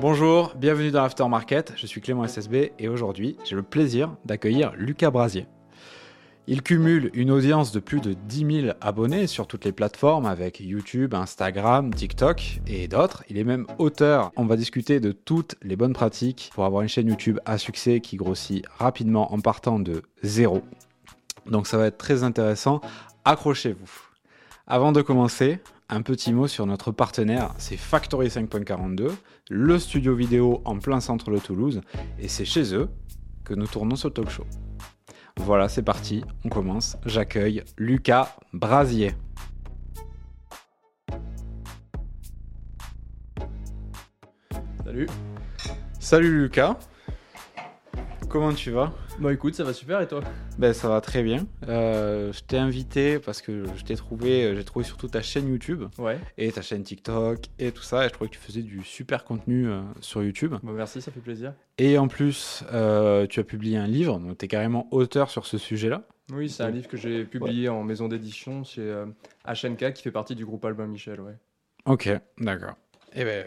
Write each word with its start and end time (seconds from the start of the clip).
Bonjour, 0.00 0.54
bienvenue 0.54 0.92
dans 0.92 1.02
Aftermarket, 1.02 1.72
je 1.74 1.84
suis 1.84 2.00
Clément 2.00 2.24
SSB 2.24 2.70
et 2.78 2.88
aujourd'hui 2.88 3.36
j'ai 3.44 3.56
le 3.56 3.64
plaisir 3.64 4.14
d'accueillir 4.24 4.72
Lucas 4.76 5.10
Brasier. 5.10 5.48
Il 6.46 6.62
cumule 6.62 7.10
une 7.14 7.32
audience 7.32 7.72
de 7.72 7.80
plus 7.80 8.00
de 8.00 8.12
10 8.12 8.62
000 8.62 8.76
abonnés 8.80 9.26
sur 9.26 9.48
toutes 9.48 9.64
les 9.64 9.72
plateformes 9.72 10.26
avec 10.26 10.60
YouTube, 10.60 11.14
Instagram, 11.14 11.92
TikTok 11.92 12.60
et 12.68 12.86
d'autres. 12.86 13.24
Il 13.28 13.38
est 13.38 13.44
même 13.44 13.66
auteur. 13.78 14.30
On 14.36 14.46
va 14.46 14.54
discuter 14.54 15.00
de 15.00 15.10
toutes 15.10 15.56
les 15.62 15.74
bonnes 15.74 15.94
pratiques 15.94 16.52
pour 16.54 16.64
avoir 16.64 16.82
une 16.82 16.88
chaîne 16.88 17.08
YouTube 17.08 17.40
à 17.44 17.58
succès 17.58 17.98
qui 17.98 18.14
grossit 18.14 18.64
rapidement 18.78 19.34
en 19.34 19.40
partant 19.40 19.80
de 19.80 20.02
zéro. 20.22 20.62
Donc 21.46 21.66
ça 21.66 21.76
va 21.76 21.86
être 21.86 21.98
très 21.98 22.22
intéressant. 22.22 22.80
Accrochez-vous. 23.24 23.90
Avant 24.68 24.92
de 24.92 25.02
commencer, 25.02 25.60
un 25.90 26.02
petit 26.02 26.34
mot 26.34 26.46
sur 26.46 26.66
notre 26.66 26.92
partenaire, 26.92 27.54
c'est 27.56 27.78
Factory 27.78 28.28
5.42, 28.28 29.10
le 29.50 29.78
studio 29.78 30.14
vidéo 30.14 30.62
en 30.64 30.78
plein 30.78 31.00
centre 31.00 31.30
de 31.30 31.38
Toulouse, 31.38 31.80
et 32.18 32.28
c'est 32.28 32.44
chez 32.44 32.74
eux 32.74 32.88
que 33.44 33.54
nous 33.54 33.66
tournons 33.66 33.96
ce 33.96 34.08
talk 34.08 34.28
show. 34.28 34.44
Voilà, 35.38 35.68
c'est 35.68 35.82
parti, 35.82 36.24
on 36.44 36.48
commence. 36.48 36.96
J'accueille 37.06 37.62
Lucas 37.76 38.36
Brasier. 38.52 39.14
Salut. 44.84 45.06
Salut 46.00 46.42
Lucas. 46.42 46.78
Comment 48.28 48.52
tu 48.52 48.70
vas? 48.70 48.92
Bah 49.20 49.32
écoute, 49.32 49.54
ça 49.56 49.64
va 49.64 49.72
super 49.72 50.00
et 50.00 50.06
toi? 50.06 50.20
Ben 50.58 50.72
ça 50.72 50.88
va 50.88 51.00
très 51.00 51.24
bien. 51.24 51.48
Euh, 51.66 52.32
je 52.32 52.40
t'ai 52.40 52.56
invité 52.56 53.18
parce 53.18 53.42
que 53.42 53.64
je 53.76 53.82
t'ai 53.84 53.96
trouvé, 53.96 54.54
j'ai 54.54 54.62
trouvé 54.64 54.84
surtout 54.84 55.08
ta 55.08 55.22
chaîne 55.22 55.48
YouTube 55.48 55.84
Ouais. 55.98 56.18
et 56.36 56.52
ta 56.52 56.62
chaîne 56.62 56.84
TikTok 56.84 57.40
et 57.58 57.72
tout 57.72 57.82
ça. 57.82 58.04
Et 58.04 58.08
je 58.08 58.12
trouvais 58.12 58.30
que 58.30 58.34
tu 58.34 58.40
faisais 58.40 58.62
du 58.62 58.84
super 58.84 59.24
contenu 59.24 59.66
euh, 59.68 59.80
sur 60.00 60.22
YouTube. 60.22 60.54
Merci, 60.62 61.02
ça 61.02 61.10
fait 61.10 61.18
plaisir. 61.20 61.52
Et 61.78 61.98
en 61.98 62.06
plus, 62.06 62.62
euh, 62.72 63.26
tu 63.26 63.40
as 63.40 63.44
publié 63.44 63.76
un 63.76 63.88
livre, 63.88 64.20
donc 64.20 64.38
tu 64.38 64.44
es 64.44 64.48
carrément 64.48 64.86
auteur 64.92 65.30
sur 65.30 65.46
ce 65.46 65.58
sujet-là. 65.58 66.02
Oui, 66.32 66.48
c'est 66.48 66.62
un 66.62 66.70
livre 66.70 66.86
que 66.86 66.96
j'ai 66.96 67.24
publié 67.24 67.68
en 67.68 67.82
maison 67.82 68.06
d'édition 68.06 68.62
chez 68.62 68.82
euh, 68.82 69.06
HNK 69.46 69.94
qui 69.94 70.02
fait 70.04 70.12
partie 70.12 70.36
du 70.36 70.44
groupe 70.44 70.64
Albin 70.64 70.86
Michel, 70.86 71.20
ouais. 71.20 71.34
Ok, 71.86 72.08
d'accord. 72.38 72.74
Eh 73.16 73.24
ben, 73.24 73.46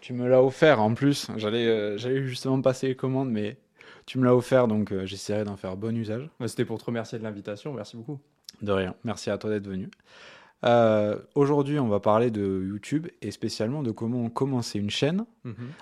tu 0.00 0.14
me 0.14 0.26
l'as 0.26 0.42
offert 0.42 0.80
en 0.80 0.94
plus. 0.94 1.28
J'allais, 1.36 1.66
euh, 1.68 1.96
j'allais 1.96 2.22
justement 2.26 2.60
passer 2.60 2.88
les 2.88 2.96
commandes, 2.96 3.30
mais 3.30 3.58
tu 4.06 4.18
me 4.18 4.24
l'as 4.24 4.34
offert, 4.34 4.68
donc 4.68 4.92
euh, 4.92 5.06
j'essaierai 5.06 5.44
d'en 5.44 5.56
faire 5.56 5.76
bon 5.76 5.96
usage. 5.96 6.28
Bah, 6.40 6.48
C'était 6.48 6.64
pour 6.64 6.78
te 6.78 6.84
remercier 6.84 7.18
de 7.18 7.22
l'invitation, 7.24 7.72
merci 7.72 7.96
beaucoup. 7.96 8.20
De 8.60 8.72
rien. 8.72 8.94
Merci 9.04 9.30
à 9.30 9.38
toi 9.38 9.50
d'être 9.50 9.66
venu. 9.66 9.90
Euh, 10.64 11.18
aujourd'hui, 11.34 11.78
on 11.80 11.88
va 11.88 11.98
parler 11.98 12.30
de 12.30 12.62
YouTube 12.64 13.08
et 13.20 13.30
spécialement 13.30 13.82
de 13.82 13.90
comment 13.90 14.28
commencer 14.30 14.78
une 14.78 14.90
chaîne 14.90 15.24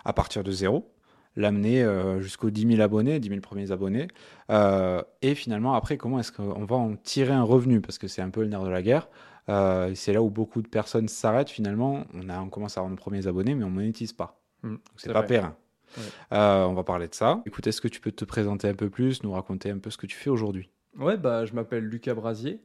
à 0.04 0.12
partir 0.12 0.42
de 0.42 0.50
zéro, 0.50 0.90
l'amener 1.36 1.82
euh, 1.82 2.20
jusqu'aux 2.20 2.48
10 2.50 2.66
000 2.66 2.80
abonnés, 2.80 3.20
10 3.20 3.28
000 3.28 3.40
premiers 3.40 3.72
abonnés, 3.72 4.08
et 5.20 5.34
finalement 5.34 5.74
après 5.74 5.98
comment 5.98 6.18
est-ce 6.18 6.32
qu'on 6.32 6.64
va 6.64 6.76
en 6.76 6.96
tirer 6.96 7.32
un 7.32 7.42
revenu? 7.42 7.80
Parce 7.82 7.98
que 7.98 8.08
c'est 8.08 8.22
un 8.22 8.30
peu 8.30 8.40
le 8.40 8.48
nerf 8.48 8.64
de 8.64 8.70
la 8.70 8.82
guerre. 8.82 9.08
C'est 9.94 10.12
là 10.14 10.22
où 10.22 10.30
beaucoup 10.30 10.62
de 10.62 10.68
personnes 10.68 11.08
s'arrêtent 11.08 11.50
finalement. 11.50 12.04
On, 12.14 12.30
a, 12.30 12.40
on 12.40 12.48
commence 12.48 12.78
à 12.78 12.80
avoir 12.80 12.90
nos 12.90 12.96
premiers 12.96 13.26
abonnés, 13.26 13.54
mais 13.54 13.64
on 13.64 13.70
monétise 13.70 14.14
pas. 14.14 14.40
Mm, 14.62 14.76
c'est 14.96 15.12
pas 15.12 15.22
périn. 15.22 15.56
Euh, 16.32 16.64
on 16.64 16.74
va 16.74 16.84
parler 16.84 17.08
de 17.08 17.14
ça. 17.14 17.42
Écoute, 17.46 17.66
est-ce 17.66 17.80
que 17.80 17.88
tu 17.88 18.00
peux 18.00 18.12
te 18.12 18.24
présenter 18.24 18.68
un 18.68 18.74
peu 18.74 18.90
plus, 18.90 19.22
nous 19.22 19.32
raconter 19.32 19.70
un 19.70 19.78
peu 19.78 19.90
ce 19.90 19.98
que 19.98 20.06
tu 20.06 20.16
fais 20.16 20.30
aujourd'hui? 20.30 20.70
Ouais, 20.98 21.16
bah 21.16 21.44
je 21.44 21.54
m'appelle 21.54 21.84
Lucas 21.84 22.14
Brasier. 22.14 22.60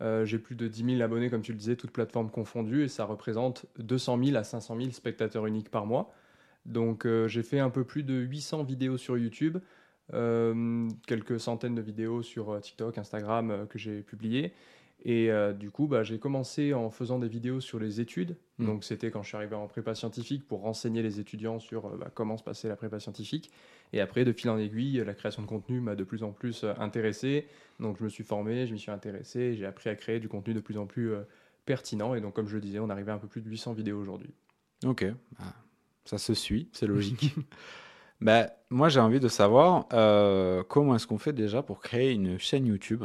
Euh, 0.00 0.24
j'ai 0.24 0.38
plus 0.38 0.54
de 0.54 0.68
10 0.68 0.96
000 0.96 1.02
abonnés, 1.02 1.28
comme 1.28 1.42
tu 1.42 1.52
le 1.52 1.58
disais, 1.58 1.76
toutes 1.76 1.90
plateformes 1.90 2.30
confondues, 2.30 2.84
et 2.84 2.88
ça 2.88 3.04
représente 3.04 3.66
200 3.78 4.24
000 4.24 4.36
à 4.36 4.44
500 4.44 4.76
000 4.76 4.90
spectateurs 4.92 5.46
uniques 5.46 5.70
par 5.70 5.86
mois. 5.86 6.12
Donc 6.66 7.06
euh, 7.06 7.26
j'ai 7.28 7.42
fait 7.42 7.58
un 7.58 7.70
peu 7.70 7.84
plus 7.84 8.02
de 8.02 8.14
800 8.14 8.64
vidéos 8.64 8.96
sur 8.96 9.18
YouTube, 9.18 9.58
quelques 10.10 11.38
centaines 11.38 11.74
de 11.74 11.82
vidéos 11.82 12.22
sur 12.22 12.58
TikTok, 12.62 12.96
Instagram 12.96 13.66
que 13.68 13.78
j'ai 13.78 14.00
publiées. 14.00 14.54
Et 15.04 15.30
euh, 15.30 15.52
du 15.52 15.70
coup, 15.70 15.86
bah, 15.86 16.02
j'ai 16.02 16.18
commencé 16.18 16.74
en 16.74 16.90
faisant 16.90 17.18
des 17.18 17.28
vidéos 17.28 17.60
sur 17.60 17.78
les 17.78 18.00
études. 18.00 18.36
Mm. 18.58 18.66
Donc 18.66 18.84
c'était 18.84 19.10
quand 19.10 19.22
je 19.22 19.28
suis 19.28 19.36
arrivé 19.36 19.54
en 19.54 19.66
prépa 19.66 19.94
scientifique 19.94 20.46
pour 20.46 20.60
renseigner 20.62 21.02
les 21.02 21.20
étudiants 21.20 21.58
sur 21.58 21.86
euh, 21.86 21.96
bah, 21.96 22.10
comment 22.12 22.36
se 22.36 22.42
passait 22.42 22.68
la 22.68 22.76
prépa 22.76 22.98
scientifique. 23.00 23.50
Et 23.92 24.00
après, 24.00 24.24
de 24.24 24.32
fil 24.32 24.50
en 24.50 24.58
aiguille, 24.58 25.02
la 25.04 25.14
création 25.14 25.42
de 25.42 25.46
contenu 25.46 25.80
m'a 25.80 25.94
de 25.94 26.04
plus 26.04 26.22
en 26.22 26.32
plus 26.32 26.64
euh, 26.64 26.74
intéressé. 26.78 27.46
Donc 27.80 27.96
je 27.98 28.04
me 28.04 28.08
suis 28.08 28.24
formé, 28.24 28.66
je 28.66 28.72
m'y 28.72 28.78
suis 28.78 28.90
intéressé, 28.90 29.54
j'ai 29.54 29.66
appris 29.66 29.88
à 29.88 29.94
créer 29.94 30.18
du 30.18 30.28
contenu 30.28 30.52
de 30.52 30.60
plus 30.60 30.78
en 30.78 30.86
plus 30.86 31.12
euh, 31.12 31.22
pertinent. 31.64 32.14
Et 32.14 32.20
donc 32.20 32.34
comme 32.34 32.48
je 32.48 32.54
le 32.54 32.60
disais, 32.60 32.80
on 32.80 32.90
arrivait 32.90 33.12
à 33.12 33.14
un 33.14 33.18
peu 33.18 33.28
plus 33.28 33.40
de 33.40 33.48
800 33.48 33.74
vidéos 33.74 34.00
aujourd'hui. 34.00 34.30
Ok, 34.84 35.04
bah, 35.38 35.54
ça 36.04 36.18
se 36.18 36.34
suit, 36.34 36.68
c'est 36.72 36.86
logique. 36.86 37.34
bah, 38.20 38.50
moi, 38.70 38.88
j'ai 38.88 39.00
envie 39.00 39.20
de 39.20 39.28
savoir 39.28 39.88
comment 40.68 40.94
est-ce 40.94 41.06
qu'on 41.06 41.18
fait 41.18 41.32
déjà 41.32 41.62
pour 41.62 41.80
créer 41.80 42.12
une 42.12 42.38
chaîne 42.38 42.66
YouTube? 42.66 43.04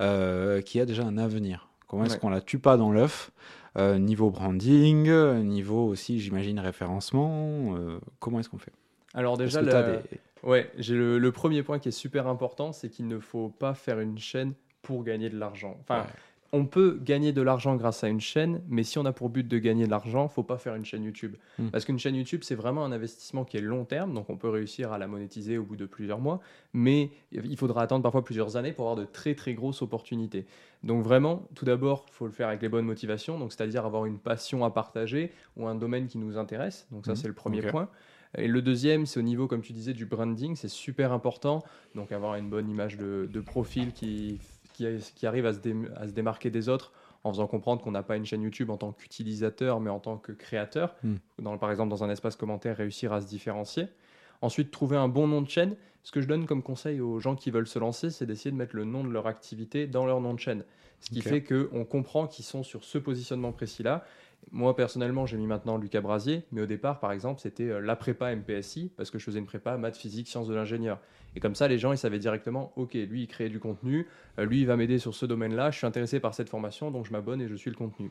Euh, 0.00 0.60
qui 0.62 0.80
a 0.80 0.86
déjà 0.86 1.04
un 1.04 1.18
avenir. 1.18 1.68
Comment 1.88 2.04
est-ce 2.04 2.14
Ouais. 2.14 2.20
qu'on 2.20 2.30
la 2.30 2.40
tue 2.40 2.58
pas 2.58 2.76
dans 2.76 2.92
l'œuf? 2.92 3.30
Euh, 3.78 3.98
Niveau 3.98 4.30
branding, 4.30 5.08
euh, 5.08 5.42
niveau 5.42 5.86
aussi, 5.86 6.20
j'imagine, 6.20 6.58
référencement. 6.58 7.76
euh, 7.76 7.98
comment 8.18 8.40
est-ce 8.40 8.48
qu'on 8.48 8.58
fait? 8.58 8.72
Alors 9.14 9.36
déjà, 9.36 9.62
des- 9.62 9.98
Ouais, 10.42 10.70
j'ai 10.78 10.94
le, 10.94 11.18
le 11.18 11.32
premier 11.32 11.62
point 11.62 11.78
qui 11.78 11.88
est 11.88 11.92
super 11.92 12.26
important, 12.26 12.72
c'est 12.72 12.88
qu'il 12.88 13.06
ne 13.08 13.18
faut 13.18 13.48
pas 13.50 13.74
faire 13.74 14.00
une 14.00 14.18
chaîne 14.18 14.54
pour 14.82 15.04
gagner 15.04 15.28
de 15.28 15.38
l'argent. 15.38 15.76
Enfin, 15.82 16.00
Ouais. 16.00 16.06
On 16.52 16.66
peut 16.66 16.98
gagner 17.00 17.32
de 17.32 17.42
l'argent 17.42 17.76
grâce 17.76 18.02
à 18.02 18.08
une 18.08 18.20
chaîne, 18.20 18.60
mais 18.68 18.82
si 18.82 18.98
on 18.98 19.04
a 19.04 19.12
pour 19.12 19.28
but 19.28 19.46
de 19.46 19.58
gagner 19.58 19.84
de 19.86 19.90
l'argent, 19.90 20.26
faut 20.28 20.42
pas 20.42 20.58
faire 20.58 20.74
une 20.74 20.84
chaîne 20.84 21.04
YouTube. 21.04 21.36
Mm. 21.58 21.68
Parce 21.68 21.84
qu'une 21.84 21.98
chaîne 21.98 22.16
YouTube, 22.16 22.40
c'est 22.42 22.56
vraiment 22.56 22.84
un 22.84 22.90
investissement 22.92 23.44
qui 23.44 23.56
est 23.56 23.60
long 23.60 23.84
terme, 23.84 24.14
donc 24.14 24.30
on 24.30 24.36
peut 24.36 24.48
réussir 24.48 24.92
à 24.92 24.98
la 24.98 25.06
monétiser 25.06 25.58
au 25.58 25.62
bout 25.64 25.76
de 25.76 25.86
plusieurs 25.86 26.18
mois, 26.18 26.40
mais 26.72 27.10
il 27.30 27.56
faudra 27.56 27.82
attendre 27.82 28.02
parfois 28.02 28.24
plusieurs 28.24 28.56
années 28.56 28.72
pour 28.72 28.86
avoir 28.90 28.96
de 28.96 29.08
très 29.10 29.34
très 29.34 29.54
grosses 29.54 29.82
opportunités. 29.82 30.44
Donc 30.82 31.04
vraiment, 31.04 31.46
tout 31.54 31.64
d'abord, 31.64 32.06
il 32.08 32.14
faut 32.14 32.26
le 32.26 32.32
faire 32.32 32.48
avec 32.48 32.62
les 32.62 32.68
bonnes 32.68 32.86
motivations, 32.86 33.38
donc 33.38 33.52
c'est-à-dire 33.52 33.84
avoir 33.86 34.06
une 34.06 34.18
passion 34.18 34.64
à 34.64 34.70
partager 34.70 35.30
ou 35.56 35.68
un 35.68 35.74
domaine 35.76 36.08
qui 36.08 36.18
nous 36.18 36.36
intéresse. 36.36 36.86
Donc 36.90 37.06
ça, 37.06 37.12
Mhm. 37.12 37.16
c'est 37.16 37.28
le 37.28 37.34
premier 37.34 37.62
point. 37.62 37.88
Et 38.38 38.46
le 38.46 38.62
deuxième, 38.62 39.06
c'est 39.06 39.18
au 39.18 39.24
niveau, 39.24 39.48
comme 39.48 39.60
tu 39.60 39.72
disais, 39.72 39.92
du 39.92 40.06
branding, 40.06 40.54
c'est 40.54 40.68
super 40.68 41.12
important. 41.12 41.64
Donc 41.96 42.12
avoir 42.12 42.36
une 42.36 42.48
bonne 42.48 42.68
image 42.70 42.96
de, 42.96 43.28
de 43.30 43.40
profil 43.40 43.92
qui, 43.92 44.38
qui, 44.80 45.12
qui 45.14 45.26
arrive 45.26 45.46
à 45.46 45.52
se, 45.52 45.58
dé- 45.58 45.74
à 45.96 46.06
se 46.06 46.12
démarquer 46.12 46.50
des 46.50 46.68
autres 46.68 46.92
en 47.22 47.32
faisant 47.32 47.46
comprendre 47.46 47.82
qu'on 47.82 47.90
n'a 47.90 48.02
pas 48.02 48.16
une 48.16 48.24
chaîne 48.24 48.42
YouTube 48.42 48.70
en 48.70 48.78
tant 48.78 48.92
qu'utilisateur, 48.92 49.78
mais 49.80 49.90
en 49.90 50.00
tant 50.00 50.16
que 50.16 50.32
créateur. 50.32 50.94
Hmm. 51.02 51.16
Dans, 51.38 51.58
par 51.58 51.70
exemple, 51.70 51.90
dans 51.90 52.02
un 52.02 52.10
espace 52.10 52.34
commentaire, 52.36 52.76
réussir 52.76 53.12
à 53.12 53.20
se 53.20 53.26
différencier. 53.26 53.88
Ensuite, 54.40 54.70
trouver 54.70 54.96
un 54.96 55.08
bon 55.08 55.26
nom 55.28 55.42
de 55.42 55.50
chaîne. 55.50 55.76
Ce 56.02 56.12
que 56.12 56.22
je 56.22 56.26
donne 56.26 56.46
comme 56.46 56.62
conseil 56.62 57.00
aux 57.00 57.20
gens 57.20 57.36
qui 57.36 57.50
veulent 57.50 57.66
se 57.66 57.78
lancer, 57.78 58.08
c'est 58.08 58.24
d'essayer 58.24 58.50
de 58.50 58.56
mettre 58.56 58.74
le 58.74 58.84
nom 58.84 59.04
de 59.04 59.10
leur 59.10 59.26
activité 59.26 59.86
dans 59.86 60.06
leur 60.06 60.22
nom 60.22 60.32
de 60.32 60.40
chaîne. 60.40 60.64
Ce 61.00 61.10
qui 61.10 61.18
Ok. 61.18 61.24
fait 61.24 61.42
qu'on 61.42 61.84
comprend 61.84 62.26
qu'ils 62.26 62.46
sont 62.46 62.62
sur 62.62 62.84
ce 62.84 62.96
positionnement 62.96 63.52
précis-là. 63.52 64.04
Moi, 64.52 64.74
personnellement, 64.74 65.26
j'ai 65.26 65.36
mis 65.36 65.46
maintenant 65.46 65.76
Lucas 65.76 66.00
Brasier, 66.00 66.42
mais 66.50 66.62
au 66.62 66.66
départ, 66.66 66.98
par 66.98 67.12
exemple, 67.12 67.40
c'était 67.40 67.68
euh, 67.68 67.80
la 67.80 67.94
prépa 67.94 68.34
MPSI, 68.34 68.90
parce 68.96 69.10
que 69.10 69.18
je 69.18 69.24
faisais 69.24 69.38
une 69.38 69.46
prépa 69.46 69.76
maths, 69.76 69.96
physique, 69.96 70.28
sciences 70.28 70.48
de 70.48 70.54
l'ingénieur. 70.54 70.98
Et 71.36 71.40
comme 71.40 71.54
ça, 71.54 71.68
les 71.68 71.78
gens, 71.78 71.92
ils 71.92 71.98
savaient 71.98 72.18
directement, 72.18 72.72
OK, 72.76 72.94
lui, 72.94 73.22
il 73.22 73.26
crée 73.28 73.48
du 73.48 73.60
contenu, 73.60 74.08
euh, 74.38 74.44
lui, 74.44 74.60
il 74.60 74.66
va 74.66 74.76
m'aider 74.76 74.98
sur 74.98 75.14
ce 75.14 75.26
domaine-là, 75.26 75.70
je 75.70 75.78
suis 75.78 75.86
intéressé 75.86 76.18
par 76.18 76.34
cette 76.34 76.48
formation, 76.48 76.90
donc 76.90 77.06
je 77.06 77.12
m'abonne 77.12 77.40
et 77.40 77.48
je 77.48 77.54
suis 77.54 77.70
le 77.70 77.76
contenu. 77.76 78.10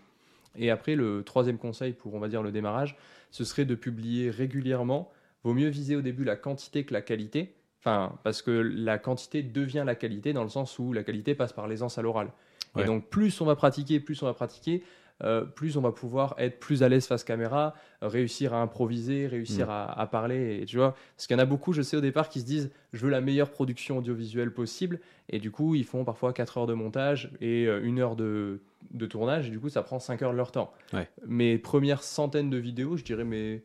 Et 0.58 0.72
après, 0.72 0.96
le 0.96 1.24
troisième 1.24 1.58
conseil 1.58 1.94
pour, 1.94 2.14
on 2.16 2.20
va 2.20 2.28
dire, 2.28 2.42
le 2.42 2.52
démarrage, 2.52 2.98
ce 3.32 3.44
serait 3.44 3.66
de 3.66 3.76
publier 3.76 4.30
régulièrement. 4.30 5.12
Vaut 5.44 5.54
mieux 5.54 5.70
viser 5.70 5.96
au 5.96 6.02
début 6.02 6.24
la 6.24 6.36
quantité 6.36 6.86
que 6.86 6.94
la 6.94 7.02
qualité. 7.02 7.54
Enfin, 7.80 8.18
parce 8.24 8.42
que 8.42 8.52
la 8.52 8.98
quantité 8.98 9.42
devient 9.44 9.84
la 9.86 9.96
qualité 9.96 10.34
dans 10.34 10.44
le 10.44 10.50
sens 10.50 10.80
où 10.80 10.92
la 10.92 11.04
qualité 11.04 11.36
passe 11.36 11.54
par 11.54 11.68
l'aisance 11.68 11.98
à 11.98 12.02
l'oral. 12.02 12.32
Ouais. 12.76 12.84
Et 12.84 12.86
donc, 12.86 13.08
plus 13.10 13.40
on 13.42 13.46
va 13.46 13.56
pratiquer, 13.56 14.00
plus 14.00 14.22
on 14.22 14.26
va 14.26 14.34
pratiquer, 14.34 14.84
euh, 15.24 15.44
plus 15.44 15.76
on 15.78 15.82
va 15.82 15.92
pouvoir 15.92 16.34
être 16.38 16.60
plus 16.60 16.82
à 16.84 16.90
l'aise 16.90 17.06
face 17.08 17.24
caméra, 17.24 17.74
euh, 18.04 18.08
réussir 18.08 18.54
à 18.54 18.62
improviser, 18.62 19.28
réussir 19.28 19.68
Mm. 19.68 19.72
à, 19.72 19.86
à 19.86 20.08
parler. 20.08 20.60
Et 20.62 20.66
tu 20.66 20.78
vois, 20.78 20.96
parce 21.16 21.28
qu'il 21.28 21.36
y 21.36 21.40
en 21.40 21.44
a 21.44 21.46
beaucoup, 21.46 21.74
je 21.74 21.82
sais 21.82 21.98
au 21.98 22.02
départ, 22.02 22.30
qui 22.30 22.40
se 22.40 22.46
disent 22.46 22.72
je 22.94 23.00
veux 23.06 23.12
la 23.12 23.22
meilleure 23.22 23.52
production 23.52 23.98
audiovisuelle 23.98 24.54
possible. 24.54 25.00
Et 25.30 25.40
du 25.40 25.52
coup, 25.52 25.76
ils 25.76 25.86
font 25.86 26.04
parfois 26.06 26.32
4 26.34 26.58
heures 26.60 26.68
de 26.68 26.74
montage 26.74 27.32
et 27.42 27.66
euh, 27.68 27.82
une 27.84 28.00
heure 28.00 28.16
de, 28.16 28.62
de 28.92 29.06
tournage. 29.06 29.48
Et 29.48 29.52
du 29.52 29.60
coup, 29.60 29.70
ça 29.70 29.84
prend 29.84 30.00
5 30.00 30.22
heures 30.22 30.32
de 30.32 30.38
leur 30.38 30.52
temps. 30.52 30.72
Ouais. 30.94 31.08
Mes 31.28 31.58
premières 31.58 32.02
centaines 32.04 32.50
de 32.50 32.58
vidéos, 32.58 32.96
je 32.98 33.04
dirais 33.04 33.26
mes 33.26 33.62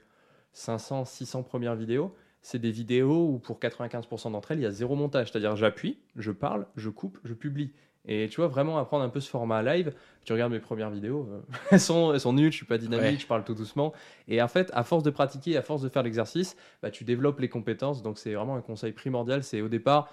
500, 0.52 1.04
600 1.04 1.42
premières 1.42 1.74
vidéos, 1.74 2.14
c'est 2.42 2.58
des 2.58 2.70
vidéos 2.70 3.26
où 3.28 3.38
pour 3.38 3.58
95% 3.58 4.32
d'entre 4.32 4.50
elles, 4.52 4.58
il 4.58 4.62
y 4.62 4.66
a 4.66 4.70
zéro 4.70 4.96
montage. 4.96 5.30
C'est-à-dire, 5.32 5.56
j'appuie, 5.56 5.98
je 6.16 6.30
parle, 6.30 6.66
je 6.76 6.90
coupe, 6.90 7.18
je 7.24 7.32
publie. 7.32 7.72
Et 8.06 8.28
tu 8.28 8.36
vois, 8.36 8.48
vraiment 8.48 8.76
apprendre 8.78 9.02
un 9.04 9.08
peu 9.08 9.20
ce 9.20 9.30
format 9.30 9.62
live. 9.62 9.94
Tu 10.24 10.32
regardes 10.34 10.52
mes 10.52 10.58
premières 10.60 10.90
vidéos, 10.90 11.26
euh, 11.32 11.40
elles, 11.70 11.80
sont, 11.80 12.12
elles 12.12 12.20
sont 12.20 12.34
nulles, 12.34 12.52
je 12.52 12.56
suis 12.58 12.66
pas 12.66 12.76
dynamique, 12.78 13.04
Ouais. 13.12 13.18
je 13.18 13.26
parle 13.26 13.44
tout 13.44 13.54
doucement. 13.54 13.92
Et 14.28 14.42
en 14.42 14.48
fait, 14.48 14.70
à 14.74 14.82
force 14.84 15.02
de 15.02 15.10
pratiquer, 15.10 15.56
à 15.56 15.62
force 15.62 15.80
de 15.82 15.88
faire 15.88 16.02
l'exercice, 16.02 16.56
bah, 16.82 16.90
tu 16.90 17.04
développes 17.04 17.40
les 17.40 17.48
compétences. 17.48 18.02
Donc, 18.02 18.18
c'est 18.18 18.34
vraiment 18.34 18.56
un 18.56 18.60
conseil 18.60 18.92
primordial. 18.92 19.42
C'est 19.42 19.62
au 19.62 19.68
départ, 19.68 20.10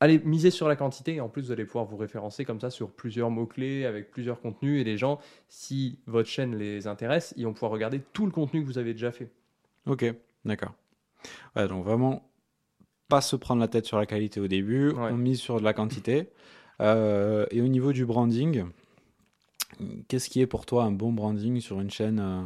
allez 0.00 0.18
miser 0.24 0.50
sur 0.50 0.66
la 0.66 0.74
quantité. 0.74 1.14
Et 1.14 1.20
en 1.20 1.28
plus, 1.28 1.42
vous 1.42 1.52
allez 1.52 1.64
pouvoir 1.64 1.84
vous 1.84 1.96
référencer 1.96 2.44
comme 2.44 2.60
ça 2.60 2.70
sur 2.70 2.90
plusieurs 2.90 3.30
mots-clés, 3.30 3.84
avec 3.86 4.10
plusieurs 4.10 4.40
contenus. 4.40 4.80
Et 4.80 4.84
les 4.84 4.96
gens, 4.98 5.20
si 5.48 6.00
votre 6.06 6.28
chaîne 6.28 6.56
les 6.56 6.88
intéresse, 6.88 7.34
ils 7.36 7.44
vont 7.46 7.52
pouvoir 7.52 7.70
regarder 7.70 8.00
tout 8.12 8.26
le 8.26 8.32
contenu 8.32 8.62
que 8.62 8.66
vous 8.66 8.78
avez 8.78 8.94
déjà 8.94 9.12
fait. 9.12 9.30
Ok. 9.86 10.04
D'accord. 10.44 10.72
Ouais, 11.54 11.68
donc 11.68 11.84
vraiment, 11.84 12.28
pas 13.08 13.20
se 13.20 13.36
prendre 13.36 13.60
la 13.60 13.68
tête 13.68 13.86
sur 13.86 13.96
la 13.96 14.06
qualité 14.06 14.40
au 14.40 14.48
début, 14.48 14.90
Ouais. 14.90 15.10
on 15.12 15.16
mise 15.16 15.38
sur 15.38 15.60
de 15.60 15.64
la 15.64 15.72
quantité. 15.72 16.28
Euh, 16.82 17.46
et 17.50 17.60
au 17.62 17.68
niveau 17.68 17.92
du 17.92 18.04
branding, 18.06 18.64
qu'est-ce 20.08 20.28
qui 20.28 20.40
est 20.40 20.46
pour 20.46 20.66
toi 20.66 20.84
un 20.84 20.92
bon 20.92 21.12
branding 21.12 21.60
sur 21.60 21.80
une 21.80 21.90
chaîne 21.90 22.18
euh, 22.20 22.42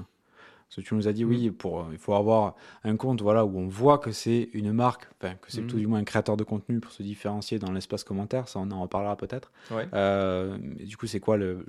Parce 0.69 0.77
que 0.77 0.81
tu 0.83 0.95
nous 0.95 1.09
as 1.09 1.13
dit, 1.13 1.25
Mm. 1.25 1.29
oui, 1.29 1.51
pour, 1.51 1.81
euh, 1.81 1.85
il 1.93 1.99
faut 1.99 2.15
avoir 2.15 2.55
un 2.85 2.97
compte 2.97 3.23
voilà, 3.23 3.45
où 3.45 3.59
on 3.59 3.67
voit 3.69 3.99
que 3.99 4.13
c'est 4.13 4.49
une 4.53 4.73
marque, 4.73 5.07
que 5.21 5.29
c'est 5.49 5.63
Mm. 5.63 5.67
tout 5.69 5.79
du 5.79 5.87
moins 5.87 6.01
un 6.01 6.05
créateur 6.05 6.37
de 6.37 6.45
contenu 6.45 6.81
pour 6.81 6.93
se 6.93 7.03
différencier 7.03 7.59
dans 7.59 7.73
l'espace 7.73 8.05
commentaire, 8.05 8.49
ça 8.49 8.59
on 8.61 8.71
en 8.71 8.83
reparlera 8.83 9.17
peut-être. 9.17 9.53
Ouais. 9.71 9.87
Euh, 9.95 10.57
du 10.85 10.97
coup, 10.97 11.07
c'est 11.07 11.21
quoi 11.21 11.37
le, 11.37 11.65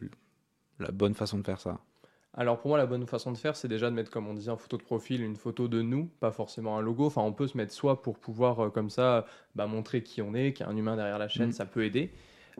la 0.80 0.92
bonne 0.92 1.14
façon 1.14 1.38
de 1.40 1.44
faire 1.44 1.60
ça? 1.60 1.80
Alors 2.40 2.60
pour 2.60 2.70
moi, 2.70 2.78
la 2.78 2.86
bonne 2.86 3.08
façon 3.08 3.32
de 3.32 3.38
faire, 3.38 3.56
c'est 3.56 3.68
déjà 3.68 3.90
de 3.90 3.96
mettre, 3.96 4.12
comme 4.12 4.28
on 4.28 4.34
disait, 4.36 4.52
en 4.52 4.58
photo 4.58 4.78
de 4.78 4.84
profil, 4.84 5.24
une 5.24 5.36
photo 5.36 5.68
de 5.68 5.82
nous, 5.82 6.06
pas 6.20 6.32
forcément 6.32 6.78
un 6.78 6.82
logo. 6.82 7.06
Enfin, 7.08 7.22
on 7.24 7.34
peut 7.34 7.48
se 7.48 7.58
mettre 7.58 7.74
soit 7.74 8.04
pour 8.04 8.20
pouvoir, 8.20 8.60
euh, 8.60 8.70
comme 8.70 8.92
ça, 8.92 9.26
bah, 9.56 9.66
montrer 9.66 10.04
qui 10.04 10.22
on 10.22 10.36
est, 10.36 10.54
qu'il 10.54 10.64
y 10.64 10.70
a 10.70 10.72
un 10.72 10.78
humain 10.78 10.96
derrière 10.96 11.18
la 11.18 11.30
chaîne, 11.30 11.50
Mm. 11.50 11.54
ça 11.54 11.66
peut 11.66 11.84
aider. 11.84 12.12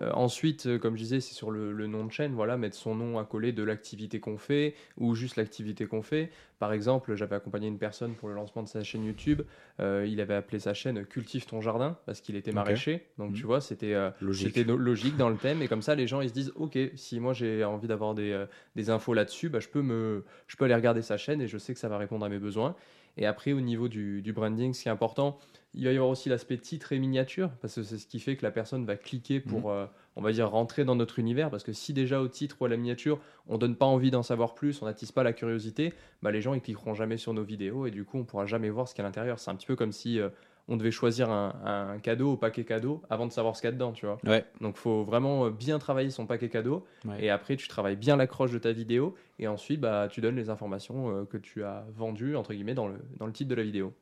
Euh, 0.02 0.12
ensuite, 0.14 0.68
euh, 0.68 0.78
comme 0.78 0.96
je 0.96 1.02
disais, 1.02 1.20
c'est 1.22 1.34
sur 1.34 1.50
le, 1.50 1.72
le 1.74 1.88
nom 1.88 2.06
de 2.06 2.12
chaîne, 2.12 2.34
voilà, 2.34 2.56
mettre 2.56 2.76
son 2.76 2.94
nom 2.94 3.18
accolé 3.18 3.52
de 3.52 3.64
l'activité 3.64 4.20
qu'on 4.20 4.38
fait 4.38 4.76
ou 4.98 5.16
juste 5.16 5.38
l'activité 5.38 5.88
qu'on 5.88 6.04
fait. 6.04 6.30
Par 6.60 6.72
exemple, 6.72 7.16
j'avais 7.16 7.36
accompagné 7.36 7.68
une 7.68 7.80
personne 7.80 8.14
pour 8.14 8.30
le 8.30 8.36
lancement 8.36 8.62
de 8.62 8.68
sa 8.68 8.84
chaîne 8.84 9.04
YouTube. 9.06 9.42
Euh, 9.80 10.06
il 10.08 10.22
avait 10.22 10.36
appelé 10.36 10.60
sa 10.60 10.74
chaîne 10.76 11.04
Cultive 11.06 11.46
ton 11.46 11.62
jardin 11.62 11.98
parce 12.06 12.22
qu'il 12.22 12.36
était 12.36 12.52
maraîcher. 12.52 13.08
Donc 13.18 13.34
tu 13.34 13.44
vois, 13.46 13.60
c'était 13.62 13.94
euh, 13.94 14.12
Logique. 14.22 14.48
c'était 14.56 14.66
no- 14.66 14.78
logique 14.78 15.18
dans 15.18 15.30
le 15.30 15.38
thème. 15.38 15.62
Et 15.64 15.68
comme 15.68 15.82
ça, 15.82 15.96
les 15.96 16.06
gens 16.08 16.22
ils 16.22 16.30
se 16.30 16.34
disent, 16.34 16.52
ok, 16.56 16.78
si 16.96 17.20
moi 17.20 17.34
j'ai 17.34 17.64
envie 17.64 17.88
d'avoir 17.88 18.14
des, 18.14 18.46
des 18.76 18.90
infos 18.92 19.14
là-dessus, 19.16 19.50
bah, 19.50 19.60
je 19.60 19.68
peux 19.68 19.82
me, 19.82 20.24
je 20.48 20.56
peux 20.58 20.66
aller 20.66 20.76
regarder 20.76 21.02
sa 21.02 21.18
chaîne 21.18 21.42
et 21.42 21.48
je 21.48 21.58
sais 21.58 21.74
que 21.74 21.80
ça 21.80 21.90
va 21.90 21.98
répondre 21.98 22.24
à 22.26 22.30
mes 22.30 22.40
besoins. 22.40 22.76
Et 23.18 23.26
après, 23.26 23.54
au 23.54 23.62
niveau 23.62 23.88
du, 23.88 24.22
du 24.22 24.34
branding, 24.34 24.74
ce 24.74 24.84
qui 24.84 24.88
est 24.88 24.92
important, 24.92 25.40
il 25.74 25.86
va 25.86 25.92
y 25.92 25.96
avoir 25.96 26.10
aussi 26.10 26.30
l'aspect 26.30 26.58
titre 26.58 26.92
et 26.92 27.00
miniature, 27.00 27.52
parce 27.62 27.76
que 27.76 27.84
c'est 27.84 27.98
ce 27.98 28.08
qui 28.08 28.20
fait 28.20 28.36
que 28.36 28.44
la 28.44 28.52
personne 28.52 28.86
va 28.86 28.96
cliquer 28.96 29.40
pour, 29.40 29.70
euh, 29.70 29.86
on 30.16 30.22
va 30.22 30.32
dire, 30.32 30.50
rentrer 30.50 30.86
dans 30.86 30.96
notre 30.96 31.20
univers. 31.20 31.52
Parce 31.52 31.64
que 31.64 31.74
si 31.74 31.94
déjà 31.94 32.20
au 32.20 32.28
titre 32.28 32.58
ou 32.60 32.66
à 32.66 32.70
la 32.70 32.78
miniature, 32.78 33.20
on 33.48 33.58
donne 33.58 33.76
pas 33.76 33.86
envie 33.86 34.10
d'en 34.10 34.24
savoir 34.24 34.56
plus, 34.56 34.82
on 34.82 34.86
n'attise 34.86 35.12
pas 35.12 35.24
la 35.24 35.34
curiosité, 35.34 35.94
bah, 36.24 36.32
les 36.32 36.42
gens 36.42 36.54
ils 36.54 36.62
cliqueront 36.62 36.96
jamais 36.96 37.18
sur 37.18 37.34
nos 37.34 37.44
vidéos 37.44 37.86
et 37.86 37.92
du 37.92 38.06
coup, 38.06 38.18
on 38.18 38.24
pourra 38.24 38.46
jamais 38.46 38.70
voir 38.70 38.88
ce 38.88 38.96
qu'il 38.96 39.04
y 39.04 39.04
a 39.04 39.06
à 39.06 39.10
l'intérieur. 39.10 39.40
C'est 39.40 39.52
un 39.52 39.56
petit 39.56 39.68
peu 39.68 39.76
comme 39.76 39.92
si 39.92 40.20
euh, 40.20 40.30
on 40.70 40.76
devait 40.78 40.92
choisir 40.92 41.30
un, 41.32 41.54
un 41.64 42.00
cadeau 42.00 42.34
au 42.34 42.38
paquet 42.38 42.66
cadeau 42.66 43.02
avant 43.10 43.26
de 43.26 43.32
savoir 43.32 43.56
ce 43.56 43.62
qu'il 43.62 43.70
y 43.70 43.72
a 43.72 43.74
dedans, 43.74 43.94
tu 43.94 44.06
vois. 44.06 44.18
Ouais. 44.26 44.46
Donc, 44.62 44.76
faut 44.76 45.04
vraiment 45.04 45.46
euh, 45.46 45.50
bien 45.50 45.80
travailler 45.80 46.10
son 46.10 46.26
paquet 46.26 46.50
cadeau. 46.50 46.86
Ouais. 47.06 47.24
Et 47.24 47.30
après, 47.30 47.56
tu 47.56 47.68
travailles 47.68 47.96
bien 47.96 48.16
l'accroche 48.18 48.52
de 48.52 48.58
ta 48.60 48.72
vidéo. 48.74 49.16
Et 49.40 49.48
ensuite, 49.48 49.80
bah, 49.80 50.08
tu 50.12 50.20
donnes 50.22 50.36
les 50.36 50.50
informations 50.50 51.10
euh, 51.10 51.26
que 51.26 51.38
tu 51.38 51.64
as 51.64 51.86
vendues, 51.96 52.36
entre 52.36 52.54
guillemets, 52.54 52.74
dans 52.74 52.88
le, 52.88 52.96
dans 53.18 53.26
le 53.28 53.32
titre 53.32 53.50
de 53.50 53.56
la 53.56 53.64
vidéo. 53.64 53.94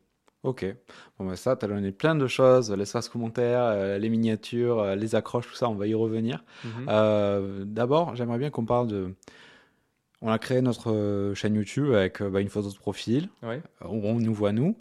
Ok. 0.44 0.64
Bon, 1.18 1.26
bah 1.26 1.36
ça, 1.36 1.56
tu 1.56 1.66
as 1.66 1.68
donné 1.68 1.92
plein 1.92 2.14
de 2.16 2.28
choses, 2.28 2.72
l'espace 2.72 3.10
commentaire, 3.10 3.62
euh, 3.64 3.98
les 3.98 4.10
miniatures, 4.10 4.80
euh, 4.80 4.96
les 4.96 5.16
accroches, 5.16 5.48
tout 5.48 5.56
ça, 5.56 5.68
on 5.70 5.74
va 5.76 5.88
y 5.88 5.96
revenir. 5.96 6.44
Euh, 6.88 7.64
D'abord, 7.66 8.16
j'aimerais 8.16 8.38
bien 8.38 8.52
qu'on 8.52 8.66
parle 8.66 8.88
de. 8.88 9.16
On 10.22 10.30
a 10.32 10.38
créé 10.40 10.62
notre 10.62 11.34
chaîne 11.36 11.56
YouTube 11.56 11.92
avec 11.94 12.22
bah, 12.24 12.42
une 12.42 12.50
photo 12.50 12.70
de 12.70 12.76
profil 12.78 13.30
Ouais. 13.44 13.62
où 13.84 14.02
on 14.06 14.20
nous 14.20 14.34
voit 14.34 14.52
nous. 14.52 14.76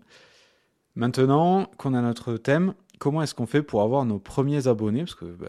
Maintenant 0.97 1.67
qu'on 1.77 1.95
a 1.95 2.01
notre 2.03 2.37
thème, 2.37 2.75
comment 2.99 3.23
est-ce 3.23 3.35
qu'on 3.35 3.47
fait 3.47 3.63
pour 3.63 3.83
avoir 3.83 4.05
nos 4.05 4.19
premiers 4.19 4.69
abonnés? 4.69 5.01
Parce 5.01 5.15
que, 5.15 5.25
bah, 5.25 5.49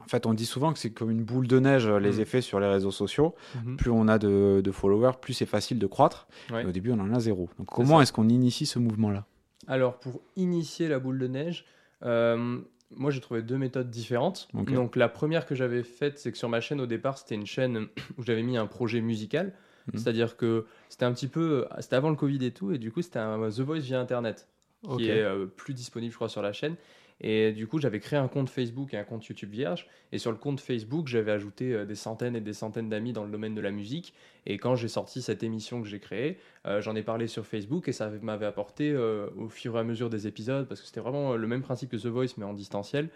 en 0.00 0.08
fait, 0.08 0.26
on 0.26 0.34
dit 0.34 0.46
souvent 0.46 0.72
que 0.72 0.78
c'est 0.78 0.90
comme 0.90 1.10
une 1.10 1.22
boule 1.24 1.46
de 1.46 1.58
neige 1.60 1.86
euh, 1.86 1.98
les 1.98 2.18
Mm. 2.18 2.20
effets 2.20 2.40
sur 2.42 2.60
les 2.60 2.66
réseaux 2.66 2.90
sociaux. 2.90 3.34
Mhm. 3.64 3.76
Plus 3.76 3.90
on 3.90 4.08
a 4.08 4.18
de, 4.18 4.60
de 4.62 4.70
followers, 4.72 5.12
plus 5.20 5.32
c'est 5.32 5.46
facile 5.46 5.78
de 5.78 5.86
croître. 5.86 6.26
Ouais. 6.52 6.62
Et 6.62 6.66
au 6.66 6.72
début, 6.72 6.90
on 6.92 6.98
en 7.00 7.12
a 7.14 7.20
zéro. 7.20 7.48
Donc, 7.58 7.68
comment 7.68 8.00
est-ce 8.00 8.12
qu'on 8.12 8.28
initie 8.28 8.66
ce 8.66 8.78
mouvement-là? 8.78 9.24
Alors, 9.66 9.98
pour 9.98 10.20
initier 10.36 10.88
la 10.88 10.98
boule 10.98 11.18
de 11.18 11.26
neige, 11.26 11.64
euh, 12.04 12.58
moi 12.96 13.10
j'ai 13.10 13.20
trouvé 13.20 13.40
deux 13.42 13.56
méthodes 13.56 13.88
différentes. 13.90 14.48
Donc, 14.52 14.96
la 14.96 15.08
première 15.08 15.46
que 15.46 15.54
j'avais 15.54 15.82
faite, 15.82 16.18
c'est 16.18 16.32
que 16.32 16.36
sur 16.38 16.48
ma 16.50 16.60
chaîne 16.60 16.80
au 16.82 16.86
départ, 16.86 17.16
c'était 17.16 17.34
une 17.36 17.46
chaîne 17.46 17.86
où 18.18 18.22
j'avais 18.22 18.42
mis 18.42 18.56
un 18.58 18.66
projet 18.66 19.00
musical. 19.00 19.54
Mhm. 19.92 19.98
C'est-à-dire 20.00 20.36
que 20.36 20.66
c'était 20.90 21.04
un 21.06 21.12
petit 21.12 21.28
peu. 21.28 21.66
C'était 21.80 21.96
avant 21.96 22.10
le 22.10 22.16
Covid 22.16 22.44
et 22.44 22.50
tout, 22.50 22.72
et 22.72 22.78
du 22.78 22.90
coup, 22.92 23.00
c'était 23.00 23.18
un 23.20 23.48
The 23.48 23.60
Voice 23.60 23.78
via 23.80 24.00
Internet. 24.00 24.48
Qui 24.96 25.08
est 25.08 25.22
euh, 25.22 25.46
plus 25.46 25.74
disponible, 25.74 26.12
je 26.12 26.16
crois, 26.16 26.28
sur 26.28 26.42
la 26.42 26.52
chaîne. 26.52 26.76
Et 27.20 27.52
du 27.52 27.66
coup, 27.66 27.78
j'avais 27.78 28.00
créé 28.00 28.18
un 28.18 28.28
compte 28.28 28.50
Facebook 28.50 28.92
et 28.92 28.96
un 28.96 29.04
compte 29.04 29.24
YouTube 29.26 29.50
vierge. 29.50 29.86
Et 30.12 30.18
sur 30.18 30.30
le 30.30 30.36
compte 30.36 30.60
Facebook, 30.60 31.06
j'avais 31.06 31.30
ajouté 31.30 31.72
euh, 31.72 31.84
des 31.84 31.94
centaines 31.94 32.36
et 32.36 32.40
des 32.40 32.52
centaines 32.52 32.88
d'amis 32.88 33.12
dans 33.12 33.24
le 33.24 33.30
domaine 33.30 33.54
de 33.54 33.60
la 33.60 33.70
musique. 33.70 34.14
Et 34.46 34.58
quand 34.58 34.74
j'ai 34.74 34.88
sorti 34.88 35.22
cette 35.22 35.42
émission 35.42 35.80
que 35.80 35.88
j'ai 35.88 36.00
créée, 36.00 36.38
euh, 36.66 36.80
j'en 36.80 36.94
ai 36.96 37.02
parlé 37.02 37.26
sur 37.28 37.46
Facebook 37.46 37.88
et 37.88 37.92
ça 37.92 38.10
m'avait 38.22 38.46
apporté 38.46 38.90
euh, 38.90 39.28
au 39.38 39.48
fur 39.48 39.76
et 39.76 39.80
à 39.80 39.84
mesure 39.84 40.10
des 40.10 40.26
épisodes, 40.26 40.66
parce 40.66 40.80
que 40.80 40.86
c'était 40.86 41.00
vraiment 41.00 41.34
le 41.34 41.46
même 41.46 41.62
principe 41.62 41.90
que 41.90 41.96
The 41.96 42.06
Voice, 42.06 42.34
mais 42.36 42.44
en 42.44 42.54
distanciel. 42.54 43.08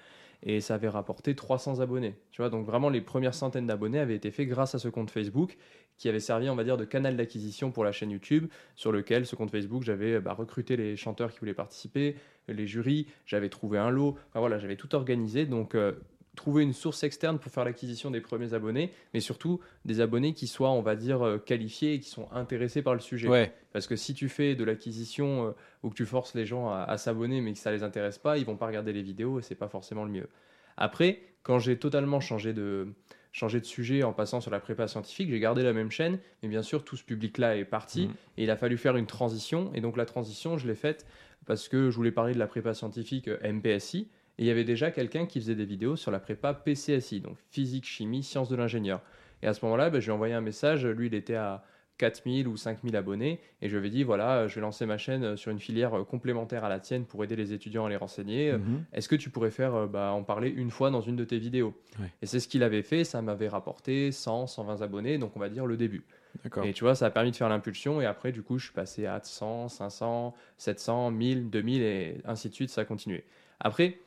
Et 0.43 0.61
ça 0.61 0.75
avait 0.75 0.89
rapporté 0.89 1.35
300 1.35 1.81
abonnés. 1.81 2.17
Tu 2.31 2.43
vois, 2.43 2.51
donc 2.51 2.65
vraiment, 2.65 2.91
les 2.91 3.01
premières 3.01 3.35
centaines 3.35 3.67
d'abonnés 3.67 3.99
avaient 3.99 4.15
été 4.15 4.31
faits 4.31 4.49
grâce 4.49 4.75
à 4.75 4.79
ce 4.79 4.89
compte 4.89 5.11
Facebook 5.11 5.57
qui 5.97 6.09
avait 6.09 6.21
servi, 6.21 6.49
on 6.49 6.55
va 6.55 6.63
dire, 6.65 6.77
de 6.77 6.85
canal 6.85 7.17
d'acquisition 7.17 7.73
pour 7.73 7.85
la 7.85 7.91
chaîne 7.91 8.11
YouTube, 8.11 8.47
sur 8.77 8.93
lequel, 8.93 9.27
ce 9.27 9.35
compte 9.35 9.51
Facebook, 9.51 9.83
j'avais 9.83 10.21
bah, 10.21 10.33
recruté 10.33 10.77
les 10.77 10.97
chanteurs 10.97 11.33
qui 11.33 11.41
voulaient 11.41 11.55
participer, 11.55 12.15
les 12.47 12.67
jurys, 12.69 13.09
j'avais 13.27 13.49
trouvé 13.49 13.79
un 13.79 13.91
lot, 13.91 14.17
enfin 14.29 14.39
voilà, 14.39 14.59
j'avais 14.59 14.77
tout 14.77 14.95
organisé. 14.95 15.45
Donc, 15.45 15.75
euh, 15.75 15.93
trouver 16.39 16.63
une 16.63 16.73
source 16.73 17.03
externe 17.03 17.39
pour 17.39 17.53
faire 17.53 17.65
l'acquisition 17.65 18.11
des 18.11 18.21
premiers 18.23 18.55
abonnés, 18.55 18.91
mais 19.13 19.21
surtout 19.21 19.61
des 19.85 20.01
abonnés 20.01 20.33
qui 20.33 20.47
soient, 20.47 20.71
on 20.71 20.81
va 20.81 20.97
dire, 20.97 21.21
euh, 21.27 21.39
qualifiés 21.39 21.95
et 21.95 22.01
qui 22.01 22.09
sont 22.09 22.27
intéressés 22.33 22.81
par 22.81 22.95
le 22.95 23.01
sujet. 23.01 23.29
Ouais. 23.29 23.53
Parce 23.73 23.87
que 23.87 23.97
si 23.97 24.15
tu 24.15 24.29
fais 24.29 24.55
de 24.55 24.65
l'acquisition 24.65 25.49
euh, 25.49 25.51
ou 25.83 25.91
que 25.91 25.95
tu 25.95 26.07
forces 26.07 26.35
les 26.35 26.47
gens 26.47 26.71
à, 26.71 26.83
à 26.85 26.97
s'abonner 26.97 27.41
mais 27.41 27.53
que 27.53 27.59
ça 27.59 27.71
les 27.73 27.83
intéresse 27.83 28.19
pas, 28.19 28.39
ils 28.39 28.45
vont 28.47 28.57
pas 28.57 28.67
regarder 28.67 28.93
les 28.93 29.03
vidéos 29.03 29.39
et 29.39 29.43
c'est 29.43 29.55
pas 29.55 29.69
forcément 29.69 30.05
le 30.05 30.11
mieux. 30.11 30.29
Après, 30.77 31.21
quand 31.43 31.59
j'ai 31.59 31.77
totalement 31.79 32.21
changé 32.21 32.53
de, 32.53 32.89
changé 33.33 33.61
de 33.61 33.65
sujet 33.67 34.03
en 34.03 34.13
passant 34.13 34.41
sur 34.41 34.51
la 34.51 34.61
prépa 34.61 34.87
scientifique, 34.89 35.29
j'ai 35.31 35.41
gardé 35.41 35.63
la 35.63 35.73
même 35.73 35.91
chaîne, 35.91 36.19
mais 36.43 36.49
bien 36.49 36.63
sûr 36.63 36.85
tout 36.85 36.97
ce 36.97 37.05
public-là 37.05 37.57
est 37.57 37.65
parti 37.65 38.07
Mhm. 38.07 38.15
et 38.39 38.43
il 38.45 38.51
a 38.51 38.57
fallu 38.57 38.77
faire 38.79 38.97
une 38.97 39.07
transition. 39.07 39.71
Et 39.75 39.81
donc 39.81 39.97
la 39.97 40.07
transition, 40.07 40.57
je 40.59 40.67
l'ai 40.67 40.75
faite 40.75 41.05
parce 41.47 41.69
que 41.69 41.91
je 41.91 41.97
voulais 41.97 42.13
parler 42.13 42.35
de 42.35 42.39
la 42.39 42.47
prépa 42.47 42.75
scientifique 42.75 43.29
euh, 43.29 43.39
MPSI. 43.53 44.09
Et 44.39 44.43
il 44.45 44.47
y 44.47 44.51
avait 44.51 44.65
déjà 44.65 44.91
quelqu'un 44.91 45.27
qui 45.27 45.41
faisait 45.41 45.55
des 45.57 45.65
vidéos 45.65 45.97
sur 45.97 46.11
la 46.11 46.21
prépa 46.21 46.55
PCSI, 46.55 47.21
donc 47.21 47.37
physique, 47.51 47.85
chimie, 47.87 48.23
sciences 48.23 48.49
de 48.49 48.57
l'ingénieur. 48.57 49.01
Et 49.43 49.47
à 49.47 49.55
ce 49.55 49.65
moment-là, 49.65 49.91
ben, 49.91 50.01
je 50.01 50.07
lui 50.07 50.11
ai 50.11 50.15
envoyé 50.15 50.35
un 50.35 50.41
message. 50.41 50.87
Lui, 50.87 51.07
il 51.09 51.15
était 51.15 51.35
à 51.35 51.65
4000 51.99 52.47
ou 52.47 52.57
5000 52.57 52.95
abonnés. 52.97 53.41
Et 53.61 53.69
je 53.69 53.73
lui 53.73 53.79
avais 53.79 53.91
dit 53.91 54.05
voilà, 54.05 54.47
je 54.47 54.55
vais 54.55 54.61
lancer 54.61 54.87
ma 54.87 54.99
chaîne 54.99 55.25
euh, 55.25 55.37
sur 55.37 55.51
une 55.51 55.59
filière 55.59 55.95
euh, 55.99 56.05
complémentaire 56.05 56.65
à 56.65 56.69
la 56.69 56.79
tienne 56.79 57.05
pour 57.05 57.25
aider 57.25 57.35
les 57.35 57.53
étudiants 57.53 57.87
à 57.87 57.89
les 57.89 57.97
renseigner. 57.97 58.53
Euh, 58.53 58.59
Mhm. 58.59 58.85
Est-ce 58.93 59.09
que 59.09 59.17
tu 59.17 59.31
pourrais 59.31 59.51
faire 59.51 59.75
euh, 59.75 59.87
bah, 59.89 60.13
en 60.13 60.23
parler 60.23 60.49
une 60.51 60.71
fois 60.71 60.91
dans 60.91 61.01
une 61.01 61.17
de 61.17 61.25
tes 61.25 61.39
vidéos 61.39 61.75
Ouais. 61.99 62.07
Et 62.23 62.27
c'est 62.27 62.39
ce 62.39 62.47
qu'il 62.47 62.63
avait 62.63 62.83
fait. 62.83 63.03
Ça 63.03 63.21
m'avait 63.23 63.49
rapporté 63.49 64.13
100, 64.13 64.47
120 64.47 64.83
abonnés. 64.83 65.19
Donc 65.19 65.37
on 65.37 65.41
va 65.41 65.49
dire 65.49 65.67
le 65.67 65.77
début. 65.77 66.05
Et 66.65 66.73
tu 66.73 66.85
vois, 66.85 66.95
ça 66.95 67.07
a 67.07 67.11
permis 67.11 67.33
de 67.33 67.37
faire 67.37 67.49
l'impulsion. 67.49 68.01
Et 68.01 68.07
après, 68.07 68.31
du 68.31 68.43
coup, 68.43 68.59
je 68.59 68.67
suis 68.67 68.75
passé 68.75 69.07
à 69.07 69.21
100, 69.21 69.69
500, 69.69 70.35
700, 70.59 71.11
1000, 71.11 71.51
2000 71.51 71.83
et 71.83 72.19
ainsi 72.25 72.49
de 72.49 72.55
suite. 72.55 72.71
Ça 72.71 72.83
a 72.83 72.85
continué. 72.85 73.25
Après, 73.59 73.99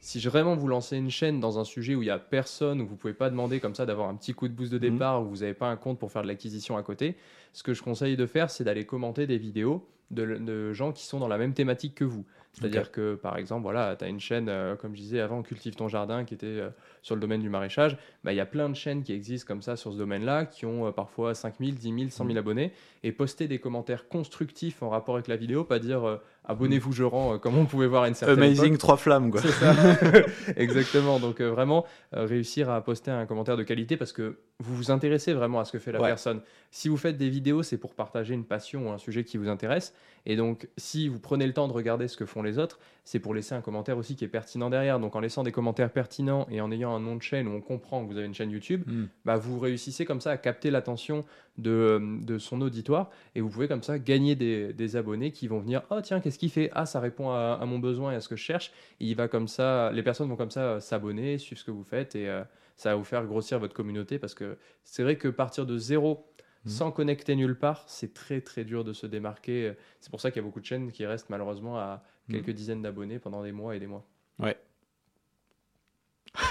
si 0.00 0.20
je- 0.20 0.28
vraiment 0.28 0.54
vous 0.54 0.68
lancez 0.68 0.96
une 0.96 1.10
chaîne 1.10 1.40
dans 1.40 1.58
un 1.58 1.64
sujet 1.64 1.94
où 1.94 2.02
il 2.02 2.06
n'y 2.06 2.10
a 2.10 2.18
personne, 2.18 2.80
où 2.80 2.86
vous 2.86 2.96
pouvez 2.96 3.14
pas 3.14 3.30
demander 3.30 3.60
comme 3.60 3.74
ça 3.74 3.86
d'avoir 3.86 4.08
un 4.08 4.14
petit 4.14 4.34
coup 4.34 4.48
de 4.48 4.52
boost 4.54 4.72
de 4.72 4.78
départ, 4.78 5.22
où 5.22 5.26
vous 5.28 5.36
n'avez 5.38 5.54
pas 5.54 5.68
un 5.68 5.76
compte 5.76 5.98
pour 5.98 6.12
faire 6.12 6.22
de 6.22 6.28
l'acquisition 6.28 6.76
à 6.76 6.82
côté, 6.82 7.16
ce 7.52 7.62
que 7.62 7.74
je 7.74 7.82
conseille 7.82 8.16
de 8.16 8.26
faire, 8.26 8.50
c'est 8.50 8.64
d'aller 8.64 8.84
commenter 8.86 9.26
des 9.26 9.38
vidéos 9.38 9.86
de, 10.10 10.24
de 10.36 10.72
gens 10.72 10.92
qui 10.92 11.04
sont 11.04 11.18
dans 11.18 11.26
la 11.28 11.38
même 11.38 11.52
thématique 11.54 11.94
que 11.96 12.04
vous. 12.04 12.24
C'est-à-dire 12.52 12.90
que, 12.90 13.16
par 13.16 13.36
exemple, 13.36 13.62
voilà, 13.64 13.96
tu 13.96 14.04
as 14.04 14.08
une 14.08 14.20
chaîne, 14.20 14.48
euh, 14.48 14.76
comme 14.76 14.94
je 14.96 15.00
disais 15.02 15.20
avant, 15.20 15.42
Cultive 15.42 15.74
ton 15.74 15.88
jardin, 15.88 16.24
qui 16.24 16.32
était 16.32 16.46
euh, 16.46 16.70
sur 17.02 17.14
le 17.14 17.20
domaine 17.20 17.42
du 17.42 17.50
maraîchage. 17.50 17.98
Bah, 18.24 18.32
Il 18.32 18.36
y 18.36 18.40
a 18.40 18.46
plein 18.46 18.70
de 18.70 18.74
chaînes 18.74 19.02
qui 19.02 19.12
existent 19.12 19.46
comme 19.46 19.60
ça 19.60 19.76
sur 19.76 19.92
ce 19.92 19.98
domaine-là, 19.98 20.46
qui 20.46 20.64
ont 20.64 20.86
euh, 20.86 20.90
parfois 20.90 21.34
5000, 21.34 21.74
10 21.74 21.82
000, 21.98 22.08
100 22.08 22.24
000 22.24 22.38
abonnés, 22.38 22.72
et 23.02 23.12
poster 23.12 23.46
des 23.46 23.58
commentaires 23.58 24.08
constructifs 24.08 24.82
en 24.82 24.88
rapport 24.88 25.16
avec 25.16 25.28
la 25.28 25.36
vidéo, 25.36 25.64
pas 25.64 25.78
dire 25.78 26.04
euh, 26.08 26.16
abonnez-vous, 26.46 26.92
je 26.92 27.02
rends, 27.04 27.34
euh, 27.34 27.38
comme 27.38 27.56
on 27.58 27.64
pouvait 27.66 27.86
voir 27.86 28.04
à 28.04 28.08
une 28.08 28.14
certaine 28.14 28.38
époque. 28.42 28.58
Amazing 28.58 28.76
trois 28.78 28.96
flammes, 28.96 29.30
quoi. 29.30 29.40
C'est 29.42 29.48
ça. 29.50 29.74
Exactement. 30.56 31.18
Donc 31.18 31.40
euh, 31.40 31.50
vraiment 31.50 31.84
euh, 32.14 32.24
réussir 32.24 32.70
à 32.70 32.82
poster 32.82 33.10
un 33.10 33.26
commentaire 33.26 33.56
de 33.56 33.62
qualité 33.62 33.96
parce 33.96 34.12
que 34.12 34.38
vous 34.58 34.74
vous 34.74 34.90
intéressez 34.90 35.32
vraiment 35.34 35.60
à 35.60 35.64
ce 35.64 35.72
que 35.72 35.78
fait 35.78 35.92
la 35.92 36.00
Ouais. 36.00 36.08
personne. 36.08 36.40
Si 36.70 36.88
vous 36.88 36.96
faites 36.96 37.16
des 37.16 37.28
vidéos, 37.28 37.62
c'est 37.62 37.78
pour 37.78 37.94
partager 37.94 38.34
une 38.34 38.44
passion 38.44 38.88
ou 38.88 38.90
un 38.92 38.98
sujet 38.98 39.24
qui 39.24 39.36
vous 39.36 39.48
intéresse. 39.48 39.94
Et 40.24 40.34
donc 40.36 40.68
si 40.76 41.08
vous 41.08 41.20
prenez 41.20 41.46
le 41.46 41.52
temps 41.52 41.68
de 41.68 41.72
regarder 41.72 42.08
ce 42.08 42.16
que 42.16 42.26
font 42.26 42.42
les 42.42 42.58
autres, 42.58 42.78
c'est 43.04 43.20
pour 43.20 43.34
laisser 43.34 43.54
un 43.54 43.60
commentaire 43.60 43.96
aussi 43.98 44.16
qui 44.16 44.24
est 44.24 44.28
pertinent 44.28 44.70
derrière. 44.70 44.98
Donc 44.98 45.14
en 45.14 45.20
laissant 45.20 45.42
des 45.44 45.52
commentaires 45.52 45.90
pertinents 45.90 46.46
et 46.50 46.60
en 46.60 46.72
ayant 46.72 46.94
un 46.94 47.00
nom 47.00 47.16
de 47.16 47.22
chaîne 47.22 47.46
où 47.48 47.52
on 47.52 47.60
comprend 47.60 48.04
que 48.04 48.10
vous 48.10 48.16
avez 48.18 48.26
une 48.26 48.34
chaîne 48.34 48.50
YouTube, 48.50 48.82
Mm. 48.86 49.04
bah, 49.24 49.36
vous 49.36 49.58
réussissez 49.58 50.04
comme 50.04 50.20
ça 50.20 50.30
à 50.32 50.36
capter 50.36 50.70
l'attention 50.70 51.24
de, 51.58 52.00
de 52.22 52.38
son 52.38 52.60
auditoire 52.60 53.10
et 53.34 53.40
vous 53.40 53.48
pouvez 53.48 53.68
comme 53.68 53.82
ça 53.82 53.98
gagner 53.98 54.34
des, 54.34 54.72
des 54.72 54.96
abonnés 54.96 55.30
qui 55.32 55.48
vont 55.48 55.58
venir 55.60 55.82
oh 55.90 56.00
tiens 56.02 56.20
qu'est-ce 56.20 56.35
qu'il 56.38 56.50
fait? 56.50 56.70
Ah 56.74 56.86
ça 56.86 57.00
répond 57.00 57.30
à, 57.30 57.58
à 57.60 57.66
mon 57.66 57.78
besoin 57.78 58.12
et 58.12 58.16
à 58.16 58.20
ce 58.20 58.28
que 58.28 58.36
je 58.36 58.42
cherche 58.42 58.72
et 59.00 59.06
il 59.06 59.14
va 59.16 59.28
comme 59.28 59.48
ça 59.48 59.90
les 59.92 60.02
personnes 60.02 60.28
vont 60.28 60.36
comme 60.36 60.50
ça 60.50 60.60
euh, 60.62 60.80
s'abonner 60.80 61.38
suivre 61.38 61.58
ce 61.60 61.64
que 61.64 61.70
vous 61.70 61.84
faites 61.84 62.14
et 62.14 62.28
euh, 62.28 62.44
ça 62.76 62.90
va 62.90 62.96
vous 62.96 63.04
faire 63.04 63.24
grossir 63.26 63.58
votre 63.58 63.74
communauté 63.74 64.18
parce 64.18 64.34
que 64.34 64.58
c'est 64.84 65.02
vrai 65.02 65.16
que 65.16 65.28
partir 65.28 65.66
de 65.66 65.78
zéro 65.78 66.32
Mhm. 66.64 66.70
sans 66.72 66.90
connecter 66.90 67.36
nulle 67.36 67.56
part, 67.56 67.84
c'est 67.86 68.12
très 68.12 68.40
très 68.40 68.64
dur 68.64 68.82
de 68.82 68.92
se 68.92 69.06
démarquer. 69.06 69.74
C'est 70.00 70.10
pour 70.10 70.20
ça 70.20 70.32
qu'il 70.32 70.40
y 70.42 70.44
a 70.44 70.46
beaucoup 70.46 70.58
de 70.58 70.64
chaînes 70.64 70.90
qui 70.90 71.06
restent 71.06 71.30
malheureusement 71.30 71.78
à 71.78 72.02
Mhm. 72.28 72.32
quelques 72.32 72.50
dizaines 72.50 72.82
d'abonnés 72.82 73.20
pendant 73.20 73.42
des 73.44 73.52
mois 73.52 73.76
et 73.76 73.78
des 73.78 73.86
mois. 73.86 74.04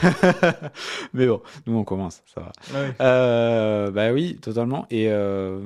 Mais 1.13 1.27
bon, 1.27 1.41
nous 1.67 1.75
on 1.77 1.83
commence, 1.83 2.21
ça 2.25 2.41
va. 2.41 2.79
Ouais. 2.79 2.95
Euh, 3.01 3.91
bah 3.91 4.11
oui, 4.13 4.37
totalement. 4.41 4.85
Et 4.89 5.09
euh, 5.09 5.59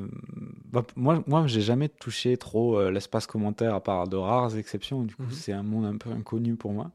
bah, 0.72 0.84
moi, 0.96 1.24
moi, 1.28 1.48
j'ai 1.48 1.62
jamais 1.62 1.90
touché 1.90 2.38
trop 2.38 2.78
euh, 2.80 2.92
l'espace 2.92 3.28
commentaire 3.28 3.74
à 3.74 3.82
part 3.82 4.08
de 4.08 4.16
rares 4.18 4.56
exceptions. 4.58 5.04
Du 5.04 5.16
coup, 5.16 5.24
Mhm. 5.24 5.32
c'est 5.32 5.52
un 5.54 5.64
monde 5.64 5.86
un 5.86 5.98
peu 5.98 6.10
inconnu 6.12 6.56
pour 6.56 6.72
moi. 6.74 6.92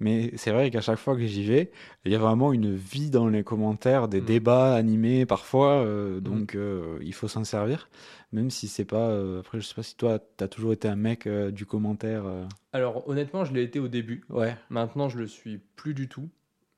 Mais 0.00 0.32
c'est 0.36 0.50
vrai 0.50 0.70
qu'à 0.70 0.80
chaque 0.80 0.98
fois 0.98 1.14
que 1.16 1.26
j'y 1.26 1.44
vais, 1.44 1.70
il 2.04 2.12
y 2.12 2.14
a 2.14 2.18
vraiment 2.18 2.52
une 2.52 2.74
vie 2.74 3.10
dans 3.10 3.28
les 3.28 3.42
commentaires, 3.44 4.08
des 4.08 4.20
Mhm. 4.20 4.26
débats 4.26 4.74
animés 4.74 5.26
parfois. 5.26 5.84
euh, 5.84 6.20
donc, 6.20 6.56
il 7.00 7.12
faut 7.14 7.28
s'en 7.28 7.44
servir, 7.44 7.88
même 8.32 8.50
si 8.50 8.68
c'est 8.68 8.84
pas. 8.84 9.10
après, 9.38 9.60
je 9.60 9.66
sais 9.66 9.74
pas 9.74 9.82
si 9.82 9.96
toi, 9.96 10.18
t'as 10.36 10.48
toujours 10.48 10.72
été 10.72 10.88
un 10.88 10.96
mec 10.96 11.28
du 11.28 11.66
commentaire. 11.66 12.24
Alors 12.72 13.08
honnêtement, 13.08 13.44
je 13.44 13.52
l'ai 13.54 13.62
été 13.62 13.78
au 13.78 13.88
début. 13.88 14.24
Ouais. 14.30 14.56
Maintenant, 14.70 15.08
je 15.08 15.18
le 15.18 15.26
suis 15.26 15.58
plus 15.76 15.94
du 15.94 16.08
tout. 16.08 16.28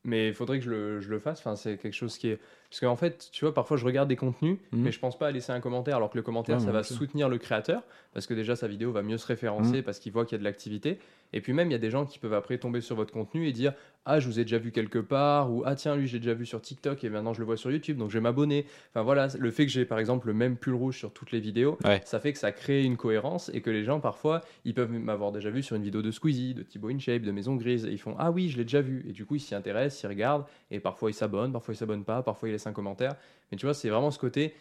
Mais 0.08 0.28
il 0.28 0.34
faudrait 0.34 0.58
que 0.60 0.64
je 0.64 0.70
le, 0.70 1.00
je 1.00 1.10
le 1.10 1.18
fasse. 1.18 1.40
Enfin, 1.40 1.56
c'est 1.56 1.76
quelque 1.76 1.92
chose 1.92 2.16
qui 2.16 2.28
est. 2.28 2.38
Parce 2.70 2.80
qu'en 2.80 2.96
fait, 2.96 3.28
tu 3.32 3.44
vois, 3.44 3.52
parfois 3.52 3.76
je 3.76 3.84
regarde 3.84 4.08
des 4.08 4.16
contenus, 4.16 4.56
Mhm. 4.72 4.82
mais 4.82 4.92
je 4.92 4.98
pense 5.00 5.18
pas 5.18 5.26
à 5.26 5.30
laisser 5.32 5.52
un 5.52 5.60
commentaire, 5.60 5.96
alors 5.96 6.10
que 6.10 6.16
le 6.16 6.22
commentaire, 6.22 6.58
Ouais, 6.58 6.64
ça 6.64 6.70
va 6.72 6.82
soutenir 6.84 7.28
le 7.28 7.38
créateur, 7.38 7.82
parce 8.14 8.26
que 8.26 8.34
déjà 8.34 8.54
sa 8.56 8.68
vidéo 8.68 8.92
va 8.92 9.02
mieux 9.02 9.18
se 9.18 9.26
référencer, 9.26 9.82
parce 9.82 9.98
qu'il 9.98 10.12
voit 10.12 10.25
qu'il 10.25 10.36
y 10.36 10.36
a 10.36 10.38
de 10.38 10.44
l'activité. 10.44 10.98
Et 11.32 11.40
puis 11.40 11.52
même, 11.52 11.68
il 11.68 11.72
y 11.72 11.76
a 11.76 11.78
des 11.78 11.90
gens 11.90 12.06
qui 12.06 12.18
peuvent 12.18 12.34
après 12.34 12.58
tomber 12.58 12.80
sur 12.80 12.94
votre 12.96 13.12
contenu 13.12 13.46
et 13.48 13.52
dire 13.52 13.72
Ah, 14.08 14.20
je 14.20 14.26
vous 14.28 14.38
ai 14.38 14.44
déjà 14.44 14.58
vu 14.58 14.70
quelque 14.70 15.00
part, 15.00 15.52
ou 15.52 15.64
Ah, 15.66 15.75
tiens, 15.75 15.96
lui, 15.96 16.06
j'ai 16.06 16.18
déjà 16.20 16.32
vu 16.32 16.46
sur 16.46 16.62
TikTok 16.62 17.02
et 17.02 17.10
maintenant 17.10 17.32
je 17.34 17.40
le 17.40 17.44
vois 17.44 17.56
sur 17.56 17.70
YouTube, 17.72 17.98
donc 17.98 18.08
je 18.10 18.14
vais 18.18 18.20
m'abonner. 18.22 18.64
Enfin 18.90 19.02
voilà, 19.02 19.26
le 19.38 19.50
fait 19.50 19.66
que 19.66 19.72
j'ai 19.72 19.84
par 19.84 19.98
exemple 19.98 20.28
le 20.28 20.32
même 20.34 20.56
pull 20.56 20.75
rouge 20.75 20.96
sur 20.96 21.12
toutes 21.12 21.32
les 21.32 21.40
vidéos, 21.40 21.76
Ouais. 21.84 22.00
ça 22.04 22.20
fait 22.20 22.32
que 22.32 22.38
ça 22.38 22.52
crée 22.52 22.84
une 22.84 22.96
cohérence 22.96 23.50
et 23.52 23.60
que 23.60 23.70
les 23.70 23.82
gens, 23.84 23.98
parfois, 24.00 24.40
ils 24.64 24.75
peuvent 24.75 24.92
m'avoir 24.92 25.32
déjà 25.32 25.50
vu 25.50 25.62
sur 25.62 25.75
une 25.76 25.82
vidéo 25.82 26.02
de 26.02 26.10
Squeezie, 26.12 26.54
de 26.54 26.62
Thibaut 26.62 26.88
InShape, 26.90 27.22
de 27.22 27.32
Maison 27.32 27.56
Grise, 27.56 27.84
et 27.84 27.90
ils 27.90 27.98
font 27.98 28.14
Ah 28.18 28.30
oui, 28.30 28.48
je 28.48 28.56
l'ai 28.56 28.64
déjà 28.64 28.80
vu. 28.80 29.04
Et 29.08 29.12
du 29.12 29.26
coup, 29.26 29.34
ils 29.34 29.40
s'y 29.40 29.54
intéressent, 29.56 30.02
ils 30.04 30.06
regardent, 30.06 30.44
et 30.70 30.78
parfois 30.78 31.10
ils 31.10 31.14
s'abonnent, 31.14 31.52
parfois 31.52 31.75
ils 31.75 31.76
s'abonnent 31.78 32.04
pas, 32.04 32.22
parfois 32.22 32.48
ils 32.48 32.52
laissent 32.52 32.66
un 32.68 32.72
commentaire. 32.72 33.16
Mais 33.50 33.58
tu 33.58 33.66
vois, 33.66 33.75
c'est 33.75 33.88
vraiment 33.88 34.10
ce 34.12 34.18
côté. 34.20 34.54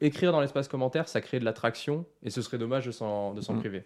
Écrire 0.00 0.30
dans 0.30 0.40
l'espace 0.40 0.68
commentaire, 0.68 1.08
ça 1.08 1.20
crée 1.20 1.40
de 1.40 1.44
l'attraction, 1.44 2.06
et 2.22 2.30
ce 2.30 2.40
serait 2.42 2.58
dommage 2.58 2.86
de 2.86 2.92
s'en 2.92 3.34
de 3.34 3.40
s'en 3.40 3.54
Mm. 3.54 3.58
priver. 3.58 3.82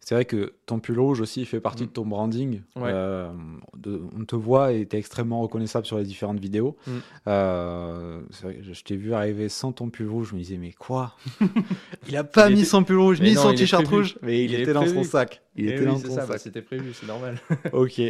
C'est 0.00 0.14
vrai 0.14 0.24
que 0.24 0.54
ton 0.66 0.78
pull 0.78 0.98
rouge 1.00 1.20
aussi 1.20 1.44
fait 1.44 1.60
partie 1.60 1.84
Mm. 1.84 1.86
de 1.86 1.92
ton 1.92 2.06
branding. 2.06 2.60
Ouais. 2.76 2.90
Euh, 2.92 3.28
de- 3.76 4.00
on 4.18 4.24
te 4.24 4.36
voit 4.36 4.72
et 4.72 4.86
tu 4.86 4.96
es 4.96 4.98
extrêmement 4.98 5.40
reconnaissable 5.40 5.86
sur 5.86 5.98
les 5.98 6.04
différentes 6.04 6.38
vidéos. 6.40 6.76
Mm. 6.86 6.90
Euh, 7.28 8.20
c'est 8.30 8.42
vrai 8.44 8.54
que 8.56 8.72
je 8.72 8.84
t'ai 8.84 8.96
vu 8.96 9.14
arriver 9.14 9.48
sans 9.48 9.72
ton 9.72 9.90
pull 9.90 10.08
rouge. 10.08 10.28
Je 10.30 10.34
me 10.34 10.40
disais, 10.40 10.56
mais 10.58 10.72
quoi 10.72 11.16
Il 12.08 12.16
a 12.16 12.24
pas 12.24 12.48
Il 12.48 12.54
mis 12.54 12.60
était- 12.60 12.68
son 12.70 12.84
pull 12.84 12.98
rouge 12.98 13.20
Mais 13.20 13.30
ni 13.30 13.34
non, 13.34 13.42
son 13.42 13.54
t-shirt 13.54 13.86
rouge, 13.88 14.16
mais 14.22 14.44
il, 14.44 14.54
était 14.54 14.72
dans 14.72 14.86
son 14.86 15.02
sac. 15.04 15.42
Il 15.56 15.66
Eh 15.68 15.72
était 15.74 15.80
oui, 15.80 15.86
dans 15.86 15.98
ça, 15.98 16.26
bah, 16.26 16.26
sac. 16.34 16.40
c'était 16.40 16.62
prévu, 16.62 16.92
c'est 16.92 17.06
normal. 17.06 17.38
ok. 17.72 18.00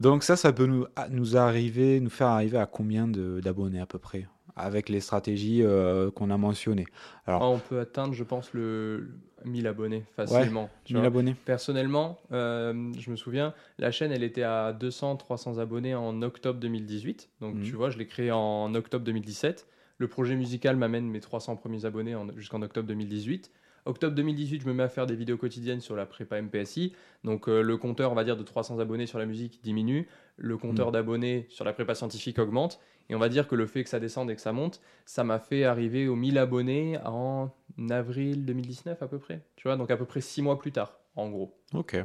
Donc 0.00 0.22
ça, 0.22 0.36
ça 0.36 0.52
peut 0.52 0.66
nous, 0.66 0.86
à- 0.96 1.08
nous 1.08 1.36
arriver, 1.36 2.00
nous 2.00 2.10
faire 2.10 2.28
arriver 2.28 2.58
à 2.58 2.66
combien 2.66 3.08
d'abonnés 3.08 3.80
à 3.80 3.86
peu 3.86 3.98
près 3.98 4.28
avec 4.60 4.88
les 4.88 5.00
stratégies 5.00 5.62
euh, 5.62 6.10
qu'on 6.10 6.30
a 6.30 6.36
mentionnées? 6.36 6.86
Alors, 7.26 7.42
Ah, 7.42 7.48
on 7.48 7.58
peut 7.58 7.78
atteindre, 7.78 8.12
je 8.14 8.24
pense, 8.24 8.52
le 8.52 9.08
1000 9.44 9.66
abonnés 9.66 10.04
facilement. 10.16 10.68
tu 10.84 10.94
1000 10.94 11.00
vois. 11.00 11.06
abonnés. 11.08 11.34
Personnellement, 11.44 12.18
euh, 12.32 12.92
je 12.98 13.10
me 13.10 13.16
souviens, 13.16 13.54
la 13.78 13.90
chaîne, 13.90 14.12
elle 14.12 14.22
était 14.22 14.42
à 14.42 14.72
200-300 14.72 15.58
abonnés 15.58 15.94
en 15.94 16.22
octobre 16.22 16.58
2018. 16.60 17.28
Donc, 17.40 17.56
Mhm. 17.56 17.62
tu 17.62 17.72
vois, 17.76 17.90
je 17.90 17.98
l'ai 17.98 18.06
créée 18.06 18.30
en 18.32 18.74
octobre 18.74 19.04
2017. 19.04 19.66
Le 19.98 20.06
projet 20.08 20.36
musical 20.36 20.76
m'amène 20.76 21.06
mes 21.08 21.20
300 21.20 21.56
premiers 21.56 21.84
abonnés 21.84 22.14
en- 22.14 22.28
jusqu'en 22.36 22.62
octobre 22.62 22.86
2018. 22.86 23.50
Octobre 23.88 24.14
2018, 24.14 24.60
je 24.62 24.66
me 24.66 24.74
mets 24.74 24.82
à 24.82 24.88
faire 24.88 25.06
des 25.06 25.14
vidéos 25.16 25.38
quotidiennes 25.38 25.80
sur 25.80 25.96
la 25.96 26.04
prépa 26.06 26.36
MPSI. 26.40 26.92
Donc, 27.24 27.48
euh, 27.48 27.62
le 27.62 27.76
compteur, 27.78 28.12
on 28.12 28.14
va 28.14 28.22
dire, 28.22 28.36
de 28.36 28.42
300 28.42 28.78
abonnés 28.80 29.06
sur 29.06 29.18
la 29.18 29.24
musique 29.26 29.60
diminue. 29.62 30.06
Le 30.36 30.56
compteur 30.58 30.88
Mhm. 30.88 30.92
d'abonnés 30.92 31.46
sur 31.48 31.64
la 31.64 31.72
prépa 31.72 31.94
scientifique 31.94 32.38
augmente. 32.38 32.80
Et 33.08 33.14
on 33.14 33.18
va 33.18 33.30
dire 33.30 33.48
que 33.48 33.54
le 33.54 33.66
fait 33.66 33.82
que 33.84 33.88
ça 33.88 33.98
descende 33.98 34.30
et 34.30 34.34
que 34.34 34.42
ça 34.42 34.52
monte, 34.52 34.82
ça 35.06 35.24
m'a 35.24 35.38
fait 35.38 35.64
arriver 35.64 36.06
aux 36.06 36.16
1000 36.16 36.36
abonnés 36.36 36.98
en 37.06 37.50
avril 37.88 38.44
2019 38.44 39.02
à 39.02 39.08
peu 39.08 39.18
près. 39.18 39.40
Tu 39.56 39.66
vois, 39.66 39.76
donc 39.76 39.90
à 39.90 39.96
peu 39.96 40.04
près 40.04 40.20
6 40.20 40.42
mois 40.42 40.58
plus 40.58 40.70
tard, 40.72 41.00
en 41.16 41.30
gros. 41.30 41.56
Ok. 41.72 41.96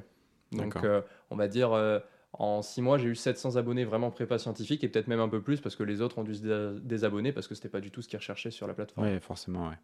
Donc, 0.53 0.77
euh, 0.85 1.01
on 1.31 1.35
va 1.35 1.49
dire, 1.49 1.73
euh, 1.73 1.99
en 2.31 2.61
6 2.61 2.81
mois, 2.81 2.97
j'ai 2.97 3.09
eu 3.09 3.15
700 3.15 3.57
abonnés 3.57 3.83
vraiment 3.83 4.09
prépa 4.11 4.37
scientifique 4.37 4.83
et 4.85 4.87
peut-être 4.87 5.07
même 5.07 5.19
un 5.19 5.27
peu 5.29 5.41
plus 5.41 5.59
parce 5.59 5.75
que 5.75 5.83
les 5.83 5.99
autres 5.99 6.17
ont 6.19 6.23
dû 6.23 6.35
se 6.35 6.41
dé- 6.41 6.79
désabonner 6.81 7.33
parce 7.33 7.47
que 7.49 7.55
c'était 7.55 7.67
pas 7.69 7.81
du 7.81 7.91
tout 7.91 8.01
ce 8.01 8.07
qu'ils 8.07 8.17
recherchaient 8.19 8.51
sur 8.51 8.67
la 8.67 8.73
plateforme. 8.73 9.05
Ouais, 9.05 9.19
forcément, 9.19 9.67
ouais. 9.67 9.75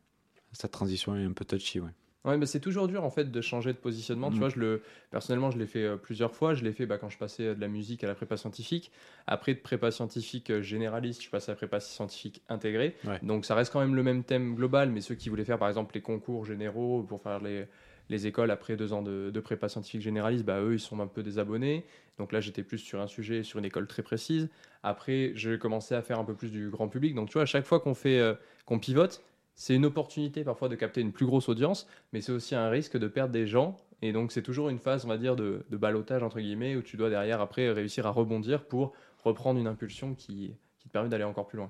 Cette 0.54 0.72
transition 0.72 1.16
est 1.16 1.24
un 1.26 1.32
peu 1.34 1.46
touchy, 1.46 1.80
ouais. 1.80 1.92
Ouais, 2.26 2.38
mais 2.38 2.46
c'est 2.46 2.60
toujours 2.60 2.90
dur 2.90 3.06
en 3.06 3.10
fait 3.10 3.32
de 3.32 3.40
changer 3.42 3.72
de 3.72 3.78
positionnement. 3.78 4.30
Tu 4.30 4.36
Mm. 4.36 4.40
vois, 4.40 4.50
je 4.50 4.60
le, 4.60 4.82
personnellement, 5.10 5.52
je 5.52 5.58
l'ai 5.58 5.66
fait 5.68 5.84
euh, 5.86 5.96
plusieurs 5.96 6.36
fois. 6.36 6.54
Je 6.54 6.66
l'ai 6.66 6.74
fait 6.74 6.86
bah, 6.86 6.98
quand 6.98 7.08
je 7.10 7.18
passais 7.18 7.44
euh, 7.44 7.56
de 7.56 7.62
la 7.62 7.70
musique 7.70 8.04
à 8.04 8.08
la 8.08 8.14
prépa 8.14 8.36
scientifique. 8.36 8.92
Après, 9.26 9.54
de 9.54 9.60
prépa 9.60 9.90
scientifique 9.90 10.50
euh, 10.50 10.62
généraliste, 10.62 11.24
je 11.24 11.30
passe 11.30 11.48
à 11.48 11.54
la 11.54 11.56
prépa 11.56 11.80
scientifique 11.80 12.42
intégrée. 12.50 12.98
Ouais. 13.06 13.20
Donc, 13.24 13.46
ça 13.46 13.56
reste 13.56 13.72
quand 13.72 13.80
même 13.80 13.96
le 13.96 14.04
même 14.04 14.26
thème 14.26 14.54
global, 14.56 14.90
mais 14.92 15.00
ceux 15.00 15.16
qui 15.16 15.30
voulaient 15.30 15.46
faire 15.46 15.58
par 15.60 15.70
exemple 15.70 15.96
les 15.96 16.02
concours 16.02 16.44
généraux 16.46 17.04
pour 17.04 17.22
faire 17.22 17.40
les, 17.42 17.66
les 18.10 18.28
écoles 18.28 18.52
après 18.52 18.76
deux 18.76 18.92
ans 18.92 19.02
de, 19.02 19.32
de 19.34 19.40
prépa 19.40 19.70
scientifique 19.70 20.02
généraliste, 20.02 20.44
bah, 20.44 20.60
eux, 20.62 20.74
ils 20.74 20.80
sont 20.82 21.00
un 21.00 21.08
peu 21.08 21.24
désabonnés. 21.24 21.86
Donc 22.18 22.34
là, 22.34 22.42
j'étais 22.42 22.64
plus 22.64 22.80
sur 22.80 23.00
un 23.00 23.08
sujet, 23.08 23.44
sur 23.44 23.60
une 23.60 23.66
école 23.66 23.88
très 23.88 24.04
précise. 24.04 24.50
Après, 24.84 25.32
j'ai 25.36 25.58
commencé 25.58 25.96
à 25.96 26.02
faire 26.02 26.20
un 26.20 26.26
peu 26.26 26.34
plus 26.36 26.52
du 26.52 26.70
grand 26.70 26.90
public. 26.90 27.16
Donc, 27.16 27.30
tu 27.30 27.34
vois, 27.34 27.44
à 27.44 27.46
chaque 27.46 27.66
fois 27.66 27.80
qu'on 27.80 27.94
fait, 27.94 28.22
qu'on 28.66 28.78
pivote, 28.78 29.24
c'est 29.62 29.76
une 29.76 29.84
opportunité 29.86 30.46
parfois 30.46 30.70
de 30.70 30.76
capter 30.76 31.02
une 31.02 31.12
plus 31.12 31.26
grosse 31.26 31.50
audience, 31.50 31.86
mais 32.14 32.22
c'est 32.22 32.32
aussi 32.32 32.56
un 32.56 32.70
risque 32.70 32.98
de 32.98 33.10
perdre 33.10 33.34
des 33.34 33.46
gens. 33.46 33.76
Et 34.02 34.14
donc, 34.14 34.32
c'est 34.32 34.42
toujours 34.42 34.70
une 34.70 34.80
phase, 34.80 35.04
on 35.04 35.10
va 35.10 35.18
dire, 35.18 35.36
de, 35.36 35.66
de 35.70 35.76
balotage, 35.76 36.24
entre 36.24 36.40
guillemets, 36.40 36.78
où 36.78 36.82
tu 36.82 36.96
dois 36.96 37.10
derrière, 37.10 37.42
après, 37.42 37.70
réussir 37.70 38.08
à 38.08 38.12
rebondir 38.12 38.64
pour 38.64 38.94
reprendre 39.26 39.60
une 39.60 39.68
impulsion 39.68 40.16
qui, 40.16 40.56
qui 40.78 40.88
te 40.88 40.94
permet 40.94 41.10
d'aller 41.10 41.26
encore 41.26 41.46
plus 41.46 41.58
loin. 41.58 41.70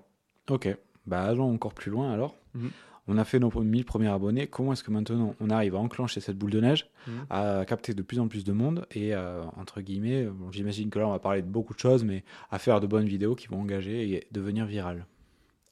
Ok, 0.51 0.67
bah 1.07 1.23
allons 1.23 1.51
encore 1.51 1.73
plus 1.73 1.89
loin 1.89 2.11
alors. 2.13 2.35
Mhm. 2.53 2.69
On 3.07 3.17
a 3.17 3.23
fait 3.25 3.39
nos 3.39 3.49
1000 3.49 3.85
premiers 3.85 4.09
abonnés. 4.09 4.45
Comment 4.45 4.73
est-ce 4.73 4.83
que 4.83 4.91
maintenant 4.91 5.33
on 5.39 5.49
arrive 5.49 5.73
à 5.73 5.79
enclencher 5.79 6.19
cette 6.19 6.37
boule 6.37 6.51
de 6.51 6.61
neige, 6.61 6.87
Mhm. 7.07 7.13
à 7.31 7.65
capter 7.65 7.95
de 7.95 8.03
plus 8.03 8.19
en 8.19 8.27
plus 8.27 8.43
de 8.43 8.51
monde 8.53 8.85
et 8.91 9.15
euh, 9.15 9.41
entre 9.57 9.81
guillemets, 9.81 10.25
bon, 10.25 10.51
j'imagine 10.51 10.91
que 10.91 10.99
là 10.99 11.07
on 11.07 11.11
va 11.11 11.17
parler 11.17 11.41
de 11.41 11.47
beaucoup 11.47 11.73
de 11.73 11.79
choses, 11.79 12.03
mais 12.03 12.23
à 12.51 12.59
faire 12.59 12.79
de 12.81 12.85
bonnes 12.85 13.07
vidéos 13.07 13.33
qui 13.33 13.47
vont 13.47 13.59
engager 13.61 14.11
et 14.11 14.27
devenir 14.31 14.67
virales. 14.67 15.07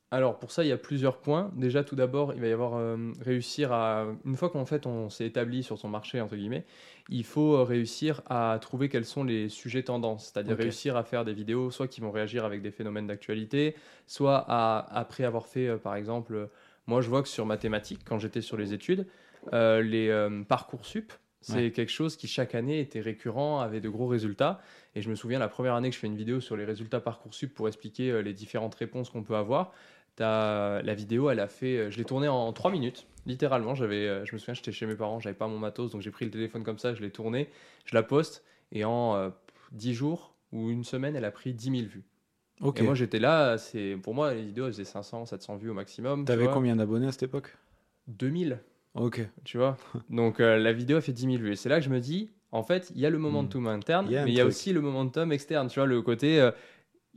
Alors 0.09 0.39
pour 0.39 0.51
ça, 0.51 0.63
il 0.63 0.69
y 0.69 0.71
a 0.71 0.77
plusieurs 0.77 1.17
points. 1.17 1.51
Déjà, 1.57 1.83
tout 1.83 1.97
d'abord, 1.97 2.33
il 2.33 2.39
va 2.39 2.47
y 2.47 2.51
avoir 2.53 2.75
euh, 2.75 3.11
réussir 3.19 3.73
à 3.73 4.05
une 4.25 4.37
fois 4.37 4.49
qu'en 4.49 4.65
fait 4.65 4.85
on 4.85 5.09
s'est 5.09 5.25
établi 5.25 5.63
sur 5.63 5.77
son 5.77 5.89
marché 5.89 6.21
entre 6.21 6.37
guillemets, 6.37 6.65
il 7.09 7.25
faut 7.25 7.55
euh, 7.55 7.63
réussir 7.63 8.21
à 8.29 8.57
trouver 8.61 8.87
quels 8.87 9.03
sont 9.03 9.25
les 9.25 9.49
sujets 9.49 9.83
tendances, 9.83 10.31
c'est-à-dire 10.31 10.55
réussir 10.55 10.95
à 10.95 11.03
faire 11.03 11.25
des 11.25 11.33
vidéos 11.33 11.71
soit 11.71 11.89
qui 11.89 11.99
vont 11.99 12.11
réagir 12.11 12.45
avec 12.45 12.61
des 12.61 12.71
phénomènes 12.71 13.07
d'actualité, 13.07 13.75
soit 14.05 14.45
à, 14.47 14.87
après 14.97 15.25
avoir 15.25 15.45
fait 15.45 15.67
euh, 15.67 15.77
par 15.77 15.95
exemple, 15.95 16.35
euh, 16.35 16.47
moi 16.85 17.01
je 17.01 17.09
vois 17.09 17.21
que 17.21 17.27
sur 17.27 17.45
mathématiques 17.45 18.01
quand 18.05 18.17
j'étais 18.17 18.41
sur 18.41 18.55
les 18.55 18.71
études, 18.73 19.07
euh, 19.51 19.81
les 19.81 20.09
parcours 20.47 20.85
sup 20.85 21.11
c'est 21.39 21.65
Ouais. 21.65 21.71
quelque 21.71 21.91
chose 21.91 22.17
qui 22.17 22.27
chaque 22.27 22.55
année 22.55 22.79
était 22.79 22.99
récurrent, 22.99 23.61
avait 23.61 23.79
de 23.79 23.87
gros 23.89 24.07
résultats. 24.07 24.59
Et 24.95 25.01
je 25.01 25.09
me 25.09 25.15
souviens 25.15 25.39
la 25.39 25.47
première 25.47 25.75
année 25.75 25.89
que 25.89 25.95
je 25.95 25.99
fais 25.99 26.07
une 26.07 26.17
vidéo 26.17 26.41
sur 26.41 26.57
les 26.57 26.65
résultats 26.65 26.99
Parcoursup 26.99 27.53
pour 27.53 27.67
expliquer 27.67 28.11
euh, 28.11 28.21
les 28.21 28.33
différentes 28.33 28.75
réponses 28.75 29.09
qu'on 29.11 29.23
peut 29.23 29.35
avoir. 29.35 29.71
T'as- 30.17 30.81
la 30.81 30.93
vidéo, 30.95 31.29
elle 31.29 31.39
a 31.39 31.47
fait, 31.47 31.77
euh, 31.77 31.91
je 31.91 31.97
l'ai 31.97 32.03
tournée 32.03 32.27
en 32.27 32.51
3 32.51 32.71
minutes, 32.71 33.05
littéralement. 33.27 33.75
J'avais, 33.75 34.07
euh, 34.07 34.25
je 34.25 34.33
me 34.33 34.39
souviens, 34.39 34.55
j'étais 34.55 34.71
chez 34.71 34.88
mes 34.88 34.95
parents, 34.95 35.19
j'avais 35.19 35.36
pas 35.36 35.47
mon 35.47 35.59
matos, 35.59 35.91
donc 35.91 36.01
j'ai 36.01 36.09
pris 36.09 36.25
le 36.25 36.31
téléphone 36.31 36.63
comme 36.63 36.79
ça, 36.79 36.95
je 36.95 37.01
l'ai 37.01 37.12
tournée, 37.12 37.50
je 37.86 37.95
la 37.95 38.01
poste, 38.01 38.43
et 38.71 38.83
en 38.83 39.15
euh, 39.15 39.29
10 39.74 39.93
jours 39.93 40.33
ou 40.51 40.71
une 40.71 40.83
semaine, 40.83 41.15
elle 41.15 41.25
a 41.25 41.29
pris 41.31 41.53
10 41.53 41.69
000 41.69 41.88
vues. 41.88 42.03
Ok. 42.62 42.79
Et 42.79 42.83
moi, 42.83 42.95
j'étais 42.95 43.19
là, 43.19 43.59
c'est, 43.59 43.95
pour 44.01 44.15
moi, 44.15 44.33
les 44.33 44.41
vidéos, 44.43 44.65
elles 44.65 44.74
faisaient 44.74 44.86
500, 44.86 45.27
700 45.27 45.55
vues 45.57 45.69
au 45.69 45.75
maximum. 45.75 46.21
tu 46.21 46.25
T'avais 46.25 46.47
combien 46.47 46.75
d'abonnés 46.75 47.07
à 47.07 47.12
cette 47.12 47.24
époque? 47.24 47.55
2000 48.07 48.59
Ok. 48.95 49.21
tu 49.43 49.57
vois? 49.57 49.77
Donc 50.09 50.39
euh, 50.39 50.57
la 50.57 50.74
vidéo 50.74 50.97
a 50.97 51.01
fait 51.01 51.12
10 51.12 51.25
000 51.25 51.38
vues. 51.38 51.51
Et 51.51 51.55
c'est 51.55 51.69
là 51.69 51.77
que 51.77 51.86
je 51.86 51.91
me 51.91 52.00
dis, 52.00 52.31
en 52.51 52.63
fait, 52.63 52.91
il 52.95 53.01
y 53.01 53.05
a 53.05 53.12
le 53.12 53.19
momentum 53.19 53.67
interne, 53.67 54.09
y 54.09 54.15
a 54.17 54.24
un 54.24 54.25
mais 54.25 54.31
il 54.31 54.36
y 54.38 54.41
a 54.41 54.45
aussi 54.47 54.74
le 54.74 54.81
momentum 54.81 55.31
externe. 55.31 55.67
Tu 55.67 55.79
vois, 55.79 55.86
le 55.86 56.01
côté, 56.01 56.41
euh, 56.41 56.50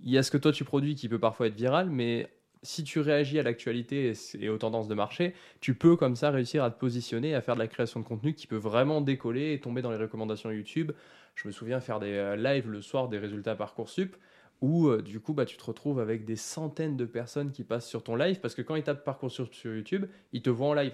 il 0.02 0.10
y 0.10 0.18
a 0.18 0.22
ce 0.22 0.30
que 0.30 0.36
toi 0.36 0.52
tu 0.52 0.64
produis 0.64 0.94
qui 0.94 1.08
peut 1.08 1.18
parfois 1.18 1.46
être 1.46 1.54
viral, 1.54 1.88
mais 1.88 2.28
si 2.62 2.84
tu 2.84 3.00
réagis 3.00 3.38
à 3.38 3.42
l'actualité 3.42 4.12
et- 4.38 4.48
aux 4.48 4.58
tendances 4.58 4.88
de 4.88 4.94
marché, 4.94 5.34
tu 5.60 5.74
peux 5.74 5.96
comme 5.96 6.14
ça 6.16 6.30
réussir 6.30 6.62
à 6.62 6.70
te 6.70 6.78
positionner, 6.78 7.34
à 7.34 7.40
faire 7.40 7.54
de 7.54 7.60
la 7.60 7.68
création 7.68 8.00
de 8.00 8.04
contenu 8.04 8.34
qui 8.34 8.46
peut 8.46 8.56
vraiment 8.56 9.00
décoller 9.00 9.52
et 9.54 9.60
tomber 9.60 9.80
dans 9.82 9.90
les 9.90 9.96
recommandations 9.96 10.50
YouTube. 10.50 10.92
Je 11.34 11.48
me 11.48 11.52
souviens 11.52 11.80
faire 11.80 12.00
des 12.00 12.12
euh, 12.12 12.36
lives 12.36 12.68
le 12.70 12.82
soir 12.82 13.08
des 13.08 13.18
résultats 13.18 13.54
Parcoursup 13.54 14.16
où 14.60 14.88
euh, 14.88 15.00
du 15.00 15.20
coup 15.20 15.32
bah, 15.32 15.46
tu 15.46 15.56
te 15.56 15.64
retrouves 15.64 16.00
avec 16.00 16.26
des 16.26 16.36
centaines 16.36 16.96
de 16.98 17.06
personnes 17.06 17.50
qui 17.50 17.64
passent 17.64 17.88
sur 17.88 18.02
ton 18.02 18.14
live 18.14 18.40
parce 18.40 18.54
que 18.54 18.60
quand 18.62 18.74
ils 18.76 18.82
tapent 18.82 19.04
Parcoursup 19.04 19.54
sur 19.54 19.74
YouTube, 19.74 20.06
ils 20.32 20.42
te 20.42 20.50
voient 20.50 20.68
en 20.68 20.74
live. 20.74 20.92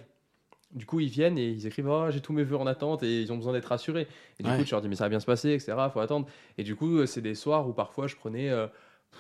Du 0.73 0.85
coup, 0.85 0.99
ils 1.01 1.09
viennent 1.09 1.39
et 1.39 1.49
ils 1.49 1.67
écrivent 1.67 1.89
Oh, 1.89 2.07
j'ai 2.11 2.21
tous 2.21 2.33
mes 2.33 2.43
vœux 2.43 2.57
en 2.57 2.67
attente 2.67 3.03
et 3.05 3.23
ils 3.23 3.33
ont 3.33 3.37
besoin 3.37 3.53
d'être 3.53 3.67
rassurés. 3.67 4.09
Et 4.39 4.43
du 4.43 4.51
Ouais. 4.51 4.57
coup, 4.57 4.65
tu 4.65 4.73
leur 4.73 4.81
dis 4.83 4.89
Mais 4.89 4.97
ça 4.97 5.05
va 5.05 5.09
bien 5.09 5.21
se 5.21 5.27
passer, 5.27 5.51
etc. 5.51 5.91
faut 5.91 6.01
attendre. 6.01 6.27
Et 6.59 6.65
du 6.65 6.75
coup, 6.75 6.99
euh, 6.99 7.07
c'est 7.07 7.23
des 7.23 7.35
soirs 7.37 7.69
où 7.69 7.73
parfois 7.73 8.07
je 8.09 8.17
prenais. 8.17 8.51
euh, 8.51 8.67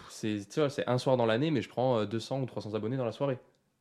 c'est 0.08 0.88
un 0.88 0.98
soir 0.98 1.16
dans 1.16 1.26
l'année, 1.26 1.50
mais 1.50 1.62
je 1.62 1.68
prends 1.68 1.98
euh, 2.00 2.06
200 2.06 2.42
ou 2.42 2.46
300 2.46 2.74
abonnés 2.74 2.96
dans 2.96 3.04
la 3.04 3.12
soirée. 3.12 3.38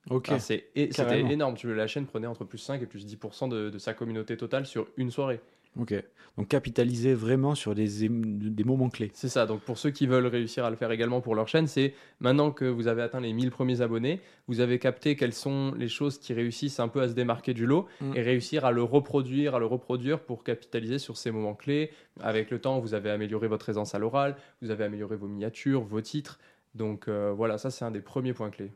Ok. 0.09 0.29
Enfin, 0.29 0.39
C'était 0.39 1.19
énorme. 1.19 1.55
Tu, 1.55 1.73
la 1.73 1.87
chaîne 1.87 2.05
prenait 2.05 2.27
entre 2.27 2.45
plus 2.45 2.59
5 2.59 2.81
et 2.81 2.85
plus 2.85 3.05
10% 3.05 3.49
de, 3.49 3.69
de 3.69 3.77
sa 3.77 3.93
communauté 3.93 4.37
totale 4.37 4.65
sur 4.65 4.87
une 4.97 5.11
soirée. 5.11 5.39
Ok. 5.79 5.93
Donc 6.37 6.49
capitaliser 6.49 7.13
vraiment 7.13 7.55
sur 7.55 7.75
des, 7.75 8.09
des 8.09 8.63
moments 8.65 8.89
clés. 8.89 9.09
C'est 9.13 9.29
ça. 9.29 9.45
Donc 9.45 9.61
pour 9.61 9.77
ceux 9.77 9.89
qui 9.91 10.05
veulent 10.05 10.25
réussir 10.25 10.65
à 10.65 10.69
le 10.69 10.75
faire 10.75 10.91
également 10.91 11.21
pour 11.21 11.33
leur 11.33 11.47
chaîne, 11.47 11.65
c'est 11.65 11.93
maintenant 12.19 12.51
que 12.51 12.65
vous 12.65 12.87
avez 12.87 13.01
atteint 13.01 13.21
les 13.21 13.31
1000 13.31 13.51
premiers 13.51 13.79
abonnés, 13.79 14.19
vous 14.49 14.59
avez 14.59 14.77
capté 14.77 15.15
quelles 15.15 15.33
sont 15.33 15.73
les 15.77 15.87
choses 15.87 16.17
qui 16.17 16.33
réussissent 16.33 16.81
un 16.81 16.89
peu 16.89 17.01
à 17.01 17.07
se 17.07 17.13
démarquer 17.13 17.53
du 17.53 17.65
lot 17.65 17.87
Mm. 18.01 18.13
et 18.15 18.21
réussir 18.21 18.65
à 18.65 18.71
le 18.71 18.83
reproduire, 18.83 19.55
à 19.55 19.59
le 19.59 19.65
reproduire 19.65 20.19
pour 20.19 20.43
capitaliser 20.43 20.99
sur 20.99 21.15
ces 21.15 21.31
moments 21.31 21.55
clés. 21.55 21.91
Avec 22.19 22.51
le 22.51 22.59
temps, 22.59 22.79
vous 22.79 22.93
avez 22.93 23.09
amélioré 23.11 23.47
votre 23.47 23.69
aisance 23.69 23.95
à 23.95 23.99
l'oral, 23.99 24.35
vous 24.61 24.71
avez 24.71 24.83
amélioré 24.83 25.15
vos 25.15 25.27
miniatures, 25.27 25.83
vos 25.83 26.01
titres. 26.01 26.39
Donc 26.73 27.07
euh, 27.07 27.31
voilà, 27.35 27.57
ça 27.57 27.71
c'est 27.71 27.85
un 27.85 27.91
des 27.91 28.01
premiers 28.01 28.33
points 28.33 28.49
clés. 28.49 28.71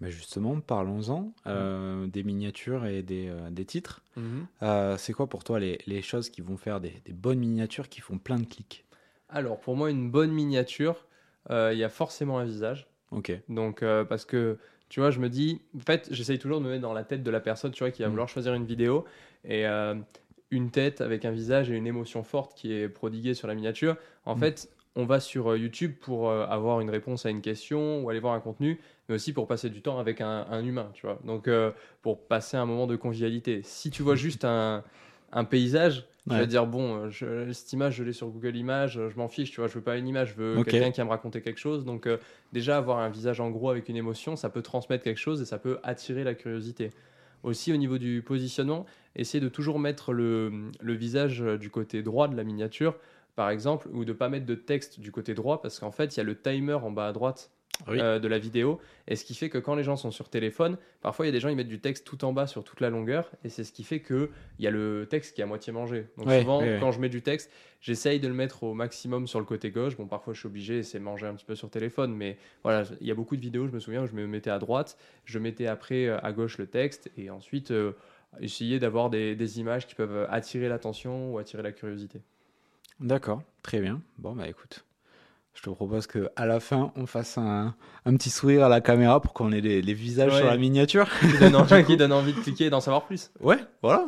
Mais 0.00 0.10
justement, 0.10 0.60
parlons-en 0.60 1.32
euh, 1.46 2.06
des 2.06 2.22
miniatures 2.22 2.84
et 2.86 3.02
des, 3.02 3.28
euh, 3.28 3.50
des 3.50 3.64
titres. 3.64 4.02
Mhm. 4.16 4.46
Euh, 4.62 4.96
c'est 4.98 5.12
quoi 5.12 5.26
pour 5.26 5.42
toi 5.42 5.58
les, 5.58 5.78
les 5.86 6.02
choses 6.02 6.28
qui 6.28 6.42
vont 6.42 6.56
faire 6.56 6.80
des, 6.80 6.92
des 7.04 7.12
bonnes 7.12 7.38
miniatures 7.38 7.88
qui 7.88 8.00
font 8.00 8.18
plein 8.18 8.38
de 8.38 8.46
clics? 8.46 8.84
Alors 9.28 9.58
pour 9.58 9.74
moi, 9.76 9.90
une 9.90 10.10
bonne 10.10 10.32
miniature, 10.32 11.06
il 11.50 11.78
y 11.78 11.84
a 11.84 11.88
forcément 11.88 12.38
un 12.38 12.44
visage. 12.44 12.86
Ok. 13.10 13.32
Donc, 13.48 13.84
parce 14.08 14.24
que, 14.24 14.58
tu 14.88 15.00
vois, 15.00 15.10
je 15.10 15.18
me 15.20 15.28
dis, 15.28 15.62
en 15.76 15.80
fait, 15.80 16.08
j'essaye 16.10 16.38
toujours 16.38 16.60
de 16.60 16.64
me 16.64 16.70
mettre 16.70 16.82
dans 16.82 16.92
la 16.92 17.04
tête 17.04 17.22
de 17.22 17.30
la 17.30 17.40
personne, 17.40 17.72
tu 17.72 17.82
vois, 17.82 17.90
qui 17.90 18.02
va 18.02 18.08
Mm. 18.08 18.10
vouloir 18.10 18.28
choisir 18.28 18.54
une 18.54 18.64
vidéo. 18.66 19.04
Et 19.44 19.64
une 20.50 20.70
tête 20.70 21.00
avec 21.00 21.24
un 21.24 21.32
visage 21.32 21.70
et 21.70 21.74
une 21.76 21.86
émotion 21.86 22.22
forte 22.22 22.54
qui 22.54 22.72
est 22.72 22.88
prodiguée 22.88 23.34
sur 23.34 23.48
la 23.48 23.54
miniature. 23.54 23.96
En 24.24 24.36
Mm. 24.36 24.40
fait, 24.40 24.68
on 24.96 25.04
va 25.04 25.20
sur 25.20 25.52
euh, 25.52 25.58
YouTube 25.58 25.92
pour 26.00 26.30
euh, 26.30 26.46
avoir 26.46 26.80
une 26.80 26.90
réponse 26.90 27.26
à 27.26 27.30
une 27.30 27.42
question 27.42 28.02
ou 28.02 28.10
aller 28.10 28.20
voir 28.20 28.34
un 28.34 28.40
contenu, 28.40 28.80
mais 29.08 29.14
aussi 29.14 29.32
pour 29.32 29.46
passer 29.46 29.70
du 29.70 29.82
temps 29.82 29.98
avec 29.98 30.20
un, 30.20 30.46
un 30.50 30.64
humain, 30.64 30.90
tu 30.94 31.06
vois. 31.06 31.20
Donc, 31.24 31.48
euh, 31.48 31.70
pour 32.02 32.26
passer 32.26 32.56
un 32.56 32.66
moment 32.66 32.86
de 32.86 32.96
convivialité. 32.96 33.60
Si 33.62 33.90
tu 33.90 34.02
vois 34.02 34.16
juste 34.16 34.44
un, 34.44 34.82
un 35.32 35.44
paysage, 35.44 36.06
tu 36.28 36.30
Ouais. 36.34 36.38
vas 36.40 36.46
dire, 36.46 36.66
bon, 36.66 37.08
je- 37.10 37.52
cette 37.52 37.72
image, 37.72 37.94
je 37.94 38.02
l'ai 38.02 38.12
sur 38.12 38.28
Google 38.28 38.56
Images, 38.56 38.98
je 39.08 39.16
m'en 39.16 39.28
fiche, 39.28 39.50
tu 39.52 39.60
vois, 39.60 39.68
je 39.68 39.74
veux 39.74 39.80
pas 39.82 39.96
une 39.96 40.08
image, 40.08 40.30
je 40.30 40.42
veux 40.42 40.64
quelqu'un 40.64 40.90
qui 40.90 40.98
va 41.00 41.04
me 41.04 41.10
raconter 41.10 41.40
quelque 41.40 41.60
chose. 41.60 41.84
Donc, 41.84 42.06
euh, 42.06 42.16
déjà, 42.52 42.78
avoir 42.78 42.98
un 42.98 43.08
visage 43.10 43.38
en 43.40 43.50
gros 43.50 43.70
avec 43.70 43.88
une 43.88 43.96
émotion, 43.96 44.34
ça 44.34 44.48
peut 44.50 44.62
transmettre 44.62 45.04
quelque 45.04 45.18
chose 45.18 45.40
et 45.40 45.44
ça 45.44 45.58
peut 45.58 45.78
attirer 45.84 46.24
la 46.24 46.34
curiosité. 46.34 46.90
Aussi, 47.42 47.72
au 47.72 47.76
niveau 47.76 47.98
du 47.98 48.22
positionnement, 48.22 48.86
essayer 49.14 49.40
de 49.40 49.48
toujours 49.48 49.78
mettre 49.78 50.12
le, 50.12 50.70
le 50.80 50.92
visage 50.94 51.40
du 51.40 51.70
côté 51.70 52.02
droit 52.02 52.26
de 52.26 52.36
la 52.36 52.42
miniature, 52.42 52.96
par 53.36 53.50
exemple, 53.50 53.88
ou 53.92 54.04
de 54.04 54.12
pas 54.12 54.28
mettre 54.28 54.46
de 54.46 54.54
texte 54.56 54.98
du 54.98 55.12
côté 55.12 55.34
droit, 55.34 55.62
parce 55.62 55.78
qu'en 55.78 55.92
fait, 55.92 56.16
il 56.16 56.18
y 56.18 56.20
a 56.20 56.24
le 56.24 56.34
timer 56.40 56.74
en 56.74 56.90
bas 56.90 57.06
à 57.08 57.12
droite 57.12 57.52
Oui. 57.86 57.98
euh, 58.00 58.18
de 58.18 58.26
la 58.28 58.38
vidéo, 58.38 58.80
et 59.06 59.14
ce 59.16 59.24
qui 59.26 59.34
fait 59.34 59.50
que 59.50 59.58
quand 59.58 59.74
les 59.74 59.84
gens 59.84 59.96
sont 59.96 60.10
sur 60.10 60.30
téléphone, 60.30 60.78
parfois 61.02 61.26
il 61.26 61.28
y 61.28 61.30
a 61.30 61.32
des 61.32 61.40
gens 61.40 61.50
ils 61.50 61.56
mettent 61.56 61.68
du 61.68 61.78
texte 61.80 62.06
tout 62.06 62.24
en 62.24 62.32
bas 62.32 62.46
sur 62.46 62.64
toute 62.64 62.80
la 62.80 62.88
longueur, 62.88 63.30
et 63.44 63.50
c'est 63.50 63.64
ce 63.64 63.72
qui 63.72 63.84
fait 63.84 64.00
que 64.00 64.30
il 64.58 64.64
y 64.64 64.66
a 64.66 64.70
le 64.70 65.06
texte 65.10 65.34
qui 65.34 65.42
est 65.42 65.44
à 65.44 65.46
moitié 65.46 65.74
mangé. 65.74 66.06
Donc 66.16 66.26
Ouais, 66.28 66.40
souvent, 66.40 66.60
ouais, 66.62 66.72
ouais. 66.74 66.80
quand 66.80 66.90
je 66.92 66.98
mets 67.00 67.10
du 67.10 67.20
texte, 67.20 67.50
j'essaye 67.82 68.18
de 68.18 68.28
le 68.28 68.32
mettre 68.34 68.62
au 68.62 68.72
maximum 68.72 69.26
sur 69.26 69.38
le 69.38 69.44
côté 69.44 69.70
gauche. 69.70 69.94
Bon, 69.98 70.06
parfois 70.06 70.32
je 70.32 70.38
suis 70.38 70.46
obligé, 70.46 70.82
c'est 70.82 70.98
manger 70.98 71.26
un 71.26 71.34
petit 71.34 71.44
peu 71.44 71.54
sur 71.54 71.68
téléphone, 71.68 72.14
mais 72.14 72.38
voilà, 72.62 72.84
il 73.02 73.06
y 73.06 73.10
a 73.10 73.14
beaucoup 73.14 73.36
de 73.36 73.42
vidéos, 73.42 73.66
je 73.66 73.72
me 73.72 73.80
souviens, 73.80 74.04
où 74.04 74.06
je 74.06 74.14
me 74.14 74.26
mettais 74.26 74.48
à 74.50 74.58
droite, 74.58 74.96
je 75.26 75.38
mettais 75.38 75.66
après 75.66 76.06
euh, 76.06 76.18
à 76.22 76.32
gauche 76.32 76.56
le 76.56 76.66
texte, 76.68 77.10
et 77.18 77.28
ensuite 77.28 77.72
euh, 77.72 77.92
essayer 78.40 78.78
d'avoir 78.78 79.10
des, 79.10 79.36
des 79.36 79.60
images 79.60 79.86
qui 79.86 79.94
peuvent 79.94 80.26
attirer 80.30 80.70
l'attention 80.70 81.30
ou 81.34 81.36
attirer 81.38 81.62
la 81.62 81.72
curiosité. 81.72 82.22
D'accord, 83.00 83.42
très 83.62 83.80
bien. 83.80 84.00
Bon, 84.18 84.34
bah 84.34 84.48
écoute, 84.48 84.84
je 85.54 85.62
te 85.62 85.70
propose 85.70 86.06
que 86.06 86.30
à 86.36 86.46
la 86.46 86.60
fin, 86.60 86.92
on 86.96 87.06
fasse 87.06 87.36
un, 87.38 87.74
un 88.04 88.16
petit 88.16 88.30
sourire 88.30 88.64
à 88.64 88.68
la 88.68 88.80
caméra 88.80 89.20
pour 89.20 89.32
qu'on 89.34 89.52
ait 89.52 89.60
les, 89.60 89.82
les 89.82 89.94
visages 89.94 90.32
Ouais. 90.32 90.38
sur 90.38 90.46
la 90.46 90.56
miniature. 90.56 91.08
qui 91.20 91.38
donne 91.38 91.56
envie, 91.56 91.84
qui 91.84 91.96
donne 91.98 92.12
envie 92.12 92.32
de 92.32 92.40
cliquer 92.40 92.66
et 92.66 92.70
d'en 92.70 92.80
savoir 92.80 93.04
plus. 93.04 93.30
Ouais, 93.40 93.58
voilà. 93.82 94.06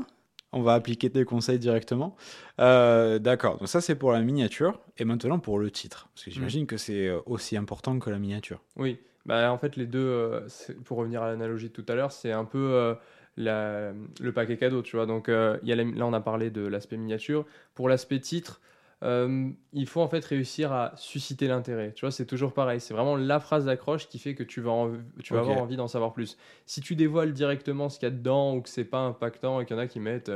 On 0.53 0.63
va 0.63 0.73
appliquer 0.73 1.11
tes 1.11 1.27
conseils 1.27 1.59
directement. 1.59 2.17
Euh, 2.59 3.19
D'accord, 3.19 3.59
donc 3.59 3.69
ça 3.69 3.83
c'est 3.83 3.95
pour 3.95 4.13
la 4.13 4.23
miniature. 4.23 4.81
Et 4.97 5.05
maintenant 5.05 5.39
pour 5.39 5.59
le 5.59 5.71
titre. 5.71 6.09
Parce 6.15 6.25
que 6.25 6.31
j'imagine 6.31 6.67
que 6.67 6.79
c'est 6.79 7.07
euh, 7.09 7.21
aussi 7.27 7.57
important 7.59 7.99
que 7.99 8.09
la 8.09 8.19
miniature. 8.19 8.63
Oui, 8.77 8.99
bah, 9.27 9.53
en 9.53 9.59
fait, 9.59 9.77
les 9.77 9.87
deux, 9.87 9.99
euh, 9.99 10.49
c'est- 10.49 10.73
pour 10.85 10.97
revenir 10.97 11.23
à 11.23 11.29
l'analogie 11.29 11.69
de 11.69 11.75
tout 11.75 11.85
à 11.89 11.95
l'heure, 11.95 12.13
c'est 12.13 12.33
un 12.33 12.47
peu 12.47 12.59
euh, 12.73 12.95
la- 13.37 13.93
le 14.21 14.33
paquet 14.33 14.57
cadeau, 14.57 14.81
tu 14.81 14.97
vois. 14.97 15.05
Donc, 15.05 15.29
euh, 15.29 15.59
il 15.63 15.69
y 15.69 15.73
a 15.73 15.77
la- 15.77 15.85
là, 15.85 16.07
on 16.07 16.15
a 16.15 16.21
parlé 16.23 16.49
de 16.51 16.67
l'aspect 16.67 16.97
miniature. 16.97 17.45
Pour 17.75 17.91
l'aspect 17.91 18.19
titre, 18.19 18.63
euh, 19.05 19.51
il 19.73 19.87
faut 19.87 20.01
en 20.01 20.09
fait 20.09 20.25
réussir 20.25 20.73
à 20.73 20.93
susciter 20.97 21.47
l'intérêt. 21.49 21.93
Tu 21.93 22.01
vois, 22.05 22.11
c'est 22.11 22.27
toujours 22.27 22.53
pareil. 22.53 22.81
C'est 22.81 22.95
vraiment 22.95 23.17
la 23.17 23.39
phrase 23.41 23.67
d'accroche 23.67 24.09
qui 24.09 24.19
fait 24.19 24.35
que 24.35 24.43
tu 24.43 24.61
vas, 24.61 24.71
en- 24.73 24.93
tu 25.23 25.35
vas 25.35 25.41
Ok. 25.41 25.47
avoir 25.47 25.59
envie 25.59 25.77
d'en 25.77 25.89
savoir 25.89 26.13
plus. 26.13 26.37
Si 26.67 26.81
tu 26.81 26.97
dévoiles 26.97 27.33
directement 27.33 27.89
ce 27.89 27.99
qu'il 27.99 28.09
y 28.09 28.13
a 28.13 28.15
dedans 28.15 28.55
ou 28.57 28.63
que 28.63 28.69
c'est 28.69 28.85
pas 28.85 28.99
impactant 29.01 29.61
et 29.61 29.67
qu'il 29.67 29.77
y 29.77 29.79
en 29.79 29.83
a 29.83 29.87
qui 29.87 30.01
mettent 30.01 30.33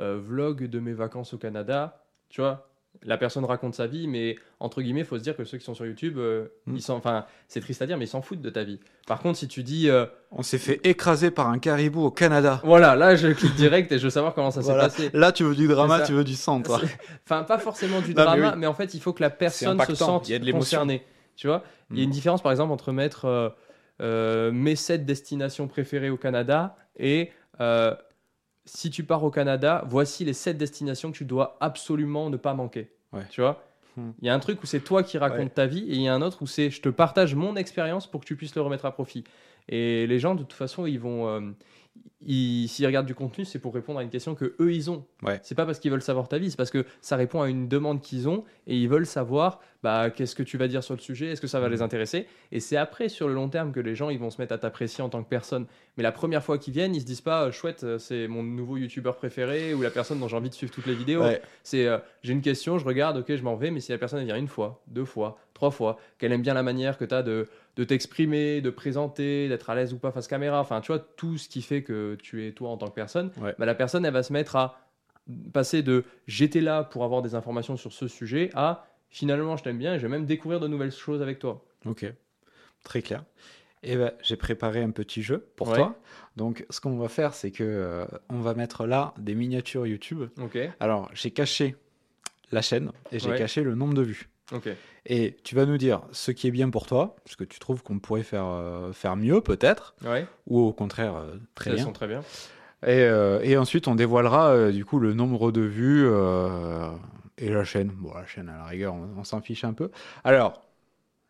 euh, 0.00 0.18
vlog 0.18 0.64
de 0.66 0.78
mes 0.80 0.92
vacances 0.92 1.32
au 1.34 1.38
Canada, 1.38 2.04
tu 2.28 2.40
vois, 2.40 2.71
la 3.04 3.16
personne 3.16 3.44
raconte 3.44 3.74
sa 3.74 3.86
vie, 3.86 4.06
mais 4.06 4.36
entre 4.60 4.80
guillemets, 4.82 5.00
il 5.00 5.06
faut 5.06 5.18
se 5.18 5.22
dire 5.22 5.36
que 5.36 5.44
ceux 5.44 5.58
qui 5.58 5.64
sont 5.64 5.74
sur 5.74 5.84
YouTube, 5.86 6.18
euh, 6.18 6.46
Mm. 6.66 6.76
ils 6.76 6.82
s'en, 6.82 6.96
enfin, 6.96 7.26
c'est 7.48 7.60
triste 7.60 7.82
à 7.82 7.86
dire, 7.86 7.96
mais 7.98 8.04
ils 8.04 8.08
s'en 8.08 8.22
foutent 8.22 8.40
de 8.42 8.50
ta 8.50 8.62
vie. 8.62 8.78
Par 9.08 9.20
contre, 9.20 9.38
si 9.38 9.48
tu 9.48 9.62
dis, 9.64 9.88
euh, 9.90 10.06
On 10.30 10.42
s'est 10.42 10.58
fait 10.58 10.80
écraser 10.84 11.30
par 11.32 11.48
un 11.48 11.58
caribou 11.58 12.02
au 12.04 12.10
Canada. 12.12 12.60
voilà, 12.64 12.94
là, 12.94 13.16
je 13.16 13.28
clique 13.28 13.54
direct 13.56 13.90
et 13.90 13.98
je 13.98 14.04
veux 14.04 14.10
savoir 14.10 14.34
comment 14.34 14.50
ça 14.52 14.60
Voilà. 14.60 14.88
s'est 14.88 15.06
passé. 15.06 15.18
Là, 15.18 15.32
tu 15.32 15.42
veux 15.42 15.54
du 15.56 15.66
drama, 15.66 15.98
ça. 16.00 16.06
tu 16.06 16.12
veux 16.12 16.22
du 16.24 16.34
sang, 16.34 16.62
toi. 16.62 16.80
Enfin, 17.24 17.42
pas 17.42 17.58
forcément 17.58 18.00
du 18.00 18.08
Non, 18.14 18.20
mais 18.20 18.24
drama, 18.24 18.50
oui. 18.52 18.58
mais, 18.58 18.66
en 18.66 18.74
fait, 18.74 18.94
il 18.94 19.00
faut 19.00 19.12
que 19.12 19.22
la 19.22 19.30
personne 19.30 19.80
se 19.84 19.94
sente 19.96 20.28
il 20.28 20.32
y 20.32 20.34
a 20.34 20.38
de 20.38 20.52
concernée. 20.52 21.04
Tu 21.34 21.46
vois, 21.48 21.64
il 21.90 21.98
y 21.98 22.00
a 22.02 22.04
une 22.04 22.10
différence, 22.10 22.42
par 22.42 22.52
exemple, 22.52 22.72
entre 22.72 22.92
mettre 22.92 23.24
euh, 23.24 23.48
euh, 24.00 24.52
mes 24.52 24.76
sept 24.76 25.04
destinations 25.06 25.66
préférées 25.66 26.10
au 26.10 26.16
Canada 26.16 26.76
et 26.98 27.30
euh, 27.60 27.94
si 28.64 28.90
tu 28.90 29.04
pars 29.04 29.22
au 29.24 29.30
Canada, 29.30 29.84
voici 29.88 30.24
les 30.24 30.32
sept 30.34 30.56
destinations 30.56 31.10
que 31.12 31.16
tu 31.16 31.24
dois 31.24 31.56
absolument 31.60 32.30
ne 32.30 32.36
pas 32.36 32.54
manquer. 32.54 32.90
Ouais. 33.12 33.26
Tu 33.30 33.40
vois? 33.40 33.62
Mm. 33.96 34.10
il 34.22 34.26
y 34.26 34.30
a 34.30 34.34
un 34.34 34.38
truc 34.38 34.62
où 34.62 34.66
c'est 34.66 34.80
toi 34.80 35.02
qui 35.02 35.18
racontes 35.18 35.38
Ouais. 35.40 35.48
ta 35.50 35.66
vie 35.66 35.80
et 35.90 35.94
il 35.96 36.00
y 36.02 36.08
a 36.08 36.14
un 36.14 36.22
autre 36.22 36.40
où 36.40 36.46
c'est 36.46 36.70
je 36.70 36.80
te 36.80 36.88
partage 36.88 37.34
mon 37.34 37.56
expérience 37.56 38.06
pour 38.06 38.22
que 38.22 38.26
tu 38.26 38.36
puisses 38.36 38.54
le 38.54 38.62
remettre 38.62 38.86
à 38.86 38.92
profit. 38.92 39.24
Et 39.68 40.06
les 40.06 40.18
gens, 40.18 40.34
de 40.34 40.40
toute 40.42 40.54
façon, 40.54 40.86
ils 40.86 40.98
vont. 40.98 41.28
euh, 41.28 41.40
S'ils 42.24 42.86
regardent 42.86 43.06
du 43.06 43.16
contenu, 43.16 43.44
c'est 43.44 43.58
pour 43.58 43.74
répondre 43.74 43.98
à 43.98 44.02
une 44.04 44.08
question 44.08 44.36
que 44.36 44.54
eux 44.60 44.72
ils 44.72 44.90
ont. 44.92 45.04
Ouais. 45.24 45.40
C'est 45.42 45.56
pas 45.56 45.66
parce 45.66 45.80
qu'ils 45.80 45.90
veulent 45.90 46.02
savoir 46.02 46.28
ta 46.28 46.38
vie, 46.38 46.50
c'est 46.52 46.56
parce 46.56 46.70
que 46.70 46.84
ça 47.00 47.16
répond 47.16 47.42
à 47.42 47.48
une 47.48 47.66
demande 47.66 48.00
qu'ils 48.00 48.28
ont 48.28 48.44
et 48.68 48.76
ils 48.78 48.88
veulent 48.88 49.06
savoir 49.06 49.58
bah, 49.82 50.08
qu'est-ce 50.10 50.36
que 50.36 50.44
tu 50.44 50.56
vas 50.56 50.68
dire 50.68 50.84
sur 50.84 50.94
le 50.94 51.00
sujet, 51.00 51.26
est-ce 51.32 51.40
que 51.40 51.48
ça 51.48 51.58
va 51.58 51.66
Mhm. 51.66 51.72
les 51.72 51.82
intéresser? 51.82 52.28
Et 52.52 52.60
c'est 52.60 52.76
après, 52.76 53.08
sur 53.08 53.26
le 53.26 53.34
long 53.34 53.48
terme, 53.48 53.72
que 53.72 53.80
les 53.80 53.96
gens 53.96 54.08
ils 54.08 54.20
vont 54.20 54.30
se 54.30 54.40
mettre 54.40 54.52
à 54.52 54.58
t'apprécier 54.58 55.02
en 55.02 55.08
tant 55.08 55.20
que 55.24 55.28
personne. 55.28 55.66
Mais 55.96 56.04
la 56.04 56.12
première 56.12 56.44
fois 56.44 56.58
qu'ils 56.58 56.72
viennent, 56.74 56.94
ils 56.94 57.00
se 57.00 57.06
disent 57.06 57.20
pas 57.20 57.46
euh, 57.46 57.50
chouette, 57.50 57.82
euh, 57.82 57.98
c'est 57.98 58.28
mon 58.28 58.44
nouveau 58.44 58.76
youtubeur 58.76 59.16
préféré 59.16 59.74
ou 59.74 59.82
la 59.82 59.90
personne 59.90 60.20
dont 60.20 60.28
j'ai 60.28 60.36
envie 60.36 60.48
de 60.50 60.54
suivre 60.54 60.72
toutes 60.72 60.86
les 60.86 60.94
vidéos. 60.94 61.22
Ouais. 61.24 61.42
C'est 61.64 61.88
euh, 61.88 61.98
j'ai 62.22 62.32
une 62.32 62.42
question, 62.42 62.78
je 62.78 62.84
regarde, 62.84 63.16
ok, 63.18 63.34
je 63.34 63.42
m'en 63.42 63.56
vais, 63.56 63.72
mais 63.72 63.80
si 63.80 63.90
la 63.90 63.98
personne 63.98 64.20
elle 64.20 64.26
vient 64.26 64.36
une 64.36 64.46
fois, 64.46 64.80
deux 64.86 65.04
fois, 65.04 65.38
trois 65.62 65.70
fois, 65.70 65.96
qu'elle 66.18 66.32
aime 66.32 66.42
bien 66.42 66.54
la 66.54 66.64
manière 66.64 66.98
que 66.98 67.04
tu 67.04 67.14
as 67.14 67.22
de, 67.22 67.46
de 67.76 67.84
t'exprimer, 67.84 68.60
de 68.60 68.70
présenter, 68.70 69.48
d'être 69.48 69.70
à 69.70 69.76
l'aise 69.76 69.94
ou 69.94 69.98
pas 69.98 70.10
face 70.10 70.26
caméra, 70.26 70.60
enfin, 70.60 70.80
tu 70.80 70.88
vois, 70.88 70.98
tout 70.98 71.38
ce 71.38 71.48
qui 71.48 71.62
fait 71.62 71.84
que 71.84 72.16
tu 72.20 72.44
es 72.44 72.50
toi 72.50 72.70
en 72.70 72.76
tant 72.76 72.88
que 72.88 72.94
personne, 72.94 73.30
Ouais. 73.40 73.54
bah, 73.60 73.64
la 73.64 73.76
personne 73.76 74.04
elle 74.04 74.12
va 74.12 74.24
se 74.24 74.32
mettre 74.32 74.56
à 74.56 74.80
passer 75.52 75.84
de 75.84 76.02
j'étais 76.26 76.60
là 76.60 76.82
pour 76.82 77.04
avoir 77.04 77.22
des 77.22 77.36
informations 77.36 77.76
sur 77.76 77.92
ce 77.92 78.08
sujet 78.08 78.50
à 78.54 78.84
finalement 79.08 79.56
je 79.56 79.62
t'aime 79.62 79.78
bien 79.78 79.94
et 79.94 79.98
je 79.98 80.02
vais 80.02 80.08
même 80.08 80.26
découvrir 80.26 80.58
de 80.58 80.66
nouvelles 80.66 80.90
choses 80.90 81.22
avec 81.22 81.38
toi. 81.38 81.64
Ok, 81.86 82.04
très 82.82 83.02
clair. 83.02 83.22
Et 83.84 83.96
ben, 83.96 84.10
j'ai 84.22 84.34
préparé 84.36 84.82
un 84.82 84.90
petit 84.90 85.22
jeu 85.22 85.46
pour 85.54 85.68
Ouais. 85.68 85.76
toi. 85.76 85.96
Donc, 86.36 86.66
ce 86.70 86.80
qu'on 86.80 86.96
va 86.98 87.08
faire, 87.08 87.34
c'est 87.34 87.52
que 87.52 87.62
euh, 87.62 88.04
on 88.30 88.40
va 88.40 88.54
mettre 88.54 88.84
là 88.86 89.14
des 89.16 89.34
miniatures 89.36 89.86
YouTube. 89.86 90.24
Ok, 90.40 90.58
Alors, 90.80 91.08
j'ai 91.14 91.30
caché 91.30 91.76
la 92.50 92.62
chaîne 92.62 92.90
et 93.12 93.18
j'ai 93.20 93.30
Ouais. 93.30 93.38
caché 93.38 93.62
le 93.62 93.74
nombre 93.76 93.94
de 93.94 94.02
vues. 94.02 94.28
Et 95.06 95.36
tu 95.44 95.54
vas 95.54 95.66
nous 95.66 95.78
dire 95.78 96.02
ce 96.12 96.30
qui 96.30 96.46
est 96.46 96.50
bien 96.50 96.70
pour 96.70 96.86
toi, 96.86 97.16
ce 97.26 97.36
que 97.36 97.44
tu 97.44 97.58
trouves 97.58 97.82
qu'on 97.82 97.98
pourrait 97.98 98.22
faire, 98.22 98.46
euh, 98.46 98.92
faire 98.92 99.16
mieux 99.16 99.40
peut-être, 99.40 99.94
Ouais, 100.04 100.26
ou 100.46 100.60
au 100.60 100.72
contraire 100.72 101.16
euh, 101.16 101.36
très 101.54 101.74
bien. 101.74 101.84
sont 101.84 101.92
très 101.92 102.06
bien. 102.06 102.20
Et, 102.84 103.00
euh, 103.02 103.40
et 103.42 103.56
ensuite, 103.56 103.88
on 103.88 103.94
dévoilera 103.94 104.70
du 104.72 104.84
coup 104.84 104.98
le 104.98 105.14
nombre 105.14 105.52
de 105.52 105.60
vues 105.60 106.06
et 107.38 107.48
la 107.48 107.64
chaîne. 107.64 107.88
Bon, 107.94 108.12
la 108.14 108.26
chaîne, 108.26 108.48
à 108.48 108.56
la 108.58 108.64
rigueur, 108.64 108.94
on, 108.94 109.08
on 109.18 109.24
s'en 109.24 109.40
fiche 109.40 109.64
un 109.64 109.72
peu. 109.72 109.90
Alors, 110.24 110.62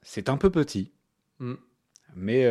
c'est 0.03 0.29
un 0.29 0.37
peu 0.37 0.51
petit, 0.51 0.91
Mm. 1.41 1.55
mais 2.15 2.47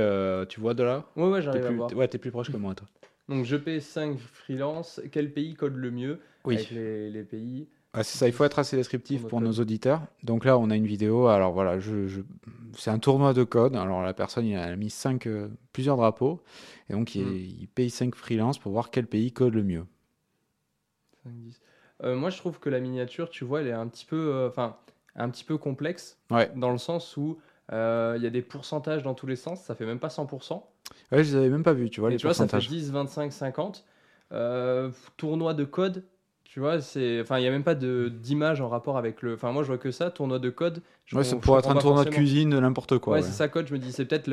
tu 0.49 0.59
vois 0.59 0.73
de 0.73 0.83
là 0.83 1.05
Ouais, 1.15 1.29
ouais, 1.29 1.41
j'arrive 1.41 1.65
à 1.65 1.71
voir. 1.71 1.93
ouais, 1.93 2.07
t'es 2.07 2.17
plus 2.17 2.31
proche 2.31 2.51
que 2.51 2.57
moi, 2.57 2.75
toi. 2.75 2.87
Donc 3.29 3.45
je 3.45 3.55
paie 3.55 3.79
5 3.79 4.17
freelance. 4.19 4.99
Quel 5.11 5.31
pays 5.31 5.53
code 5.53 5.75
le 5.75 5.91
mieux 5.91 6.19
Oui. 6.43 6.55
avec 6.55 6.71
les, 6.71 7.09
les 7.09 7.23
pays 7.23 7.69
Ouais, 7.93 8.03
c'est 8.03 8.17
ça, 8.17 8.27
il 8.27 8.33
faut 8.33 8.45
être 8.45 8.57
assez 8.57 8.77
descriptif 8.77 9.27
Pour 9.27 9.41
nos 9.41 9.51
auditeurs. 9.51 10.01
Donc 10.23 10.45
là, 10.45 10.57
on 10.57 10.69
a 10.69 10.75
une 10.77 10.85
vidéo. 10.87 11.27
Alors 11.27 11.51
voilà, 11.51 11.79
je, 11.79 12.07
je- 12.07 12.21
c'est 12.77 12.89
un 12.89 12.99
tournoi 12.99 13.33
de 13.33 13.43
code. 13.43 13.75
Alors 13.75 14.01
la 14.01 14.13
personne, 14.13 14.45
il 14.45 14.55
a 14.55 14.73
mis 14.77 14.89
cinq, 14.89 15.27
euh, 15.27 15.49
plusieurs 15.73 15.97
drapeaux. 15.97 16.41
Et 16.89 16.93
donc, 16.93 17.15
il, 17.15 17.25
Mm. 17.25 17.35
il 17.35 17.67
paye 17.67 17.89
5 17.89 18.15
freelance 18.15 18.59
pour 18.59 18.71
voir 18.71 18.91
quel 18.91 19.07
pays 19.07 19.33
code 19.33 19.53
le 19.55 19.63
mieux. 19.63 19.85
5, 21.23 21.33
10. 21.33 21.61
Euh, 22.03 22.15
moi, 22.15 22.29
je 22.29 22.37
trouve 22.37 22.59
que 22.59 22.69
la 22.69 22.79
miniature, 22.79 23.29
tu 23.29 23.43
vois, 23.43 23.61
elle 23.61 23.67
est 23.67 23.71
un 23.73 23.87
petit 23.87 24.05
peu, 24.05 24.33
euh, 24.33 24.49
un 25.15 25.29
petit 25.29 25.43
peu 25.43 25.57
complexe 25.57 26.17
Ouais. 26.31 26.49
dans 26.55 26.71
le 26.71 26.77
sens 26.77 27.15
où 27.17 27.39
il 27.71 28.19
y 28.21 28.25
a 28.27 28.29
des 28.29 28.41
pourcentages 28.41 29.03
dans 29.03 29.13
tous 29.13 29.27
les 29.27 29.35
sens. 29.37 29.61
Ça 29.61 29.75
fait 29.75 29.85
même 29.85 29.99
pas 29.99 30.09
100%. 30.09 30.69
Ouais, 31.11 31.23
je 31.23 31.31
les 31.31 31.35
avais 31.35 31.49
même 31.49 31.63
pas 31.63 31.73
vus, 31.73 31.89
tu 31.89 31.99
vois, 32.01 32.09
Et 32.09 32.13
les 32.13 32.17
tu 32.17 32.25
vois, 32.27 32.33
ça 32.33 32.45
fait 32.45 32.57
pourcentages. 32.57 32.67
10, 32.69 32.91
25, 32.91 33.31
50. 33.31 33.85
Euh, 34.33 34.91
tournoi 35.17 35.53
de 35.53 35.63
code, 35.65 36.03
tu 36.51 36.59
vois, 36.59 36.81
c'est. 36.81 37.21
Enfin, 37.21 37.37
il 37.39 37.43
n'y 37.43 37.47
a 37.47 37.51
même 37.51 37.63
pas 37.63 37.75
de- 37.75 38.09
d'image 38.13 38.59
en 38.59 38.67
rapport 38.67 38.97
avec 38.97 39.21
le. 39.21 39.35
Enfin, 39.35 39.53
moi, 39.53 39.63
je 39.63 39.67
vois 39.67 39.77
que 39.77 39.89
ça, 39.89 40.11
tournoi 40.11 40.37
de 40.37 40.49
code. 40.49 40.81
Je 41.05 41.15
Ouais, 41.15 41.23
ça 41.23 41.37
pourrait 41.37 41.59
être 41.59 41.69
un 41.71 41.75
tournoi 41.75 42.03
de 42.03 42.09
cuisine, 42.09 42.59
n'importe 42.59 42.97
quoi. 42.97 43.13
Ouais, 43.13 43.19
ouais. 43.21 43.25
c'est 43.25 43.31
ça, 43.31 43.47
code. 43.47 43.67
Je 43.67 43.73
me 43.73 43.79
dis, 43.79 43.93
c'est 43.93 44.03
peut-être 44.03 44.29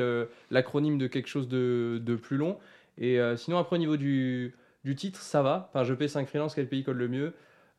l'acronyme 0.51 0.97
de 0.97 1.07
quelque 1.07 1.27
chose 1.29 1.47
de, 1.47 2.01
de 2.03 2.15
plus 2.17 2.35
long. 2.35 2.57
Et 2.97 3.21
euh, 3.21 3.37
sinon, 3.37 3.57
après, 3.57 3.77
au 3.77 3.79
niveau 3.79 3.95
du, 3.95 4.53
du 4.83 4.95
titre, 4.95 5.21
ça 5.21 5.41
va. 5.41 5.69
Enfin, 5.69 5.85
je 5.85 5.93
paye 5.93 6.09
5 6.09 6.27
freelance, 6.27 6.55
quel 6.55 6.67
pays 6.67 6.83
code 6.83 6.97
le 6.97 7.07
mieux? 7.07 7.33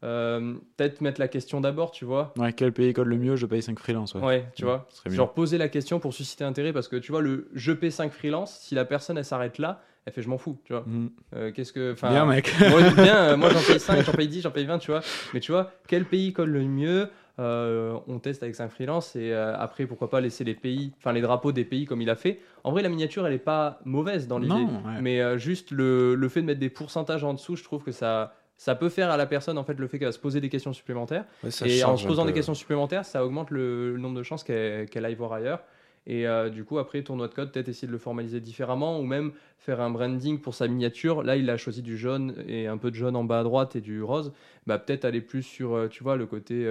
Euh, 0.04 0.54
Peut-être 0.78 1.02
mettre 1.02 1.20
la 1.20 1.28
question 1.28 1.60
d'abord, 1.60 1.90
tu 1.90 2.06
vois. 2.06 2.32
Ouais, 2.38 2.54
quel 2.54 2.72
pays 2.72 2.94
code 2.94 3.08
le 3.08 3.18
mieux 3.18 3.36
Je 3.36 3.44
paye 3.44 3.60
5 3.62 3.78
freelance. 3.78 4.14
Ouais, 4.14 4.22
Ouais, 4.22 4.46
tu 4.56 4.64
Ouais, 4.64 4.70
vois. 4.70 4.88
mieux. 5.04 5.12
Genre 5.14 5.34
poser 5.34 5.58
la 5.58 5.68
question 5.68 6.00
pour 6.00 6.14
susciter 6.14 6.44
intérêt 6.44 6.72
parce 6.72 6.88
que 6.88 6.96
tu 6.96 7.12
vois, 7.12 7.20
le 7.20 7.50
je 7.52 7.72
paie 7.72 7.90
5 7.90 8.10
freelance, 8.10 8.58
si 8.60 8.74
la 8.74 8.86
personne 8.86 9.18
elle 9.18 9.24
s'arrête 9.26 9.58
là, 9.58 9.82
elle 10.06 10.12
fait 10.12 10.22
je 10.22 10.28
m'en 10.28 10.38
fous, 10.38 10.58
tu 10.64 10.72
vois. 10.72 10.84
Mhm. 10.86 11.10
Euh, 11.36 11.52
Qu'est-ce 11.52 11.72
que. 11.72 11.92
enfin, 11.92 12.10
Bien, 12.10 12.26
mec. 12.26 12.52
moi, 12.70 12.80
bien, 12.90 13.36
moi 13.36 13.50
j'en 13.50 13.60
paye 13.60 13.78
5, 13.80 14.04
j'en 14.04 14.12
paye 14.12 14.28
10, 14.28 14.42
j'en 14.42 14.50
paye 14.50 14.64
20, 14.66 14.78
tu 14.78 14.90
vois. 14.90 15.00
Mais 15.34 15.40
tu 15.40 15.52
vois, 15.52 15.70
quel 15.88 16.04
pays 16.04 16.32
colle 16.32 16.50
le 16.50 16.62
mieux 16.64 17.08
Euh, 17.38 17.96
On 18.06 18.18
teste 18.18 18.42
avec 18.42 18.54
5 18.54 18.70
freelance 18.70 19.16
et 19.16 19.32
euh, 19.32 19.54
après, 19.56 19.86
pourquoi 19.86 20.10
pas 20.10 20.20
laisser 20.20 20.44
les 20.44 20.54
pays, 20.54 20.92
enfin 20.98 21.12
les 21.12 21.20
drapeaux 21.22 21.52
des 21.52 21.64
pays 21.64 21.86
comme 21.86 22.02
il 22.02 22.10
a 22.10 22.16
fait. 22.16 22.40
En 22.64 22.70
vrai, 22.72 22.82
la 22.82 22.88
miniature, 22.90 23.26
elle 23.26 23.32
est 23.32 23.38
pas 23.38 23.80
mauvaise 23.84 24.26
dans 24.28 24.38
l'idée. 24.38 24.54
Ouais. 24.54 25.00
Mais 25.00 25.20
euh, 25.22 25.38
juste 25.38 25.70
le, 25.70 26.14
le 26.16 26.28
fait 26.28 26.42
de 26.42 26.46
mettre 26.46 26.60
des 26.60 26.68
pourcentages 26.70 27.24
en 27.24 27.32
dessous, 27.32 27.56
je 27.56 27.64
trouve 27.64 27.82
que 27.82 27.92
ça. 27.92 28.34
Ça 28.58 28.74
peut 28.74 28.90
faire 28.90 29.10
à 29.10 29.16
la 29.16 29.24
personne 29.24 29.56
en 29.56 29.64
fait 29.64 29.78
le 29.78 29.86
fait 29.88 29.98
qu'elle 29.98 30.08
va 30.08 30.12
se 30.12 30.18
poser 30.18 30.38
des 30.42 30.50
questions 30.50 30.74
supplémentaires 30.74 31.24
Ouais, 31.42 31.48
et 31.64 31.82
en 31.82 31.96
se 31.96 32.06
posant 32.06 32.26
des 32.26 32.34
questions 32.34 32.52
supplémentaires, 32.52 33.06
ça 33.06 33.24
augmente 33.24 33.50
le, 33.50 33.92
le 33.94 33.98
nombre 33.98 34.18
de 34.18 34.22
chances 34.22 34.44
qu'elle 34.44 34.86
qu'elle 34.90 35.06
aille 35.06 35.14
voir 35.14 35.32
ailleurs. 35.32 35.60
Et 36.10 36.26
euh, 36.26 36.50
du 36.50 36.64
coup, 36.64 36.78
après, 36.80 37.02
tournoi 37.04 37.28
de 37.28 37.34
code, 37.34 37.52
peut-être 37.52 37.68
essayer 37.68 37.86
de 37.86 37.92
le 37.92 37.98
formaliser 37.98 38.40
différemment 38.40 38.98
ou 38.98 39.04
même 39.04 39.30
faire 39.58 39.80
un 39.80 39.90
branding 39.90 40.40
pour 40.40 40.56
sa 40.56 40.66
miniature. 40.66 41.22
Là, 41.22 41.36
il 41.36 41.48
a 41.48 41.56
choisi 41.56 41.82
du 41.82 41.96
jaune 41.96 42.34
et 42.48 42.66
un 42.66 42.78
peu 42.78 42.90
de 42.90 42.96
jaune 42.96 43.14
en 43.14 43.22
bas 43.22 43.38
à 43.38 43.42
droite 43.44 43.76
et 43.76 43.80
du 43.80 44.02
rose. 44.02 44.32
Bah, 44.66 44.76
peut-être 44.80 45.04
aller 45.04 45.20
plus 45.20 45.44
sur, 45.44 45.72
euh, 45.72 45.86
tu 45.86 46.02
vois, 46.02 46.16
le 46.16 46.26
côté. 46.26 46.66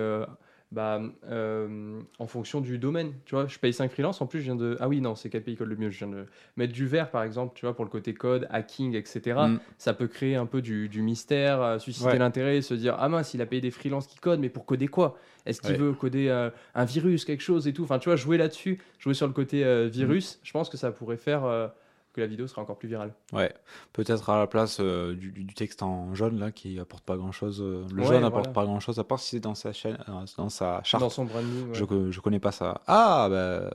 Bah, 0.72 1.02
euh, 1.30 2.00
en 2.20 2.28
fonction 2.28 2.62
du 2.62 2.78
domaine, 2.78 3.14
tu 3.26 3.34
vois, 3.34 3.48
je 3.48 3.58
paye 3.58 3.74
5 3.74 3.90
freelance, 3.92 4.22
en 4.22 4.28
plus 4.28 4.40
je 4.40 4.46
viens 4.46 4.56
de... 4.56 4.78
Ah 4.80 4.88
oui, 4.88 5.02
non, 5.02 5.16
c'est 5.16 5.30
quel 5.30 5.42
pays 5.44 5.56
code 5.56 5.68
le 5.70 5.76
mieux 5.76 5.90
Je 5.90 6.06
viens 6.06 6.08
de 6.16 6.26
mettre 6.58 6.74
du 6.74 6.86
vert, 6.86 7.10
par 7.10 7.24
exemple, 7.24 7.54
tu 7.56 7.66
vois, 7.66 7.76
pour 7.76 7.86
le 7.86 7.90
côté 7.90 8.14
code, 8.14 8.48
hacking, 8.52 8.94
etc 8.96 9.36
Mm. 9.40 9.58
ça 9.80 9.94
peut 9.94 10.08
créer 10.08 10.36
un 10.36 10.46
peu 10.46 10.62
du, 10.62 10.88
du 10.88 11.02
mystère, 11.02 11.62
euh, 11.62 11.80
susciter 11.80 12.10
Ouais. 12.10 12.18
l'intérêt, 12.20 12.62
se 12.62 12.74
dire 12.76 12.96
ah 13.00 13.10
mince, 13.10 13.34
il 13.34 13.42
a 13.42 13.46
payé 13.48 13.62
des 13.62 13.72
freelances 13.72 14.06
qui 14.08 14.18
codent, 14.20 14.40
mais 14.42 14.50
pour 14.50 14.66
coder 14.66 14.88
quoi? 14.88 15.18
Est-ce 15.46 15.60
qu'il 15.62 15.72
Ouais. 15.72 15.78
veut 15.78 15.94
coder 15.94 16.28
euh, 16.30 16.50
un 16.76 16.86
virus, 16.86 17.26
quelque 17.26 17.42
chose 17.42 17.68
et 17.68 17.74
tout? 17.74 17.84
Enfin, 17.84 17.98
tu 17.98 18.10
vois, 18.10 18.16
jouer 18.16 18.38
là-dessus, 18.38 18.80
jouer 19.00 19.14
sur 19.16 19.26
le 19.28 19.34
côté 19.34 19.64
euh, 19.66 19.86
Mm. 19.86 19.90
virus, 19.90 20.40
je 20.44 20.52
pense 20.52 20.70
que 20.70 20.78
ça 20.78 20.92
pourrait 20.92 21.18
faire 21.18 21.72
que 22.20 22.24
la 22.24 22.28
vidéo 22.28 22.48
sera 22.48 22.62
encore 22.62 22.78
plus 22.78 22.88
virale. 22.90 23.14
Ouais, 23.34 23.54
peut-être 23.94 24.30
à 24.30 24.38
la 24.40 24.48
place 24.48 24.78
euh, 24.80 25.16
du, 25.16 25.32
du 25.32 25.54
texte 25.54 25.82
en 25.84 26.14
jaune 26.16 26.38
là 26.40 26.52
qui 26.52 26.80
apporte 26.80 27.04
pas 27.04 27.16
grand 27.18 27.32
chose. 27.32 27.62
le 27.62 27.84
Ouais, 28.02 28.04
jaune 28.06 28.24
apporte 28.24 28.46
voilà. 28.46 28.54
pas 28.54 28.66
grand 28.66 28.80
chose 28.80 29.00
à 29.00 29.04
part 29.04 29.20
si 29.20 29.30
c'est 29.32 29.40
dans 29.40 29.56
sa 29.56 29.72
chaîne, 29.74 29.98
euh, 30.10 30.26
dans 30.38 30.50
sa 30.50 30.82
charte. 30.84 31.02
Dans 31.02 31.10
son 31.10 31.26
branding. 31.26 31.70
ouais. 31.70 31.74
Je, 31.74 31.86
co- 31.86 32.12
je 32.12 32.20
connais 32.20 32.40
pas 32.40 32.52
ça. 32.52 32.82
Ah 32.88 33.28
bah 33.30 33.70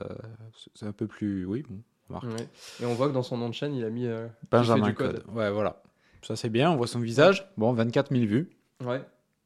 c'est- 0.75 0.85
un 0.85 0.91
peu 0.91 1.07
plus. 1.07 1.45
Oui, 1.45 1.63
bon. 1.69 2.19
Ouais. 2.21 2.47
Et 2.81 2.85
on 2.85 2.93
voit 2.93 3.07
que 3.09 3.13
dans 3.13 3.23
son 3.23 3.37
nom 3.37 3.49
de 3.49 3.53
chaîne, 3.55 3.73
il 3.73 3.83
a 3.83 3.89
mis. 3.89 4.05
euh, 4.05 4.27
Benjamin 4.51 4.85
du 4.87 4.93
code. 4.93 5.23
Code. 5.23 5.35
Ouais, 5.35 5.49
voilà. 5.51 5.81
Ça 6.21 6.35
c'est 6.35 6.49
bien. 6.49 6.69
On 6.71 6.75
voit 6.75 6.87
son 6.87 6.99
visage. 6.99 7.47
Bon, 7.57 7.73
24 7.73 8.11
000 8.13 8.25
vues, 8.27 8.51
Ouais, 8.83 9.01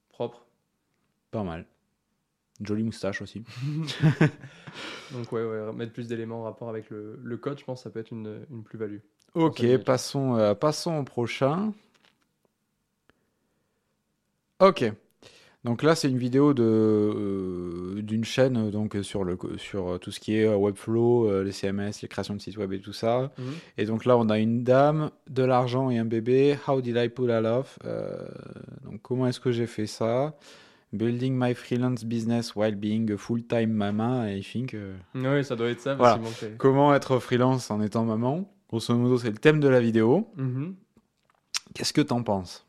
propre. 0.09 0.45
pas 1.31 1.43
mal. 1.43 1.65
Une 2.59 2.65
jolie 2.65 2.83
moustache 2.83 3.21
aussi. 3.21 3.43
Donc, 5.11 5.31
ouais, 5.31 5.43
ouais, 5.43 5.73
mettre 5.73 5.93
plus 5.93 6.07
d'éléments 6.07 6.41
en 6.41 6.43
rapport 6.43 6.69
avec 6.69 6.89
le, 6.89 7.19
le 7.23 7.37
code, 7.37 7.59
je 7.59 7.63
pense 7.65 7.79
que 7.79 7.83
ça 7.83 7.89
peut 7.89 7.99
être 7.99 8.11
une, 8.11 8.45
une 8.51 8.63
plus-value. 8.63 8.99
Ok, 9.33 9.65
passons, 9.77 10.35
euh, 10.37 10.53
passons 10.55 10.97
au 10.97 11.03
prochain. 11.03 11.73
Ok. 14.59 14.91
Donc 15.65 15.83
là, 15.83 15.93
c'est 15.93 16.07
une 16.09 16.17
vidéo 16.17 16.53
de 16.53 16.63
euh, 16.63 18.01
d'une 18.01 18.23
chaîne 18.23 18.67
euh, 18.67 18.71
donc 18.71 18.95
sur 19.01 19.25
le 19.25 19.37
sur 19.57 19.99
tout 19.99 20.09
ce 20.09 20.19
qui 20.21 20.35
est 20.37 20.45
euh, 20.45 20.55
Webflow, 20.55 21.29
euh, 21.29 21.43
les 21.43 21.51
CMS, 21.51 22.01
les 22.01 22.07
créations 22.07 22.33
de 22.33 22.39
sites 22.39 22.57
web 22.57 22.71
et 22.71 22.79
tout 22.79 22.93
ça. 22.93 23.31
Et 23.77 23.85
donc 23.85 24.05
là, 24.05 24.17
on 24.17 24.29
a 24.29 24.39
une 24.39 24.63
dame, 24.63 25.11
de 25.29 25.43
l'argent 25.43 25.89
et 25.89 25.97
un 25.97 26.05
bébé. 26.05 26.57
How 26.65 26.79
did 26.81 26.95
I 26.97 27.09
pull 27.09 27.27
that 27.27 27.43
off? 27.43 27.77
Euh, 27.83 28.25
donc 28.85 29.01
comment 29.01 29.27
est-ce 29.27 29.41
que 29.41 29.51
j'ai 29.51 29.67
fait 29.67 29.87
ça? 29.87 30.33
Building 30.91 31.33
my 31.37 31.53
freelance 31.53 32.03
business 32.03 32.55
while 32.55 32.73
being 32.75 33.11
a 33.11 33.17
full-time 33.17 33.67
mama. 33.73 34.25
I 34.27 34.41
think. 34.41 34.73
euh, 34.73 34.95
Oui, 35.13 35.43
ça 35.43 35.55
doit 35.55 35.69
être 35.69 35.81
ça. 35.81 35.93
Voilà. 35.95 36.19
Comment 36.57 36.93
être 36.95 37.19
freelance 37.19 37.69
en 37.69 37.79
étant 37.81 38.05
maman? 38.05 38.51
Grosso 38.69 38.95
modo, 38.95 39.17
c'est 39.19 39.29
le 39.29 39.37
thème 39.37 39.59
de 39.59 39.67
la 39.67 39.79
vidéo. 39.81 40.27
Mhm. 40.35 40.75
Qu'est-ce 41.75 41.93
que 41.93 42.01
t'en 42.01 42.23
penses? 42.23 42.65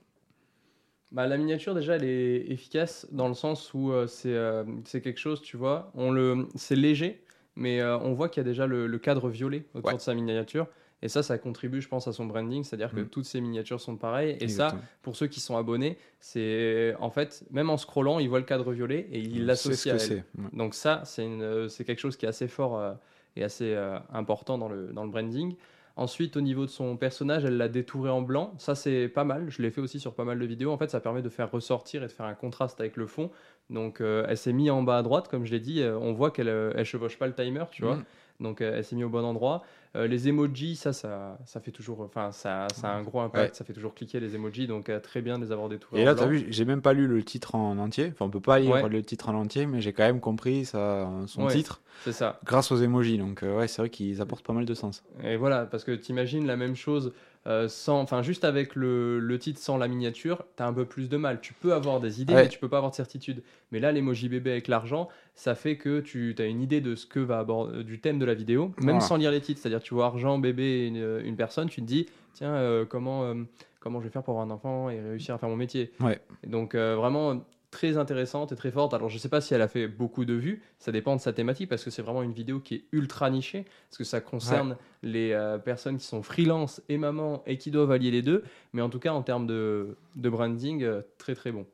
Bah, 1.13 1.27
la 1.27 1.39
miniature, 1.39 1.75
déjà, 1.75 1.97
elle 1.97 2.05
est 2.05 2.51
efficace 2.53 3.07
dans 3.11 3.27
le 3.27 3.35
sens 3.35 3.73
où 3.75 3.91
euh, 3.91 4.07
c'est 4.07 4.35
euh, 4.35 4.65
quelque 4.85 5.19
chose, 5.19 5.41
tu 5.43 5.57
vois, 5.57 5.91
on 5.95 6.11
le, 6.13 6.47
c'est 6.55 6.77
léger, 6.77 7.25
mais 7.57 7.81
euh, 7.81 7.99
on 7.99 8.13
voit 8.13 8.29
qu'il 8.29 8.43
y 8.43 8.47
a 8.47 8.49
déjà 8.49 8.67
le, 8.67 8.87
le 8.87 8.99
cadre 8.99 9.29
violet 9.29 9.65
autour 9.75 9.89
Ouais. 9.91 9.97
de 9.97 10.01
sa 10.01 10.15
miniature. 10.15 10.67
Et 11.03 11.09
ça, 11.09 11.23
ça 11.23 11.39
contribue, 11.39 11.81
je 11.81 11.89
pense, 11.89 12.07
à 12.09 12.13
son 12.13 12.27
branding, 12.27 12.63
c'est-à-dire 12.63 12.93
que 12.93 13.01
Mm. 13.01 13.09
toutes 13.09 13.25
ces 13.25 13.41
miniatures 13.41 13.81
sont 13.81 13.97
pareilles. 13.97 14.37
Et 14.41 14.49
ça, 14.49 14.77
pour 15.03 15.17
ceux 15.17 15.29
qui 15.29 15.41
sont 15.41 15.57
abonnés, 15.57 15.97
c'est 16.19 16.95
en 17.01 17.11
fait, 17.11 17.43
même 17.51 17.71
en 17.71 17.77
scrollant, 17.79 18.19
ils 18.19 18.29
voient 18.29 18.39
le 18.39 18.45
cadre 18.45 18.73
violet 18.73 19.09
et 19.11 19.19
ils 19.19 19.41
ce 19.41 19.45
l'associent 19.47 19.95
à 19.95 19.97
elle. 19.99 20.25
Ouais. 20.39 20.45
Donc 20.53 20.75
ça, 20.75 21.03
c'est 21.05 21.25
une- 21.25 21.43
euh, 21.43 21.69
quelque 21.69 21.99
chose 21.99 22.17
qui 22.17 22.27
est 22.27 22.29
assez 22.29 22.49
fort 22.49 22.79
euh, 22.79 22.93
et 23.37 23.43
assez 23.45 23.73
euh, 23.75 23.99
important 24.13 24.59
dans 24.59 24.69
le, 24.69 24.89
dans 24.93 25.05
le 25.05 25.11
branding. 25.11 25.55
Ensuite, 25.97 26.37
au 26.37 26.41
niveau 26.41 26.65
de 26.65 26.71
son 26.71 26.97
personnage, 26.97 27.45
elle 27.45 27.57
l'a 27.57 27.69
détouré 27.69 28.09
en 28.11 28.23
blanc. 28.23 28.55
Ça, 28.59 28.75
c'est 28.75 29.09
pas 29.09 29.25
mal. 29.25 29.47
Je 29.51 29.61
l'ai 29.61 29.71
fait 29.71 29.81
aussi 29.81 30.01
sur 30.01 30.15
pas 30.15 30.25
mal 30.25 30.39
de 30.39 30.47
vidéos. 30.47 30.71
En 30.71 30.79
fait, 30.79 30.89
ça 30.91 31.01
permet 31.01 31.21
de 31.21 31.29
faire 31.29 31.51
ressortir 31.51 32.03
et 32.03 32.07
de 32.07 32.13
faire 32.13 32.27
un 32.27 32.35
contraste 32.35 32.81
avec 32.81 32.97
le 32.97 33.07
fond. 33.07 33.31
Donc, 33.69 34.01
euh, 34.01 34.25
elle 34.29 34.37
s'est 34.39 34.53
mise 34.53 34.71
en 34.71 34.83
bas 34.83 34.99
à 34.99 35.03
droite, 35.03 35.29
comme 35.29 35.45
je 35.45 35.51
l'ai 35.51 35.61
dit. 35.61 35.83
Euh, 35.83 35.99
on 35.99 36.13
voit 36.13 36.31
qu'elle 36.31 36.49
euh, 36.49 36.73
elle 36.77 36.85
chevauche 36.87 37.19
pas 37.19 37.27
le 37.27 37.35
timer, 37.35 37.65
tu 37.71 37.83
vois. 37.83 37.97
Mm. 37.97 38.05
Donc, 38.40 38.61
euh, 38.61 38.74
elle 38.76 38.85
s'est 38.85 38.96
mise 38.96 39.05
au 39.05 39.09
bon 39.09 39.24
endroit. 39.24 39.62
Euh, 39.96 40.07
les 40.07 40.29
emojis, 40.29 40.76
ça, 40.76 40.92
ça, 40.92 41.38
ça 41.44 41.61
fait 41.61 41.72
toujours. 41.72 42.00
Enfin, 42.00 42.31
ça, 42.33 42.66
ça 42.74 42.88
a 42.90 42.94
un 42.96 43.03
gros 43.03 43.20
impact. 43.20 43.50
Ouais. 43.53 43.57
Ça 43.57 43.64
fait 43.64 43.72
toujours 43.72 43.94
cliquer 43.94 44.20
les 44.20 44.35
emojis. 44.35 44.66
Donc, 44.66 44.88
euh, 44.88 45.00
très 45.00 45.20
bien 45.20 45.38
de 45.38 45.44
les 45.44 45.53
avoir 45.53 45.68
détourés 45.68 46.00
Et 46.00 46.05
là, 46.05 46.14
t'as 46.14 46.26
vu, 46.26 46.46
j'ai 46.48 46.64
même 46.64 46.81
pas 46.81 46.92
lu 46.92 47.07
le 47.07 47.22
titre 47.22 47.55
en 47.55 47.76
entier. 47.79 48.09
Enfin, 48.12 48.24
on 48.26 48.31
peut 48.31 48.40
pas 48.40 48.59
lire 48.61 48.70
Ouais. 48.72 48.88
le 48.88 49.03
titre 49.03 49.29
en 49.29 49.35
entier, 49.35 49.66
mais 49.66 49.81
j'ai 49.81 49.92
quand 49.92 50.05
même 50.05 50.20
compris 50.20 50.64
ça, 50.64 51.11
son 51.26 51.44
Ouais. 51.46 51.53
titre 51.53 51.81
C'est 52.05 52.12
ça. 52.12 52.38
grâce 52.44 52.70
aux 52.72 52.76
emojis. 52.76 53.18
Donc, 53.18 53.42
ouais, 53.42 53.66
c'est 53.68 53.83
vrai 53.83 53.90
qu'ils 53.90 54.20
apportent 54.22 54.44
pas 54.46 54.53
mal 54.53 54.64
de 54.64 54.74
sens. 54.74 55.03
Et 55.24 55.37
voilà, 55.37 55.66
parce 55.66 55.85
que 55.85 55.92
t'imagines 55.92 56.46
la 56.46 56.57
même 56.57 56.76
chose 56.76 57.12
euh, 57.46 57.68
sans, 57.68 58.00
enfin 58.00 58.22
juste 58.22 58.44
avec 58.44 58.74
le, 58.76 59.18
le 59.18 59.38
titre 59.38 59.59
sans 59.61 59.79
la 59.79 59.88
miniature, 59.88 60.44
t'as 60.57 60.66
un 60.66 60.72
peu 60.74 60.85
plus 60.85 61.09
de 61.09 61.16
mal. 61.16 61.40
Tu 61.40 61.55
peux 61.55 61.72
avoir 61.72 61.98
des 62.00 62.20
idées, 62.20 62.35
Ouais. 62.35 62.42
mais 62.42 62.48
tu 62.48 62.59
peux 62.59 62.68
pas 62.68 62.76
avoir 62.76 62.90
de 62.90 62.96
certitude. 62.96 63.42
Mais 63.72 63.79
là, 63.81 63.92
l'emoji 63.92 64.29
bébé 64.29 64.50
avec 64.50 64.68
l'argent, 64.68 65.09
ça 65.35 65.55
fait 65.55 65.76
que 65.76 66.00
tu 66.00 66.35
as 66.38 66.44
une 66.44 66.61
idée 66.61 66.81
de 66.83 66.94
ce 66.94 67.07
que 67.07 67.18
va 67.20 67.38
aborder, 67.38 67.83
du 67.83 67.98
thème 68.00 68.18
de 68.18 68.24
la 68.26 68.35
vidéo, 68.35 68.66
même 68.79 68.85
Voilà. 68.85 69.00
sans 69.00 69.16
lire 69.16 69.31
les 69.31 69.40
titres. 69.40 69.61
C'est-à-dire, 69.61 69.81
tu 69.81 69.94
vois 69.94 70.07
argent, 70.07 70.38
bébé, 70.38 70.87
une, 70.87 71.20
une 71.24 71.37
personne, 71.37 71.68
tu 71.70 71.81
te 71.81 71.87
dis, 71.87 72.07
tiens, 72.35 72.53
euh, 72.55 72.85
comment, 72.85 73.24
euh, 73.24 73.35
comment 73.81 74.00
je 74.00 74.05
vais 74.05 74.11
faire 74.11 74.22
pour 74.22 74.35
avoir 74.35 74.46
un 74.46 74.50
enfant 74.50 74.90
et 74.90 75.00
réussir 75.00 75.35
à 75.35 75.38
faire 75.38 75.48
mon 75.48 75.57
métier. 75.57 75.92
Ouais. 76.00 76.20
Donc 76.46 76.74
euh, 76.74 76.94
vraiment 76.96 77.42
très 77.71 77.97
intéressante 77.97 78.53
et 78.53 78.57
très 78.57 78.71
forte. 78.71 78.95
Alors 78.95 79.09
je 79.09 79.19
sais 79.19 79.29
pas 79.29 79.41
si 79.41 79.55
elle 79.55 79.63
a 79.63 79.69
fait 79.69 79.87
beaucoup 79.89 80.25
de 80.25 80.35
vues, 80.35 80.63
ça 80.79 80.93
dépend 80.93 81.15
de 81.17 81.21
sa 81.21 81.33
thématique 81.33 81.69
parce 81.69 81.85
que 81.85 81.91
c'est 81.91 82.03
vraiment 82.03 82.23
une 82.23 82.33
vidéo 82.33 82.61
qui 82.61 82.75
est 82.75 82.85
ultra 82.93 83.31
nichée 83.31 83.65
parce 83.89 83.99
que 83.99 84.05
ça 84.05 84.21
concerne 84.21 84.77
les 85.03 85.33
euh, 85.33 85.59
personnes 85.59 85.99
qui 85.99 86.07
sont 86.07 86.23
freelance 86.23 86.83
et 86.89 86.99
maman 86.99 87.43
et 87.47 87.59
qui 87.59 87.71
doivent 87.71 87.93
allier 87.93 88.11
les 88.11 88.23
deux. 88.23 88.45
Mais 88.73 88.83
en 88.83 88.89
tout 88.89 88.99
cas 88.99 89.13
en 89.13 89.23
termes 89.23 89.47
de, 89.47 89.97
de 90.17 90.29
branding, 90.29 90.83
euh, 90.83 91.03
très 91.19 91.35
très 91.35 91.53
bon. 91.53 91.67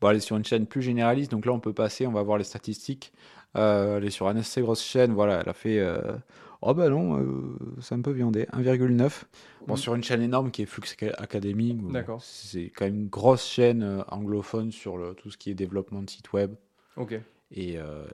Bon, 0.00 0.10
elle 0.10 0.16
est 0.16 0.20
sur 0.20 0.36
une 0.36 0.44
chaîne 0.44 0.66
plus 0.66 0.82
généraliste. 0.82 1.30
Donc 1.30 1.46
là, 1.46 1.52
on 1.52 1.60
peut 1.60 1.72
passer, 1.72 2.06
on 2.06 2.12
va 2.12 2.22
voir 2.22 2.36
les 2.36 2.44
statistiques. 2.44 3.12
Euh, 3.56 3.96
elle 3.96 4.04
est 4.04 4.10
sur 4.10 4.28
une 4.28 4.36
assez 4.36 4.60
grosse 4.60 4.82
chaîne. 4.82 5.12
Voilà, 5.12 5.40
elle 5.40 5.48
a 5.48 5.54
fait. 5.54 5.82
Oh 6.62 6.74
bah 6.74 6.88
non, 6.88 7.18
euh, 7.20 7.56
c'est 7.80 7.94
un 7.96 8.00
peu 8.00 8.12
viandé. 8.12 8.46
1,9. 8.52 9.24
Bon, 9.66 9.74
Mm. 9.74 9.76
sur 9.76 9.94
une 9.94 10.02
chaîne 10.04 10.22
énorme 10.22 10.50
qui 10.50 10.62
est 10.62 10.66
Flux 10.66 10.84
Academy. 11.18 11.76
C'est 12.20 12.70
quand 12.70 12.84
même 12.84 12.94
une 12.94 13.08
grosse 13.08 13.44
chaîne 13.44 13.82
euh, 13.82 14.02
anglophone 14.08 14.70
sur 14.72 14.96
le, 14.96 15.14
tout 15.14 15.30
ce 15.30 15.36
qui 15.36 15.50
est 15.50 15.54
développement 15.54 16.02
de 16.02 16.08
site 16.10 16.32
web 16.32 16.54
Ok, 16.96 17.14
et, 17.50 17.78
euh, 17.78 18.06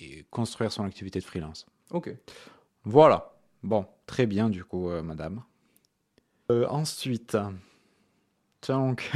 et 0.00 0.24
construire 0.30 0.70
son 0.72 0.84
activité 0.84 1.18
de 1.18 1.24
freelance. 1.24 1.66
ok. 1.90 2.14
Voilà. 2.84 3.32
Bon, 3.62 3.84
très 4.06 4.26
bien 4.26 4.48
du 4.48 4.64
coup, 4.64 4.88
euh, 4.90 5.02
madame. 5.02 5.42
Euh, 6.52 6.66
donc, 8.74 9.10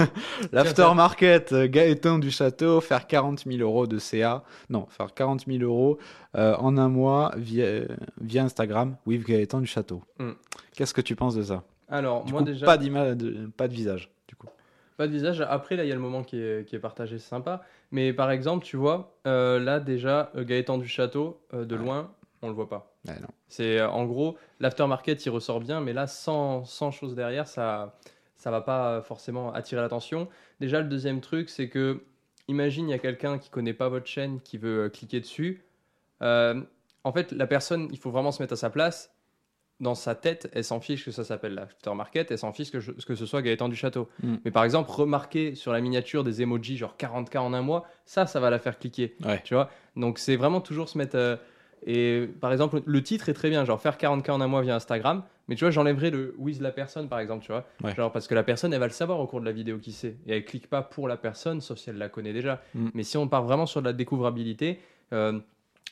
l'aftermarket, 0.52 1.52
euh, 1.52 1.66
Gaëtan 1.68 2.18
du 2.18 2.30
Château, 2.30 2.80
faire 2.80 3.06
40 3.06 3.44
000 3.46 3.58
euros 3.60 3.86
de 3.86 3.98
CA. 3.98 4.42
Non, 4.70 4.86
faire 4.90 5.12
40 5.14 5.46
000 5.46 5.62
euros 5.62 5.98
euh, 6.36 6.54
en 6.56 6.76
un 6.76 6.88
mois 6.88 7.32
via, 7.36 7.82
via 8.20 8.42
Instagram, 8.44 8.96
with 9.06 9.24
Gaëtan 9.26 9.60
du 9.60 9.66
Château. 9.66 10.02
Mm. 10.18 10.30
Qu'est-ce 10.74 10.94
que 10.94 11.00
tu 11.00 11.16
penses 11.16 11.34
de 11.34 11.42
ça? 11.42 11.62
Alors 11.88 12.24
Du 12.24 12.32
moi 12.32 12.42
coup, 12.42 12.46
déjà 12.46 12.66
pas, 12.66 12.76
de, 12.76 13.50
pas 13.56 13.68
de 13.68 13.74
visage, 13.74 14.10
du 14.28 14.36
coup. 14.36 14.48
Pas 14.96 15.06
de 15.06 15.12
visage. 15.12 15.40
Après, 15.40 15.76
là, 15.76 15.84
il 15.84 15.88
y 15.88 15.92
a 15.92 15.96
le 15.96 16.00
moment 16.00 16.22
qui 16.22 16.40
est, 16.40 16.66
qui 16.66 16.76
est 16.76 16.80
partagé, 16.80 17.18
c'est 17.18 17.28
sympa. 17.28 17.62
Mais 17.90 18.12
par 18.12 18.30
exemple, 18.30 18.64
tu 18.64 18.76
vois, 18.76 19.16
euh, 19.26 19.58
là, 19.60 19.80
déjà, 19.80 20.30
Gaëtan 20.36 20.78
du 20.78 20.88
Château, 20.88 21.40
euh, 21.52 21.64
de 21.64 21.76
Ouais. 21.76 21.82
loin, 21.82 22.10
on 22.42 22.48
le 22.48 22.54
voit 22.54 22.68
pas. 22.68 22.90
Ouais. 23.06 23.14
C'est 23.48 23.82
en 23.82 24.04
gros 24.06 24.36
l'aftermarket 24.60 25.24
il 25.26 25.30
ressort 25.30 25.60
bien, 25.60 25.80
mais 25.80 25.92
là 25.92 26.06
sans, 26.06 26.64
sans 26.64 26.90
chose 26.90 27.14
derrière, 27.14 27.46
ça 27.46 27.94
ça 28.44 28.50
va 28.50 28.60
pas 28.60 29.00
forcément 29.02 29.52
attirer 29.54 29.80
l'attention. 29.80 30.28
Déjà 30.60 30.80
le 30.80 30.88
deuxième 30.88 31.20
truc 31.22 31.48
c'est 31.48 31.68
que 31.70 32.04
imagine 32.46 32.88
il 32.88 32.90
y 32.90 32.94
a 32.94 32.98
quelqu'un 32.98 33.38
qui 33.38 33.48
connaît 33.48 33.72
pas 33.72 33.88
votre 33.88 34.06
chaîne 34.06 34.40
qui 34.42 34.58
veut 34.58 34.84
euh, 34.84 34.88
cliquer 34.90 35.18
dessus. 35.20 35.64
Euh, 36.22 36.60
en 37.04 37.12
fait 37.12 37.32
la 37.32 37.46
personne 37.46 37.88
il 37.90 37.98
faut 37.98 38.10
vraiment 38.10 38.32
se 38.32 38.42
mettre 38.42 38.52
à 38.52 38.56
sa 38.56 38.68
place. 38.70 39.10
Dans 39.80 39.96
sa 39.96 40.14
tête, 40.14 40.48
elle 40.54 40.62
s'en 40.62 40.78
fiche 40.80 41.04
que 41.04 41.10
ça 41.10 41.24
s'appelle 41.24 41.54
l'aftermarket, 41.54 42.30
elle 42.30 42.38
s'en 42.38 42.52
fiche 42.52 42.70
que, 42.70 42.78
je- 42.78 42.92
que 42.92 43.16
ce 43.16 43.26
soit 43.26 43.42
Gaëtan 43.42 43.68
du 43.68 43.74
Château. 43.74 44.08
Mm. 44.22 44.34
Mais 44.44 44.52
par 44.52 44.62
exemple, 44.62 44.88
remarquer 44.92 45.56
sur 45.56 45.72
la 45.72 45.80
miniature 45.80 46.22
des 46.22 46.42
emojis 46.42 46.76
genre 46.76 46.96
40K 46.96 47.38
en 47.38 47.52
un 47.52 47.60
mois, 47.60 47.84
ça, 48.06 48.26
ça 48.28 48.38
va 48.38 48.50
la 48.50 48.60
faire 48.60 48.78
cliquer. 48.78 49.16
Ouais. 49.24 49.40
Tu 49.44 49.54
vois? 49.54 49.68
Donc 49.96 50.20
c'est 50.20 50.36
vraiment 50.36 50.60
toujours 50.60 50.88
se 50.88 50.96
mettre. 50.96 51.16
euh, 51.16 51.36
et 51.86 52.28
par 52.40 52.52
exemple, 52.52 52.82
le 52.86 53.02
titre 53.02 53.28
est 53.28 53.34
très 53.34 53.50
bien, 53.50 53.64
genre 53.64 53.80
faire 53.80 53.96
40K 53.98 54.30
en 54.30 54.40
un 54.40 54.46
mois 54.46 54.62
via 54.62 54.76
Instagram. 54.76 55.24
Mais 55.48 55.56
tu 55.56 55.64
vois, 55.64 55.70
j'enlèverais 55.70 56.10
le 56.10 56.34
with 56.38 56.60
la 56.60 56.72
personne 56.72 57.08
par 57.08 57.18
exemple, 57.20 57.44
tu 57.44 57.52
vois. 57.52 57.64
Ouais. 57.82 57.94
Genre 57.94 58.10
parce 58.10 58.26
que 58.26 58.34
la 58.34 58.42
personne, 58.42 58.72
elle 58.72 58.80
va 58.80 58.86
le 58.86 58.92
savoir 58.92 59.20
au 59.20 59.26
cours 59.26 59.40
de 59.40 59.44
la 59.44 59.52
vidéo 59.52 59.78
qui 59.78 59.92
c'est. 59.92 60.16
Et 60.26 60.36
elle 60.36 60.44
clique 60.44 60.68
pas 60.68 60.82
pour 60.82 61.08
la 61.08 61.16
personne, 61.16 61.60
sauf 61.60 61.78
si 61.78 61.90
elle 61.90 61.98
la 61.98 62.08
connaît 62.08 62.32
déjà. 62.32 62.62
Mm. 62.74 62.88
Mais 62.94 63.02
si 63.02 63.16
on 63.16 63.28
part 63.28 63.44
vraiment 63.44 63.66
sur 63.66 63.80
de 63.80 63.86
la 63.86 63.92
découvrabilité, 63.92 64.80
euh, 65.12 65.38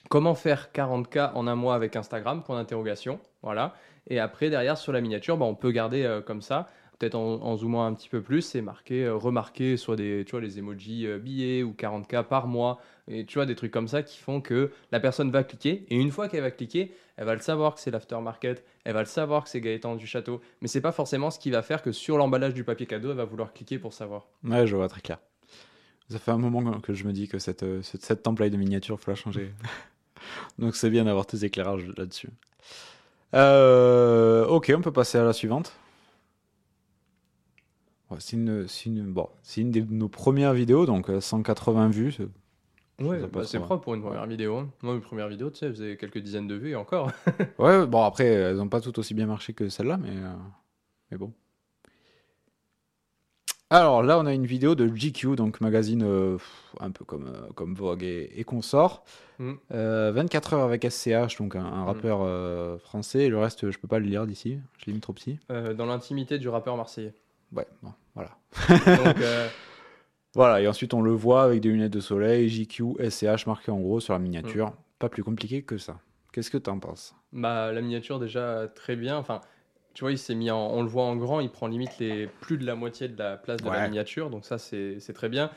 comment 0.08 0.34
faire 0.34 0.70
40K 0.74 1.32
en 1.34 1.46
un 1.46 1.54
mois 1.54 1.74
avec 1.74 1.96
Instagram 1.96 2.42
Point 2.42 2.56
d'interrogation. 2.56 3.20
Voilà. 3.42 3.74
Et 4.08 4.18
après, 4.18 4.50
derrière, 4.50 4.78
sur 4.78 4.92
la 4.92 5.00
miniature, 5.00 5.36
bah, 5.36 5.44
on 5.44 5.54
peut 5.54 5.70
garder 5.70 6.02
euh, 6.04 6.20
comme 6.20 6.42
ça 6.42 6.68
peut-être 7.02 7.16
en, 7.16 7.42
en 7.42 7.56
zoomant 7.56 7.84
un 7.84 7.94
petit 7.94 8.08
peu 8.08 8.22
plus, 8.22 8.42
c'est 8.42 8.62
marqué, 8.62 9.04
euh, 9.04 9.16
remarquer 9.16 9.76
soit 9.76 9.96
des, 9.96 10.22
tu 10.24 10.30
vois, 10.30 10.40
les 10.40 10.60
emojis 10.60 11.06
euh, 11.06 11.18
billets 11.18 11.64
ou 11.64 11.72
40K 11.72 12.22
par 12.22 12.46
mois, 12.46 12.78
et 13.08 13.26
tu 13.26 13.38
vois, 13.38 13.46
des 13.46 13.56
trucs 13.56 13.72
comme 13.72 13.88
ça 13.88 14.04
qui 14.04 14.18
font 14.18 14.40
que 14.40 14.70
la 14.92 15.00
personne 15.00 15.32
va 15.32 15.42
cliquer, 15.42 15.84
et 15.88 15.96
une 15.96 16.12
fois 16.12 16.28
qu'elle 16.28 16.42
va 16.42 16.52
cliquer, 16.52 16.92
elle 17.16 17.26
va 17.26 17.34
le 17.34 17.40
savoir 17.40 17.74
que 17.74 17.80
c'est 17.80 17.90
l'aftermarket, 17.90 18.64
elle 18.84 18.94
va 18.94 19.00
le 19.00 19.06
savoir 19.06 19.44
que 19.44 19.50
c'est 19.50 19.60
Gaëtan 19.60 19.96
du 19.96 20.06
Château, 20.06 20.40
mais 20.60 20.68
c'est 20.68 20.80
pas 20.80 20.92
forcément 20.92 21.30
ce 21.30 21.38
qui 21.38 21.50
va 21.50 21.62
faire 21.62 21.82
que 21.82 21.92
sur 21.92 22.16
l'emballage 22.16 22.54
du 22.54 22.64
papier 22.64 22.86
cadeau, 22.86 23.10
elle 23.10 23.16
va 23.16 23.24
vouloir 23.24 23.52
cliquer 23.52 23.78
pour 23.78 23.92
savoir. 23.92 24.28
Ouais, 24.44 24.66
je 24.66 24.76
vois 24.76 24.88
très 24.88 25.00
clair. 25.00 25.18
Ça 26.08 26.18
fait 26.18 26.30
un 26.30 26.38
moment 26.38 26.80
que 26.80 26.92
je 26.92 27.04
me 27.04 27.12
dis 27.12 27.28
que 27.28 27.38
cette, 27.38 27.62
euh, 27.62 27.80
cette, 27.82 28.04
cette 28.04 28.22
template 28.22 28.52
de 28.52 28.56
miniature, 28.56 29.00
faut 29.00 29.10
la 29.10 29.14
changer. 29.14 29.52
Donc 30.58 30.76
c'est 30.76 30.90
bien 30.90 31.04
d'avoir 31.04 31.26
tes 31.26 31.44
éclairages 31.44 31.86
là-dessus. 31.96 32.30
Euh, 33.34 34.46
ok, 34.46 34.72
on 34.76 34.82
peut 34.82 34.92
passer 34.92 35.18
à 35.18 35.24
la 35.24 35.32
suivante. 35.32 35.72
C'est 38.18 38.36
une, 38.36 38.66
une, 38.84 39.12
bon, 39.12 39.28
c'est 39.42 39.62
une 39.62 39.70
de 39.70 39.80
nos 39.80 40.08
premières 40.08 40.52
vidéos, 40.52 40.84
donc 40.84 41.08
euh, 41.08 41.22
180 41.22 41.88
vues. 41.88 42.16
Ouais, 43.00 43.18
bah, 43.26 43.42
c'est 43.44 43.58
propre 43.58 43.82
pour 43.82 43.94
une 43.94 44.02
première 44.02 44.26
vidéo. 44.26 44.58
hein. 44.58 44.70
Moi, 44.82 44.94
mes 44.94 45.00
premières 45.00 45.28
vidéos, 45.28 45.50
tu 45.50 45.58
sais, 45.58 45.66
elles 45.66 45.72
faisaient 45.74 45.96
quelques 45.96 46.18
dizaines 46.18 46.46
de 46.46 46.54
vues 46.54 46.70
et 46.70 46.76
encore. 46.76 47.10
Ouais, 47.58 47.86
bon 47.86 48.02
après, 48.04 48.26
elles 48.26 48.56
n'ont 48.56 48.68
pas 48.68 48.80
toutes 48.80 48.98
aussi 48.98 49.14
bien 49.14 49.26
marché 49.26 49.54
que 49.54 49.68
celle-là, 49.68 49.96
mais, 49.96 50.10
euh, 50.10 50.32
mais 51.10 51.16
bon. 51.18 51.32
Alors 53.70 54.02
là, 54.02 54.18
on 54.18 54.26
a 54.26 54.34
une 54.34 54.44
vidéo 54.44 54.74
de 54.74 54.86
GQ, 54.86 55.34
donc 55.34 55.62
magazine 55.62 56.02
euh, 56.04 56.36
un 56.78 56.90
peu 56.90 57.06
comme, 57.06 57.26
euh, 57.28 57.48
comme 57.54 57.74
Vogue 57.74 58.02
et, 58.02 58.30
et 58.36 58.44
consort. 58.44 59.02
Mm. 59.38 59.52
Euh, 59.72 60.12
24 60.14 60.52
heures 60.52 60.62
avec 60.64 60.84
SCH, 60.84 61.38
donc 61.38 61.56
un, 61.56 61.64
un 61.64 61.84
rappeur 61.84 62.80
français. 62.80 63.24
Et 63.24 63.28
le 63.30 63.38
reste, 63.38 63.70
je 63.70 63.78
peux 63.78 63.88
pas 63.88 63.98
le 63.98 64.04
lire 64.06 64.26
d'ici. 64.26 64.58
Je 64.78 64.84
l'ai 64.86 64.92
mis 64.92 65.00
trop 65.00 65.14
petit. 65.14 65.38
Dans 65.48 65.86
l'intimité 65.86 66.38
du 66.38 66.50
rappeur 66.50 66.76
marseillais. 66.76 67.14
Ouais, 67.54 67.66
bon, 67.82 67.92
voilà. 68.14 68.36
Donc, 68.68 69.16
Voilà, 70.34 70.60
et 70.62 70.68
ensuite 70.68 70.94
on 70.94 71.02
le 71.02 71.12
voit 71.12 71.42
avec 71.42 71.60
des 71.60 71.68
lunettes 71.68 71.92
de 71.92 72.00
soleil, 72.00 72.48
JQ, 72.48 72.96
SCH 73.10 73.46
marqué 73.46 73.70
en 73.70 73.80
gros 73.80 74.00
sur 74.00 74.12
la 74.12 74.18
miniature. 74.18 74.68
Mm. 74.68 74.74
Pas 74.98 75.08
plus 75.08 75.22
compliqué 75.22 75.62
que 75.62 75.78
ça. 75.78 75.98
Qu'est-ce 76.32 76.50
que 76.50 76.58
t'en 76.58 76.78
penses? 76.78 77.14
Bah, 77.32 77.72
la 77.72 77.80
miniature 77.82 78.18
déjà 78.18 78.68
très 78.74 78.96
bien. 78.96 79.18
Enfin, 79.18 79.42
tu 79.94 80.04
vois, 80.04 80.12
il 80.12 80.18
s'est 80.18 80.34
mis 80.34 80.50
en, 80.50 80.68
on 80.68 80.82
le 80.82 80.88
voit 80.88 81.04
en 81.04 81.16
grand, 81.16 81.40
il 81.40 81.50
prend 81.50 81.66
limite 81.66 81.98
les 81.98 82.26
plus 82.40 82.56
de 82.56 82.64
la 82.64 82.74
moitié 82.74 83.08
de 83.08 83.18
la 83.18 83.36
place 83.36 83.60
de 83.60 83.68
la 83.68 83.88
miniature, 83.88 84.30
donc 84.30 84.44
ça 84.44 84.58
c'est 84.58 85.12
très 85.14 85.28
bien. 85.28 85.50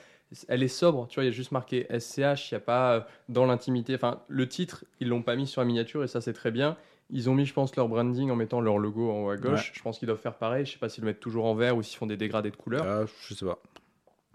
Elle 0.50 0.64
est 0.64 0.68
sobre, 0.68 1.08
tu 1.08 1.16
vois, 1.16 1.24
il 1.24 1.28
y 1.28 1.30
a 1.30 1.34
juste 1.34 1.52
marqué 1.52 1.88
SCH, 1.98 2.52
il 2.52 2.56
n'y 2.56 2.58
a 2.58 2.60
pas 2.60 2.94
euh, 2.94 3.02
dans 3.30 3.46
l'intimité. 3.46 3.96
Enfin, 3.96 4.22
le 4.28 4.50
titre, 4.50 4.84
ils 5.00 5.08
l'ont 5.08 5.22
pas 5.22 5.36
mis 5.36 5.46
sur 5.48 5.62
la 5.62 5.66
miniature 5.66 6.04
et 6.04 6.08
ça 6.08 6.20
c'est 6.20 6.34
très 6.34 6.52
bien. 6.52 6.76
Ils 7.12 7.30
ont 7.30 7.36
mis, 7.36 7.46
je 7.46 7.54
pense, 7.54 7.76
leur 7.76 7.88
branding 7.88 8.32
en 8.32 8.36
mettant 8.36 8.60
leur 8.60 8.80
logo 8.80 9.12
en 9.12 9.26
haut 9.26 9.30
à 9.30 9.38
gauche. 9.38 9.72
Je 9.76 9.82
pense 9.82 10.00
qu'ils 10.00 10.08
doivent 10.08 10.20
faire 10.20 10.34
pareil. 10.34 10.66
Je 10.66 10.74
sais 10.74 10.80
pas 10.80 10.90
s'ils 10.90 11.04
le 11.04 11.12
mettent 11.12 11.20
toujours 11.20 11.46
en 11.46 11.54
vert 11.54 11.78
ou 11.78 11.84
s'ils 11.84 11.98
font 11.98 12.08
des 12.08 12.18
dégradés 12.18 12.50
de 12.50 12.56
couleurs. 12.56 12.84
Ah, 12.86 13.06
Je 13.30 13.36
sais 13.36 13.46
pas. 13.46 13.60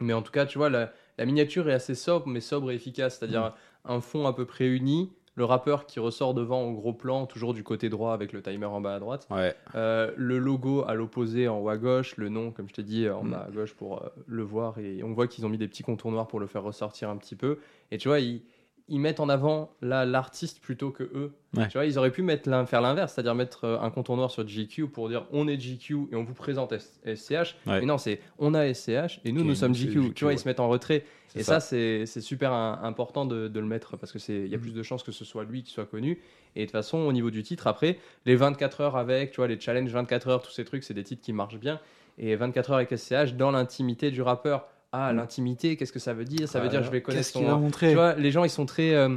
Mais 0.00 0.12
en 0.12 0.22
tout 0.22 0.32
cas, 0.32 0.46
tu 0.46 0.58
vois, 0.58 0.70
la, 0.70 0.92
la 1.18 1.26
miniature 1.26 1.68
est 1.68 1.74
assez 1.74 1.94
sobre, 1.94 2.26
mais 2.26 2.40
sobre 2.40 2.70
et 2.70 2.74
efficace. 2.74 3.18
C'est-à-dire 3.18 3.54
un 3.84 4.00
fond 4.00 4.26
à 4.26 4.32
peu 4.32 4.44
près 4.46 4.66
uni, 4.66 5.12
le 5.36 5.44
rappeur 5.44 5.86
qui 5.86 6.00
ressort 6.00 6.34
devant 6.34 6.62
au 6.64 6.72
gros 6.72 6.92
plan, 6.92 7.24
toujours 7.26 7.54
du 7.54 7.62
côté 7.62 7.88
droit 7.88 8.12
avec 8.12 8.32
le 8.32 8.42
timer 8.42 8.66
en 8.66 8.80
bas 8.80 8.94
à 8.96 8.98
droite. 8.98 9.26
Ouais, 9.30 9.54
Euh, 9.74 10.10
le 10.16 10.38
logo 10.38 10.84
à 10.86 10.94
l'opposé 10.94 11.48
en 11.48 11.58
haut 11.60 11.68
à 11.68 11.78
gauche, 11.78 12.16
le 12.16 12.28
nom, 12.28 12.50
comme 12.50 12.68
je 12.68 12.74
t'ai 12.74 12.82
dit, 12.82 13.08
en 13.08 13.22
Mm. 13.24 13.30
bas 13.30 13.46
à 13.48 13.50
gauche 13.50 13.72
pour 13.74 14.02
euh, 14.02 14.08
le 14.26 14.42
voir. 14.42 14.78
Et 14.78 15.02
on 15.02 15.12
voit 15.12 15.28
qu'ils 15.28 15.46
ont 15.46 15.48
mis 15.48 15.56
des 15.58 15.68
petits 15.68 15.82
contours 15.84 16.10
noirs 16.10 16.26
pour 16.28 16.40
le 16.40 16.46
faire 16.46 16.62
ressortir 16.62 17.08
un 17.08 17.16
petit 17.16 17.36
peu. 17.36 17.58
Et 17.90 17.96
tu 17.98 18.08
vois, 18.08 18.20
ils, 18.20 18.42
ils 18.90 18.98
mettent 19.00 19.20
en 19.20 19.28
avant 19.28 19.72
l'artiste 19.80 20.60
plutôt 20.60 20.90
que 20.90 21.04
eux. 21.04 21.32
Ouais. 21.56 21.66
Tu 21.68 21.74
vois, 21.78 21.86
ils 21.86 21.98
auraient 21.98 22.10
pu 22.10 22.22
mettre 22.22 22.44
faire 22.66 22.80
l'inverse, 22.80 23.14
c'est-à-dire 23.14 23.34
mettre 23.34 23.64
euh, 23.64 23.78
un 23.80 23.90
contour 23.90 24.16
noir 24.16 24.30
sur 24.30 24.44
GQ 24.46 24.88
pour 24.88 25.08
dire 25.08 25.26
on 25.32 25.48
est 25.48 25.56
GQ 25.58 26.08
et 26.12 26.16
on 26.16 26.24
vous 26.24 26.34
présente 26.34 26.74
SCH. 27.06 27.56
Ouais. 27.66 27.80
Mais 27.80 27.86
non, 27.86 27.98
c'est 27.98 28.20
on 28.38 28.54
a 28.54 28.72
SCH 28.72 29.20
et 29.24 29.32
nous, 29.32 29.42
nous 29.44 29.54
sommes 29.54 29.74
GQ. 29.74 30.02
GQ, 30.02 30.14
Tu 30.14 30.24
vois, 30.24 30.28
ouais. 30.30 30.34
ils 30.36 30.38
se 30.38 30.46
mettent 30.48 30.60
en 30.60 30.68
retrait. 30.68 31.04
Et 31.36 31.42
ça, 31.44 31.60
c'est 31.60 32.06
c'est 32.06 32.20
super 32.20 32.52
un- 32.52 32.80
important 32.82 33.24
de, 33.24 33.46
de 33.48 33.60
le 33.60 33.66
mettre 33.66 33.96
parce 33.96 34.10
que 34.12 34.18
c'est 34.18 34.34
il 34.34 34.48
y 34.48 34.54
a 34.54 34.56
Mhm. 34.58 34.62
plus 34.62 34.74
de 34.74 34.82
chances 34.82 35.02
que 35.02 35.12
ce 35.12 35.24
soit 35.24 35.44
lui 35.44 35.62
qui 35.62 35.72
soit 35.72 35.86
connu. 35.86 36.20
Et 36.56 36.60
de 36.60 36.64
toute 36.66 36.72
façon, 36.72 36.98
au 36.98 37.12
niveau 37.12 37.30
du 37.30 37.42
titre, 37.44 37.66
après, 37.68 37.98
les 38.26 38.34
24 38.34 38.80
heures 38.80 38.96
avec, 38.96 39.30
tu 39.30 39.36
vois, 39.36 39.46
les 39.46 39.58
challenges 39.60 39.90
24 39.92 40.28
heures, 40.28 40.42
tous 40.42 40.50
ces 40.50 40.64
trucs, 40.64 40.82
c'est 40.82 40.94
des 40.94 41.04
titres 41.04 41.22
qui 41.22 41.32
marchent 41.32 41.58
bien. 41.60 41.78
Et 42.18 42.34
24 42.34 42.70
heures 42.72 42.76
avec 42.78 42.90
SCH 42.96 43.34
dans 43.36 43.52
l'intimité 43.52 44.10
du 44.10 44.20
rappeur. 44.22 44.66
Ah, 44.92 45.12
l'intimité, 45.12 45.76
qu'est-ce 45.76 45.92
que 45.92 45.98
ça 46.00 46.14
veut 46.14 46.24
dire? 46.24 46.48
Ça 46.48 46.60
veut 46.60 46.68
dire 46.68 46.82
je 46.82 46.90
vais 46.90 47.00
connaître 47.00 47.20
Qu'est-ce 47.26 47.32
qu'il 47.38 47.46
a 47.46 47.50
son. 47.50 47.58
montré 47.58 47.88
Tu 47.90 47.94
vois, 47.94 48.14
les 48.14 48.30
gens, 48.30 48.44
ils 48.44 48.50
sont 48.50 48.66
très. 48.66 48.94
euh, 48.94 49.16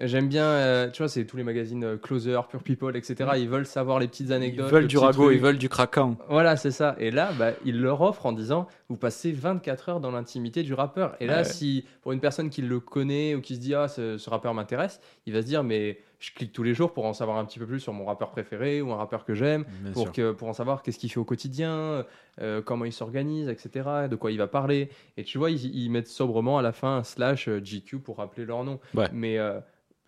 J'aime 0.00 0.26
bien, 0.26 0.42
euh, 0.44 0.90
tu 0.90 1.02
vois, 1.02 1.08
c'est 1.08 1.24
tous 1.24 1.36
les 1.36 1.44
magazines 1.44 1.84
euh, 1.84 1.96
Closer, 1.96 2.40
Pure 2.50 2.64
People, 2.64 2.96
etc. 2.96 3.30
Ils 3.36 3.48
veulent 3.48 3.64
savoir 3.64 4.00
les 4.00 4.08
petites 4.08 4.26
Ils 4.26 4.32
anecdotes. 4.32 4.68
veulent 4.68 4.82
le 4.82 4.88
du 4.88 4.98
ragot, 4.98 5.26
truc. 5.26 5.36
ils 5.36 5.40
veulent 5.40 5.56
du 5.56 5.68
craquant. 5.68 6.16
Voilà, 6.28 6.56
c'est 6.56 6.72
ça. 6.72 6.96
Et 6.98 7.12
là, 7.12 7.30
bah, 7.38 7.52
il 7.64 7.80
leur 7.80 8.00
offre 8.00 8.26
en 8.26 8.32
disant 8.32 8.66
Vous 8.88 8.96
passez 8.96 9.30
24 9.30 9.88
heures 9.90 10.00
dans 10.00 10.10
l'intimité 10.10 10.64
du 10.64 10.74
rappeur. 10.74 11.14
Et 11.20 11.26
là, 11.28 11.38
Ouais. 11.38 11.44
si 11.44 11.84
pour 12.02 12.10
une 12.10 12.18
personne 12.18 12.50
qui 12.50 12.60
le 12.60 12.80
connaît 12.80 13.36
ou 13.36 13.40
qui 13.40 13.54
se 13.54 13.60
dit 13.60 13.72
Ah, 13.76 13.86
ce, 13.86 14.18
ce 14.18 14.28
rappeur 14.30 14.52
m'intéresse, 14.52 15.00
il 15.26 15.32
va 15.32 15.42
se 15.42 15.46
dire 15.46 15.62
Mais 15.62 16.00
je 16.26 16.34
clique 16.34 16.52
tous 16.52 16.62
les 16.62 16.74
jours 16.74 16.92
pour 16.92 17.04
en 17.06 17.12
savoir 17.12 17.36
un 17.38 17.44
petit 17.44 17.58
peu 17.58 17.66
plus 17.66 17.80
sur 17.80 17.92
mon 17.92 18.04
rappeur 18.04 18.30
préféré 18.30 18.80
ou 18.82 18.92
un 18.92 18.96
rappeur 18.96 19.24
que 19.24 19.34
j'aime, 19.34 19.64
pour, 19.92 20.04
que, 20.12 20.32
pour 20.32 20.48
en 20.48 20.52
savoir 20.52 20.82
qu'est-ce 20.82 20.98
qu'il 20.98 21.10
fait 21.10 21.20
au 21.20 21.24
quotidien, 21.24 22.04
euh, 22.40 22.62
comment 22.62 22.84
il 22.84 22.92
s'organise, 22.92 23.48
etc., 23.48 24.08
de 24.10 24.16
quoi 24.16 24.30
il 24.32 24.38
va 24.38 24.46
parler. 24.46 24.88
Et 25.16 25.24
tu 25.24 25.38
vois, 25.38 25.50
ils, 25.50 25.74
ils 25.76 25.90
mettent 25.90 26.08
sobrement 26.08 26.58
à 26.58 26.62
la 26.62 26.72
fin 26.72 26.96
un 26.98 27.02
slash 27.04 27.48
euh, 27.48 27.60
GQ 27.60 27.98
pour 28.00 28.18
rappeler 28.18 28.44
leur 28.44 28.64
nom. 28.64 28.80
Ouais. 28.94 29.08
Mais. 29.12 29.38
euh, 29.38 29.60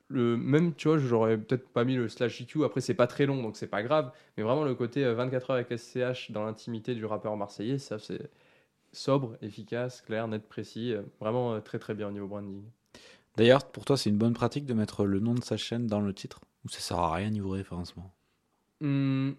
le 0.09 0.37
même, 0.37 0.73
tu 0.77 0.87
vois, 0.87 0.99
j'aurais 0.99 1.37
peut-être 1.37 1.69
pas 1.69 1.83
mis 1.83 1.97
le 1.97 2.09
slash 2.09 2.39
GQ. 2.41 2.65
Après, 2.65 2.81
c'est 2.81 2.95
pas 2.95 3.09
très 3.09 3.27
long, 3.27 3.43
donc 3.43 3.57
c'est 3.57 3.67
pas 3.67 3.83
grave. 3.83 4.13
Mais 4.37 4.45
vraiment, 4.45 4.63
le 4.63 4.77
côté 4.77 5.05
euh, 5.05 5.15
24 5.15 5.51
heures 5.51 5.57
avec 5.57 5.77
SCH 5.77 6.31
dans 6.31 6.45
l'intimité 6.45 6.95
du 6.95 7.05
rappeur 7.05 7.37
marseillais, 7.37 7.79
ça, 7.79 7.99
c'est 7.99 8.31
sobre, 8.93 9.37
efficace, 9.43 10.03
clair, 10.03 10.29
net, 10.29 10.49
précis. 10.49 10.93
euh, 10.95 11.03
Vraiment 11.19 11.55
euh, 11.55 11.61
très 11.61 11.81
très 11.81 11.95
bien 11.95 12.07
au 12.07 12.13
niveau 12.13 12.29
branding. 12.29 12.63
D'ailleurs, 13.37 13.71
pour 13.71 13.85
toi, 13.85 13.97
c'est 13.97 14.11
une 14.11 14.19
bonne 14.19 14.35
pratique 14.35 14.67
de 14.67 14.75
mettre 14.75 15.05
le 15.05 15.21
nom 15.21 15.35
de 15.35 15.43
sa 15.45 15.57
chaîne 15.57 15.87
dans 15.87 16.01
le 16.01 16.13
titre 16.15 16.41
Ou 16.65 16.69
ça 16.69 16.81
sert 16.81 16.99
à 16.99 17.15
rien 17.15 17.31
niveau 17.31 17.51
référencement? 17.51 18.13
Hum, 18.83 19.37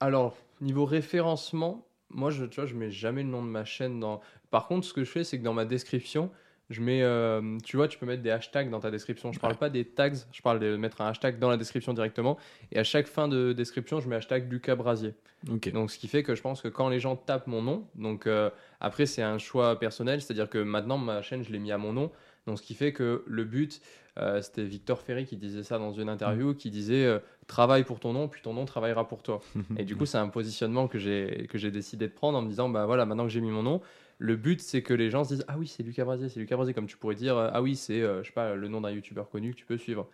alors, 0.00 0.36
niveau 0.60 0.84
référencement, 0.84 1.86
moi, 2.10 2.30
je, 2.30 2.44
tu 2.44 2.56
vois, 2.60 2.66
je 2.66 2.74
mets 2.74 2.90
jamais 2.90 3.22
le 3.22 3.28
nom 3.28 3.42
de 3.42 3.48
ma 3.48 3.64
chaîne 3.64 4.00
dans. 4.00 4.20
Par 4.50 4.66
contre, 4.68 4.86
ce 4.86 4.92
que 4.92 5.04
je 5.04 5.10
fais, 5.10 5.24
c'est 5.24 5.38
que 5.38 5.44
dans 5.44 5.54
ma 5.54 5.64
description, 5.64 6.30
je 6.70 6.80
mets, 6.80 7.02
euh, 7.02 7.58
tu 7.64 7.76
vois, 7.76 7.88
tu 7.88 7.98
peux 7.98 8.06
mettre 8.06 8.22
des 8.22 8.30
hashtags 8.30 8.70
dans 8.70 8.80
ta 8.80 8.90
description. 8.90 9.32
Je 9.32 9.40
parle 9.40 9.54
Ouais. 9.54 9.58
pas 9.58 9.70
des 9.70 9.84
tags, 9.84 10.10
je 10.32 10.42
parle 10.42 10.60
de 10.60 10.76
mettre 10.76 11.00
un 11.00 11.08
hashtag 11.08 11.38
dans 11.38 11.50
la 11.50 11.56
description 11.56 11.92
directement. 11.94 12.38
Et 12.72 12.78
à 12.78 12.84
chaque 12.84 13.06
fin 13.06 13.28
de 13.28 13.52
description, 13.52 14.00
je 14.00 14.08
mets 14.08 14.16
hashtag 14.16 14.50
Lucas 14.50 14.76
Brasier. 14.76 15.14
Ok. 15.50 15.72
Donc, 15.72 15.90
ce 15.90 15.98
qui 15.98 16.08
fait 16.08 16.22
que 16.22 16.34
je 16.34 16.42
pense 16.42 16.62
que 16.62 16.68
quand 16.68 16.88
les 16.88 17.00
gens 17.00 17.16
tapent 17.16 17.46
mon 17.48 17.62
nom, 17.62 17.88
donc 17.94 18.26
euh, 18.26 18.50
après, 18.80 19.06
c'est 19.06 19.22
un 19.22 19.38
choix 19.38 19.78
personnel, 19.78 20.22
c'est-à-dire 20.22 20.48
que 20.50 20.58
maintenant, 20.58 20.98
ma 20.98 21.22
chaîne, 21.22 21.42
je 21.44 21.50
l'ai 21.52 21.58
mis 21.58 21.72
à 21.72 21.78
mon 21.78 21.92
nom. 21.92 22.10
Donc, 22.46 22.58
ce 22.58 22.62
qui 22.62 22.74
fait 22.74 22.92
que 22.92 23.24
le 23.26 23.44
but, 23.44 23.80
euh, 24.18 24.42
c'était 24.42 24.64
Victor 24.64 25.00
Ferry 25.00 25.24
qui 25.24 25.36
disait 25.36 25.62
ça 25.62 25.78
dans 25.78 25.92
une 25.92 26.08
interview, 26.10 26.54
qui 26.54 26.70
disait 26.70 27.04
euh, 27.06 27.18
travaille 27.46 27.84
pour 27.84 28.00
ton 28.00 28.12
nom, 28.12 28.28
puis 28.28 28.42
ton 28.42 28.52
nom 28.52 28.64
travaillera 28.66 29.08
pour 29.08 29.22
toi. 29.22 29.40
Et 29.78 29.84
du 29.84 29.96
coup, 29.96 30.04
c'est 30.06 30.18
un 30.18 30.28
positionnement 30.28 30.86
que 30.86 30.98
j'ai 30.98 31.46
que 31.50 31.56
j'ai 31.58 31.70
décidé 31.70 32.06
de 32.06 32.12
prendre 32.12 32.36
en 32.38 32.42
me 32.42 32.48
disant 32.48 32.68
bah 32.68 32.84
voilà, 32.86 33.06
maintenant 33.06 33.24
que 33.24 33.30
j'ai 33.30 33.40
mis 33.40 33.50
mon 33.50 33.62
nom, 33.62 33.80
le 34.18 34.36
but 34.36 34.60
c'est 34.60 34.82
que 34.82 34.92
les 34.94 35.10
gens 35.10 35.24
se 35.24 35.34
disent 35.34 35.44
ah 35.48 35.56
oui, 35.58 35.66
c'est 35.66 35.82
Lucas 35.82 36.04
Brasier, 36.04 36.28
c'est 36.28 36.38
Lucas 36.38 36.56
Brasier, 36.56 36.74
comme 36.74 36.86
tu 36.86 36.96
pourrais 36.98 37.14
dire 37.14 37.36
euh, 37.36 37.48
ah 37.52 37.62
oui, 37.62 37.76
c'est 37.76 38.02
euh, 38.02 38.22
je 38.22 38.28
sais 38.28 38.34
pas 38.34 38.54
le 38.54 38.68
nom 38.68 38.82
d'un 38.82 38.90
youtubeur 38.90 39.30
connu 39.30 39.52
que 39.52 39.56
tu 39.58 39.64
peux 39.66 39.78
suivre. 39.78 40.06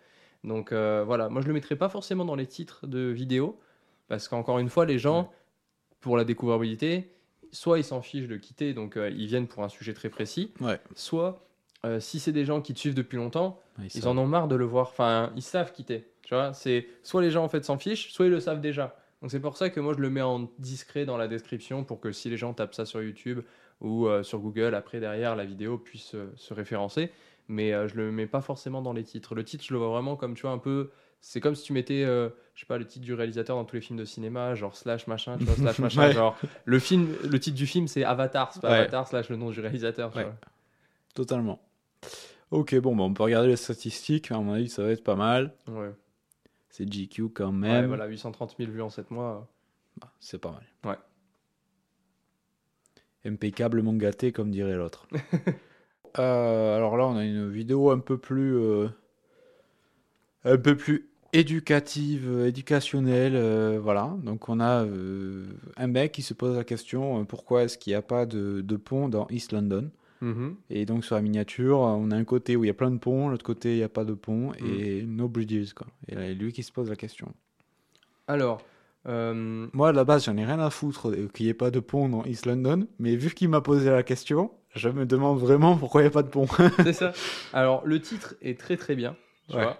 Donc 0.43 0.71
voilà, 0.73 1.29
moi 1.29 1.41
je 1.41 1.47
le 1.47 1.53
mettrai 1.53 1.75
pas 1.75 1.89
forcément 1.89 2.25
dans 2.25 2.35
les 2.35 2.47
titres 2.47 2.87
de 2.87 2.99
vidéos 3.11 3.59
parce 4.07 4.27
qu'encore 4.27 4.57
une 4.57 4.69
fois, 4.69 4.85
les 4.85 4.97
gens 4.97 5.31
pour 5.99 6.17
la 6.17 6.23
découvrabilité, 6.23 7.11
soit 7.51 7.77
ils 7.77 7.83
s'en 7.83 8.01
fichent 8.01 8.27
de 8.27 8.37
quitter, 8.37 8.73
donc 8.73 8.97
ils 8.97 9.27
viennent 9.27 9.47
pour 9.47 9.63
un 9.63 9.69
sujet 9.69 9.93
très 9.93 10.09
précis, 10.09 10.51
Ouais. 10.59 10.79
soit 10.95 11.45
euh, 11.85 11.99
si 11.99 12.19
c'est 12.19 12.31
des 12.31 12.45
gens 12.45 12.61
qui 12.61 12.73
te 12.73 12.79
suivent 12.79 12.93
depuis 12.95 13.17
longtemps, 13.17 13.59
ils 13.95 14.07
en 14.07 14.17
ont 14.17 14.27
marre 14.27 14.47
de 14.47 14.55
le 14.55 14.65
voir. 14.65 14.87
Enfin, 14.89 15.31
ils 15.35 15.41
savent 15.41 15.71
quitter. 15.71 16.07
Tu 16.23 16.33
vois, 16.35 16.53
c'est 16.53 16.87
soit 17.03 17.21
les 17.21 17.31
gens 17.31 17.43
en 17.43 17.49
fait 17.49 17.65
s'en 17.65 17.77
fichent, 17.77 18.11
soit 18.11 18.25
ils 18.27 18.31
le 18.31 18.39
savent 18.39 18.61
déjà. 18.61 18.95
Donc 19.21 19.31
c'est 19.31 19.39
pour 19.39 19.57
ça 19.57 19.69
que 19.69 19.79
moi 19.79 19.93
je 19.93 19.99
le 19.99 20.09
mets 20.09 20.21
en 20.21 20.49
discret 20.59 21.05
dans 21.05 21.17
la 21.17 21.27
description 21.27 21.83
pour 21.83 21.99
que 21.99 22.11
si 22.11 22.29
les 22.29 22.37
gens 22.37 22.53
tapent 22.53 22.73
ça 22.73 22.85
sur 22.85 23.01
YouTube 23.03 23.41
ou 23.81 24.07
euh, 24.07 24.23
sur 24.23 24.39
Google, 24.39 24.73
après 24.75 24.99
derrière 24.99 25.35
la 25.35 25.45
vidéo 25.45 25.77
puisse 25.77 26.15
euh, 26.15 26.31
se 26.37 26.53
référencer. 26.53 27.11
Mais 27.47 27.71
je 27.89 27.95
le 27.95 28.11
mets 28.11 28.27
pas 28.27 28.39
forcément 28.41 28.81
dans 28.81 28.93
les 28.93 29.03
titres. 29.03 29.35
Le 29.35 29.43
titre, 29.43 29.63
je 29.67 29.73
le 29.73 29.79
vois 29.79 29.89
vraiment 29.89 30.15
comme 30.15 30.35
tu 30.35 30.43
vois 30.43 30.51
un 30.51 30.57
peu. 30.57 30.89
C'est 31.19 31.41
comme 31.41 31.53
si 31.53 31.63
tu 31.63 31.73
mettais, 31.73 32.03
je 32.05 32.29
sais 32.55 32.65
pas, 32.65 32.77
le 32.77 32.85
titre 32.85 33.03
du 33.03 33.13
réalisateur 33.13 33.57
dans 33.57 33.65
tous 33.65 33.75
les 33.75 33.81
films 33.81 33.99
de 33.99 34.05
cinéma, 34.05 34.55
genre 34.55 34.75
slash 34.75 35.05
machin, 35.07 35.37
tu 35.37 35.43
vois, 35.43 35.55
slash 35.55 35.79
machin. 35.79 36.07
Ouais. 36.07 36.13
Genre 36.13 36.37
le 36.63 36.79
film, 36.79 37.09
le 37.29 37.39
titre 37.39 37.57
du 37.57 37.67
film 37.67 37.87
c'est 37.89 38.05
Avatar, 38.05 38.53
c'est 38.53 38.61
pas 38.61 38.69
Ouais. 38.69 38.77
Avatar 38.77 39.05
slash 39.07 39.27
le 39.29 39.35
nom 39.35 39.49
du 39.49 39.59
réalisateur. 39.59 40.11
tu 40.11 40.19
Ouais. 40.19 40.23
vois. 40.23 40.35
Totalement. 41.13 41.59
Ok, 42.51 42.75
bon, 42.79 42.95
bah, 42.95 43.03
on 43.03 43.13
peut 43.13 43.23
regarder 43.23 43.47
les 43.49 43.55
statistiques. 43.55 44.31
À 44.31 44.39
mon 44.39 44.53
avis, 44.53 44.69
ça 44.69 44.83
va 44.83 44.91
être 44.91 45.03
pas 45.03 45.15
mal. 45.15 45.53
Ouais. 45.67 45.91
C'est 46.69 46.85
GQ 46.91 47.29
quand 47.29 47.47
Ouais, 47.47 47.51
même. 47.51 47.87
voilà, 47.87 48.05
830 48.07 48.55
000 48.57 48.71
vues 48.71 48.81
en 48.81 48.89
7 48.89 49.11
mois. 49.11 49.47
Bah, 49.99 50.11
c'est 50.19 50.39
pas 50.39 50.51
mal. 50.51 50.63
Ouais. 50.85 50.99
Impeccablement 53.25 53.93
gâté, 53.93 54.31
comme 54.31 54.51
dirait 54.51 54.75
l'autre. 54.75 55.07
Euh, 56.19 56.75
alors 56.75 56.97
là, 56.97 57.07
on 57.07 57.15
a 57.15 57.23
une 57.23 57.49
vidéo 57.49 57.89
un 57.89 57.99
peu 57.99 58.17
plus, 58.17 58.57
euh, 58.57 58.89
un 60.43 60.57
peu 60.57 60.75
plus 60.75 61.07
éducative, 61.31 62.43
éducationnelle. 62.45 63.33
euh, 63.37 63.79
voilà. 63.81 64.13
Donc 64.21 64.49
on 64.49 64.59
a 64.59 64.85
un 65.77 65.87
mec 65.87 66.11
qui 66.11 66.21
se 66.21 66.33
pose 66.33 66.57
la 66.57 66.65
question 66.65 67.23
pourquoi 67.23 67.63
est-ce 67.63 67.77
qu'il 67.77 67.91
n'y 67.91 67.95
a 67.95 68.01
pas 68.01 68.25
de, 68.25 68.59
de 68.59 68.75
pont 68.75 69.07
dans 69.07 69.25
East 69.29 69.53
London? 69.53 69.89
Mhm. 70.21 70.55
Et 70.69 70.85
donc 70.85 71.03
sur 71.03 71.15
la 71.15 71.21
miniature, 71.21 71.79
on 71.79 72.11
a 72.11 72.15
un 72.15 72.23
côté 72.23 72.55
où 72.55 72.63
il 72.63 72.67
y 72.67 72.69
a 72.71 72.75
plein 72.75 72.91
de 72.91 72.97
ponts, 72.99 73.27
l'autre 73.29 73.43
côté 73.45 73.73
il 73.73 73.77
n'y 73.77 73.83
a 73.83 73.89
pas 73.89 74.05
de 74.05 74.13
pont 74.13 74.51
Mm. 74.51 74.55
et 74.65 75.01
no 75.03 75.27
bridges. 75.27 75.73
Quoi. 75.73 75.87
Et 76.07 76.15
là, 76.15 76.31
lui 76.33 76.53
qui 76.53 76.63
se 76.63 76.71
pose 76.71 76.89
la 76.89 76.95
question. 76.95 77.33
Alors, 78.27 78.61
euh, 79.07 79.67
Moi, 79.73 79.89
à 79.89 79.91
la 79.93 80.03
base, 80.03 80.25
j'en 80.25 80.37
ai 80.37 80.45
rien 80.45 80.59
à 80.59 80.69
foutre 80.69 81.11
qu'il 81.33 81.45
n'y 81.45 81.49
ait 81.49 81.53
pas 81.55 81.71
de 81.71 81.79
pont 81.79 82.07
dans 82.07 82.23
East 82.25 82.45
London, 82.45 82.87
mais 82.99 83.15
vu 83.15 83.31
qu'il 83.33 83.49
m'a 83.49 83.61
posé 83.61 83.89
la 83.89 84.03
question, 84.03 84.51
je 84.75 84.89
me 84.89 85.05
demande 85.05 85.39
vraiment 85.39 85.75
pourquoi 85.75 86.01
il 86.01 86.03
n'y 86.05 86.09
a 86.09 86.11
pas 86.11 86.23
de 86.23 86.29
pont. 86.29 86.45
c'est 86.83 86.93
ça. 86.93 87.11
Alors, 87.53 87.81
le 87.85 87.99
titre 87.99 88.35
est 88.41 88.59
très 88.59 88.77
très 88.77 88.95
bien. 88.95 89.15
Tu 89.49 89.55
Ouais. 89.57 89.63
vois. 89.63 89.77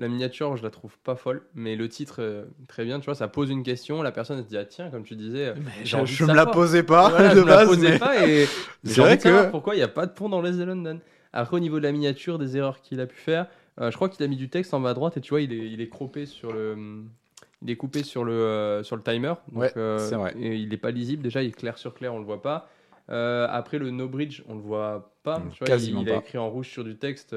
La 0.00 0.08
miniature, 0.08 0.56
je 0.56 0.62
la 0.62 0.70
trouve 0.70 0.98
pas 1.04 1.14
folle, 1.14 1.42
mais 1.54 1.76
le 1.76 1.88
titre, 1.88 2.16
euh, 2.20 2.44
très 2.68 2.84
bien. 2.84 2.98
Tu 3.00 3.04
vois, 3.04 3.14
ça 3.14 3.28
pose 3.28 3.50
une 3.50 3.62
question. 3.62 4.02
La 4.02 4.10
personne 4.12 4.38
elle 4.38 4.44
se 4.44 4.48
dit, 4.48 4.56
ah 4.56 4.64
tiens, 4.64 4.88
comme 4.90 5.02
tu 5.04 5.14
disais, 5.14 5.48
euh, 5.48 5.54
je 5.84 6.24
me 6.24 6.34
la 6.34 6.46
posais 6.46 6.82
pas 6.82 7.10
Voilà, 7.10 7.28
de 7.34 7.38
je 7.38 7.44
me 7.44 7.48
la 7.48 7.56
base, 7.56 7.68
posais 7.68 7.90
mais 7.90 7.98
pas 7.98 8.26
et 8.26 8.46
C'est 8.84 9.00
vrai 9.02 9.18
que- 9.18 9.50
pourquoi 9.50 9.74
il 9.74 9.78
n'y 9.78 9.84
a 9.84 9.88
pas 9.88 10.06
de 10.06 10.12
pont 10.12 10.28
dans 10.30 10.40
l'Est 10.40 10.56
de 10.58 10.64
London. 10.64 11.00
Après, 11.34 11.56
au 11.56 11.60
niveau 11.60 11.78
de 11.78 11.84
la 11.84 11.92
miniature, 11.92 12.38
des 12.38 12.56
erreurs 12.56 12.80
qu'il 12.80 12.98
a 13.00 13.06
pu 13.06 13.16
faire, 13.16 13.46
euh, 13.80 13.90
je 13.90 13.96
crois 13.96 14.08
qu'il 14.08 14.24
a 14.24 14.26
mis 14.28 14.36
du 14.36 14.48
texte 14.48 14.72
en 14.74 14.80
bas 14.80 14.90
à 14.90 14.94
droite 14.94 15.16
et 15.18 15.20
tu 15.20 15.30
vois, 15.30 15.42
il 15.42 15.52
est, 15.52 15.70
il 15.70 15.80
est 15.82 15.88
croppé 15.90 16.24
sur 16.26 16.50
le. 16.52 16.76
Il 17.62 17.70
est 17.70 17.76
coupé 17.76 18.02
sur 18.02 18.24
le, 18.24 18.32
euh, 18.32 18.82
sur 18.82 18.96
le 18.96 19.02
timer. 19.02 19.34
Donc, 19.52 19.62
Ouais, 19.62 19.70
c'est 19.74 20.14
vrai. 20.16 20.34
Et 20.40 20.56
il 20.56 20.70
n'est 20.70 20.78
pas 20.78 20.90
lisible. 20.92 21.22
Déjà, 21.22 21.42
il 21.42 21.48
est 21.50 21.52
clair 21.52 21.76
sur 21.76 21.92
clair, 21.92 22.14
on 22.14 22.18
le 22.18 22.24
voit 22.24 22.40
pas. 22.40 22.70
Après, 23.08 23.78
le 23.78 23.90
no 23.90 24.08
bridge, 24.08 24.40
on 24.48 24.54
le 24.54 24.60
voit 24.62 25.12
pas. 25.22 25.40
Mm, 25.40 25.50
Tu 25.52 25.58
vois, 25.64 25.76
il, 25.76 25.90
il 26.00 26.08
a 26.10 26.16
écrit 26.20 26.38
en 26.38 26.48
rouge 26.48 26.68
sur 26.70 26.84
du 26.84 26.96
texte. 26.96 27.36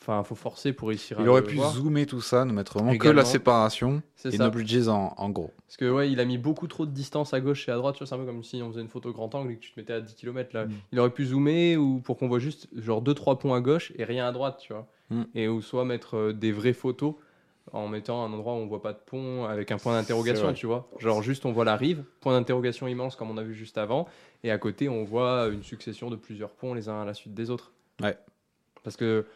Enfin, 0.00 0.22
faut 0.22 0.36
forcer 0.36 0.72
pour 0.72 0.88
réussir 0.88 1.18
à 1.18 1.22
il 1.22 1.28
aurait 1.28 1.42
pu 1.42 1.56
voir. 1.56 1.72
zoomer 1.72 2.06
tout 2.06 2.20
ça, 2.20 2.44
nous 2.44 2.54
mettre 2.54 2.74
vraiment 2.74 2.90
que 2.92 2.96
Également. 2.96 3.18
la 3.20 3.24
séparation 3.24 4.02
et 4.24 4.30
ça. 4.30 4.44
no 4.44 4.50
bridges 4.50 4.88
en, 4.88 5.12
en 5.16 5.28
gros. 5.28 5.50
Parce 5.66 5.76
que 5.76 5.90
ouais, 5.90 6.10
il 6.10 6.20
a 6.20 6.24
mis 6.24 6.38
beaucoup 6.38 6.68
trop 6.68 6.86
de 6.86 6.92
distance 6.92 7.34
à 7.34 7.40
gauche 7.40 7.68
et 7.68 7.72
à 7.72 7.76
droite. 7.76 7.96
Tu 7.96 7.98
vois, 7.98 8.06
c'est 8.06 8.14
un 8.14 8.18
peu 8.18 8.24
comme 8.24 8.44
si 8.44 8.62
on 8.62 8.70
faisait 8.70 8.80
une 8.80 8.88
photo 8.88 9.12
grand 9.12 9.34
angle 9.34 9.52
et 9.52 9.56
que 9.56 9.60
tu 9.60 9.72
te 9.72 9.80
mettais 9.80 9.92
à 9.92 10.00
10 10.00 10.14
km 10.14 10.50
là. 10.54 10.66
Mm. 10.66 10.72
Il 10.92 11.00
aurait 11.00 11.10
pu 11.10 11.26
zoomer 11.26 11.76
ou 11.76 12.00
pour 12.00 12.16
qu'on 12.16 12.28
voit 12.28 12.38
juste 12.38 12.68
genre 12.76 13.02
2-3 13.02 13.38
ponts 13.38 13.54
à 13.54 13.60
gauche 13.60 13.92
et 13.96 14.04
rien 14.04 14.26
à 14.26 14.32
droite, 14.32 14.60
tu 14.60 14.72
vois. 14.72 14.86
Mm. 15.10 15.22
Et 15.34 15.48
ou 15.48 15.60
soit 15.60 15.84
mettre 15.84 16.16
euh, 16.16 16.32
des 16.32 16.52
vraies 16.52 16.72
photos 16.72 17.14
en 17.72 17.88
mettant 17.88 18.24
un 18.24 18.32
endroit 18.32 18.54
où 18.54 18.58
on 18.58 18.66
voit 18.66 18.80
pas 18.80 18.92
de 18.92 18.98
pont 19.04 19.44
avec 19.44 19.70
un 19.72 19.76
point 19.78 19.92
d'interrogation, 19.92 20.52
tu 20.54 20.66
vois. 20.66 20.88
Genre 21.00 21.22
juste 21.22 21.44
on 21.44 21.52
voit 21.52 21.64
la 21.64 21.76
rive, 21.76 22.02
point 22.20 22.32
d'interrogation 22.32 22.88
immense 22.88 23.14
comme 23.16 23.30
on 23.30 23.36
a 23.36 23.42
vu 23.42 23.54
juste 23.54 23.76
avant, 23.76 24.06
et 24.42 24.50
à 24.50 24.56
côté 24.56 24.88
on 24.88 25.04
voit 25.04 25.48
une 25.48 25.62
succession 25.62 26.08
de 26.08 26.16
plusieurs 26.16 26.52
ponts 26.52 26.72
les 26.72 26.88
uns 26.88 27.02
à 27.02 27.04
la 27.04 27.12
suite 27.12 27.34
des 27.34 27.50
autres. 27.50 27.72
Ouais. 28.00 28.16
Parce 28.84 28.96
que 28.96 29.26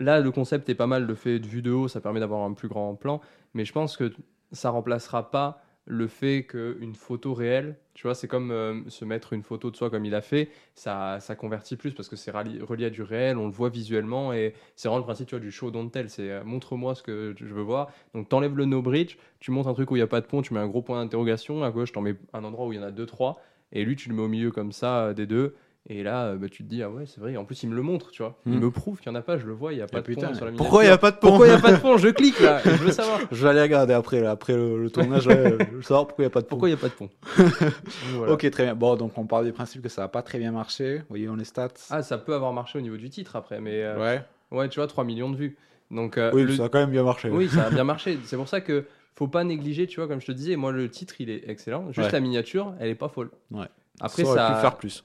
là 0.00 0.20
le 0.20 0.30
concept 0.32 0.68
est 0.68 0.74
pas 0.74 0.86
mal, 0.86 1.06
le 1.06 1.14
fait 1.14 1.38
de 1.38 1.46
vue 1.46 1.62
de 1.62 1.70
haut, 1.70 1.88
ça 1.88 2.00
permet 2.00 2.20
d'avoir 2.20 2.42
un 2.42 2.52
plus 2.52 2.68
grand 2.68 2.94
plan, 2.96 3.20
mais 3.54 3.64
je 3.64 3.72
pense 3.72 3.96
que 3.96 4.12
ça 4.52 4.70
remplacera 4.70 5.30
pas 5.30 5.62
le 5.86 6.06
fait 6.06 6.44
qu'une 6.44 6.94
photo 6.94 7.34
réelle, 7.34 7.76
tu 7.94 8.06
vois, 8.06 8.14
c'est 8.14 8.28
comme 8.28 8.52
euh, 8.52 8.88
se 8.88 9.04
mettre 9.04 9.32
une 9.32 9.42
photo 9.42 9.70
de 9.70 9.76
soi 9.76 9.90
comme 9.90 10.04
il 10.04 10.14
a 10.14 10.20
fait, 10.20 10.48
ça, 10.74 11.18
ça 11.20 11.34
convertit 11.34 11.76
plus 11.76 11.92
parce 11.92 12.08
que 12.08 12.16
c'est 12.16 12.30
relié 12.30 12.84
à 12.84 12.90
du 12.90 13.02
réel, 13.02 13.36
on 13.38 13.46
le 13.46 13.52
voit 13.52 13.70
visuellement 13.70 14.32
et 14.32 14.54
c'est 14.76 14.88
vraiment 14.88 14.98
le 14.98 15.04
principe 15.04 15.26
tu 15.26 15.34
vois, 15.34 15.40
du 15.40 15.50
show 15.50 15.70
don't 15.70 15.90
tell, 15.90 16.08
c'est 16.08 16.30
euh, 16.30 16.44
montre-moi 16.44 16.94
ce 16.94 17.02
que 17.02 17.34
je 17.36 17.54
veux 17.54 17.62
voir. 17.62 17.90
Donc 18.14 18.28
t'enlèves 18.28 18.56
le 18.56 18.66
no 18.66 18.82
bridge, 18.82 19.16
tu 19.40 19.50
montres 19.50 19.68
un 19.68 19.74
truc 19.74 19.90
où 19.90 19.96
il 19.96 19.98
n'y 19.98 20.04
a 20.04 20.06
pas 20.06 20.20
de 20.20 20.26
pont, 20.26 20.42
tu 20.42 20.54
mets 20.54 20.60
un 20.60 20.68
gros 20.68 20.82
point 20.82 21.02
d'interrogation, 21.02 21.64
à 21.64 21.70
gauche 21.70 21.92
t'en 21.92 22.02
mets 22.02 22.14
un 22.32 22.44
endroit 22.44 22.66
où 22.66 22.72
il 22.72 22.76
y 22.76 22.78
en 22.78 22.84
a 22.84 22.92
deux, 22.92 23.06
trois, 23.06 23.40
et 23.72 23.84
lui 23.84 23.96
tu 23.96 24.08
le 24.08 24.14
mets 24.14 24.22
au 24.22 24.28
milieu 24.28 24.52
comme 24.52 24.72
ça 24.72 25.06
euh, 25.06 25.12
des 25.14 25.26
deux. 25.26 25.56
Et 25.88 26.02
là, 26.02 26.26
euh, 26.26 26.36
bah, 26.36 26.48
tu 26.50 26.62
te 26.62 26.68
dis, 26.68 26.82
ah 26.82 26.90
ouais, 26.90 27.04
c'est 27.06 27.20
vrai. 27.20 27.36
En 27.38 27.44
plus, 27.46 27.62
il 27.62 27.70
me 27.70 27.74
le 27.74 27.80
montre, 27.82 28.10
tu 28.10 28.22
vois. 28.22 28.36
Il 28.46 28.52
Mm. 28.52 28.60
me 28.60 28.70
prouve 28.70 29.00
qu'il 29.00 29.10
n'y 29.10 29.16
en 29.16 29.20
a 29.20 29.22
pas, 29.22 29.38
je 29.38 29.46
le 29.46 29.52
vois, 29.54 29.72
il 29.72 29.76
n'y 29.76 29.82
a 29.82 29.86
pas 29.86 30.00
de 30.02 30.06
putain, 30.06 30.28
pont 30.28 30.34
sur 30.34 30.44
la 30.44 30.52
pourquoi 30.52 30.84
il 30.84 30.88
n'y 30.88 30.92
a 30.92 30.98
pas 30.98 31.10
de 31.10 31.16
pont 31.16 31.28
Pourquoi 31.28 31.46
il 31.46 31.50
n'y 31.50 31.56
a 31.56 31.60
pas 31.60 31.72
de 31.72 31.76
pont 31.80 31.96
Je 31.96 32.08
clique 32.08 32.38
là, 32.38 32.60
je 32.62 32.70
veux 32.70 32.92
savoir. 32.92 33.18
Je 33.32 33.42
vais 33.42 33.48
aller 33.48 33.62
regarder 33.62 33.94
après, 33.94 34.20
là, 34.20 34.30
après 34.32 34.52
le, 34.54 34.80
le 34.82 34.90
tournage, 34.90 35.26
là, 35.26 35.36
je 35.58 35.64
veux 35.76 35.82
savoir 35.82 36.06
pourquoi 36.06 36.22
il 36.24 36.26
n'y 36.26 36.30
a 36.30 36.30
pas 36.30 36.40
de 36.42 36.46
pont. 36.46 36.50
Pourquoi 36.50 36.68
il 36.68 36.72
n'y 36.72 36.78
a 36.78 36.80
pas 36.80 36.88
de 36.88 36.92
pont 36.92 37.08
voilà. 38.14 38.32
Ok, 38.34 38.48
très 38.50 38.64
bien. 38.64 38.74
Bon, 38.74 38.94
donc 38.96 39.16
on 39.16 39.24
part 39.26 39.42
du 39.42 39.52
principe 39.52 39.82
que 39.82 39.88
ça 39.88 40.02
n'a 40.02 40.08
pas 40.08 40.22
très 40.22 40.38
bien 40.38 40.52
marché. 40.52 41.02
Voyons 41.08 41.34
les 41.34 41.44
stats. 41.44 41.68
Ah, 41.90 42.02
ça 42.02 42.18
peut 42.18 42.34
avoir 42.34 42.52
marché 42.52 42.78
au 42.78 42.82
niveau 42.82 42.96
du 42.98 43.08
titre 43.08 43.34
après, 43.36 43.60
mais 43.60 43.82
euh, 43.82 43.98
ouais. 43.98 44.22
ouais, 44.50 44.68
tu 44.68 44.80
vois, 44.80 44.86
3 44.86 45.04
millions 45.04 45.30
de 45.30 45.36
vues. 45.36 45.56
Donc, 45.90 46.18
euh, 46.18 46.30
Oui, 46.34 46.44
le- 46.44 46.52
ça 46.56 46.64
a 46.64 46.68
quand 46.68 46.78
même 46.78 46.90
bien 46.90 47.02
marché. 47.04 47.30
oui, 47.30 47.48
ça 47.48 47.64
a 47.66 47.70
bien 47.70 47.84
marché. 47.84 48.18
C'est 48.24 48.36
pour 48.36 48.48
ça 48.48 48.60
que 48.60 48.84
faut 49.16 49.28
pas 49.28 49.44
négliger, 49.44 49.86
tu 49.86 49.96
vois, 50.00 50.08
comme 50.08 50.20
je 50.20 50.26
te 50.26 50.32
disais, 50.32 50.56
moi 50.56 50.72
le 50.72 50.88
titre 50.90 51.14
il 51.20 51.30
est 51.30 51.48
excellent. 51.48 51.86
Juste 51.88 51.98
Ouais. 52.06 52.12
la 52.12 52.20
miniature, 52.20 52.74
elle 52.80 52.90
est 52.90 52.94
pas 52.94 53.08
folle. 53.08 53.30
Ouais. 53.50 53.66
Après, 54.00 54.24
ça 54.24 54.34
ça, 54.34 54.44
aurait 54.44 54.54
pu 54.54 54.60
faire 54.60 54.76
plus. 54.76 55.04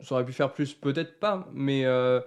Ça 0.00 0.14
aurait 0.14 0.24
pu 0.24 0.32
faire 0.32 0.52
plus, 0.52 0.74
peut-être 0.74 1.18
pas, 1.18 1.48
mais 1.52 1.84
euh, 1.84 2.20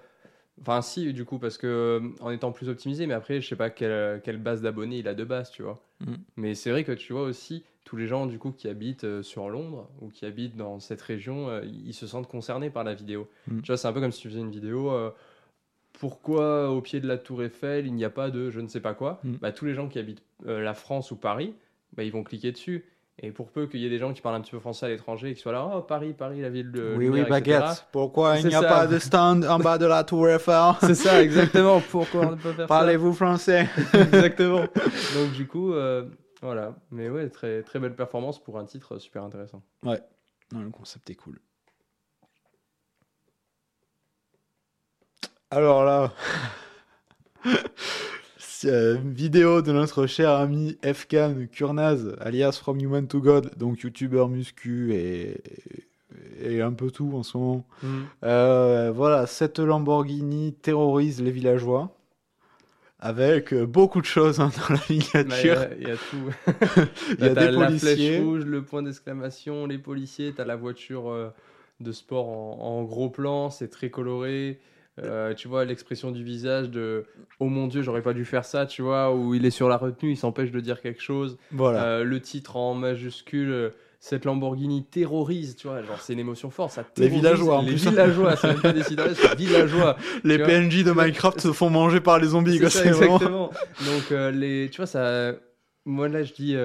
enfin 0.62 0.82
si 0.82 1.14
du 1.14 1.26
coup 1.26 1.40
parce 1.40 1.58
que 1.58 1.68
euh, 1.68 2.10
en 2.20 2.30
étant 2.32 2.52
plus 2.52 2.70
optimisé, 2.70 3.08
mais 3.08 3.14
après 3.14 3.42
je 3.42 3.48
sais 3.48 3.56
pas 3.56 3.70
quelle, 3.70 4.22
quelle 4.22 4.38
base 4.38 4.62
d'abonnés 4.62 4.98
il 5.00 5.08
a 5.08 5.14
de 5.14 5.24
base, 5.24 5.52
tu 5.52 5.64
vois. 5.64 5.82
Mhm. 6.02 6.18
Mais 6.38 6.56
c'est 6.56 6.72
vrai 6.72 6.84
que 6.84 6.92
tu 6.92 7.14
vois 7.14 7.24
aussi 7.24 7.64
tous 7.84 7.96
les 7.98 8.08
gens 8.08 8.26
du 8.28 8.38
coup 8.38 8.52
qui 8.52 8.68
habitent 8.68 9.06
euh, 9.06 9.24
sur 9.24 9.50
Londres 9.50 9.90
ou 10.02 10.10
qui 10.10 10.26
habitent 10.26 10.56
dans 10.56 10.80
cette 10.80 11.02
région, 11.02 11.62
ils 11.64 11.94
se 11.94 12.08
sentent 12.08 12.28
concernés 12.28 12.70
par 12.70 12.84
la 12.84 12.94
vidéo. 12.94 13.30
Mhm. 13.48 13.62
Tu 13.62 13.68
vois, 13.68 13.78
c'est 13.78 13.88
un 13.88 13.94
peu 13.94 14.02
comme 14.02 14.12
si 14.12 14.22
tu 14.22 14.30
faisais 14.30 14.40
une 14.42 14.52
vidéo. 14.52 14.92
pourquoi 15.94 16.70
au 16.72 16.82
pied 16.82 17.00
de 17.00 17.08
la 17.08 17.18
Tour 17.18 17.44
Eiffel 17.44 17.86
il 17.86 17.94
n'y 17.94 18.06
a 18.06 18.10
pas 18.10 18.32
de 18.32 18.50
je 18.50 18.60
ne 18.60 18.68
sais 18.68 18.80
pas 18.82 18.94
quoi? 18.94 19.20
Mhm. 19.24 19.38
bah, 19.42 19.52
Tous 19.52 19.66
les 19.66 19.74
gens 19.74 19.88
qui 19.88 20.00
habitent 20.00 20.24
euh, 20.48 20.62
la 20.62 20.74
France 20.74 21.12
ou 21.12 21.16
Paris, 21.16 21.54
bah, 21.94 22.04
ils 22.04 22.12
vont 22.12 22.24
cliquer 22.24 22.52
dessus. 22.52 22.86
Et 23.24 23.32
pour 23.32 23.52
peu 23.52 23.68
qu'il 23.68 23.80
y 23.82 23.86
ait 23.86 23.90
des 23.90 24.00
gens 24.00 24.14
qui 24.14 24.22
parlent 24.22 24.36
un 24.36 24.42
petit 24.42 24.52
peu 24.52 24.60
français 24.60 24.88
à 24.88 24.90
l'étranger 24.90 25.30
et 25.30 25.36
qui 25.36 25.42
soient 25.42 25.52
là, 25.52 25.72
oh 25.76 25.82
Paris, 25.82 26.14
Paris, 26.14 26.42
la 26.42 26.50
ville 26.50 26.72
de. 26.72 26.96
oui, 26.98 27.08
oui, 27.08 27.20
etc. 27.20 27.30
baguette. 27.30 27.86
Pourquoi 27.92 28.40
il 28.40 28.48
n'y 28.48 28.56
a 28.56 28.62
ça. 28.62 28.68
pas 28.68 28.88
de 28.88 28.98
stand 28.98 29.46
en 29.46 29.60
bas 29.60 29.78
de 29.78 29.86
la 29.86 30.04
tour 30.04 30.28
Eiffel? 30.28 30.74
C'est 30.82 30.96
ça, 30.96 31.22
exactement. 31.22 31.80
Pourquoi 31.82 32.22
on 32.22 32.32
ne 32.32 32.36
peut 32.36 32.52
faire 32.54 32.66
Parlez-vous 32.66 33.14
français? 33.14 33.68
Ça 33.92 34.00
Exactement. 34.02 34.62
Donc, 34.62 35.34
du 35.34 35.46
coup, 35.46 35.72
euh, 35.74 36.06
voilà. 36.42 36.74
Mais 36.90 37.10
ouais, 37.10 37.30
très, 37.30 37.62
très 37.62 37.78
belle 37.78 37.96
performance 37.96 38.44
pour 38.44 38.58
un 38.58 38.66
titre 38.66 38.98
super 38.98 39.24
intéressant. 39.24 39.62
Non, 39.84 39.96
le 40.54 40.70
concept 40.72 41.10
est 41.12 41.16
cool. 41.16 41.40
Alors 45.52 45.84
là, 45.84 46.12
euh, 48.66 48.98
vidéo 49.04 49.62
de 49.62 49.72
notre 49.72 50.08
cher 50.08 50.32
ami 50.32 50.78
Fkan 50.84 51.36
Kurnaz, 51.52 52.16
alias 52.20 52.54
From 52.62 52.80
Human 52.80 53.08
to 53.08 53.20
God, 53.22 53.52
donc 53.58 53.82
youtubeur 53.82 54.30
muscu 54.30 54.94
et, 54.94 55.38
et 56.44 56.62
un 56.62 56.74
peu 56.74 56.92
tout 56.92 57.12
en 57.14 57.24
ce 57.24 57.38
moment. 57.38 57.66
Euh, 58.24 58.92
voilà, 58.94 59.26
cette 59.28 59.60
Lamborghini 59.60 60.54
terrorise 60.54 61.22
les 61.22 61.32
villageois. 61.32 61.96
Avec 63.04 63.52
euh, 63.52 63.66
beaucoup 63.66 64.00
de 64.00 64.06
choses 64.06 64.40
hein, 64.40 64.52
dans 64.56 64.76
la 64.76 64.80
Bah, 64.80 64.84
Il 64.90 64.96
y, 64.96 65.00
miniature. 65.00 65.60
a- 65.60 65.68
il 65.80 65.88
y 65.88 65.92
a 65.92 65.96
tout. 65.96 66.82
Il 67.20 67.26
y 67.26 67.30
a 67.30 67.34
des 67.34 67.50
la 67.52 67.66
policiers. 67.66 67.96
flèche 67.96 68.22
rouge, 68.24 68.46
le 68.46 68.64
point 68.64 68.84
d'exclamation, 68.84 69.66
les 69.66 69.80
policiers, 69.80 70.34
t'as 70.36 70.46
la 70.46 70.56
voiture 70.56 71.34
de 71.80 71.92
sport 71.92 72.30
en, 72.30 72.60
en 72.80 72.84
gros 72.84 73.10
plan, 73.10 73.50
c'est 73.50 73.70
très 73.70 73.90
coloré. 73.90 74.60
Euh, 75.00 75.34
tu 75.34 75.48
vois 75.48 75.64
l'expression 75.64 76.12
du 76.12 76.22
visage 76.22 76.70
de 76.70 77.06
oh 77.40 77.46
mon 77.48 77.68
dieu 77.68 77.82
j'aurais 77.82 78.02
pas 78.02 78.12
dû 78.14 78.26
faire 78.26 78.44
ça 78.44 78.66
tu 78.66 78.82
vois 78.82 79.16
où 79.16 79.34
il 79.34 79.46
est 79.46 79.50
sur 79.50 79.70
la 79.70 79.78
retenue 79.78 80.12
il 80.12 80.18
s'empêche 80.18 80.52
de 80.52 80.60
dire 80.60 80.82
quelque 80.82 81.02
chose 81.02 81.38
Voilà. 81.52 81.84
Euh, 81.86 82.04
le 82.04 82.20
titre 82.20 82.58
en 82.58 82.74
majuscule 82.76 83.50
euh, 83.52 83.70
cette 84.02 84.26
Lamborghini 84.26 84.84
terrorise 84.84 85.56
tu 85.56 85.68
vois 85.68 85.82
genre 85.82 86.02
c'est 86.02 86.12
une 86.12 86.20
émotion 86.20 86.50
forte 86.50 86.72
ça 86.74 86.84
Les 86.98 87.08
villageois, 87.08 87.60
en 87.60 87.62
les 87.62 87.70
plus. 87.72 87.88
villageois 87.90 88.36
c'est 88.36 88.62
pas 88.62 88.74
des 88.74 88.84
villageois 89.38 89.96
les 90.26 90.38
PNJ 90.40 90.84
de 90.84 90.92
Minecraft 90.92 91.40
se 91.40 91.54
font 91.54 91.70
manger 91.70 92.02
par 92.02 92.20
les 92.20 92.28
zombies. 92.28 92.56
c'est 92.56 92.60
quoi, 92.60 92.70
ça, 92.70 92.84
c'est 92.84 92.90
vraiment- 92.92 93.16
exactement. 93.16 93.50
Donc, 93.86 94.12
euh, 94.12 94.30
les, 94.32 94.70
tu 94.70 94.78
vois, 94.78 94.88
ça. 94.88 95.34
Moi, 95.86 96.10
là, 96.10 96.22
je 96.24 96.34
dis. 96.34 96.56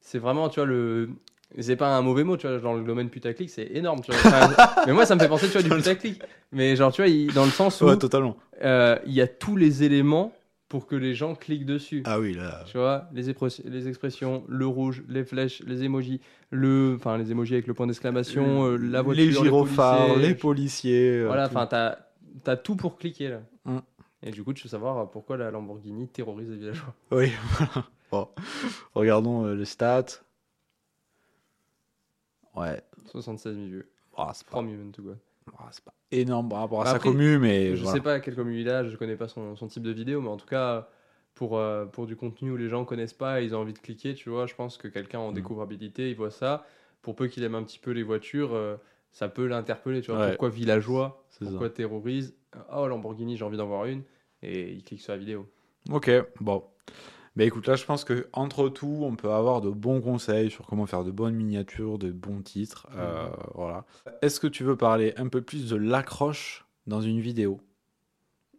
c'est 0.00 0.18
vraiment, 0.18 0.48
tu 0.48 0.58
vois, 0.60 0.66
le. 0.66 1.10
C'est 1.58 1.76
pas 1.76 1.96
un 1.96 2.02
mauvais 2.02 2.24
mot, 2.24 2.36
tu 2.36 2.46
vois, 2.46 2.58
dans 2.58 2.74
le 2.74 2.84
domaine 2.84 3.08
putaclic, 3.08 3.48
c'est 3.48 3.68
énorme, 3.72 4.00
tu 4.02 4.12
vois. 4.12 4.20
Enfin, 4.24 4.50
mais 4.86 4.92
moi, 4.92 5.06
ça 5.06 5.14
me 5.14 5.20
fait 5.20 5.28
penser, 5.28 5.46
tu 5.46 5.52
vois, 5.52 5.62
du 5.62 5.70
putaclic. 5.70 6.20
Mais 6.52 6.76
genre, 6.76 6.92
tu 6.92 7.00
vois, 7.00 7.08
il- 7.08 7.32
dans 7.32 7.44
le 7.46 7.50
sens 7.50 7.80
où 7.80 7.86
Ouais, 7.86 7.96
totalement. 7.96 8.36
euh, 8.62 8.98
il 9.06 9.12
y 9.12 9.20
a 9.22 9.26
tous 9.26 9.56
les 9.56 9.82
éléments 9.82 10.32
pour 10.68 10.86
que 10.86 10.94
les 10.94 11.14
gens 11.14 11.34
cliquent 11.34 11.64
dessus. 11.64 12.02
Ah 12.04 12.20
oui, 12.20 12.34
là. 12.34 12.62
Tu 12.66 12.76
vois, 12.76 13.08
les, 13.14 13.22
les 13.64 13.88
expressions, 13.88 14.44
le 14.46 14.66
rouge, 14.66 15.02
les 15.08 15.24
flèches, 15.24 15.62
les 15.66 15.84
emojis, 15.84 16.20
le, 16.50 16.96
enfin 16.96 17.16
les 17.16 17.30
emojis 17.30 17.54
avec 17.54 17.66
le 17.66 17.72
point 17.72 17.86
d'exclamation, 17.86 18.66
euh, 18.66 18.76
la 18.76 19.00
voiture, 19.00 19.24
les 19.24 19.32
gyrophares, 19.32 20.06
policiers, 20.08 20.28
les 20.28 20.34
policiers. 20.34 21.10
euh, 21.22 21.26
Voilà, 21.26 21.46
enfin 21.46 21.66
t'as 21.66 21.96
as 22.46 22.56
tout 22.58 22.76
pour 22.76 22.98
cliquer 22.98 23.28
là. 23.30 23.40
Mm. 23.64 23.78
Et 24.24 24.30
du 24.30 24.44
coup, 24.44 24.52
tu 24.52 24.64
veux 24.64 24.68
savoir 24.68 25.10
pourquoi 25.10 25.38
la 25.38 25.50
Lamborghini 25.50 26.08
terrorise 26.08 26.50
les 26.50 26.56
villageois. 26.56 26.94
Oui, 27.12 27.32
voilà. 27.58 27.86
Bon. 28.12 28.28
Regardons 28.94 29.46
euh, 29.46 29.54
les 29.54 29.64
stats. 29.64 30.04
Ouais. 32.58 32.82
76 33.06 33.54
000 33.56 33.66
vues, 33.68 33.88
Ah, 34.16 34.32
c'est 34.34 34.44
3 34.46 34.60
pas, 34.62 34.66
millions 34.66 34.90
tout 34.90 35.02
quoi. 35.02 35.14
ah, 35.58 35.68
c'est 35.70 35.84
pas 35.84 35.94
énorme 36.10 36.48
par 36.48 36.60
rapport 36.60 36.82
à 36.82 36.86
sa 36.86 36.98
commu, 36.98 37.38
mais 37.38 37.76
je 37.76 37.82
voilà. 37.82 37.96
sais 37.98 38.02
pas 38.02 38.14
à 38.14 38.20
quelle 38.20 38.34
commune 38.34 38.56
il 38.58 38.68
a, 38.68 38.86
je 38.88 38.96
connais 38.96 39.16
pas 39.16 39.28
son, 39.28 39.56
son 39.56 39.66
type 39.68 39.82
de 39.82 39.90
vidéo, 39.92 40.20
mais 40.20 40.28
en 40.28 40.36
tout 40.36 40.46
cas, 40.46 40.88
pour, 41.34 41.56
euh, 41.58 41.86
pour 41.86 42.06
du 42.06 42.16
contenu 42.16 42.50
où 42.50 42.56
les 42.56 42.68
gens 42.68 42.84
connaissent 42.84 43.14
pas 43.14 43.40
et 43.40 43.44
ils 43.44 43.54
ont 43.54 43.60
envie 43.60 43.72
de 43.74 43.78
cliquer, 43.78 44.14
tu 44.14 44.28
vois, 44.30 44.46
je 44.46 44.54
pense 44.54 44.76
que 44.76 44.88
quelqu'un 44.88 45.18
en 45.20 45.30
Mm. 45.30 45.34
découvrabilité, 45.34 46.10
il 46.10 46.16
voit 46.16 46.30
ça. 46.30 46.66
Pour 47.02 47.14
peu 47.14 47.28
qu'il 47.28 47.44
aime 47.44 47.54
un 47.54 47.62
petit 47.62 47.78
peu 47.78 47.92
les 47.92 48.02
voitures, 48.02 48.54
euh, 48.54 48.76
ça 49.12 49.28
peut 49.28 49.46
l'interpeller, 49.46 50.00
tu 50.00 50.10
vois. 50.10 50.20
Ouais. 50.20 50.28
Pourquoi 50.30 50.48
villageois 50.50 51.24
ça. 51.30 51.44
Pourquoi 51.46 51.70
terrorise? 51.70 52.34
Oh, 52.74 52.86
Lamborghini, 52.88 53.36
j'ai 53.36 53.44
envie 53.44 53.56
d'en 53.56 53.66
voir 53.66 53.84
une. 53.86 54.02
Et 54.42 54.72
il 54.72 54.82
clique 54.82 55.00
sur 55.00 55.12
la 55.12 55.18
vidéo. 55.18 55.46
Ok, 55.90 56.10
bon. 56.40 56.64
Mais 57.38 57.46
écoute, 57.46 57.68
là, 57.68 57.76
je 57.76 57.84
pense 57.84 58.02
que 58.04 58.26
entre 58.32 58.68
tout, 58.68 58.98
on 59.02 59.14
peut 59.14 59.30
avoir 59.30 59.60
de 59.60 59.70
bons 59.70 60.00
conseils 60.00 60.50
sur 60.50 60.66
comment 60.66 60.86
faire 60.86 61.04
de 61.04 61.12
bonnes 61.12 61.36
miniatures, 61.36 61.96
de 61.96 62.10
bons 62.10 62.42
titres. 62.42 62.88
euh, 62.96 63.26
Mhm. 63.28 63.32
Voilà. 63.54 63.84
Est-ce 64.22 64.40
que 64.40 64.48
tu 64.48 64.64
veux 64.64 64.76
parler 64.76 65.14
un 65.16 65.28
peu 65.28 65.40
plus 65.40 65.70
de 65.70 65.76
l'accroche 65.76 66.66
dans 66.88 67.00
une 67.00 67.20
vidéo? 67.20 67.60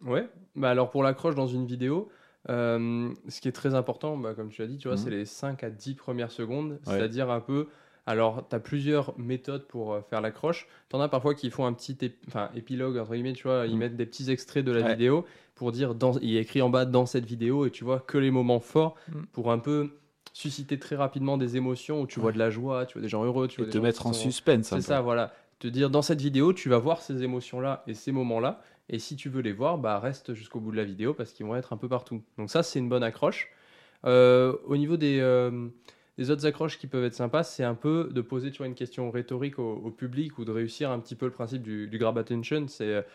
Ouais, 0.02 0.30
bah 0.56 0.70
alors 0.70 0.90
pour 0.92 1.04
l'accroche 1.04 1.36
dans 1.36 1.46
une 1.48 1.66
vidéo, 1.66 2.08
euh, 2.50 3.10
ce 3.28 3.42
qui 3.42 3.50
est 3.50 3.52
très 3.52 3.76
important, 3.76 4.16
bah, 4.18 4.34
comme 4.34 4.50
tu 4.50 4.62
as 4.62 4.68
dit, 4.68 4.78
tu 4.78 4.88
vois, 4.88 4.96
Mhm. 4.96 5.04
c'est 5.04 5.10
les 5.10 5.26
5 5.26 5.62
à 5.66 5.70
10 5.70 5.94
premières 5.94 6.32
secondes, 6.32 6.72
Ouais. 6.72 6.80
c'est-à-dire 6.86 7.30
un 7.30 7.42
peu. 7.42 7.68
Alors, 8.06 8.48
tu 8.50 8.56
as 8.56 8.60
plusieurs 8.62 9.14
méthodes 9.20 9.68
pour 9.68 9.94
euh, 9.94 10.02
faire 10.02 10.22
l'accroche. 10.22 10.68
Tu 10.90 10.96
en 10.96 11.02
as 11.02 11.10
parfois 11.10 11.36
qui 11.36 11.50
font 11.52 11.66
un 11.66 11.74
petit 11.74 11.94
ép- 11.96 12.50
épilogue, 12.56 12.98
entre 12.98 13.12
guillemets, 13.14 13.34
tu 13.34 13.44
vois, 13.44 13.66
ils 13.68 13.74
Mhm. 13.74 13.78
mettent 13.80 13.98
des 13.98 14.06
petits 14.06 14.32
extraits 14.32 14.64
de 14.64 14.72
la 14.72 14.82
Ouais. 14.84 14.92
vidéo 14.94 15.26
pour 15.60 15.74
dire, 15.74 15.94
dans, 15.94 16.18
il 16.22 16.38
est 16.38 16.42
écrit 16.42 16.62
en 16.62 16.70
bas 16.70 16.86
dans 16.86 17.06
cette 17.06 17.26
vidéo, 17.26 17.66
et 17.66 17.70
tu 17.70 17.84
vois 17.84 18.00
que 18.00 18.18
les 18.18 18.32
moments 18.32 18.62
forts 18.62 18.96
Mhm. 19.10 19.26
pour 19.34 19.52
un 19.52 19.60
peu 19.60 19.90
susciter 20.32 20.80
très 20.80 20.96
rapidement 20.96 21.38
des 21.38 21.58
émotions 21.58 22.02
où 22.02 22.08
tu 22.08 22.22
vois 22.22 22.32
de 22.32 22.38
la 22.40 22.50
joie, 22.50 22.86
tu 22.86 22.94
vois 22.94 23.02
des 23.02 23.10
gens 23.10 23.26
heureux, 23.26 23.50
tu 23.50 23.60
Et 23.60 23.66
vois 23.66 23.74
te 23.74 23.78
mettre 23.78 24.06
en 24.06 24.14
sont- 24.14 24.22
suspense 24.22 24.70
c'est 24.70 24.82
ça, 24.82 25.02
voilà. 25.02 25.34
Te 25.60 25.68
dire 25.68 25.90
dans 25.90 26.02
cette 26.02 26.22
vidéo, 26.22 26.54
tu 26.54 26.70
vas 26.70 26.78
voir 26.78 27.02
ces 27.02 27.24
émotions-là 27.24 27.84
et 27.88 27.94
ces 27.94 28.14
moments-là. 28.14 28.62
Et 28.88 29.00
si 29.00 29.18
tu 29.18 29.28
veux 29.28 29.42
les 29.42 29.52
voir, 29.52 29.78
bah 29.78 30.00
reste 30.00 30.34
jusqu'au 30.34 30.62
bout 30.62 30.72
de 30.72 30.78
la 30.78 30.86
vidéo 30.86 31.14
parce 31.14 31.34
qu'ils 31.34 31.46
vont 31.46 31.58
être 31.58 31.74
un 31.74 31.78
peu 31.78 31.90
partout. 31.90 32.22
Donc 32.38 32.50
ça, 32.50 32.64
c'est 32.64 32.80
une 32.80 32.88
bonne 32.88 33.04
accroche. 33.04 33.50
Euh, 34.06 34.56
au 34.66 34.78
niveau 34.78 34.96
des, 34.96 35.20
euh, 35.20 35.68
des 36.18 36.32
autres 36.32 36.46
accroches 36.46 36.78
qui 36.80 36.88
peuvent 36.88 37.04
être 37.04 37.14
sympas, 37.14 37.44
c'est 37.44 37.66
un 37.66 37.76
peu 37.76 38.10
de 38.14 38.22
poser 38.22 38.52
tu 38.52 38.60
vois, 38.60 38.68
une 38.68 38.76
question 38.76 39.12
rhétorique 39.12 39.60
au, 39.60 39.74
au 39.74 39.92
public 39.92 40.38
ou 40.40 40.46
de 40.46 40.52
réussir 40.52 40.90
un 40.90 41.00
petit 41.00 41.16
peu 41.16 41.26
le 41.26 41.34
principe 41.34 41.62
du, 41.64 41.88
du 41.88 41.98
grab 41.98 42.18
attention. 42.18 42.66
C'est 42.70 43.06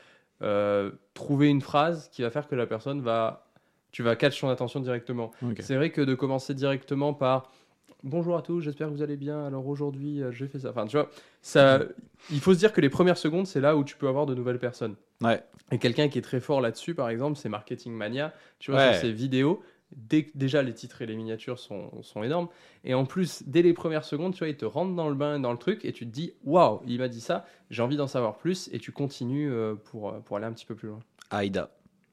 euh, 0.42 0.90
trouver 1.14 1.48
une 1.48 1.60
phrase 1.60 2.08
qui 2.12 2.22
va 2.22 2.30
faire 2.30 2.46
que 2.48 2.54
la 2.54 2.66
personne 2.66 3.00
va... 3.00 3.46
Tu 3.92 4.02
vas 4.02 4.16
catch 4.16 4.40
son 4.40 4.48
attention 4.48 4.80
directement. 4.80 5.30
C'est 5.60 5.76
vrai 5.76 5.90
que 5.90 6.00
de 6.00 6.14
commencer 6.14 6.52
directement 6.54 7.14
par 7.14 7.52
Bonjour 8.02 8.36
à 8.36 8.42
tous, 8.42 8.60
j'espère 8.60 8.88
que 8.88 8.92
vous 8.92 9.02
allez 9.02 9.16
bien. 9.16 9.46
Alors 9.46 9.66
aujourd'hui, 9.66 10.22
euh, 10.22 10.30
j'ai 10.30 10.46
fait 10.46 10.58
ça. 10.58 10.70
Enfin, 10.70 10.84
tu 10.86 10.96
vois, 10.98 11.08
ça, 11.40 11.80
il 12.30 12.38
faut 12.40 12.52
se 12.52 12.58
dire 12.58 12.74
que 12.74 12.82
les 12.82 12.90
premières 12.90 13.16
secondes, 13.16 13.46
c'est 13.46 13.62
là 13.62 13.76
où 13.78 13.84
tu 13.84 13.96
peux 13.96 14.08
avoir 14.08 14.26
de 14.26 14.34
nouvelles 14.34 14.58
personnes. 14.58 14.94
Ouais. 15.22 15.42
Et 15.72 15.78
quelqu'un 15.78 16.08
qui 16.08 16.18
est 16.18 16.22
très 16.22 16.40
fort 16.40 16.60
là-dessus, 16.60 16.94
par 16.94 17.08
exemple, 17.08 17.38
c'est 17.38 17.48
Marketing 17.48 17.94
Mania. 17.94 18.34
Tu 18.58 18.72
vois, 18.72 18.80
Ouais. 18.80 18.92
sur 18.92 19.00
ses 19.02 19.12
vidéos, 19.12 19.62
dès, 19.96 20.30
déjà 20.34 20.62
les 20.62 20.74
titres 20.74 21.02
et 21.02 21.06
les 21.06 21.16
miniatures 21.16 21.58
sont, 21.58 21.90
sont 22.02 22.22
énormes. 22.22 22.48
Et 22.84 22.94
en 22.94 23.04
plus, 23.04 23.42
dès 23.46 23.62
les 23.62 23.72
premières 23.72 24.04
secondes, 24.04 24.32
tu 24.32 24.40
vois, 24.40 24.48
il 24.48 24.56
te 24.56 24.64
rentre 24.64 24.94
dans 24.94 25.08
le 25.08 25.14
bain, 25.14 25.38
dans 25.40 25.52
le 25.52 25.58
truc, 25.58 25.84
et 25.84 25.92
tu 25.92 26.06
te 26.06 26.10
dis, 26.10 26.32
waouh, 26.44 26.80
il 26.86 26.98
m'a 26.98 27.08
dit 27.08 27.20
ça, 27.20 27.46
j'ai 27.70 27.82
envie 27.82 27.96
d'en 27.96 28.06
savoir 28.06 28.36
plus, 28.36 28.68
et 28.72 28.78
tu 28.78 28.92
continues 28.92 29.50
euh, 29.52 29.74
pour, 29.74 30.10
euh, 30.10 30.20
pour 30.20 30.36
aller 30.36 30.46
un 30.46 30.52
petit 30.52 30.66
peu 30.66 30.74
plus 30.74 30.88
loin. 30.88 31.00
Aïda. 31.30 31.70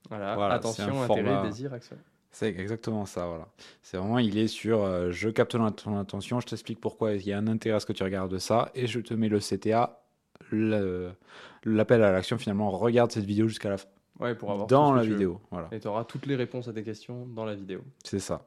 Voilà, 0.10 0.36
Voilà, 0.36 0.56
attention, 0.56 1.02
intérêt, 1.04 1.24
format- 1.24 1.44
désir, 1.48 1.74
action. 1.74 1.98
C'est 2.34 2.48
exactement 2.48 3.06
ça, 3.06 3.26
voilà. 3.28 3.48
C'est 3.82 3.98
vraiment, 3.98 4.18
il 4.18 4.38
est 4.38 4.48
sur 4.48 4.84
euh, 4.84 5.12
je 5.12 5.30
capte 5.30 5.52
ton, 5.52 5.98
attention, 6.00 6.40
je 6.40 6.48
t'explique 6.48 6.80
pourquoi 6.80 7.14
il 7.14 7.26
y 7.28 7.34
a 7.34 7.38
un 7.38 7.48
intérêt 7.48 7.76
à 7.76 7.80
ce 7.82 7.86
que 7.86 7.92
tu 7.94 8.04
regardes 8.04 8.38
ça, 8.40 8.72
et 8.74 8.88
je 8.88 9.00
te 9.02 9.14
mets 9.14 9.28
le 9.28 9.40
CTA, 9.40 10.02
l'appel 11.64 12.04
à 12.04 12.12
l'action 12.12 12.38
finalement, 12.38 12.70
regarde 12.72 13.12
cette 13.12 13.26
vidéo 13.26 13.48
jusqu'à 13.48 13.70
la 13.70 13.78
fin. 13.78 13.88
Ouais, 14.22 14.36
pour 14.36 14.52
avoir 14.52 14.68
Dans 14.68 14.94
la 14.94 15.02
veux. 15.04 15.10
vidéo, 15.14 15.42
voilà. 15.52 15.68
Et 15.72 15.80
tu 15.80 15.88
auras 15.88 16.04
toutes 16.06 16.26
les 16.28 16.36
réponses 16.36 16.68
à 16.68 16.74
tes 16.74 16.84
questions 16.84 17.26
dans 17.28 17.44
la 17.46 17.56
vidéo. 17.56 17.82
C'est 18.04 18.20
ça. 18.20 18.46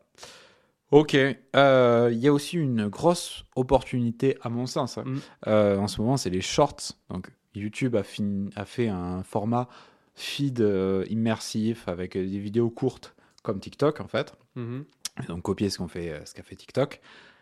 Ok, 0.90 1.14
euh, 1.16 2.10
il 2.12 2.18
y 2.18 2.28
a 2.28 2.32
aussi 2.32 2.56
une 2.56 2.86
grosse 2.88 3.44
opportunité 3.56 4.36
à 4.42 4.48
mon 4.48 4.66
sens. 4.66 4.96
hein. 4.98 5.04
Mm. 5.06 5.18
Euh, 5.48 5.76
en 5.78 5.88
ce 5.88 6.00
moment, 6.00 6.16
c'est 6.16 6.30
les 6.30 6.40
shorts. 6.40 6.92
Donc, 7.10 7.30
YouTube 7.54 7.96
a, 7.96 8.02
fin- 8.04 8.46
a 8.54 8.64
fait 8.64 8.88
un 8.88 9.22
format 9.24 9.68
feed 10.14 10.60
euh, 10.60 11.04
immersif 11.10 11.88
avec 11.88 12.12
des 12.16 12.38
vidéos 12.38 12.70
courtes 12.70 13.16
comme 13.42 13.58
TikTok 13.58 14.00
en 14.00 14.06
fait. 14.08 14.34
Mhm. 14.54 14.84
Et 15.22 15.26
donc 15.26 15.42
copier 15.42 15.68
ce 15.70 15.78
qu'on 15.78 15.88
fait, 15.88 16.20
ce 16.24 16.34
qu'a 16.34 16.42
fait 16.44 16.54
TikTok. 16.56 17.00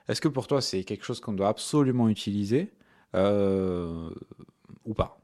Est-ce 0.08 0.20
que 0.22 0.28
pour 0.28 0.46
toi 0.46 0.60
c'est 0.62 0.82
quelque 0.84 1.04
chose 1.04 1.20
qu'on 1.20 1.32
doit 1.34 1.48
absolument 1.48 2.08
utiliser 2.08 2.72
ou 3.14 4.94
pas? 4.94 5.18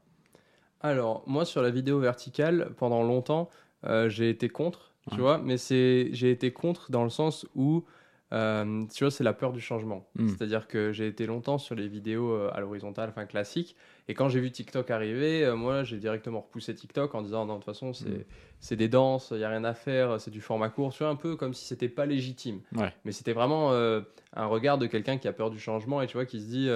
Alors, 0.81 1.23
moi, 1.27 1.45
sur 1.45 1.61
la 1.61 1.69
vidéo 1.69 1.99
verticale, 1.99 2.71
pendant 2.77 3.03
longtemps, 3.03 3.49
euh, 3.85 4.09
j'ai 4.09 4.29
été 4.29 4.49
contre, 4.49 4.91
tu 5.09 5.15
Ouais. 5.15 5.21
vois, 5.21 5.37
mais 5.37 5.57
c'est, 5.57 6.09
j'ai 6.13 6.31
été 6.31 6.51
contre 6.51 6.91
dans 6.91 7.03
le 7.03 7.09
sens 7.09 7.45
où, 7.55 7.83
euh, 8.31 8.83
tu 8.93 9.03
vois, 9.03 9.11
c'est 9.11 9.23
la 9.23 9.33
peur 9.33 9.51
du 9.51 9.59
changement. 9.59 10.07
Mm. 10.15 10.27
C'est-à-dire 10.29 10.67
que 10.67 10.91
j'ai 10.93 11.07
été 11.07 11.25
longtemps 11.25 11.57
sur 11.57 11.75
les 11.75 11.87
vidéos 11.87 12.31
euh, 12.31 12.49
à 12.53 12.59
l'horizontale, 12.61 13.09
enfin 13.09 13.25
classiques, 13.25 13.75
et 14.07 14.13
quand 14.13 14.29
j'ai 14.29 14.39
vu 14.39 14.51
TikTok 14.51 14.89
arriver, 14.91 15.51
moi, 15.55 15.83
j'ai 15.83 15.97
directement 15.97 16.41
repoussé 16.41 16.73
TikTok 16.75 17.13
en 17.15 17.21
disant, 17.23 17.45
non, 17.45 17.53
de 17.55 17.59
toute 17.59 17.65
façon, 17.65 17.91
c'est, 17.93 18.09
Mm. 18.09 18.23
c'est 18.59 18.75
des 18.75 18.87
danses, 18.87 19.29
il 19.31 19.37
n'y 19.37 19.43
a 19.43 19.49
rien 19.49 19.63
à 19.65 19.73
faire, 19.73 20.19
c'est 20.21 20.31
du 20.31 20.41
format 20.41 20.69
court, 20.69 20.91
tu 20.93 20.99
vois, 21.03 21.09
un 21.11 21.15
peu 21.15 21.35
comme 21.35 21.53
si 21.53 21.65
c'était 21.65 21.89
pas 21.89 22.05
légitime. 22.05 22.61
Ouais. 22.75 22.93
Mais 23.03 23.11
c'était 23.11 23.33
vraiment 23.33 23.71
un 23.73 24.45
regard 24.45 24.77
de 24.77 24.85
quelqu'un 24.87 25.17
qui 25.17 25.27
a 25.27 25.33
peur 25.33 25.49
du 25.49 25.59
changement 25.59 26.01
et 26.01 26.07
tu 26.07 26.13
vois, 26.13 26.25
qui 26.25 26.39
se 26.39 26.47
dit 26.47 26.69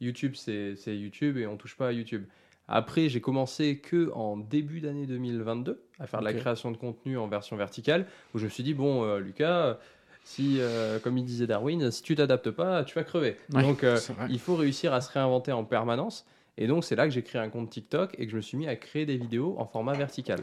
YouTube, 0.00 0.34
c'est 0.36 0.76
c'est 0.76 0.96
YouTube 0.96 1.36
et 1.38 1.46
on 1.46 1.56
touche 1.56 1.76
pas 1.76 1.88
à 1.88 1.92
YouTube. 1.92 2.24
Après, 2.68 3.08
j'ai 3.08 3.20
commencé 3.20 3.78
que 3.78 4.12
en 4.12 4.36
début 4.36 4.80
d'année 4.80 5.06
2022 5.06 5.82
à 5.98 6.06
faire 6.06 6.20
de 6.20 6.24
la 6.24 6.34
création 6.34 6.70
de 6.70 6.76
contenu 6.76 7.16
en 7.18 7.26
version 7.26 7.56
verticale, 7.56 8.06
où 8.34 8.38
je 8.38 8.44
me 8.44 8.50
suis 8.50 8.62
dit, 8.62 8.74
bon, 8.74 9.04
euh, 9.04 9.18
Lucas, 9.18 9.78
si, 10.22 10.58
euh, 10.60 10.98
comme 10.98 11.16
il 11.16 11.24
disait 11.24 11.46
Darwin, 11.46 11.90
si 11.90 12.02
tu 12.02 12.14
t'adaptes 12.14 12.50
pas, 12.50 12.84
tu 12.84 12.94
vas 12.94 13.04
crever. 13.04 13.36
Ouais, 13.54 13.62
Donc, 13.62 13.84
euh, 13.84 13.98
il 14.28 14.38
faut 14.38 14.54
réussir 14.54 14.92
à 14.92 15.00
se 15.00 15.10
réinventer 15.10 15.52
en 15.52 15.64
permanence. 15.64 16.26
Et 16.58 16.66
donc, 16.66 16.84
c'est 16.84 16.96
là 16.96 17.06
que 17.06 17.10
j'ai 17.10 17.22
créé 17.22 17.40
un 17.40 17.48
compte 17.48 17.70
TikTok 17.70 18.14
et 18.18 18.26
que 18.26 18.32
je 18.32 18.36
me 18.36 18.42
suis 18.42 18.58
mis 18.58 18.68
à 18.68 18.76
créer 18.76 19.06
des 19.06 19.16
vidéos 19.16 19.54
en 19.58 19.64
format 19.64 19.94
vertical. 19.94 20.40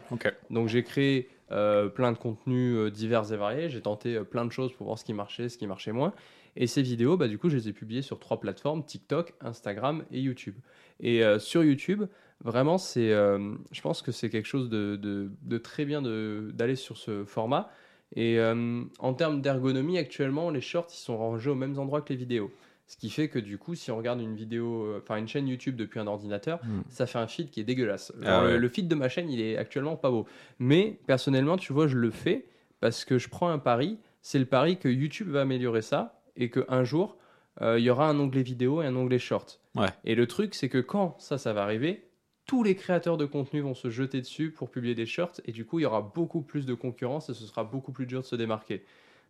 Donc 0.49 0.69
j'ai 0.69 0.81
créé 0.83 1.29
plein 1.49 2.13
de 2.13 2.17
contenus 2.17 2.89
divers 2.91 3.33
et 3.33 3.35
variés, 3.35 3.69
j'ai 3.69 3.81
tenté 3.81 4.21
plein 4.21 4.45
de 4.45 4.51
choses 4.51 4.71
pour 4.71 4.85
voir 4.87 4.97
ce 4.97 5.03
qui 5.03 5.11
marchait, 5.11 5.49
ce 5.49 5.57
qui 5.57 5.67
marchait 5.67 5.91
moins. 5.91 6.13
Et 6.55 6.67
ces 6.67 6.81
vidéos, 6.81 7.17
bah, 7.17 7.27
du 7.27 7.37
coup, 7.37 7.49
je 7.49 7.57
les 7.57 7.67
ai 7.69 7.73
publiées 7.73 8.01
sur 8.01 8.19
trois 8.19 8.39
plateformes, 8.39 8.85
TikTok, 8.85 9.33
Instagram 9.41 10.03
et 10.11 10.19
YouTube. 10.21 10.55
Et 11.01 11.23
euh, 11.23 11.37
sur 11.39 11.63
YouTube, 11.63 12.03
vraiment, 12.43 12.77
c'est, 12.77 13.11
euh, 13.11 13.55
je 13.71 13.81
pense 13.81 14.01
que 14.01 14.11
c'est 14.11 14.29
quelque 14.29 14.45
chose 14.47 14.69
de, 14.69 14.95
de- 14.95 15.31
de 15.41 15.57
très 15.57 15.83
bien 15.85 16.01
d'aller 16.01 16.75
sur 16.75 16.97
ce 16.97 17.25
format. 17.25 17.69
Et 18.15 18.39
euh, 18.39 18.83
en 18.99 19.13
termes 19.13 19.41
d'ergonomie, 19.41 19.97
actuellement, 19.97 20.49
les 20.49 20.61
shorts, 20.61 20.87
ils 20.91 20.97
sont 20.97 21.17
rangés 21.17 21.49
au 21.49 21.55
même 21.55 21.77
endroit 21.77 22.01
que 22.01 22.13
les 22.13 22.17
vidéos. 22.19 22.51
Ce 22.87 22.97
qui 22.97 23.09
fait 23.09 23.29
que 23.29 23.39
du 23.39 23.57
coup, 23.57 23.73
si 23.73 23.89
on 23.89 23.97
regarde 23.97 24.21
une 24.21 24.35
vidéo, 24.35 24.95
enfin 24.99 25.17
une 25.17 25.27
chaîne 25.27 25.47
YouTube 25.47 25.75
depuis 25.75 25.99
un 25.99 26.05
ordinateur, 26.05 26.59
Mm. 26.63 26.81
ça 26.87 27.07
fait 27.07 27.17
un 27.17 27.25
feed 27.25 27.49
qui 27.49 27.59
est 27.59 27.63
dégueulasse. 27.63 28.13
Ah 28.23 28.41
le- 28.43 28.47
ouais. 28.53 28.57
Le 28.59 28.69
feed 28.69 28.87
de 28.87 28.93
ma 28.95 29.09
chaîne, 29.09 29.27
il 29.29 29.41
est 29.41 29.57
actuellement 29.57 29.95
pas 29.95 30.11
beau. 30.11 30.27
Mais 30.59 30.99
personnellement, 31.07 31.57
tu 31.57 31.73
vois, 31.73 31.87
je 31.87 31.97
le 31.97 32.11
fais 32.11 32.45
parce 32.81 33.03
que 33.03 33.17
je 33.17 33.27
prends 33.27 33.49
un 33.49 33.57
pari. 33.57 33.97
C'est 34.21 34.37
le 34.37 34.45
pari 34.45 34.77
que 34.77 34.87
YouTube 34.87 35.29
va 35.29 35.41
améliorer 35.41 35.81
ça 35.81 36.14
et 36.35 36.49
qu'un 36.49 36.83
jour, 36.83 37.17
euh, 37.61 37.79
il 37.79 37.85
y 37.85 37.89
aura 37.89 38.09
un 38.09 38.19
onglet 38.19 38.43
vidéo 38.43 38.81
et 38.81 38.85
un 38.85 38.95
onglet 38.95 39.19
short. 39.19 39.59
Ouais. 39.75 39.87
Et 40.03 40.15
le 40.15 40.27
truc, 40.27 40.55
c'est 40.55 40.69
que 40.69 40.79
quand 40.79 41.15
ça, 41.19 41.37
ça 41.37 41.53
va 41.53 41.63
arriver, 41.63 42.09
tous 42.45 42.63
les 42.63 42.75
créateurs 42.75 43.17
de 43.17 43.25
contenu 43.25 43.61
vont 43.61 43.73
se 43.73 43.89
jeter 43.89 44.21
dessus 44.21 44.51
pour 44.51 44.69
publier 44.69 44.95
des 44.95 45.05
shorts 45.05 45.41
et 45.45 45.51
du 45.51 45.65
coup, 45.65 45.79
il 45.79 45.83
y 45.83 45.85
aura 45.85 46.01
beaucoup 46.01 46.41
plus 46.41 46.65
de 46.65 46.73
concurrence 46.73 47.29
et 47.29 47.33
ce 47.33 47.45
sera 47.45 47.63
beaucoup 47.63 47.91
plus 47.91 48.05
dur 48.05 48.21
de 48.21 48.25
se 48.25 48.35
démarquer. 48.35 48.83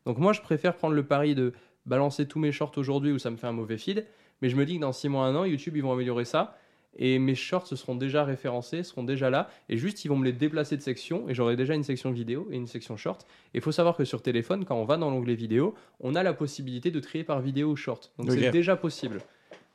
Donc 0.05 0.17
moi, 0.17 0.33
je 0.33 0.41
préfère 0.41 0.75
prendre 0.75 0.95
le 0.95 1.05
pari 1.05 1.35
de 1.35 1.53
balancer 1.85 2.27
tous 2.27 2.39
mes 2.39 2.51
shorts 2.51 2.73
aujourd'hui 2.77 3.11
où 3.11 3.19
ça 3.19 3.29
me 3.31 3.37
fait 3.37 3.47
un 3.47 3.53
mauvais 3.53 3.77
feed, 3.77 4.05
mais 4.41 4.49
je 4.49 4.55
me 4.55 4.65
dis 4.65 4.75
que 4.75 4.81
dans 4.81 4.91
6 4.91 5.09
mois, 5.09 5.25
1 5.27 5.35
an, 5.35 5.45
YouTube, 5.45 5.77
ils 5.77 5.83
vont 5.83 5.93
améliorer 5.93 6.25
ça 6.25 6.57
et 6.97 7.19
mes 7.19 7.35
shorts 7.35 7.67
se 7.67 7.75
seront 7.75 7.95
déjà 7.95 8.23
référencés, 8.23 8.83
seront 8.83 9.03
déjà 9.03 9.29
là, 9.29 9.49
et 9.69 9.77
juste 9.77 10.05
ils 10.05 10.07
vont 10.07 10.17
me 10.17 10.25
les 10.25 10.33
déplacer 10.33 10.77
de 10.77 10.81
section, 10.81 11.27
et 11.29 11.33
j'aurai 11.33 11.55
déjà 11.55 11.73
une 11.73 11.83
section 11.83 12.11
vidéo 12.11 12.47
et 12.51 12.55
une 12.55 12.67
section 12.67 12.97
short. 12.97 13.25
Et 13.53 13.57
il 13.57 13.61
faut 13.61 13.71
savoir 13.71 13.95
que 13.95 14.05
sur 14.05 14.21
téléphone, 14.21 14.65
quand 14.65 14.75
on 14.75 14.85
va 14.85 14.97
dans 14.97 15.09
l'onglet 15.09 15.35
vidéo, 15.35 15.75
on 15.99 16.15
a 16.15 16.23
la 16.23 16.33
possibilité 16.33 16.91
de 16.91 16.99
trier 16.99 17.23
par 17.23 17.41
vidéo 17.41 17.71
ou 17.71 17.75
short. 17.75 18.11
Donc 18.17 18.31
c'est 18.31 18.51
déjà 18.51 18.75
possible. 18.75 19.19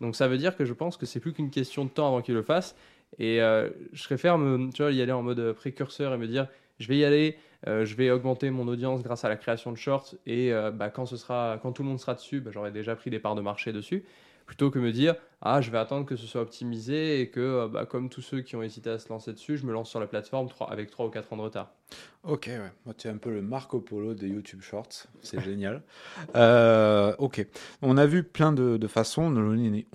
Donc 0.01 0.17
ça 0.17 0.29
veut 0.29 0.39
dire 0.39 0.57
que 0.57 0.65
je 0.65 0.73
pense 0.73 0.97
que 0.97 1.07
c'est 1.07 1.21
plus 1.21 1.33
qu'une 1.33 1.51
question 1.51 1.85
de 1.85 1.91
temps 1.91 2.09
avant 2.09 2.23
qu'ils 2.23 2.35
le 2.35 2.43
fassent. 2.43 2.75
Et 3.19 3.43
euh, 3.43 3.69
je 3.93 4.05
préfère 4.05 4.39
me, 4.39 4.71
tu 4.73 4.83
vois, 4.83 4.93
y 4.93 5.03
aller 5.03 5.13
en 5.13 5.23
mode 5.23 5.53
précurseur 5.53 6.15
et 6.15 6.17
me 6.17 6.27
dire 6.27 6.47
je 6.81 6.89
vais 6.89 6.97
y 6.97 7.05
aller, 7.05 7.37
euh, 7.69 7.85
je 7.85 7.95
vais 7.95 8.11
augmenter 8.11 8.51
mon 8.51 8.67
audience 8.67 9.03
grâce 9.03 9.25
à 9.25 9.29
la 9.29 9.37
création 9.37 9.71
de 9.71 9.77
shorts 9.77 10.15
et 10.27 10.53
euh, 10.53 10.71
bah, 10.71 10.89
quand, 10.89 11.07
ce 11.07 11.17
sera, 11.17 11.59
quand 11.63 11.73
tout 11.73 11.83
le 11.83 11.89
monde 11.89 12.01
sera 12.01 12.15
dessus, 12.15 12.41
bah, 12.41 12.51
j'aurai 12.53 12.73
déjà 12.73 12.97
pris 12.97 13.11
des 13.11 13.19
parts 13.19 13.35
de 13.35 13.43
marché 13.43 13.73
dessus. 13.73 14.05
Plutôt 14.51 14.73
que 14.73 14.81
me 14.81 14.91
dire, 14.91 15.15
ah, 15.43 15.61
je 15.61 15.71
vais 15.71 15.79
attendre 15.79 16.05
que 16.05 16.17
ce 16.17 16.27
soit 16.27 16.41
optimisé 16.41 17.21
et 17.21 17.31
que, 17.31 17.39
euh, 17.39 17.69
bah, 17.69 17.87
comme 17.87 18.09
tous 18.09 18.21
ceux 18.21 18.41
qui 18.41 18.57
ont 18.57 18.65
hésité 18.65 18.91
à 18.91 18.99
se 18.99 19.09
lancer 19.09 19.33
dessus, 19.33 19.57
je 19.57 19.65
me 19.65 19.73
lance 19.73 19.89
sur 19.89 20.01
la 20.01 20.09
plateforme 20.09 20.49
trois- 20.49 20.69
avec 20.73 20.91
3 20.91 21.07
ou 21.07 21.09
4 21.09 21.33
ans 21.33 21.37
de 21.37 21.43
retard. 21.43 21.71
Ok, 22.25 22.47
ouais. 22.49 22.73
Moi, 22.85 22.93
tu 22.99 23.07
es 23.07 23.11
un 23.13 23.17
peu 23.17 23.31
le 23.31 23.43
Marco 23.43 23.79
Polo 23.79 24.13
de 24.15 24.27
YouTube 24.27 24.61
Shorts. 24.61 25.07
C'est 25.23 25.41
génial. 25.41 25.83
Euh, 26.35 27.15
ok. 27.21 27.47
On 27.81 27.97
a 27.97 28.07
vu 28.07 28.25
plein 28.25 28.51
de, 28.53 28.77
de 28.77 28.87
façons. 28.89 29.23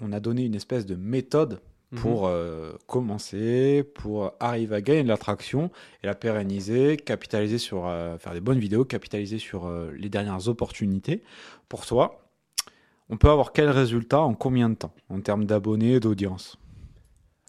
On 0.01 0.11
a 0.13 0.19
donné- 0.21 0.45
une 0.45 0.55
espèce 0.55 0.85
de 0.85 0.95
méthode 0.95 1.59
Mhm. 1.91 1.99
pour 1.99 2.27
euh, 2.27 2.71
commencer, 2.87 3.83
pour 3.93 4.31
arriver 4.39 4.75
à 4.77 4.81
gagner 4.81 5.03
de 5.03 5.09
l'attraction 5.09 5.69
et 6.01 6.07
la 6.07 6.15
pérenniser, 6.15 6.95
capitaliser 6.95 7.57
sur, 7.57 7.87
euh, 7.87 8.17
faire 8.17 8.31
des 8.33 8.39
bonnes 8.39 8.59
vidéos, 8.59 8.85
capitaliser 8.85 9.37
sur 9.37 9.65
euh, 9.67 9.91
les 9.97 10.07
dernières 10.07 10.47
opportunités. 10.47 11.23
Pour 11.67 11.85
toi, 11.85 12.24
on 13.09 13.17
peut 13.17 13.29
avoir 13.29 13.51
quel 13.53 13.69
résultat 13.69 14.21
en 14.21 14.33
combien 14.33 14.69
de 14.69 14.75
temps 14.75 14.93
en 15.09 15.21
termes 15.21 15.45
d'abonnés 15.45 15.93
et 15.93 15.99
d'audience? 15.99 16.57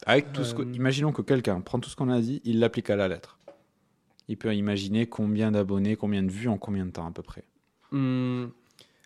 Avec 0.04 0.32
tout 0.32 0.44
ce 0.44 0.54
que, 0.54 0.62
Euh, 0.62 0.72
imaginons 0.74 1.12
que 1.12 1.22
quelqu'un 1.22 1.60
prend 1.60 1.80
tout 1.80 1.88
ce 1.88 1.96
qu'on 1.96 2.10
a 2.10 2.20
dit, 2.20 2.40
il 2.44 2.58
l'applique 2.60 2.90
à 2.90 2.96
la 2.96 3.08
lettre. 3.08 3.38
Il 4.28 4.36
peut 4.36 4.54
imaginer 4.54 5.06
combien 5.06 5.50
d'abonnés, 5.52 5.96
combien 5.96 6.22
de 6.22 6.30
vues 6.30 6.48
en 6.48 6.58
combien 6.58 6.84
de 6.84 6.90
temps 6.90 7.06
à 7.06 7.10
peu 7.12 7.22
près. 7.22 7.44
Hmm, 7.92 8.46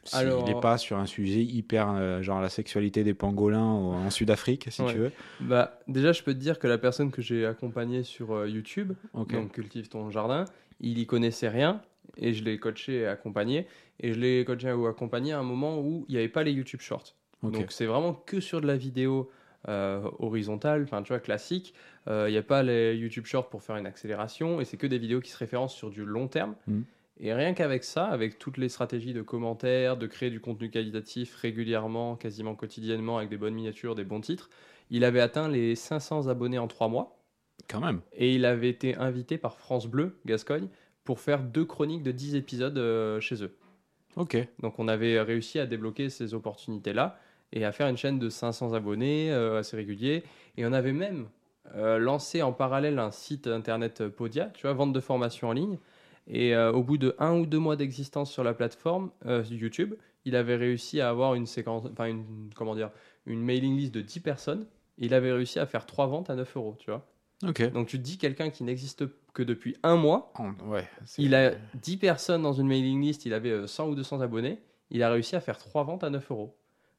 S'il 0.03 0.19
Alors- 0.21 0.49
n'est 0.49 0.59
pas 0.59 0.79
sur 0.79 0.97
un 0.97 1.05
sujet 1.05 1.45
hyper, 1.45 1.91
euh, 1.91 2.23
genre 2.23 2.41
la 2.41 2.49
sexualité 2.49 3.05
des 3.05 3.13
pangolins 3.13 3.61
en 3.63 4.09
Sud-Afrique, 4.09 4.69
si 4.71 4.81
Ouais. 4.81 4.93
tu 4.93 4.99
veux. 4.99 5.13
bah, 5.41 5.79
déjà, 5.89 6.13
je 6.13 6.23
peux 6.23 6.33
te 6.33 6.39
dire 6.39 6.59
que 6.59 6.67
la 6.67 6.79
personne 6.79 7.11
que 7.11 7.21
j'ai 7.21 7.45
accompagnée 7.45 8.03
sur 8.03 8.33
euh, 8.33 8.49
YouTube, 8.49 8.95
Ok. 9.13 9.33
donc 9.35 9.53
Cultive 9.53 9.89
ton 9.91 10.11
jardin, 10.11 10.47
il 10.81 10.99
y 10.99 11.07
connaissait 11.07 11.51
rien 11.51 11.83
et 12.17 12.33
je 12.33 12.43
l'ai 12.43 12.59
coaché 12.59 13.01
et 13.01 13.07
accompagné. 13.07 13.67
Et 14.01 14.13
je 14.13 14.19
l'ai 14.19 14.45
coaché 14.45 14.73
ou 14.73 14.87
accompagné 14.87 15.33
à 15.33 15.39
un 15.39 15.43
moment 15.43 15.79
où 15.79 16.05
il 16.09 16.13
n'y 16.13 16.19
avait 16.19 16.29
pas 16.29 16.43
les 16.43 16.53
YouTube 16.53 16.81
Shorts. 16.81 17.15
Donc 17.43 17.73
c'est 17.73 17.87
vraiment 17.87 18.13
que 18.15 18.41
sur 18.41 18.61
de 18.61 18.67
la 18.67 18.77
vidéo 18.77 19.31
euh, 19.69 20.03
horizontale, 20.19 20.83
enfin 20.83 21.03
tu 21.03 21.09
vois, 21.09 21.21
classique. 21.21 21.75
Euh, 22.09 22.27
Il 22.29 22.33
n'y 22.33 22.39
a 22.39 22.43
pas 22.43 22.63
les 22.63 22.95
YouTube 22.95 23.27
Shorts 23.27 23.49
pour 23.49 23.63
faire 23.63 23.77
une 23.77 23.87
accélération 23.87 24.61
et 24.61 24.65
c'est 24.65 24.77
que 24.77 24.87
des 24.87 24.99
vidéos 24.99 25.21
qui 25.21 25.31
se 25.31 25.39
référencent 25.39 25.75
sur 25.75 25.91
du 25.91 26.05
long 26.05 26.29
terme. 26.29 26.55
Mhm. 26.67 26.85
Et 27.23 27.35
rien 27.35 27.53
qu'avec 27.53 27.85
ça, 27.85 28.07
avec 28.07 28.39
toutes 28.39 28.57
les 28.57 28.71
stratégies 28.71 29.13
de 29.13 29.21
commentaires, 29.21 29.99
de 29.99 30.07
créer 30.07 30.31
du 30.31 30.41
contenu 30.41 30.71
qualitatif 30.71 31.37
régulièrement, 31.37 32.17
quasiment 32.17 32.55
quotidiennement, 32.55 33.19
avec 33.19 33.29
des 33.29 33.37
bonnes 33.37 33.53
miniatures, 33.53 33.95
des 33.95 34.05
bons 34.05 34.23
titres, 34.23 34.49
il 34.89 35.05
avait 35.05 35.21
atteint 35.21 35.49
les 35.49 35.75
500 35.75 36.29
abonnés 36.29 36.59
en 36.59 36.67
trois 36.67 36.89
mois. 36.89 37.19
Quand 37.69 37.81
même. 37.81 38.01
Et 38.15 38.35
il 38.35 38.47
avait 38.47 38.71
été 38.71 38.97
invité 38.97 39.37
par 39.37 39.59
France 39.59 39.87
Bleu, 39.87 40.19
Gascogne, 40.25 40.69
pour 41.05 41.21
faire 41.21 41.43
deux 41.43 41.67
chroniques 41.67 42.03
de 42.03 42.11
10 42.11 42.37
épisodes 42.37 42.79
euh, 42.79 43.21
chez 43.21 43.43
eux. 43.45 43.55
Ok. 44.17 44.37
Donc 44.61 44.79
on 44.79 44.89
avait 44.89 45.21
réussi 45.21 45.59
à 45.59 45.67
débloquer 45.67 46.11
ces 46.11 46.35
opportunités-là 46.35 47.19
et 47.53 47.65
à 47.65 47.73
faire 47.73 47.89
une 47.89 47.97
chaîne 47.97 48.19
de 48.19 48.29
500 48.29 48.75
abonnés 48.75 49.31
euh, 49.31 49.59
assez 49.59 49.77
réguliers. 49.77 50.23
Et 50.57 50.67
on 50.67 50.73
avait 50.73 50.93
même 50.93 51.29
euh, 51.75 51.99
lancé 51.99 52.43
en 52.43 52.53
parallèle 52.53 52.99
un 52.99 53.11
site 53.11 53.47
internet 53.47 54.09
Podia, 54.09 54.47
tu 54.55 54.63
vois, 54.63 54.73
vente 54.73 54.93
de 54.93 55.01
formation 55.01 55.49
en 55.49 55.53
ligne. 55.53 55.79
Et 56.27 56.55
euh, 56.55 56.73
au 56.73 56.83
bout 56.83 56.99
de 56.99 57.15
un 57.19 57.39
ou 57.39 57.47
deux 57.47 57.59
mois 57.59 57.77
d'existence 57.77 58.31
sur 58.31 58.45
la 58.45 58.55
plateforme 58.55 59.11
YouTube, 59.51 59.95
il 60.25 60.37
avait 60.37 60.57
réussi 60.57 61.01
à 61.01 61.09
avoir 61.09 61.35
une 61.35 61.47
séquence, 61.47 61.87
enfin 61.91 62.07
une, 62.07 62.51
comment 62.55 62.75
dire, 62.75 62.91
une 63.27 63.43
mailing 63.43 63.77
list 63.77 63.95
de 63.95 64.01
10 64.01 64.21
personnes. 64.21 64.67
Il 64.99 65.15
avait 65.15 65.33
réussi 65.33 65.59
à 65.59 65.67
faire 65.67 65.87
trois 65.87 66.07
ventes 66.07 66.31
à 66.31 66.35
9 66.35 66.57
euros, 66.57 66.77
tu 66.79 66.91
vois. 66.91 67.07
Ok. 67.47 67.73
Donc 67.73 67.87
tu 67.89 67.97
te 67.99 68.03
dis 68.03 68.19
quelqu'un 68.19 68.51
qui 68.51 68.65
n'existe 68.65 69.05
que 69.33 69.43
depuis 69.43 69.77
un 69.83 69.97
mois, 69.97 70.33
ouais. 70.67 70.87
c'est- 71.07 71.23
il 71.23 71.35
a 71.35 71.53
10 71.81 71.97
personnes 71.97 72.43
dans 72.43 72.53
une 72.53 72.67
mailing 72.67 73.01
list, 73.01 73.25
il 73.25 73.33
avait 73.33 73.51
euh, 73.51 73.67
100 73.67 73.89
ou 73.89 73.95
200 73.95 74.21
abonnés, 74.21 74.59
il 74.91 75.03
a 75.03 75.11
réussi 75.11 75.37
à 75.37 75.41
faire 75.41 75.57
3 75.57 75.85
ventes 75.85 76.05
à 76.05 76.11
9 76.11 76.31
euros. 76.31 76.55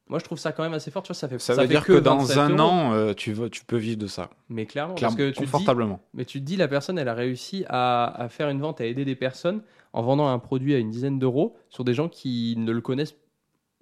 Moi 0.08 0.18
je 0.20 0.26
trouve 0.26 0.40
ça 0.40 0.52
quand 0.52 0.64
même 0.64 0.74
assez 0.74 0.90
fort, 0.92 1.04
tu 1.04 1.10
vois, 1.10 1.16
ça 1.16 1.28
fait 1.30 1.38
Ça, 1.40 1.54
ça 1.56 1.62
veut 1.62 1.68
fait 1.68 1.74
dire 1.74 1.86
que, 1.86 1.94
dans 1.94 2.18
27 2.18 2.38
un 2.38 2.50
euros. 2.50 2.60
an, 2.62 2.94
euh, 2.94 3.14
tu, 3.14 3.32
veux, 3.34 3.50
tu 3.50 3.64
peux 3.64 3.78
vivre 3.78 3.98
de 4.00 4.08
ça. 4.08 4.30
Mais 4.50 4.66
clairement, 4.66 4.96
Clairement, 4.96 5.16
parce 5.16 5.28
que 5.28 5.32
tu 5.32 5.36
te 5.36 5.46
dis, 5.46 5.52
confortablement. 5.52 6.00
mais 6.14 6.26
tu 6.26 6.40
te 6.42 6.46
dis 6.46 6.58
la 6.58 6.68
personne 6.68 6.98
elle 6.98 7.08
a 7.08 7.14
réussi 7.14 7.64
à, 7.70 8.06
à 8.22 8.28
faire 8.28 8.50
une 8.50 8.60
vente, 8.60 8.82
à 8.82 8.86
aider 8.86 9.06
des 9.06 9.16
personnes 9.16 9.62
en 9.94 10.02
vendant 10.02 10.28
un 10.28 10.40
produit 10.40 10.74
à 10.74 10.80
une 10.80 10.90
dizaine 10.90 11.20
d'euros 11.20 11.56
sur 11.70 11.84
des 11.84 11.94
gens 11.94 12.10
qui 12.10 12.56
ne 12.58 12.72
le 12.72 12.82
connaissent 12.82 13.16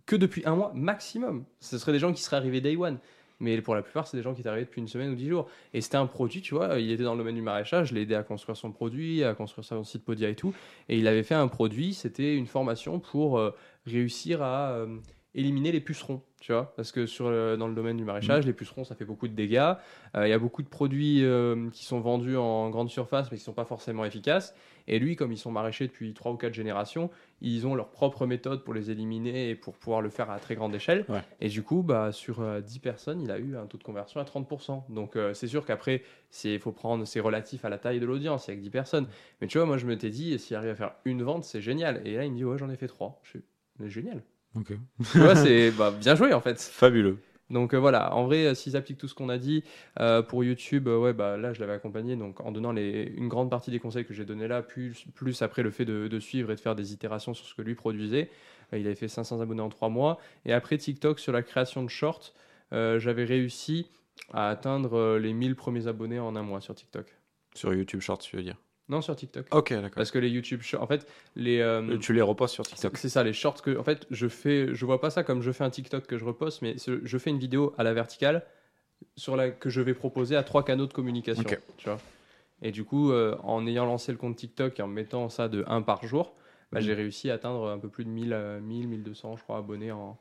que 0.05 0.16
depuis 0.16 0.41
un 0.45 0.55
mois 0.55 0.72
maximum. 0.76 1.45
Ce 1.62 1.78
seraient 1.78 1.93
des 1.93 1.99
gens 1.99 2.12
qui 2.14 2.22
seraient 2.22 2.38
arrivés 2.38 2.62
day 2.62 2.76
one. 2.76 2.97
Mais 3.40 3.62
pour 3.62 3.76
la 3.76 3.82
plupart, 3.82 4.08
c'est 4.08 4.18
des 4.18 4.24
gens 4.24 4.34
qui 4.34 4.42
étaient 4.42 4.60
depuis 4.60 4.82
une 4.82 4.88
semaine 4.88 5.12
ou 5.12 5.16
dix 5.16 5.30
jours. 5.30 5.48
Et 5.74 5.82
c'était 5.82 5.98
un 5.98 6.06
produit, 6.06 6.42
tu 6.42 6.56
vois, 6.56 6.80
il 6.80 6.92
était 6.92 7.04
dans 7.04 7.14
le 7.14 7.20
domaine 7.20 7.36
du 7.36 7.42
maraîchage, 7.42 7.90
je 7.90 7.96
l'ai 7.96 8.02
aidé 8.02 8.16
à 8.16 8.24
construire 8.24 8.58
son 8.58 8.72
produit, 8.72 9.24
à 9.24 9.34
construire 9.34 9.66
son 9.66 9.84
site 9.84 10.04
Podia 10.04 10.30
et 10.30 10.36
tout. 10.36 10.54
Et 10.90 10.98
il 10.98 11.08
avait 11.08 11.24
fait 11.24 11.36
un 11.36 11.48
produit, 11.48 11.94
c'était 11.94 12.36
une 12.36 12.48
formation 12.48 13.00
pour 13.00 13.40
euh, 13.40 13.52
réussir 13.86 14.42
à 14.42 14.72
euh, 14.72 14.98
éliminer 15.36 15.72
les 15.72 15.80
pucerons, 15.80 16.22
tu 16.40 16.52
vois. 16.54 16.74
Parce 16.76 16.92
que 16.92 17.06
sur, 17.06 17.30
le- 17.30 17.58
dans 17.58 17.68
le 17.68 17.76
domaine 17.76 17.98
du 17.98 18.04
maraîchage, 18.06 18.46
les 18.46 18.54
pucerons, 18.54 18.84
ça 18.84 18.96
fait 18.96 19.06
beaucoup 19.06 19.28
de 19.28 19.34
dégâts. 19.34 19.74
Euh, 20.16 20.28
Il 20.28 20.30
y 20.30 20.34
a 20.34 20.40
beaucoup 20.40 20.62
de 20.64 20.68
produits 20.70 21.24
euh, 21.24 21.70
qui 21.72 21.86
sont 21.86 22.00
vendus 22.00 22.38
en 22.38 22.70
grande 22.70 22.90
surface, 22.90 23.30
mais 23.32 23.38
qui 23.38 23.42
ne 23.42 23.46
sont 23.46 23.54
pas 23.54 23.66
forcément 23.66 24.06
efficaces. 24.06 24.56
Et 24.88 24.98
lui, 24.98 25.16
comme 25.16 25.32
ils 25.32 25.38
sont 25.38 25.52
maraîchers 25.52 25.86
depuis 25.88 26.14
trois 26.14 26.32
ou 26.32 26.36
quatre 26.38 26.54
générations, 26.54 27.12
ils 27.42 27.68
ont 27.68 27.76
leur 27.76 27.90
propre 27.90 28.26
méthode 28.26 28.64
pour 28.64 28.74
les 28.74 28.90
éliminer 28.90 29.50
et 29.52 29.56
pour 29.56 29.76
pouvoir 29.78 30.02
le 30.02 30.10
faire 30.10 30.32
à 30.32 30.40
très 30.40 30.56
grande 30.56 30.74
échelle. 30.74 31.06
Ouais. 31.10 31.22
Et 31.42 31.50
du 31.50 31.62
coup, 31.62 31.84
bah, 31.84 32.12
sur 32.12 32.42
euh, 32.42 32.60
10 32.62 32.80
personnes, 32.80 33.22
il 33.22 33.30
a 33.30 33.38
eu 33.38 33.56
un 33.56 33.66
taux 33.68 33.78
de 33.78 33.84
conversion 33.84 34.20
à 34.20 34.24
30%. 34.24 34.84
Donc 34.90 35.16
euh, 35.16 35.34
c'est 35.36 35.48
sûr 35.48 35.66
qu'après, 35.66 36.02
il 36.44 36.60
faut 36.60 36.72
prendre, 36.72 37.06
c'est 37.06 37.20
relatif 37.20 37.66
à 37.66 37.70
la 37.70 37.78
taille 37.78 38.00
de 38.00 38.06
l'audience, 38.08 38.48
il 38.48 38.52
y 38.52 38.54
a 38.54 38.58
que 38.58 38.62
10 38.64 38.70
personnes. 38.72 39.08
Mais 39.42 39.48
tu 39.48 39.58
vois, 39.60 39.68
moi 39.68 39.78
je 39.78 39.86
me 39.86 39.96
t'ai 39.98 40.10
dit, 40.10 40.40
s'il 40.40 40.56
arrive 40.56 40.72
à 40.72 40.76
faire 40.76 40.94
une 41.06 41.22
vente, 41.22 41.44
c'est 41.44 41.62
génial. 41.62 42.02
Et 42.06 42.16
là, 42.16 42.26
il 42.26 42.32
me 42.32 42.38
dit, 42.38 42.46
ouais, 42.46 42.58
j'en 42.58 42.70
ai 42.70 42.76
fait 42.78 42.88
trois. 42.88 43.20
Je 43.24 43.30
suis, 43.30 43.42
génial. 43.86 44.24
Ok. 44.56 44.74
tu 45.12 45.20
vois, 45.20 45.36
c'est 45.36 45.72
bah, 45.72 45.91
bien 45.91 46.16
joué 46.16 46.34
en 46.34 46.41
fait. 46.41 46.60
Fabuleux. 46.60 47.20
Donc 47.50 47.74
euh, 47.74 47.78
voilà, 47.78 48.14
en 48.14 48.26
vrai, 48.26 48.45
euh, 48.45 48.54
s'ils 48.54 48.78
appliquent 48.78 49.00
tout 49.00 49.08
ce 49.08 49.16
qu'on 49.16 49.30
a 49.30 49.39
dit 49.39 49.64
euh, 50.00 50.22
pour 50.22 50.43
YouTube, 50.43 50.88
euh, 50.88 51.00
ouais, 51.00 51.14
bah 51.14 51.36
là 51.36 51.52
je 51.52 51.60
l'avais 51.60 51.74
accompagné, 51.74 52.16
donc 52.16 52.41
en 52.41 52.52
donnant 52.52 52.72
les, 52.72 53.12
une 53.18 53.28
grande 53.28 53.50
partie 53.50 53.72
des 53.72 53.80
conseils 53.80 54.06
que 54.06 54.14
j'ai 54.14 54.24
donnés 54.24 54.47
là, 54.47 54.62
plus, 54.62 55.06
plus 55.16 55.41
après 55.41 55.64
le 55.64 55.72
fait 55.72 55.86
de, 55.86 56.08
de 56.08 56.20
suivre 56.20 56.52
et 56.52 56.56
de 56.56 56.60
faire 56.60 56.76
des 56.76 56.93
itérations 56.93 57.34
sur 57.34 57.47
ce 57.47 57.56
que 57.56 57.64
lui 57.64 57.74
produisait. 57.74 58.30
Euh, 58.74 58.78
il 58.78 58.86
avait 58.86 58.95
fait 58.95 59.08
500 59.08 59.41
abonnés 59.41 59.62
en 59.62 59.70
3 59.70 59.89
mois. 59.89 60.20
Et 60.45 60.54
après 60.54 60.78
TikTok, 60.78 61.20
sur 61.20 61.32
la 61.32 61.43
création 61.43 61.84
de 61.84 61.89
shorts, 61.89 62.34
euh, 62.74 63.00
j'avais 63.00 63.26
réussi 63.26 63.89
à 64.34 64.50
atteindre 64.50 64.97
euh, 64.97 65.20
les 65.20 65.34
1000 65.34 65.56
premiers 65.56 65.88
abonnés 65.88 66.20
en 66.20 66.36
un 66.36 66.43
mois 66.43 66.62
sur 66.62 66.76
TikTok. 66.76 67.08
Sur 67.56 67.74
YouTube 67.74 68.02
Shorts, 68.02 68.20
tu 68.20 68.36
veux 68.36 68.43
dire? 68.43 68.58
Non, 68.90 69.02
sur 69.02 69.16
TikTok. 69.16 69.46
Ok, 69.54 69.72
d'accord. 69.72 69.92
Parce 69.96 70.10
que 70.12 70.18
les 70.20 70.30
YouTube 70.30 70.62
shorts, 70.64 70.82
en 70.82 70.88
fait, 70.88 71.08
les. 71.36 71.60
euh, 71.60 71.98
Tu 72.00 72.12
les 72.14 72.22
repostes 72.22 72.54
sur 72.56 72.66
TikTok. 72.66 72.98
c'est 72.98 73.10
ça, 73.10 73.24
les 73.24 73.34
shorts 73.34 73.62
que, 73.62 73.78
en 73.78 73.84
fait, 73.84 74.08
je 74.10 74.28
fais, 74.28 74.74
je 74.74 74.86
vois 74.86 75.00
pas 75.00 75.10
ça 75.12 75.24
comme 75.24 75.42
je 75.42 75.52
fais 75.52 75.64
un 75.64 75.70
TikTok 75.70 76.06
que 76.08 76.18
je 76.18 76.26
reposte, 76.26 76.62
mais 76.64 76.76
je 76.88 77.18
fais 77.20 77.30
une 77.30 77.40
vidéo 77.40 77.74
à 77.78 77.84
la 77.84 77.94
verticale 77.94 78.44
sur 79.16 79.36
la 79.36 79.50
que 79.52 79.70
je 79.70 79.80
vais 79.82 79.94
proposer 79.94 80.36
à 80.36 80.44
trois 80.44 80.66
canaux 80.66 80.88
de 80.88 80.94
communication. 80.94 81.44
Ok. 81.44 81.60
Tu 81.78 81.86
vois. 81.88 82.00
Et 82.62 82.72
du 82.72 82.84
coup, 82.84 83.12
euh, 83.12 83.38
en 83.44 83.66
ayant 83.68 83.86
lancé 83.86 84.12
le 84.12 84.18
compte 84.18 84.36
TikTok 84.36 84.80
et 84.80 84.82
en 84.82 84.88
mettant 84.88 85.30
ça 85.30 85.48
de 85.48 85.64
1 85.68 85.82
par 85.84 86.06
jour, 86.06 86.34
bah, 86.72 86.80
Mhm. 86.80 86.86
j'ai 86.86 86.94
réussi 86.96 87.30
à 87.32 87.36
atteindre 87.36 87.70
un 87.70 87.78
peu 87.80 87.88
plus 87.90 88.04
de 88.06 88.10
1000, 88.10 88.34
euh, 88.34 88.60
1000 88.60 88.88
1200, 88.88 89.38
je 89.38 89.44
crois, 89.44 89.58
abonnés 89.60 89.92
en, 89.92 90.18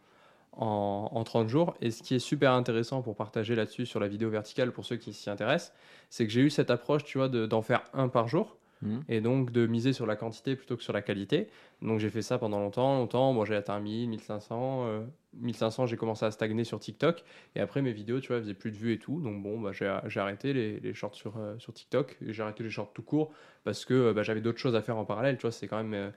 en, 0.53 1.09
en 1.13 1.25
30 1.25 1.49
jours. 1.49 1.75
Et 1.81 1.91
ce 1.91 2.03
qui 2.03 2.15
est 2.15 2.19
super 2.19 2.53
intéressant 2.53 3.03
pour 3.03 3.15
partager 3.17 3.55
là-dessus 3.55 3.87
sur 3.87 4.01
la 4.01 4.09
vidéo 4.09 4.31
verticale 4.31 4.73
pour 4.73 4.85
ceux 4.85 4.97
qui 4.97 5.13
s'y 5.13 5.31
intéressent, 5.31 5.73
c'est 6.11 6.27
que 6.27 6.33
j'ai 6.33 6.41
eu 6.43 6.51
cette 6.51 6.71
approche, 6.71 7.05
tu 7.05 7.19
vois, 7.19 7.29
de- 7.29 7.47
d'en 7.47 7.63
faire 7.63 7.85
un 7.93 8.09
par 8.09 8.29
jour 8.29 8.57
Mhm. 8.81 9.03
et 9.09 9.21
donc 9.21 9.51
de 9.51 9.67
miser 9.67 9.93
sur 9.93 10.07
la 10.07 10.15
quantité 10.15 10.55
plutôt 10.55 10.77
que 10.77 10.85
sur 10.85 10.93
la 10.93 11.03
qualité. 11.03 11.49
Donc 11.83 11.99
j'ai 11.99 12.11
fait 12.11 12.23
ça 12.23 12.39
pendant 12.39 12.61
longtemps, 12.61 12.97
longtemps. 12.99 13.33
Moi 13.33 13.45
j'ai 13.45 13.57
atteint 13.57 13.81
1000, 13.81 14.09
1500. 14.09 14.85
euh, 14.87 15.05
1500, 15.35 15.87
j'ai 15.87 15.97
commencé 15.97 16.25
à 16.25 16.31
stagner 16.31 16.63
sur 16.65 16.79
TikTok. 16.79 17.25
Et 17.57 17.61
après 17.61 17.83
mes 17.83 17.93
vidéos, 17.93 18.21
tu 18.21 18.29
vois, 18.29 18.41
faisaient 18.41 18.55
plus 18.55 18.71
de 18.71 18.77
vues 18.77 18.93
et 18.93 18.99
tout. 19.01 19.21
Donc 19.21 19.43
bon, 19.43 19.61
bah, 19.61 19.73
j'ai 19.73 20.21
arrêté 20.21 20.53
les, 20.53 20.79
les 20.81 20.95
shorts 20.95 21.15
sur, 21.17 21.37
euh, 21.39 21.59
sur 21.59 21.73
TikTok. 21.75 22.17
J'ai 22.23 22.41
arrêté 22.43 22.63
les 22.63 22.71
shorts 22.71 22.93
tout 22.93 23.03
court 23.03 23.33
parce 23.65 23.85
que 23.85 23.95
euh, 23.95 24.13
bah, 24.13 24.23
j'avais 24.23 24.41
d'autres 24.41 24.59
choses 24.61 24.77
à 24.77 24.81
faire 24.83 24.97
en 24.97 25.05
parallèle. 25.05 25.37
Tu 25.39 25.43
vois, 25.43 25.51
c'est 25.53 25.67
quand 25.67 25.77
même 25.83 25.95
euh, 25.95 26.11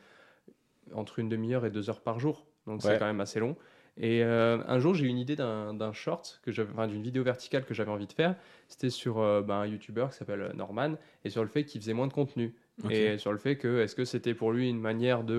entre 0.94 1.20
une 1.20 1.30
demi-heure 1.30 1.66
et 1.66 1.72
deux 1.72 1.90
heures 1.90 2.02
par 2.02 2.20
jour. 2.20 2.46
Donc 2.68 2.82
c'est 2.84 3.00
quand 3.00 3.06
même 3.06 3.22
assez 3.22 3.40
long. 3.40 3.56
Et 3.98 4.24
euh, 4.24 4.60
un 4.68 4.80
jour, 4.80 4.96
j'ai 4.96 5.06
eu 5.06 5.10
une 5.10 5.18
idée 5.20 5.36
d'un 5.36 5.94
short, 5.94 6.40
que 6.44 6.52
enfin, 6.62 6.88
d'une 6.88 7.04
vidéo 7.04 7.24
verticale 7.24 7.66
que 7.66 7.74
j'avais 7.74 7.92
envie 7.92 8.08
de 8.08 8.14
faire. 8.14 8.36
C'était 8.68 8.90
sur 8.90 9.20
euh, 9.20 9.42
bah, 9.42 9.56
un 9.56 9.68
YouTuber 9.68 10.08
qui 10.12 10.18
s'appelle 10.18 10.42
euh, 10.42 10.54
Norman 10.54 10.96
et 11.26 11.30
sur 11.30 11.44
le 11.44 11.50
fait 11.50 11.66
qu'il 11.66 11.82
faisait 11.82 11.94
moins 11.94 12.08
de 12.08 12.14
contenu. 12.14 12.56
Et 12.90 13.20
sur 13.20 13.32
le 13.32 13.38
fait 13.38 13.58
que 13.58 13.82
est-ce 13.82 13.94
que 13.96 14.06
c'était 14.06 14.34
pour 14.34 14.52
lui 14.52 14.68
une 14.68 14.80
manière 14.80 15.24
de 15.24 15.36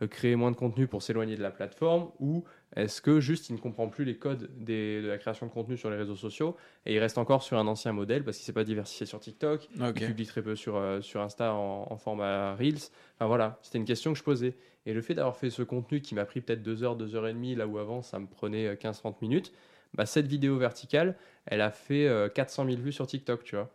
euh, 0.00 0.06
créer 0.06 0.34
moins 0.34 0.50
de 0.50 0.56
contenu 0.56 0.86
pour 0.86 1.02
s'éloigner 1.02 1.36
de 1.36 1.42
la 1.42 1.50
plateforme 1.50 2.08
ou 2.20 2.44
est-ce 2.74 3.02
que 3.02 3.20
juste 3.20 3.50
il 3.50 3.54
ne 3.56 3.58
comprend 3.58 3.88
plus 3.88 4.06
les 4.06 4.16
codes 4.16 4.48
des- 4.56 5.02
de 5.02 5.08
la 5.08 5.18
création 5.18 5.44
de 5.46 5.50
contenu 5.50 5.76
sur 5.76 5.90
les 5.90 5.96
réseaux 5.96 6.16
sociaux 6.16 6.56
et 6.86 6.94
il 6.94 6.98
reste 6.98 7.18
encore 7.18 7.42
sur 7.42 7.58
un 7.58 7.66
ancien 7.66 7.92
modèle 7.92 8.24
parce 8.24 8.38
qu'il 8.38 8.44
ne 8.44 8.46
s'est 8.46 8.52
pas 8.54 8.64
diversifié 8.64 9.04
sur 9.04 9.20
TikTok, 9.20 9.68
Ok. 9.78 9.96
il 10.00 10.06
publie 10.06 10.24
très 10.26 10.40
peu 10.40 10.56
sur, 10.56 10.80
sur 11.02 11.20
Insta 11.20 11.52
en, 11.52 11.86
en 11.90 11.96
format 11.98 12.54
Reels. 12.54 12.78
Enfin 13.16 13.26
voilà, 13.26 13.58
c'était 13.60 13.76
une 13.76 13.84
question 13.84 14.12
que 14.14 14.18
je 14.18 14.24
posais. 14.24 14.54
Et 14.86 14.94
le 14.94 15.02
fait 15.02 15.14
d'avoir 15.14 15.36
fait 15.36 15.50
ce 15.50 15.62
contenu 15.62 16.00
qui 16.00 16.14
m'a 16.14 16.24
pris 16.24 16.40
peut-être 16.40 16.62
2 16.62 16.82
heures, 16.82 16.96
2 16.96 17.14
heures 17.14 17.26
et 17.26 17.32
demie, 17.34 17.54
là 17.54 17.66
où 17.66 17.78
avant 17.78 18.02
ça 18.02 18.18
me 18.18 18.26
prenait 18.26 18.66
euh, 18.68 18.76
15-30 18.76 19.20
minutes, 19.22 19.52
bah, 19.94 20.06
cette 20.06 20.26
vidéo 20.26 20.56
verticale, 20.58 21.16
elle 21.46 21.60
a 21.60 21.70
fait 21.70 22.06
euh, 22.08 22.28
400 22.28 22.64
000 22.64 22.80
vues 22.80 22.92
sur 22.92 23.06
TikTok, 23.06 23.44
tu 23.44 23.56
vois. 23.56 23.70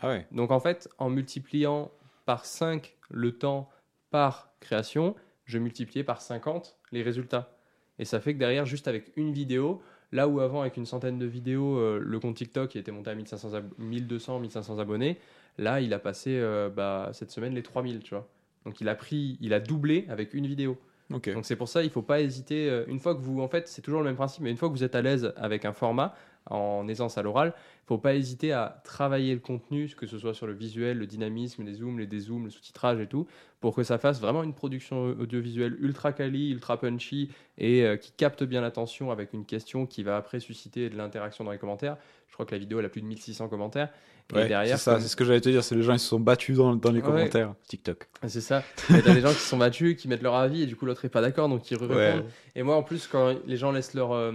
Ah 0.00 0.08
ouais. 0.08 0.26
Donc 0.32 0.50
en 0.50 0.60
fait, 0.60 0.88
en 0.98 1.10
multipliant 1.10 1.90
par 2.26 2.44
5 2.44 2.96
le 3.10 3.32
temps 3.38 3.70
par 4.10 4.52
création, 4.60 5.14
je 5.44 5.58
multipliais 5.58 6.04
par 6.04 6.20
50 6.20 6.76
les 6.92 7.02
résultats. 7.02 7.56
Et 7.98 8.04
ça 8.04 8.20
fait 8.20 8.34
que 8.34 8.38
derrière, 8.38 8.66
juste 8.66 8.88
avec 8.88 9.12
une 9.16 9.32
vidéo, 9.32 9.82
là 10.12 10.26
où 10.28 10.40
avant, 10.40 10.62
avec 10.62 10.76
une 10.76 10.86
centaine 10.86 11.18
de 11.18 11.26
vidéos, 11.26 11.78
euh, 11.78 11.98
le 12.02 12.20
compte 12.20 12.36
TikTok 12.36 12.76
était 12.76 12.92
monté 12.92 13.10
à 13.10 13.14
1500 13.14 13.54
ab- 13.54 13.72
1200, 13.78 14.38
1500 14.40 14.78
abonnés, 14.78 15.18
là, 15.58 15.80
il 15.80 15.92
a 15.94 15.98
passé 15.98 16.36
euh, 16.38 16.68
bah, 16.70 17.10
cette 17.12 17.30
semaine 17.30 17.54
les 17.54 17.62
3000, 17.62 18.00
tu 18.02 18.14
vois. 18.14 18.28
Donc 18.64 18.80
il 18.80 18.88
a 18.88 18.94
pris, 18.94 19.38
il 19.40 19.52
a 19.54 19.60
doublé 19.60 20.06
avec 20.08 20.34
une 20.34 20.46
vidéo. 20.46 20.78
Donc 21.10 21.28
c'est 21.42 21.56
pour 21.56 21.68
ça, 21.68 21.82
il 21.82 21.90
faut 21.90 22.02
pas 22.02 22.20
hésiter. 22.20 22.70
euh, 22.70 22.84
Une 22.86 23.00
fois 23.00 23.14
que 23.16 23.20
vous, 23.20 23.40
en 23.40 23.48
fait, 23.48 23.66
c'est 23.66 23.82
toujours 23.82 24.00
le 24.00 24.06
même 24.06 24.14
principe, 24.16 24.42
mais 24.44 24.50
une 24.50 24.56
fois 24.56 24.68
que 24.68 24.74
vous 24.74 24.84
êtes 24.84 24.94
à 24.94 25.02
l'aise 25.02 25.32
avec 25.36 25.64
un 25.64 25.72
format 25.72 26.14
en 26.46 26.86
aisance 26.88 27.18
à 27.18 27.22
l'oral, 27.22 27.52
il 27.56 27.86
faut 27.86 27.98
pas 27.98 28.14
hésiter 28.14 28.52
à 28.52 28.80
travailler 28.84 29.34
le 29.34 29.40
contenu, 29.40 29.88
que 29.96 30.06
ce 30.06 30.18
soit 30.18 30.34
sur 30.34 30.46
le 30.46 30.52
visuel, 30.54 30.98
le 30.98 31.06
dynamisme, 31.06 31.64
les 31.64 31.74
zooms, 31.74 31.98
les 31.98 32.06
dézooms, 32.06 32.44
le 32.44 32.50
sous-titrage 32.50 33.00
et 33.00 33.06
tout, 33.08 33.26
pour 33.60 33.74
que 33.74 33.82
ça 33.82 33.98
fasse 33.98 34.20
vraiment 34.20 34.42
une 34.42 34.54
production 34.54 35.02
audiovisuelle 35.18 35.76
ultra 35.80 36.12
quali, 36.12 36.50
ultra 36.50 36.78
punchy 36.78 37.28
et 37.58 37.84
euh, 37.84 37.96
qui 37.96 38.12
capte 38.12 38.44
bien 38.44 38.60
l'attention 38.60 39.10
avec 39.10 39.32
une 39.32 39.44
question 39.44 39.86
qui 39.86 40.02
va 40.04 40.16
après 40.16 40.40
susciter 40.40 40.88
de 40.90 40.96
l'interaction 40.96 41.44
dans 41.44 41.50
les 41.52 41.58
commentaires. 41.58 41.96
Je 42.28 42.34
crois 42.34 42.46
que 42.46 42.52
la 42.54 42.58
vidéo 42.58 42.78
elle 42.78 42.86
a 42.86 42.88
plus 42.88 43.02
de 43.02 43.06
1600 43.06 43.48
commentaires. 43.48 43.90
Ouais, 44.32 44.44
et 44.44 44.48
derrière, 44.48 44.78
c'est 44.78 44.84
ça, 44.84 44.92
comme- 44.92 45.00
c'est 45.02 45.08
ce 45.08 45.16
que 45.16 45.24
j'allais 45.24 45.40
te 45.40 45.48
dire, 45.48 45.62
c'est 45.64 45.74
les 45.74 45.82
gens 45.82 45.92
ils 45.92 45.98
se 45.98 46.08
sont 46.08 46.20
battus 46.20 46.56
dans, 46.56 46.74
dans 46.76 46.90
les 46.90 47.00
Ouais. 47.00 47.06
commentaires 47.06 47.54
TikTok. 47.68 48.08
c'est 48.26 48.40
ça. 48.40 48.62
Et 48.96 49.02
T'as 49.02 49.14
des 49.14 49.20
gens 49.20 49.30
qui 49.32 49.34
sont 49.40 49.56
battus, 49.58 49.96
qui 49.96 50.08
mettent 50.08 50.22
leur 50.22 50.34
avis 50.34 50.62
et 50.62 50.66
du 50.66 50.76
coup 50.76 50.86
l'autre 50.86 51.04
est 51.04 51.08
pas 51.08 51.20
d'accord, 51.20 51.48
donc 51.48 51.70
ils 51.70 51.76
répondent. 51.76 51.96
Ouais. 51.96 52.24
Et 52.54 52.62
moi, 52.62 52.76
en 52.76 52.82
plus, 52.82 53.06
quand 53.06 53.34
les 53.46 53.56
gens 53.56 53.72
laissent 53.72 53.94
leur. 53.94 54.12
euh, 54.12 54.32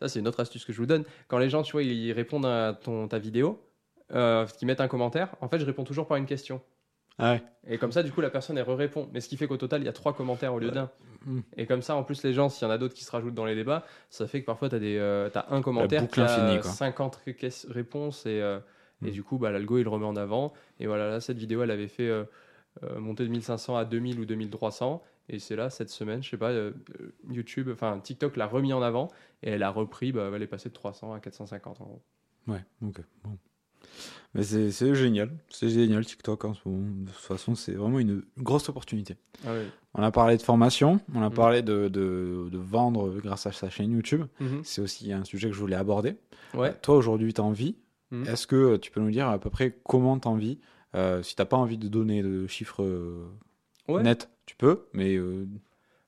ça, 0.00 0.08
c'est 0.08 0.18
une 0.20 0.28
autre 0.28 0.40
astuce 0.40 0.64
que 0.64 0.72
je 0.72 0.78
vous 0.78 0.86
donne. 0.86 1.04
Quand 1.28 1.38
les 1.38 1.48
gens, 1.50 1.62
tu 1.62 1.72
vois, 1.72 1.82
ils 1.82 2.12
répondent 2.12 2.44
à 2.46 2.74
ton, 2.74 3.08
ta 3.08 3.18
vidéo, 3.18 3.62
euh, 4.14 4.46
qu'ils 4.46 4.66
mettent 4.66 4.80
un 4.82 4.88
commentaire, 4.88 5.34
en 5.40 5.48
fait, 5.48 5.58
je 5.58 5.64
réponds 5.64 5.84
toujours 5.84 6.06
par 6.06 6.16
une 6.18 6.26
question. 6.26 6.60
Ah 7.18 7.32
ouais. 7.32 7.42
Et 7.66 7.78
comme 7.78 7.92
ça, 7.92 8.02
du 8.02 8.12
coup, 8.12 8.20
la 8.20 8.28
personne, 8.28 8.58
elle 8.58 8.70
répond. 8.70 9.08
Mais 9.14 9.20
ce 9.22 9.28
qui 9.28 9.38
fait 9.38 9.46
qu'au 9.46 9.56
total, 9.56 9.80
il 9.80 9.86
y 9.86 9.88
a 9.88 9.92
trois 9.94 10.12
commentaires 10.14 10.52
au 10.52 10.58
lieu 10.58 10.68
Ouais. 10.68 10.74
d'un. 10.74 10.90
Et 11.56 11.64
comme 11.66 11.80
ça, 11.80 11.96
en 11.96 12.02
plus, 12.04 12.22
les 12.24 12.34
gens, 12.34 12.50
s'il 12.50 12.68
y 12.68 12.70
en 12.70 12.74
a 12.74 12.76
d'autres 12.78 12.92
qui 12.94 13.04
se 13.04 13.10
rajoutent 13.10 13.34
dans 13.34 13.46
les 13.46 13.54
débats, 13.54 13.84
ça 14.10 14.26
fait 14.26 14.42
que 14.42 14.46
parfois, 14.46 14.68
tu 14.68 14.76
as, 14.76 14.78
euh, 14.80 15.30
t'as 15.30 15.46
un 15.50 15.62
commentaire 15.62 16.06
qui 16.08 16.20
a 16.20 16.24
infinie, 16.24 16.60
quoi. 16.60 16.70
50 16.70 17.16
ré- 17.24 17.34
ques- 17.34 17.66
réponses. 17.70 18.26
Et, 18.26 18.40
euh, 18.42 18.58
et 19.04 19.08
Mm. 19.08 19.10
du 19.10 19.22
coup, 19.22 19.38
bah, 19.38 19.50
l'algo, 19.50 19.78
il 19.78 19.84
le 19.84 19.90
remet 19.90 20.06
en 20.06 20.16
avant. 20.16 20.52
Et 20.80 20.86
voilà, 20.86 21.08
là, 21.10 21.20
cette 21.20 21.38
vidéo, 21.38 21.62
elle 21.62 21.70
avait 21.70 21.88
fait 21.88 22.08
euh, 22.08 22.24
euh, 22.82 22.98
monter 22.98 23.24
de 23.24 23.28
1500 23.30 23.76
à 23.76 23.84
2000 23.84 24.20
ou 24.20 24.24
2300. 24.24 25.02
Et 25.28 25.38
c'est 25.38 25.56
là, 25.56 25.70
cette 25.70 25.90
semaine, 25.90 26.22
je 26.22 26.30
sais 26.30 26.36
pas, 26.36 26.50
euh, 26.52 26.72
YouTube, 27.30 27.68
enfin 27.72 27.98
TikTok 27.98 28.36
l'a 28.36 28.46
remis 28.46 28.72
en 28.72 28.80
avant 28.80 29.10
et 29.42 29.50
elle 29.50 29.62
a 29.64 29.70
repris, 29.70 30.12
bah, 30.12 30.30
elle 30.34 30.42
est 30.42 30.46
passée 30.46 30.68
de 30.68 30.74
300 30.74 31.12
à 31.12 31.20
450 31.20 31.80
en 31.80 31.84
gros. 31.84 32.02
Ouais, 32.46 32.64
ok. 32.82 33.00
Bon. 33.24 33.36
Mais 34.34 34.42
c'est 34.42 34.94
génial, 34.94 35.30
c'est 35.48 35.68
génial 35.70 36.04
TikTok 36.04 36.44
en 36.44 36.54
ce 36.54 36.60
moment. 36.68 36.86
De 37.04 37.06
toute 37.10 37.16
façon, 37.16 37.54
c'est 37.54 37.72
vraiment 37.72 37.98
une 37.98 38.22
grosse 38.38 38.68
opportunité. 38.68 39.16
Ah. 39.46 39.52
On 39.94 40.02
a 40.02 40.10
parlé 40.10 40.36
de 40.36 40.42
formation, 40.42 41.00
on 41.14 41.22
a 41.22 41.30
Mm. 41.30 41.34
parlé 41.34 41.62
de, 41.62 41.88
de, 41.88 42.48
de 42.50 42.58
vendre 42.58 43.10
grâce 43.20 43.46
à 43.46 43.52
sa 43.52 43.70
chaîne 43.70 43.92
YouTube. 43.92 44.24
Mhm. 44.40 44.60
C'est 44.62 44.80
aussi 44.82 45.12
un 45.12 45.24
sujet 45.24 45.48
que 45.48 45.54
je 45.54 45.60
voulais 45.60 45.76
aborder. 45.76 46.16
Ouais. 46.54 46.74
Toi, 46.82 46.96
aujourd'hui, 46.96 47.32
tu 47.32 47.40
as 47.40 47.44
envie. 47.44 47.76
Mhm. 48.10 48.26
Est-ce 48.28 48.46
que 48.46 48.76
tu 48.76 48.90
peux 48.90 49.00
nous 49.00 49.10
dire 49.10 49.28
à 49.28 49.38
peu 49.38 49.50
près 49.50 49.78
comment 49.84 50.18
tu 50.18 50.28
envie 50.28 50.58
euh, 50.94 51.22
Si 51.22 51.34
tu 51.36 51.44
pas 51.44 51.56
envie 51.56 51.78
de 51.78 51.88
donner 51.88 52.22
de 52.22 52.46
chiffres 52.46 52.82
euh, 52.82 53.26
Ouais. 53.88 54.02
nets, 54.02 54.28
tu 54.46 54.56
peux, 54.56 54.86
mais 54.92 55.16
euh, 55.16 55.46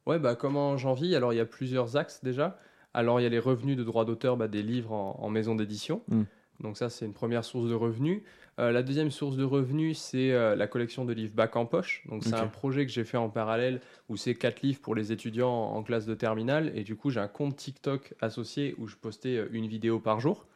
Ouais, 0.07 0.19
bah, 0.19 0.35
comment 0.35 0.77
j'en 0.77 0.95
vis? 0.95 1.15
Alors, 1.15 1.33
il 1.33 1.37
y 1.37 1.41
a 1.41 1.45
plusieurs 1.45 1.97
axes 1.97 2.25
déjà. 2.25 2.59
Alors, 2.95 3.21
il 3.21 3.25
y 3.25 3.27
a 3.27 3.29
les 3.29 3.39
revenus 3.39 3.77
de 3.77 3.85
droits 3.85 4.05
d'auteur 4.05 4.37
bah, 4.37 4.49
des 4.49 4.63
livres 4.63 4.93
en, 4.93 5.19
en 5.21 5.29
maison 5.29 5.55
d'édition. 5.55 6.03
Mm. 6.09 6.23
Donc, 6.61 6.77
ça, 6.77 6.89
c'est 6.89 7.05
une 7.05 7.13
première 7.13 7.45
source 7.45 7.69
de 7.69 7.75
revenus. 7.75 8.23
Euh, 8.59 8.73
la 8.73 8.83
deuxième 8.83 9.11
source 9.13 9.37
de 9.37 9.45
revenus, 9.45 9.99
c'est 9.99 10.33
euh, 10.33 10.57
la 10.57 10.67
collection 10.67 11.05
de 11.05 11.13
livres 11.13 11.35
bac 11.35 11.55
en 11.55 11.67
poche. 11.67 12.03
Donc, 12.09 12.25
c'est 12.25 12.35
un 12.35 12.49
projet 12.49 12.85
que 12.87 12.91
j'ai 12.91 13.05
fait 13.05 13.19
en 13.19 13.29
parallèle 13.29 13.81
où 14.09 14.17
c'est 14.17 14.35
quatre 14.35 14.63
livres 14.63 14.81
pour 14.81 14.95
les 14.97 15.13
étudiants 15.13 15.51
en, 15.51 15.77
en 15.77 15.83
classe 15.83 16.07
de 16.07 16.15
terminale. 16.15 16.73
Et 16.75 16.83
du 16.83 16.97
coup, 16.97 17.11
j'ai 17.11 17.21
un 17.21 17.29
compte 17.29 17.55
TikTok 17.55 18.15
associé 18.21 18.75
où 18.79 18.89
je 18.89 18.97
postais 18.97 19.37
euh, 19.37 19.49
une 19.53 19.67
vidéo 19.69 20.01
par 20.01 20.19
jour. 20.19 20.47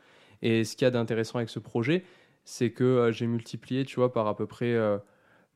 Et 0.43 0.65
ce 0.65 0.77
qu'il 0.77 0.85
y 0.85 0.89
a 0.89 0.91
d'intéressant 0.91 1.39
avec 1.39 1.49
ce 1.49 1.59
projet, 1.59 2.05
c'est 2.45 2.71
que 2.73 2.85
euh, 2.85 3.13
j'ai 3.13 3.27
multiplié, 3.27 3.85
tu 3.85 3.97
vois, 3.97 4.13
par 4.13 4.27
à 4.27 4.37
peu 4.37 4.47
près 4.47 4.73
euh, 4.75 4.99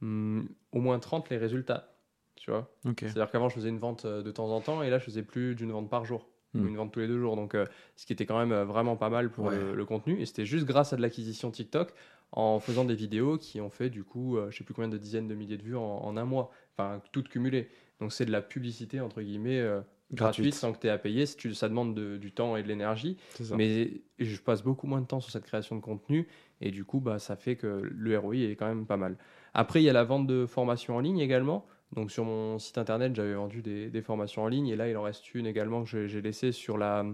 hum, 0.03 0.49
au 0.73 0.81
moins 0.81 0.99
30 0.99 1.31
les 1.31 1.37
résultats. 1.37 1.93
Tu 2.37 2.51
vois 2.51 2.71
c'est-à-dire 3.09 3.31
qu'avant, 3.31 3.49
je 3.49 3.55
faisais 3.57 3.69
une 3.71 3.79
vente 3.79 4.05
euh, 4.05 4.23
de 4.23 4.31
temps 4.31 4.51
en 4.51 4.61
temps 4.61 4.83
et 4.83 4.91
là, 4.91 4.99
je 4.99 5.05
faisais 5.05 5.23
plus 5.23 5.55
d'une 5.55 5.73
vente 5.73 5.91
par 5.91 6.05
jour. 6.05 6.29
ou 6.55 6.59
Hmm. 6.59 6.69
Une 6.69 6.77
vente 6.77 6.93
tous 6.93 7.01
les 7.01 7.09
deux 7.09 7.19
jours. 7.19 7.35
Donc, 7.37 7.55
euh, 7.55 7.67
ce 7.97 8.07
qui 8.07 8.13
était 8.13 8.25
quand 8.27 8.39
même 8.39 8.55
vraiment 8.65 8.97
pas 8.97 9.11
mal 9.11 9.31
pour 9.31 9.47
Ouais. 9.47 9.57
le, 9.59 9.75
le 9.75 9.85
contenu. 9.85 10.21
Et 10.21 10.27
c'était 10.27 10.47
juste 10.47 10.65
grâce 10.67 10.93
à 10.93 10.97
de 10.97 11.03
l'acquisition 11.03 11.51
TikTok 11.51 11.93
en 12.33 12.61
faisant 12.61 12.85
des 12.85 12.95
vidéos 12.95 13.37
qui 13.39 13.61
ont 13.61 13.71
fait 13.71 13.91
du 13.91 14.05
coup, 14.05 14.37
euh, 14.37 14.51
je 14.51 14.59
sais 14.59 14.65
plus 14.65 14.75
combien 14.75 14.89
de 14.89 14.99
dizaines 14.99 15.29
de 15.29 15.35
milliers 15.35 15.57
de 15.57 15.63
vues 15.63 15.77
en, 15.77 15.83
en 15.83 16.17
un 16.17 16.25
mois. 16.25 16.51
Enfin, 16.77 17.01
toutes 17.13 17.29
cumulées. 17.29 17.69
Donc, 18.01 18.13
c'est 18.13 18.27
de 18.27 18.33
la 18.33 18.43
publicité, 18.43 19.01
entre 19.01 19.23
guillemets, 19.23 19.59
euh, 19.61 19.81
gratuite, 20.13 20.55
sans 20.55 20.73
que 20.73 20.79
tu 20.79 20.87
aies 20.87 20.91
à 20.91 20.99
payer. 20.99 21.27
Si 21.27 21.37
tu- 21.37 21.55
Ça 21.55 21.69
demande 21.69 21.95
de- 21.95 22.17
du 22.17 22.33
temps 22.33 22.57
et 22.57 22.63
de 22.63 22.69
l'énergie. 22.69 23.17
Mais 23.57 24.03
je 24.19 24.41
passe 24.41 24.63
beaucoup 24.63 24.87
moins 24.87 25.01
de 25.01 25.07
temps 25.07 25.21
sur 25.21 25.31
cette 25.33 25.45
création 25.45 25.75
de 25.77 25.81
contenu 25.81 26.29
et 26.61 26.71
du 26.71 26.85
coup, 26.85 27.01
bah, 27.01 27.19
ça 27.19 27.37
fait 27.37 27.57
que 27.57 27.67
le 27.83 28.19
ROI 28.19 28.37
est 28.37 28.57
quand 28.57 28.67
même 28.69 28.87
pas 28.87 28.97
mal. 28.97 29.17
Après, 29.55 29.81
il 29.83 29.85
y 29.85 29.91
a 29.91 29.93
la 29.93 30.05
vente 30.05 30.27
de 30.27 30.47
formations 30.47 30.97
en 30.97 31.01
ligne 31.01 31.19
également. 31.19 31.67
Donc 31.93 32.11
sur 32.11 32.25
mon 32.25 32.59
site 32.59 32.79
internet, 32.79 33.15
j'avais 33.15 33.35
vendu 33.35 33.63
des, 33.63 33.91
des 33.91 34.03
formations 34.03 34.43
en 34.43 34.49
ligne 34.49 34.67
et 34.69 34.77
là, 34.77 34.89
il 34.89 34.97
en 34.97 35.03
reste 35.03 35.35
une 35.35 35.47
également 35.47 35.83
que 35.85 35.89
j'ai- 35.89 36.09
j'ai 36.09 36.21
laissée 36.21 36.51
sur 36.53 36.79
la, 36.79 37.05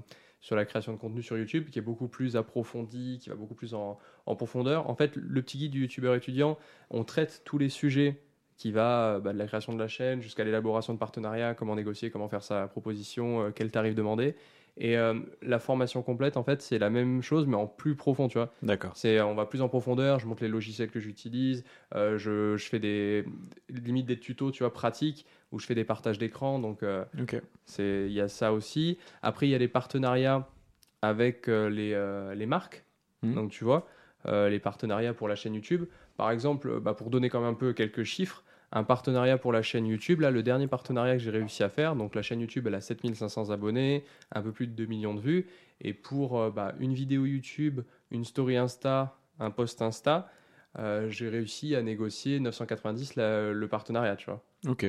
sur 0.40 0.57
la 0.57 0.64
création 0.64 0.93
de 0.93 0.99
contenu 0.99 1.22
sur 1.22 1.36
YouTube 1.38 1.68
qui 1.70 1.78
est 1.78 1.82
beaucoup 1.82 2.09
plus 2.09 2.36
approfondie, 2.36 3.18
qui 3.22 3.28
va 3.28 3.36
beaucoup 3.36 3.55
plus 3.55 3.74
en, 3.74 3.99
en 4.26 4.34
profondeur. 4.34 4.88
En 4.90 4.95
fait, 4.95 5.14
le 5.16 5.40
petit 5.43 5.59
guide 5.59 5.72
du 5.72 5.82
youtubeur 5.82 6.14
étudiant, 6.14 6.59
on 6.90 7.05
traite 7.05 7.43
tous 7.45 7.59
les 7.59 7.68
sujets 7.68 8.22
qui 8.62 8.70
va 8.70 9.18
bah, 9.18 9.32
de 9.32 9.38
la 9.38 9.46
création 9.48 9.72
de 9.72 9.78
la 9.80 9.88
chaîne 9.88 10.22
jusqu'à 10.22 10.44
l'élaboration 10.44 10.92
de 10.94 10.98
partenariats, 10.98 11.52
comment 11.52 11.74
négocier, 11.74 12.10
comment 12.10 12.28
faire 12.28 12.44
sa 12.44 12.68
proposition, 12.68 13.46
euh, 13.46 13.50
quel 13.52 13.72
tarif 13.72 13.96
demander. 13.96 14.36
Et 14.76 14.96
euh, 14.96 15.18
la 15.42 15.58
formation 15.58 16.00
complète, 16.02 16.36
en 16.36 16.44
fait, 16.44 16.62
c'est 16.62 16.78
la 16.78 16.88
même 16.88 17.22
chose, 17.22 17.48
mais 17.48 17.56
en 17.56 17.66
plus 17.66 17.96
profond, 17.96 18.28
tu 18.28 18.38
vois. 18.38 18.52
D'accord. 18.62 18.92
C'est, 18.94 19.20
on 19.20 19.34
va 19.34 19.46
plus 19.46 19.62
en 19.62 19.68
profondeur, 19.68 20.20
je 20.20 20.28
montre 20.28 20.44
les 20.44 20.48
logiciels 20.48 20.90
que 20.90 21.00
j'utilise, 21.00 21.64
euh, 21.96 22.18
je, 22.18 22.56
je 22.56 22.68
fais 22.68 22.78
des 22.78 23.24
limite 23.68 24.06
des 24.06 24.20
tutos, 24.20 24.52
tu 24.52 24.62
vois, 24.62 24.72
pratiques, 24.72 25.26
où 25.50 25.58
je 25.58 25.66
fais 25.66 25.74
des 25.74 25.84
partages 25.84 26.18
d'écran, 26.18 26.60
donc 26.60 26.84
euh, 26.84 27.04
Ok. 27.20 27.42
c'est, 27.66 28.04
il 28.06 28.12
y 28.12 28.20
a 28.20 28.28
ça 28.28 28.52
aussi. 28.52 28.96
Après, 29.22 29.48
il 29.48 29.50
y 29.50 29.56
a 29.56 29.58
les 29.58 29.66
partenariats 29.66 30.48
avec 31.02 31.48
euh, 31.48 31.68
les, 31.68 31.94
euh, 31.94 32.32
les 32.36 32.46
marques, 32.46 32.84
Mhm. 33.24 33.34
donc 33.34 33.50
tu 33.50 33.64
vois, 33.64 33.86
euh, 34.26 34.48
les 34.48 34.60
partenariats 34.60 35.14
pour 35.14 35.26
la 35.26 35.34
chaîne 35.34 35.54
YouTube. 35.54 35.84
Par 36.16 36.30
exemple, 36.30 36.68
euh, 36.68 36.80
bah, 36.80 36.94
pour 36.94 37.10
donner 37.10 37.28
quand 37.28 37.40
même 37.40 37.50
un 37.50 37.54
peu 37.54 37.72
quelques 37.72 38.04
chiffres, 38.04 38.44
un 38.72 38.84
partenariat 38.84 39.38
pour 39.38 39.52
la 39.52 39.62
chaîne 39.62 39.86
YouTube, 39.86 40.20
là, 40.20 40.30
le 40.30 40.42
dernier 40.42 40.66
partenariat 40.66 41.14
que 41.16 41.22
j'ai 41.22 41.30
réussi 41.30 41.62
à 41.62 41.68
faire, 41.68 41.94
donc 41.94 42.14
la 42.14 42.22
chaîne 42.22 42.40
YouTube, 42.40 42.66
elle 42.66 42.74
a 42.74 42.80
7500 42.80 43.50
abonnés, 43.50 44.04
un 44.32 44.42
peu 44.42 44.50
plus 44.52 44.66
de 44.66 44.72
2 44.72 44.86
millions 44.86 45.14
de 45.14 45.20
vues, 45.20 45.46
et 45.80 45.92
pour 45.92 46.40
euh, 46.40 46.50
bah, 46.50 46.74
une 46.80 46.94
vidéo 46.94 47.26
YouTube, 47.26 47.80
une 48.10 48.24
story 48.24 48.56
Insta, 48.56 49.16
un 49.38 49.50
post 49.50 49.82
Insta, 49.82 50.30
euh, 50.78 51.10
j'ai 51.10 51.28
réussi 51.28 51.74
à 51.76 51.82
négocier 51.82 52.40
990 52.40 53.16
la- 53.16 53.52
le 53.52 53.68
partenariat, 53.68 54.16
tu 54.16 54.26
vois, 54.30 54.42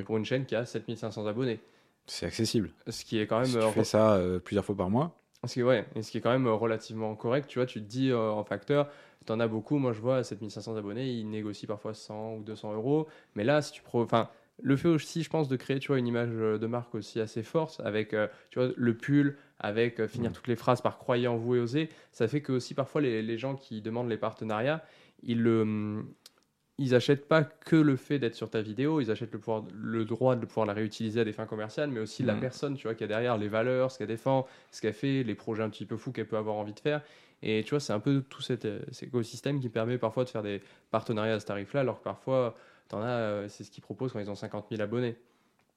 pour 0.05 0.17
une 0.17 0.25
chaîne 0.25 0.45
qui 0.45 0.55
a 0.55 0.65
7500 0.65 1.27
abonnés. 1.27 1.59
C'est 2.05 2.25
accessible. 2.25 2.71
Ce 2.87 3.03
qui 3.05 3.19
est 3.19 3.27
quand 3.27 3.37
même 3.37 3.45
Si 3.47 3.53
tu 3.53 3.59
euh, 3.59 3.69
fais 3.71 3.83
ça 3.83 4.13
euh, 4.15 4.39
plusieurs 4.39 4.65
fois 4.65 4.75
par 4.75 4.89
mois. 4.89 5.19
Ce 5.47 5.53
qui, 5.55 5.59
est- 5.61 5.63
ouais, 5.63 5.85
et 5.95 6.01
ce 6.01 6.11
qui 6.11 6.17
est 6.17 6.21
quand 6.21 6.31
même 6.31 6.47
euh, 6.47 6.53
relativement 6.53 7.15
correct, 7.15 7.47
tu 7.47 7.59
vois, 7.59 7.65
tu 7.65 7.79
te 7.81 7.85
dis 7.87 8.11
euh, 8.11 8.31
en 8.31 8.43
facteur, 8.43 8.89
tu 9.25 9.31
en 9.31 9.39
as 9.39 9.47
beaucoup, 9.47 9.77
moi 9.77 9.93
je 9.93 9.99
vois 10.01 10.17
à 10.17 10.23
7500 10.23 10.75
abonnés, 10.75 11.09
ils 11.11 11.29
négocient 11.29 11.67
parfois 11.67 11.93
100 11.93 12.35
ou 12.35 12.43
200 12.43 12.73
euros, 12.73 13.07
mais 13.35 13.43
là, 13.43 13.61
si 13.61 13.71
tu 13.73 13.81
enfin, 13.93 14.29
le 14.61 14.75
fait 14.77 14.87
aussi, 14.89 15.23
je 15.23 15.29
pense, 15.29 15.47
de 15.47 15.55
créer, 15.55 15.79
tu 15.79 15.87
vois, 15.87 15.97
une 15.99 16.07
image 16.07 16.29
euh, 16.33 16.57
de 16.57 16.67
marque 16.67 16.93
aussi 16.95 17.19
assez 17.19 17.43
forte, 17.43 17.81
avec, 17.83 18.13
euh, 18.13 18.27
tu 18.51 18.59
vois, 18.59 18.69
le 18.75 18.95
pull, 18.97 19.37
avec 19.59 19.99
euh, 19.99 20.07
finir 20.07 20.31
Mm. 20.31 20.33
toutes 20.33 20.47
les 20.47 20.55
phrases 20.55 20.81
par 20.81 20.97
croyez 20.97 21.27
en 21.27 21.37
vous 21.37 21.55
et 21.55 21.59
osez, 21.59 21.89
ça 22.11 22.27
fait 22.27 22.41
que 22.41 22.51
aussi 22.51 22.73
parfois 22.73 23.01
les, 23.01 23.21
les 23.21 23.37
gens 23.37 23.55
qui 23.55 23.81
demandent 23.81 24.09
les 24.09 24.17
partenariats, 24.17 24.83
ils 25.23 25.41
le... 25.41 26.03
ils 26.83 26.95
achètent 26.95 27.27
pas 27.27 27.43
que 27.43 27.75
le 27.75 27.95
fait 27.95 28.19
d'être 28.19 28.35
sur 28.35 28.49
ta 28.49 28.61
vidéo, 28.61 29.01
ils 29.01 29.09
achètent 29.11 29.31
le, 29.31 29.39
pouvoir, 29.39 29.63
le 29.73 30.05
droit 30.05 30.35
de 30.35 30.45
pouvoir 30.45 30.65
la 30.65 30.73
réutiliser 30.73 31.21
à 31.21 31.23
des 31.23 31.33
fins 31.33 31.45
commerciales, 31.45 31.89
mais 31.89 31.99
aussi 31.99 32.23
la 32.23 32.33
Mhm. 32.33 32.39
personne, 32.41 32.75
tu 32.75 32.83
vois, 32.87 32.95
qui 32.95 33.03
est 33.03 33.07
derrière, 33.07 33.37
les 33.37 33.47
valeurs, 33.47 33.91
ce 33.91 33.97
qu'elle 33.97 34.07
défend, 34.07 34.47
ce 34.71 34.81
qu'elle 34.81 34.93
fait, 34.93 35.23
les 35.23 35.35
projets 35.35 35.63
un 35.63 35.69
petit 35.69 35.85
peu 35.85 35.97
fous 35.97 36.11
qu'elle 36.11 36.27
peut 36.27 36.37
avoir 36.37 36.55
envie 36.55 36.73
de 36.73 36.79
faire. 36.79 37.01
Et 37.41 37.63
tu 37.63 37.71
vois, 37.71 37.79
c'est 37.79 37.93
un 37.93 37.99
peu 37.99 38.23
tout 38.29 38.41
cet, 38.41 38.65
euh, 38.65 38.79
cet 38.91 39.09
écosystème 39.09 39.59
qui 39.59 39.69
permet 39.69 39.97
parfois 39.97 40.23
de 40.23 40.29
faire 40.29 40.43
des 40.43 40.61
partenariats 40.91 41.33
à 41.35 41.39
ce 41.39 41.45
tarif-là, 41.45 41.81
alors 41.81 41.99
que 41.99 42.03
parfois, 42.03 42.55
t'en 42.87 43.01
as, 43.01 43.07
euh, 43.07 43.47
c'est 43.49 43.63
ce 43.63 43.71
qu'ils 43.71 43.83
proposent 43.83 44.13
quand 44.13 44.19
ils 44.19 44.29
ont 44.31 44.35
50 44.35 44.67
000 44.69 44.81
abonnés. 44.81 45.15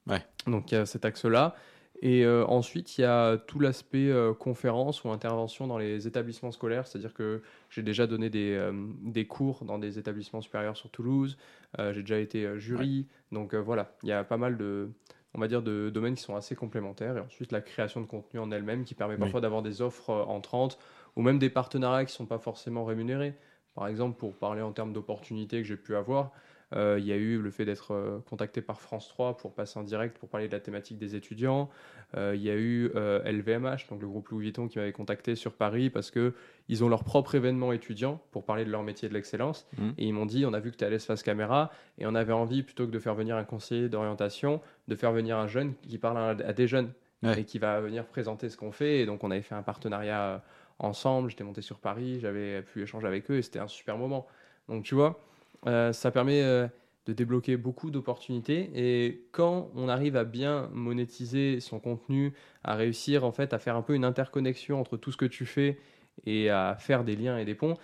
Ouais. 0.07 0.21
Donc 0.45 0.71
il 0.71 0.75
y 0.75 0.77
a 0.77 0.85
cet 0.85 1.03
axe-là. 1.03 1.55
Et 2.01 2.25
euh, 2.25 2.45
ensuite, 2.45 2.97
il 2.97 3.01
y 3.01 3.05
a 3.05 3.37
tout 3.37 3.59
l'aspect 3.59 4.09
euh, 4.09 4.33
conférence 4.33 5.03
ou 5.03 5.09
intervention 5.09 5.65
dans 5.65 5.77
les 5.79 6.07
établissements 6.07 6.51
scolaires, 6.51 6.85
c'est-à-dire 6.85 7.13
que 7.13 7.41
j'ai 7.69 7.81
déjà 7.81 8.05
donné 8.05 8.29
des, 8.29 8.55
euh, 8.55 8.71
des 9.01 9.25
cours 9.25 9.65
dans 9.65 9.79
des 9.79 9.97
établissements 9.97 10.41
supérieurs 10.41 10.77
sur 10.77 10.89
Toulouse, 10.89 11.37
j'ai 11.79 12.01
déjà 12.01 12.19
été 12.19 12.59
jury, 12.59 13.05
donc 13.31 13.53
voilà, 13.53 13.95
il 14.01 14.09
y 14.09 14.11
a 14.11 14.23
pas 14.23 14.37
mal 14.37 14.57
de, 14.57 14.89
on 15.33 15.39
va 15.39 15.47
dire, 15.47 15.61
de 15.61 15.89
domaines 15.89 16.15
qui 16.15 16.23
sont 16.23 16.35
assez 16.35 16.55
complémentaires. 16.55 17.17
Et 17.17 17.19
ensuite, 17.19 17.51
la 17.51 17.61
création 17.61 18.01
de 18.01 18.07
contenu 18.07 18.39
en 18.39 18.51
elle-même 18.51 18.83
qui 18.83 18.95
permet 18.95 19.13
Oui. 19.13 19.19
parfois 19.19 19.41
d'avoir 19.41 19.61
des 19.61 19.81
offres 19.81 20.11
entrantes 20.11 20.79
ou 21.15 21.21
même 21.21 21.37
des 21.37 21.49
partenariats 21.49 22.05
qui 22.05 22.13
ne 22.13 22.17
sont 22.17 22.25
pas 22.25 22.39
forcément 22.39 22.85
rémunérés. 22.85 23.35
Par 23.75 23.87
exemple, 23.87 24.17
pour 24.17 24.35
parler 24.35 24.63
en 24.63 24.71
termes 24.71 24.93
d'opportunités 24.93 25.61
que 25.61 25.67
j'ai 25.67 25.77
pu 25.77 25.95
avoir, 25.95 26.31
il 26.75 27.05
y 27.05 27.11
a 27.11 27.15
eu 27.15 27.37
le 27.37 27.49
fait 27.49 27.65
d'être 27.65 27.93
euh, 27.93 28.19
contacté 28.29 28.61
par 28.61 28.81
France 28.81 29.07
3 29.07 29.37
pour 29.37 29.53
passer 29.53 29.79
en 29.79 29.83
direct 29.83 30.17
pour 30.17 30.27
parler 30.27 30.47
de 30.47 30.53
la 30.53 30.59
thématique 30.59 30.97
des 30.97 31.15
étudiants. 31.15 31.69
Euh, 32.15 32.33
il 32.35 32.41
y 32.41 32.49
a 32.49 32.55
eu 32.55 32.89
LVMH, 33.25 33.87
donc 33.89 34.01
le 34.01 34.07
groupe 34.07 34.29
Louis 34.29 34.45
Vuitton, 34.45 34.67
qui 34.67 34.77
m'avait 34.77 34.91
contacté 34.91 35.35
sur 35.35 35.53
Paris 35.53 35.89
parce 35.89 36.11
que 36.11 36.33
ils 36.69 36.83
ont 36.83 36.89
leur 36.89 37.03
propre 37.03 37.35
événement 37.35 37.71
étudiant 37.71 38.21
pour 38.31 38.43
parler 38.43 38.65
de 38.65 38.71
leur 38.71 38.83
métier 38.83 39.07
de 39.07 39.13
l'excellence. 39.13 39.67
Mhm. 39.77 39.93
Et 39.97 40.05
ils 40.05 40.13
m'ont 40.13 40.25
dit, 40.25 40.45
on 40.45 40.53
a 40.53 40.59
vu 40.59 40.71
que 40.71 40.77
tu 40.77 40.83
es 40.83 40.87
à 40.87 40.89
l'espace 40.89 41.23
caméra 41.23 41.71
et 41.97 42.05
on 42.05 42.15
avait 42.15 42.33
envie, 42.33 42.63
plutôt 42.63 42.85
que 42.85 42.91
de 42.91 42.99
faire 42.99 43.15
venir 43.15 43.37
un 43.37 43.45
conseiller 43.45 43.87
d'orientation, 43.87 44.61
de 44.87 44.95
faire 44.95 45.11
venir 45.13 45.37
un 45.37 45.47
jeune 45.47 45.73
qui 45.87 45.97
parle 45.97 46.17
à, 46.17 46.53
des 46.53 46.67
jeunes 46.67 46.91
Ouais. 47.23 47.39
et 47.39 47.45
qui 47.45 47.57
va 47.57 47.81
venir 47.81 48.05
présenter 48.05 48.47
ce 48.47 48.57
qu'on 48.57 48.71
fait. 48.71 48.99
Et 48.99 49.05
donc 49.07 49.23
on 49.23 49.31
avait 49.31 49.41
fait 49.41 49.55
un 49.55 49.63
partenariat 49.63 50.21
euh, 50.21 50.37
ensemble. 50.77 51.31
J'étais 51.31 51.43
monté 51.43 51.61
sur 51.61 51.79
Paris, 51.79 52.19
j'avais 52.19 52.61
pu 52.61 52.83
échanger 52.83 53.07
avec 53.07 53.31
eux 53.31 53.37
et 53.37 53.41
c'était 53.41 53.57
un 53.57 53.67
super 53.67 53.97
moment. 53.97 54.27
Donc 54.69 54.83
tu 54.83 54.93
vois, 54.93 55.19
euh, 55.65 55.91
ça 55.93 56.11
permet 56.11 56.41
euh, 56.43 56.67
de 57.07 57.13
débloquer 57.13 57.57
beaucoup 57.57 57.89
d'opportunités. 57.89 58.69
Et 58.75 59.27
quand 59.31 59.71
on 59.75 59.89
arrive 59.89 60.15
à 60.15 60.23
bien 60.23 60.69
monétiser 60.73 61.59
son 61.59 61.79
contenu, 61.79 62.33
à 62.63 62.75
réussir 62.75 63.23
en 63.23 63.31
fait 63.31 63.53
à 63.53 63.59
faire 63.59 63.75
un 63.75 63.81
peu 63.81 63.95
une 63.95 64.05
interconnexion 64.05 64.79
entre 64.79 64.97
tout 64.97 65.11
ce 65.11 65.17
que 65.17 65.25
tu 65.25 65.45
fais 65.45 65.77
et 66.25 66.49
à 66.49 66.75
faire 66.79 67.03
des 67.03 67.15
liens 67.15 67.37
et 67.37 67.45
des 67.45 67.55
ponts, 67.55 67.77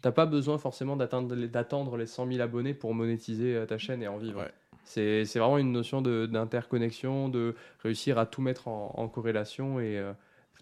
t'as 0.00 0.12
pas 0.12 0.26
besoin 0.26 0.58
forcément 0.58 0.96
d'attendre 0.96 1.96
les 1.96 2.06
100 2.06 2.26
000 2.26 2.40
abonnés 2.40 2.74
pour 2.74 2.94
monétiser 2.94 3.54
euh, 3.54 3.66
ta 3.66 3.78
chaîne 3.78 4.02
et 4.02 4.08
en 4.08 4.18
vivre. 4.18 4.40
Ouais. 4.40 4.52
C'est 4.84 5.38
vraiment 5.38 5.58
une 5.58 5.70
notion 5.70 6.02
de- 6.02 6.26
d'interconnexion, 6.26 7.28
de, 7.28 7.54
réussir 7.84 8.18
à 8.18 8.26
tout 8.26 8.42
mettre 8.42 8.66
en, 8.66 8.92
en 8.96 9.08
corrélation 9.08 9.78
et 9.78 9.96
euh, 9.96 10.12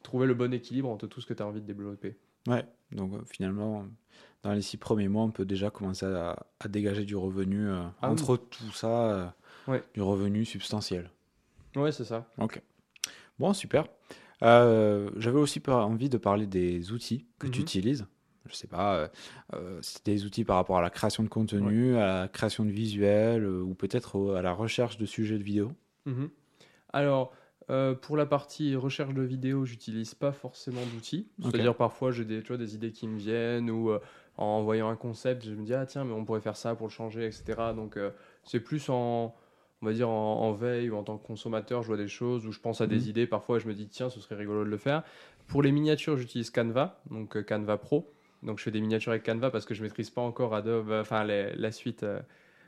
trouver 0.02 0.26
le 0.26 0.34
bon 0.34 0.52
équilibre 0.52 0.90
entre 0.90 1.06
tout 1.06 1.20
ce 1.20 1.26
que 1.26 1.34
tu 1.34 1.42
as 1.42 1.46
envie 1.46 1.62
de 1.62 1.66
développer. 1.66 2.16
Ouais, 2.46 2.64
donc 2.92 3.12
euh, 3.14 3.20
finalement, 3.26 3.86
dans 4.42 4.52
les 4.52 4.62
six 4.62 4.76
premiers 4.76 5.08
mois, 5.08 5.24
on 5.24 5.30
peut 5.30 5.44
déjà 5.44 5.70
commencer 5.70 6.06
à, 6.06 6.36
à 6.60 6.68
dégager 6.68 7.04
du 7.04 7.16
revenu 7.16 7.68
euh, 7.68 7.82
Ah 8.02 8.10
entre 8.10 8.36
tout 8.36 8.72
ça, 8.72 9.10
euh, 9.12 9.26
Ouais. 9.68 9.82
du 9.94 10.00
revenu 10.02 10.44
substantiel. 10.44 11.10
Ouais, 11.76 11.92
c'est 11.92 12.04
ça. 12.04 12.26
Ok. 12.38 12.60
Bon, 13.38 13.52
super. 13.52 13.84
Euh, 14.42 15.10
J'avais 15.16 15.38
aussi 15.38 15.62
envie 15.68 16.08
de 16.08 16.16
parler 16.18 16.46
des 16.46 16.92
outils 16.92 17.26
que 17.38 17.46
tu 17.46 17.58
Mhm. 17.60 17.62
utilises. 17.62 18.06
Je 18.46 18.54
sais 18.54 18.66
pas, 18.66 19.10
c'est 19.82 20.04
des 20.06 20.24
outils 20.24 20.44
par 20.44 20.56
rapport 20.56 20.78
à 20.78 20.82
la 20.82 20.90
création 20.90 21.22
de 21.22 21.28
contenu, 21.28 21.96
à 21.96 22.22
la 22.22 22.28
création 22.28 22.64
de 22.64 22.70
visuels, 22.70 23.46
ou 23.46 23.74
peut-être 23.74 24.34
à 24.34 24.42
la 24.42 24.52
recherche 24.52 24.96
de 24.96 25.06
sujets 25.06 25.38
de 25.38 25.44
vidéo. 25.44 25.72
Mhm. 26.06 26.30
Alors, 26.92 27.32
euh, 27.70 27.94
pour 27.94 28.16
la 28.16 28.26
partie 28.26 28.74
recherche 28.76 29.14
de 29.14 29.22
vidéos, 29.22 29.64
j'utilise 29.64 30.14
pas 30.14 30.32
forcément 30.32 30.80
d'outils. 30.92 31.26
C'est-à-dire 31.42 31.74
parfois 31.76 32.10
j'ai 32.10 32.24
des, 32.24 32.42
tu 32.42 32.48
vois, 32.48 32.56
des 32.56 32.74
idées 32.74 32.90
qui 32.92 33.06
me 33.08 33.16
viennent 33.18 33.70
ou 33.70 33.90
euh, 33.90 34.00
en 34.36 34.62
voyant 34.62 34.88
un 34.88 34.96
concept, 34.96 35.44
je 35.44 35.52
me 35.54 35.64
dis 35.64 35.74
ah 35.74 35.86
tiens 35.86 36.04
mais 36.04 36.12
on 36.12 36.24
pourrait 36.24 36.40
faire 36.40 36.56
ça 36.56 36.74
pour 36.74 36.86
le 36.88 36.92
changer, 36.92 37.24
etc. 37.26 37.44
Donc 37.76 37.96
euh, 37.96 38.10
c'est 38.44 38.60
plus 38.60 38.88
en 38.90 39.34
on 39.82 39.86
va 39.86 39.92
dire 39.94 40.10
en, 40.10 40.40
en 40.42 40.52
veille 40.52 40.90
ou 40.90 40.96
en 40.96 41.02
tant 41.04 41.16
que 41.16 41.26
consommateur, 41.26 41.82
je 41.82 41.86
vois 41.86 41.96
des 41.96 42.08
choses 42.08 42.46
où 42.46 42.52
je 42.52 42.60
pense 42.60 42.80
à 42.82 42.86
des 42.86 43.04
Mhm. 43.04 43.08
idées. 43.08 43.26
Parfois 43.26 43.58
je 43.58 43.66
me 43.68 43.72
dis 43.74 43.86
tiens 43.86 44.10
ce 44.10 44.20
serait 44.20 44.34
rigolo 44.36 44.64
de 44.64 44.70
le 44.70 44.76
faire. 44.76 45.02
Pour 45.46 45.62
les 45.62 45.72
miniatures, 45.72 46.16
j'utilise 46.16 46.50
Canva, 46.50 47.00
donc 47.10 47.42
Canva 47.46 47.76
Pro. 47.78 48.12
Donc 48.42 48.58
je 48.58 48.64
fais 48.64 48.70
des 48.70 48.80
miniatures 48.80 49.12
avec 49.12 49.24
Canva 49.24 49.50
parce 49.50 49.64
que 49.64 49.74
je 49.74 49.82
maîtrise 49.82 50.10
pas 50.10 50.22
encore 50.22 50.54
Adobe, 50.54 50.90
enfin 50.92 51.24
la 51.24 51.72
suite. 51.72 52.04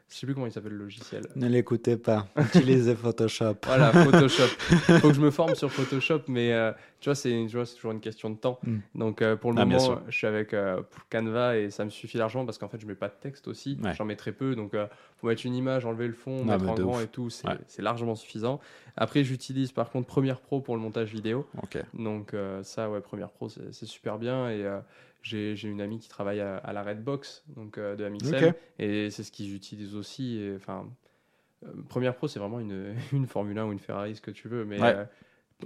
Je 0.09 0.17
sais 0.19 0.27
plus 0.27 0.35
comment 0.35 0.47
il 0.47 0.53
s'appelle 0.53 0.73
le 0.73 0.79
logiciel. 0.85 1.23
Ne 1.37 1.49
l'écoutez 1.49 1.97
pas, 1.97 2.27
utilisez 2.37 2.95
Photoshop. 2.95 3.55
Voilà, 3.65 3.93
Photoshop. 3.93 4.43
Faut 5.01 5.09
que 5.09 5.15
je 5.15 5.21
me 5.23 5.31
forme 5.31 5.55
sur 5.55 5.71
Photoshop, 5.73 6.21
mais 6.29 6.53
euh, 6.53 6.73
tu 7.01 7.09
vois, 7.09 7.15
c'est 7.15 7.47
toujours 7.77 7.93
une 7.93 8.01
question 8.01 8.29
de 8.29 8.37
temps. 8.37 8.59
Mm. 8.65 8.79
Donc 8.95 9.23
euh, 9.23 9.37
pour 9.37 9.53
le 9.53 9.61
Ah, 9.61 9.65
moment, 9.65 10.01
je 10.09 10.15
suis 10.17 10.27
avec 10.27 10.53
euh, 10.53 10.83
Canva 11.11 11.57
et 11.57 11.71
ça 11.71 11.85
me 11.87 11.91
suffit 11.91 12.19
largement 12.19 12.45
parce 12.45 12.59
qu'en 12.59 12.69
fait, 12.69 12.79
je 12.81 12.87
mets 12.87 12.95
pas 12.95 13.09
de 13.09 13.15
texte 13.21 13.49
aussi. 13.49 13.79
Ouais. 13.83 13.95
J'en 13.95 14.05
mets 14.05 14.17
très 14.17 14.33
peu, 14.33 14.55
donc 14.55 14.75
euh, 14.75 14.87
faut 15.19 15.29
mettre 15.29 15.47
une 15.47 15.55
image, 15.55 15.87
enlever 15.87 16.07
le 16.09 16.13
fond, 16.13 16.37
Ah, 16.43 16.59
mettre 16.59 16.69
en 16.69 16.75
grand 16.75 16.97
ouf. 16.99 17.05
et 17.05 17.09
tout, 17.09 17.31
c'est 17.31 17.49
Ouais. 17.49 17.57
largement 17.79 18.15
suffisant. 18.15 18.61
Après, 18.99 19.25
j'utilise 19.25 19.73
par 19.73 19.89
contre 19.89 20.07
Premiere 20.09 20.41
Pro 20.41 20.61
pour 20.61 20.77
le 20.77 20.83
montage 20.83 21.11
vidéo. 21.13 21.47
Donc 21.95 22.35
euh, 22.35 22.63
ça, 22.63 22.91
ouais, 22.91 23.01
Premiere 23.01 23.31
Pro, 23.31 23.49
c'est 23.49 23.73
c'est 23.73 23.87
super 23.87 24.19
bien 24.19 24.51
et 24.51 24.63
euh, 24.65 24.79
j'ai 25.23 25.63
une 25.65 25.81
amie 25.81 25.99
qui 25.99 26.09
travaille 26.09 26.41
à, 26.41 26.57
à 26.57 26.73
la 26.73 26.83
Redbox, 26.83 27.45
donc 27.49 27.79
euh, 27.79 27.97
de 27.97 28.05
Amixem, 28.05 28.53
et 28.79 29.11
c'est 29.11 29.23
ce 29.23 29.33
qu'ils 29.33 29.55
utilisent 29.55 29.95
aussi. 29.95 30.51
Enfin, 30.57 30.89
euh, 31.65 31.69
Premiere 31.89 32.15
Pro, 32.15 32.29
c'est 32.29 32.39
vraiment 32.39 32.61
une, 32.61 32.95
une 33.13 33.27
Formule 33.27 33.59
1 33.59 33.67
ou 33.67 33.73
une 33.73 33.79
Ferrari, 33.79 34.17
ce 34.17 34.21
que 34.21 34.31
tu 34.31 34.49
veux, 34.49 34.65
mais 34.65 34.81
Ouais. 34.81 34.95
euh, 34.97 35.05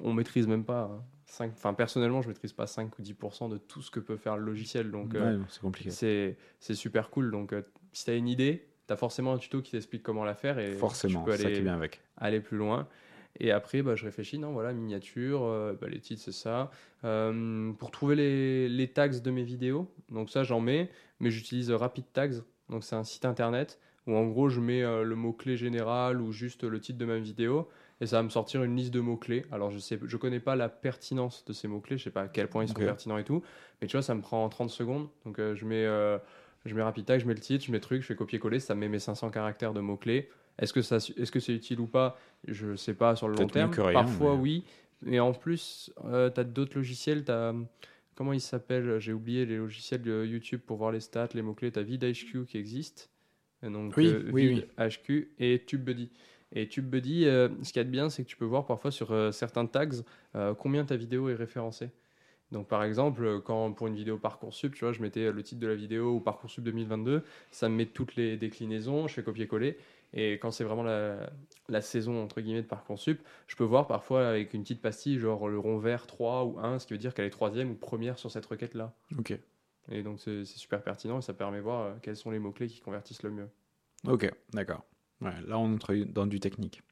on 0.03 0.13
maîtrise 0.13 0.47
même 0.47 0.65
pas. 0.65 0.83
hein, 0.83 1.05
Enfin, 1.53 1.75
personnellement, 1.75 2.23
je 2.23 2.29
maîtrise 2.29 2.53
pas 2.53 2.67
5 2.67 2.99
ou 2.99 3.03
10% 3.03 3.49
de 3.49 3.59
tout 3.59 3.83
ce 3.83 3.91
que 3.91 3.99
peut 4.01 4.17
faire 4.17 4.37
le 4.37 4.45
logiciel, 4.45 4.91
donc 4.91 5.15
euh, 5.15 5.39
Ouais, 5.39 5.45
c'est 5.49 5.61
compliqué. 5.61 5.91
c'est 5.91 6.37
c'est 6.61 6.75
super 6.75 7.11
cool. 7.11 7.31
Donc, 7.31 7.53
euh, 7.53 7.63
si 7.93 8.05
tu 8.05 8.11
as 8.11 8.15
une 8.15 8.29
idée, 8.29 8.69
tu 8.87 8.93
as 8.93 8.97
forcément 8.97 9.33
un 9.33 9.39
tuto 9.39 9.61
qui 9.63 9.73
t'explique 9.73 10.03
comment 10.03 10.25
la 10.25 10.35
faire 10.35 10.59
et 10.59 10.73
Forcément, 10.73 11.21
tu 11.25 11.31
peux 11.31 11.37
ça 11.37 11.51
qui 11.51 11.63
vient 11.63 11.75
avec. 11.75 12.01
aller 12.19 12.41
plus 12.41 12.57
loin. 12.59 12.87
Et 13.41 13.51
après, 13.51 13.83
bah, 13.83 13.95
je 13.95 14.05
réfléchis, 14.05 14.39
non, 14.39 14.53
voilà, 14.53 14.73
miniature, 14.73 15.45
euh, 15.45 15.75
bah, 15.81 15.89
les 15.89 16.01
titres, 16.01 16.23
c'est 16.23 16.33
ça. 16.33 16.71
Euh, 17.05 17.73
pour 17.73 17.91
trouver 17.91 18.17
les, 18.17 18.69
les 18.69 18.89
tags 18.89 19.09
de 19.09 19.31
mes 19.31 19.43
vidéos, 19.43 19.91
donc 20.11 20.31
ça, 20.31 20.43
j'en 20.43 20.61
mets, 20.61 20.91
mais 21.21 21.31
j'utilise 21.31 21.71
Rapid 21.71 22.05
Tags, 22.13 22.43
donc 22.69 22.85
c'est 22.85 22.97
un 22.97 23.05
site 23.05 23.25
internet 23.25 23.79
où 24.07 24.15
en 24.15 24.27
gros, 24.27 24.49
je 24.49 24.61
mets 24.61 24.83
euh, 24.83 25.03
le 25.03 25.17
mot-clé 25.17 25.57
général 25.57 26.21
ou 26.21 26.31
juste 26.31 26.63
le 26.63 26.79
titre 26.81 26.99
de 26.99 27.05
ma 27.05 27.19
vidéo 27.19 27.69
et 28.01 28.07
ça 28.07 28.17
va 28.17 28.23
me 28.23 28.29
sortir 28.29 28.63
une 28.63 28.77
liste 28.77 28.93
de 28.95 29.01
mots-clés. 29.01 29.47
Alors, 29.51 29.71
je 29.71 29.79
sais, 29.79 29.99
je 30.05 30.17
connais 30.17 30.39
pas 30.39 30.55
la 30.55 30.69
pertinence 30.69 31.45
de 31.45 31.53
ces 31.53 31.67
mots-clés, 31.67 31.99
je 31.99 32.05
sais 32.05 32.11
pas 32.11 32.23
à 32.23 32.29
quel 32.29 32.49
point 32.49 32.63
ils 32.63 32.69
sont 32.69 32.75
pertinents 32.75 33.19
et 33.19 33.25
tout, 33.25 33.43
mais 33.81 33.89
tu 33.89 33.97
vois, 33.97 34.03
ça 34.03 34.15
me 34.15 34.21
prend 34.21 34.49
30 34.49 34.71
secondes. 34.71 35.09
Donc, 35.25 35.39
euh, 35.39 35.55
je 35.55 35.65
mets. 35.65 35.85
euh, 35.85 36.19
je 36.65 36.75
mets 36.75 36.83
rapid 36.83 37.05
tag, 37.05 37.21
je 37.21 37.27
mets 37.27 37.35
le 37.35 37.41
titre, 37.41 37.65
je 37.65 37.71
mets 37.71 37.79
truc, 37.81 38.03
je 38.03 38.07
fais 38.07 38.17
copier-coller, 38.17 38.59
ça 38.59 38.75
me 38.75 38.81
met 38.81 38.89
mes 38.89 38.99
500 38.99 39.31
caractères 39.31 39.73
de 39.73 39.81
mots-clés. 39.81 40.29
Est-ce 40.59 40.73
que 40.73 40.83
ça, 40.83 40.97
est-ce 40.97 41.31
que 41.31 41.41
c'est 41.41 41.55
utile 41.55 41.81
ou 41.81 41.87
pas? 41.87 42.19
Je 42.47 42.77
sais 42.77 42.95
pas 42.95 43.15
sur 43.17 43.29
le 43.29 43.37
long 43.37 43.47
terme. 43.47 43.73
rien, 43.77 43.93
Parfois 43.93 44.35
mais- 44.37 44.41
oui, 44.43 44.65
mais 45.03 45.21
en 45.21 45.33
plus, 45.33 45.91
tu 46.03 46.41
as 46.41 46.45
d'autres 46.45 46.77
logiciels. 46.77 47.25
As, 47.29 47.55
comment 48.15 48.33
ils 48.33 48.41
s'appellent? 48.41 48.99
J'ai 48.99 49.13
oublié 49.13 49.45
les 49.47 49.57
logiciels 49.59 50.03
de 50.03 50.25
YouTube 50.25 50.61
pour 50.67 50.79
voir 50.79 50.93
les 50.93 51.01
stats, 51.01 51.29
les 51.35 51.43
mots-clés. 51.43 51.73
Tu 51.73 51.79
as 51.79 51.83
VidHQ 51.83 52.47
qui 52.47 52.57
existe. 52.59 53.11
Et 53.63 53.69
Donc, 53.71 53.97
Oui, 53.97 54.07
euh, 54.07 54.31
oui, 54.33 54.67
VidHQ 54.79 55.33
et 55.39 55.59
TubeBuddy. 55.67 56.11
Et 56.53 56.69
TubeBuddy, 56.69 57.27
euh, 57.27 57.49
ce 57.63 57.73
qu'il 57.73 57.81
y 57.81 57.83
a 57.83 57.85
de 57.85 57.91
bien, 57.91 58.09
c'est 58.09 58.23
que 58.23 58.29
tu 58.29 58.37
peux 58.37 58.45
voir 58.45 58.65
parfois 58.67 58.91
sur 58.91 59.11
euh, 59.13 59.33
certains 59.33 59.67
tags 59.67 59.89
euh, 60.37 60.55
combien 60.55 60.85
ta 60.85 60.97
vidéo 60.97 61.29
est 61.29 61.35
référencée. 61.35 61.91
Donc 62.53 62.69
par 62.69 62.85
exemple, 62.85 63.25
euh, 63.25 63.41
quand 63.41 63.73
pour 63.73 63.89
une 63.89 63.97
vidéo 63.97 64.19
Parcoursup, 64.19 64.73
tu 64.75 64.85
vois, 64.85 64.93
je 64.93 65.03
mettais 65.03 65.33
le 65.33 65.43
titre 65.43 65.61
de 65.61 65.67
la 65.67 65.75
vidéo 65.75 66.15
ou 66.15 66.21
Parcoursup 66.21 66.63
2022, 66.63 67.25
ça 67.51 67.69
me 67.69 67.75
met 67.75 67.87
toutes 67.87 68.15
les 68.15 68.37
déclinaisons, 68.37 69.09
je 69.09 69.15
fais 69.15 69.23
copier-coller. 69.25 69.77
Et 70.13 70.35
quand 70.35 70.51
c'est 70.51 70.65
vraiment 70.65 70.83
la, 70.83 71.31
la 71.69 71.81
saison 71.81 72.23
entre 72.23 72.41
guillemets 72.41 72.63
de 72.63 72.67
Parcoursup, 72.67 73.21
je 73.47 73.57
peux 73.57 73.65
voir 73.65 73.87
parfois 73.87 74.29
avec 74.29 74.55
une 74.55 74.63
petite 74.63 74.81
pastille, 74.81 75.19
genre 75.19 75.49
le 75.49 75.59
rond 75.59 75.79
vert 75.79 76.07
3 76.07 76.45
ou 76.45 76.59
1, 76.59 76.79
ce 76.79 76.87
qui 76.87 76.95
veut 76.95 76.99
dire 76.99 77.15
qu'elle 77.15 77.27
est 77.27 77.31
troisième 77.31 77.71
ou 77.71 77.75
première 77.75 78.19
sur 78.19 78.31
cette 78.31 78.47
requête-là. 78.47 78.95
Ok. 79.19 79.39
Et 79.91 80.03
donc 80.03 80.21
c'est 80.21 80.45
super 80.45 80.83
pertinent 80.83 81.19
et 81.19 81.23
ça 81.23 81.33
permet 81.33 81.59
de 81.59 81.63
voir 81.63 81.83
euh, 81.83 81.95
quels 82.03 82.17
sont 82.17 82.31
les 82.31 82.39
mots-clés 82.39 82.69
qui 82.69 82.81
convertissent 82.81 83.23
le 83.23 83.31
mieux. 83.31 83.49
Ok, 84.07 84.31
d'accord. 84.53 84.85
Ouais, 85.21 85.35
là, 85.47 85.59
on 85.59 85.75
entre 85.75 85.95
dans 85.95 86.27
du 86.27 86.41
technique. 86.41 86.83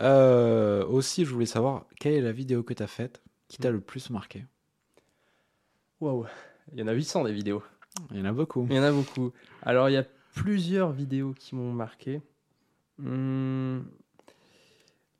Euh, 0.00 0.84
aussi, 0.86 1.24
je 1.24 1.32
voulais 1.32 1.46
savoir, 1.46 1.86
quelle 1.98 2.14
est 2.14 2.20
la 2.20 2.32
vidéo 2.32 2.62
que 2.62 2.72
tu 2.72 2.82
as 2.82 2.86
faite 2.86 3.22
qui 3.48 3.58
t'a 3.58 3.70
le 3.70 3.80
plus 3.80 4.10
marqué? 4.10 4.46
Waouh, 6.00 6.26
il 6.72 6.80
y 6.80 6.82
en 6.82 6.86
a 6.86 6.92
800 6.92 7.24
des 7.24 7.32
vidéos. 7.32 7.62
Il 8.10 8.18
y 8.18 8.20
en 8.20 8.24
a 8.24 8.32
beaucoup. 8.32 8.66
Il 8.70 8.76
y 8.76 8.78
en 8.78 8.82
a 8.82 8.92
beaucoup. 8.92 9.32
Alors, 9.62 9.90
il 9.90 9.92
y 9.92 9.96
a 9.96 10.04
plusieurs 10.34 10.92
vidéos 10.92 11.32
qui 11.32 11.54
m'ont 11.54 11.72
marqué. 11.72 12.20
Hmm, 12.98 13.80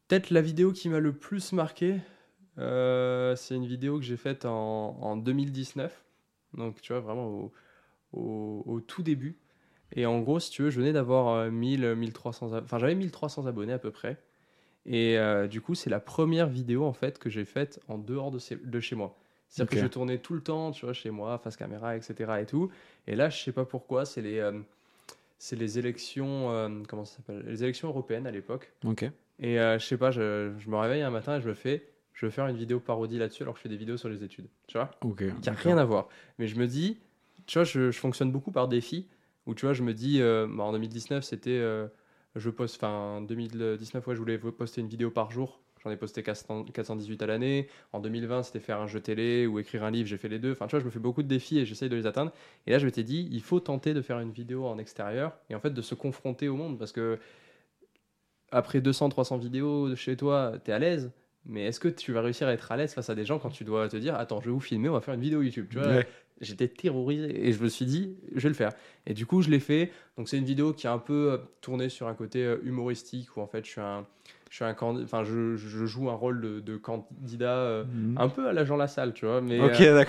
Peut-être 0.09 0.31
la 0.31 0.41
vidéo 0.43 0.73
qui 0.73 0.89
m'a 0.89 0.99
le 0.99 1.13
plus 1.13 1.53
marqué, 1.53 2.01
euh, 2.59 3.37
c'est 3.37 3.55
une 3.55 3.67
vidéo 3.67 3.99
que 3.99 4.05
j'ai 4.05 4.17
faite 4.17 4.45
en, 4.45 4.97
en 5.01 5.17
2019. 5.17 6.05
Donc, 6.55 6.81
tu 6.81 6.93
vois, 6.93 7.01
vraiment 7.01 7.29
au, 7.29 7.53
au- 8.13 8.63
au 8.67 8.81
tout 8.81 9.03
début. 9.03 9.39
Et 9.93 10.07
en 10.07 10.21
gros, 10.21 10.41
si 10.41 10.51
tu 10.51 10.63
veux, 10.63 10.71
je 10.71 10.81
venais 10.81 10.93
d'avoir 10.93 11.29
euh, 11.37 11.51
1000, 11.51 11.95
1300, 11.95 12.53
ab- 12.55 12.65
enfin, 12.65 12.79
j'avais 12.79 12.95
1300 12.97 13.47
abonnés 13.47 13.73
à 13.73 13.79
peu 13.79 13.91
près. 13.93 14.21
Et 14.87 15.19
euh, 15.19 15.47
du 15.49 15.61
coup, 15.61 15.75
c'est 15.77 15.91
la 15.91 16.01
première 16.01 16.49
vidéo 16.49 16.85
en 16.85 16.93
fait 16.93 17.19
que 17.19 17.31
j'ai 17.31 17.45
faite 17.45 17.81
en 17.89 17.99
dehors 17.99 18.31
de, 18.33 18.39
chez- 18.41 18.57
de 18.57 18.81
chez 18.81 18.97
moi. 18.97 19.17
C'est-à-dire 19.49 19.71
que 19.71 19.77
je 19.83 19.87
tournais 19.89 20.19
tout 20.19 20.35
le 20.35 20.43
temps, 20.43 20.73
tu 20.73 20.85
vois, 20.87 20.95
chez 20.95 21.11
moi, 21.11 21.39
face 21.39 21.57
caméra, 21.57 21.97
etc. 21.97 22.41
et 22.43 22.47
tout. 22.47 22.71
Et 23.07 23.17
là, 23.17 23.31
je 23.31 23.39
sais 23.43 23.53
pas 23.53 23.65
pourquoi, 23.65 24.07
c'est 24.07 24.23
les, 24.23 24.39
euh, 24.39 24.61
c'est 25.43 25.57
les 25.57 25.79
élections, 25.79 26.51
euh, 26.51 26.69
comment 26.87 27.07
ça 27.07 27.17
s'appelle 27.17 27.43
Les 27.47 27.63
élections 27.65 27.89
européennes 27.89 28.27
à 28.27 28.31
l'époque. 28.31 28.75
Ok. 28.85 29.05
Et 29.39 29.59
euh, 29.59 29.79
je 29.79 29.87
sais 29.87 29.97
pas, 29.97 30.11
je, 30.11 30.53
je 30.59 30.69
me 30.69 30.77
réveille 30.77 31.01
un 31.01 31.09
matin 31.11 31.39
et 31.39 31.41
je 31.41 31.49
me 31.49 31.55
fais, 31.55 31.89
je 32.13 32.27
vais 32.27 32.31
faire 32.31 32.47
une 32.47 32.57
vidéo 32.59 32.79
parodie 32.79 33.17
là-dessus 33.19 33.43
alors 33.43 33.55
que 33.55 33.59
je 33.59 33.63
fais 33.63 33.69
des 33.71 33.79
vidéos 33.79 33.97
sur 33.97 34.11
les 34.11 34.23
études. 34.23 34.49
Tu 34.67 34.77
vois 34.77 34.91
Ok. 35.03 35.23
Il 35.23 35.35
n'y 35.35 35.49
a 35.49 35.53
rien 35.53 35.79
à 35.79 35.85
voir. 35.87 36.09
Mais 36.39 36.47
je 36.47 36.57
me 36.57 36.67
dis, 36.67 36.99
tu 37.47 37.59
vois, 37.59 37.65
je, 37.65 37.91
je 37.91 37.99
fonctionne 37.99 38.31
beaucoup 38.31 38.53
par 38.53 38.69
défi. 38.69 39.09
Où 39.47 39.55
tu 39.55 39.65
vois, 39.65 39.73
je 39.73 39.83
me 39.83 39.95
dis, 39.95 40.21
euh, 40.21 40.47
bah, 40.47 40.65
en 40.65 40.73
2019, 40.73 41.25
c'était. 41.25 41.51
euh, 41.59 41.89
je 42.37 42.51
poste, 42.51 42.77
enfin, 42.77 42.93
en 43.17 43.21
2019, 43.23 44.07
ouais, 44.07 44.15
je 44.15 44.21
voulais 44.21 44.39
poster 44.39 44.83
une 44.83 44.89
vidéo 44.89 45.11
par 45.11 45.31
jour 45.31 45.61
J'en 45.83 45.91
ai 45.91 45.97
posté 45.97 46.23
400 46.23 46.65
418 46.73 47.23
à 47.23 47.27
l'année. 47.27 47.69
En 47.93 48.01
2020, 48.01 48.43
c'était 48.43 48.61
faire 48.61 48.81
un 48.81 48.87
jeu 48.87 49.01
télé 49.01 49.47
ou 49.47 49.59
écrire 49.59 49.83
un 49.85 49.91
livre. 49.91 50.07
J'ai 50.09 50.19
fait 50.19 50.29
les 50.29 50.39
deux. 50.39 50.53
Enfin, 50.53 50.67
tu 50.67 50.73
vois, 50.73 50.81
je 50.81 50.85
me 50.85 50.91
fais 50.91 50.99
beaucoup 50.99 51.23
de 51.23 51.29
défis 51.29 51.59
et 51.59 51.65
j'essaye 51.65 51.89
de 51.89 51.97
les 51.97 52.07
atteindre. 52.07 52.33
Et 52.67 52.71
là, 52.71 52.79
je 52.79 52.85
m'étais 52.87 53.03
dit, 53.03 53.29
il 53.33 53.41
faut 53.43 53.61
tenter 53.61 53.95
de 53.95 54.03
faire 54.03 54.21
une 54.21 54.31
vidéo 54.31 54.67
en 54.67 54.79
extérieur 54.79 55.37
et 55.49 55.55
en 55.55 55.61
fait 55.61 55.71
de 55.71 55.83
se 55.83 55.95
confronter 55.95 56.49
au 56.49 56.57
monde 56.57 56.79
parce 56.79 56.93
que 56.93 57.19
après 58.53 58.81
200, 58.81 59.09
300 59.11 59.39
vidéos 59.39 59.89
de 59.89 59.95
chez 59.95 60.17
toi, 60.17 60.53
tu 60.65 60.71
es 60.71 60.75
à 60.75 60.79
l'aise. 60.79 61.11
Mais 61.47 61.65
est-ce 61.65 61.81
que 61.81 61.89
tu 61.89 62.13
vas 62.13 62.21
réussir 62.21 62.49
à 62.49 62.53
être 62.53 62.71
à 62.71 62.77
l'aise 62.77 62.93
face 62.93 63.09
à 63.09 63.15
des 63.15 63.25
gens 63.25 63.39
quand 63.39 63.49
tu 63.49 63.65
dois 63.65 63.89
te 63.89 63.97
dire 63.97 64.15
attends 64.15 64.41
je 64.43 64.47
vais 64.47 64.53
vous 64.53 64.61
filmer 64.61 64.91
on 64.91 64.93
va 64.93 65.01
faire 65.01 65.15
une 65.15 65.23
vidéo 65.23 65.41
YouTube 65.41 65.69
tu 65.71 65.79
vois 65.79 65.87
Ouais. 65.89 66.07
j'étais 66.43 66.69
terrorisé 66.69 67.49
et 67.49 67.53
je 67.55 67.63
me 67.63 67.69
suis 67.71 67.87
dit 67.87 68.15
je 68.35 68.43
vais 68.43 68.51
le 68.51 68.55
faire 68.55 68.73
et 69.07 69.15
du 69.15 69.25
coup 69.25 69.41
je 69.41 69.49
l'ai 69.49 69.59
fait 69.59 69.91
donc 70.19 70.29
c'est 70.29 70.37
une 70.37 70.45
vidéo 70.45 70.75
qui 70.75 70.87
est 70.87 70.91
un 70.91 70.99
peu 70.99 71.33
euh, 71.33 71.39
tournée 71.63 71.89
sur 71.89 72.09
un 72.09 72.15
côté 72.15 72.45
euh, 72.45 72.59
humoristique 72.63 73.35
où 73.39 73.41
en 73.41 73.47
fait 73.47 73.65
je 73.65 73.71
suis 73.71 73.81
un 73.81 74.07
je 74.51 74.57
suis 74.57 74.65
un 74.65 74.75
enfin 74.81 75.23
je, 75.25 75.57
je 75.57 75.87
joue 75.87 76.11
un 76.11 76.15
rôle 76.15 76.41
de, 76.41 76.59
de 76.61 76.77
candidat 76.77 77.57
euh, 77.57 77.85
Mhm. 77.85 78.17
un 78.19 78.29
peu 78.29 78.49
à 78.49 78.53
l'agent 78.53 78.77
Lassalle 78.77 79.15
tu 79.15 79.25
vois 79.25 79.41
mais 79.41 79.61
Ok, 79.61 79.81
euh, 79.81 80.05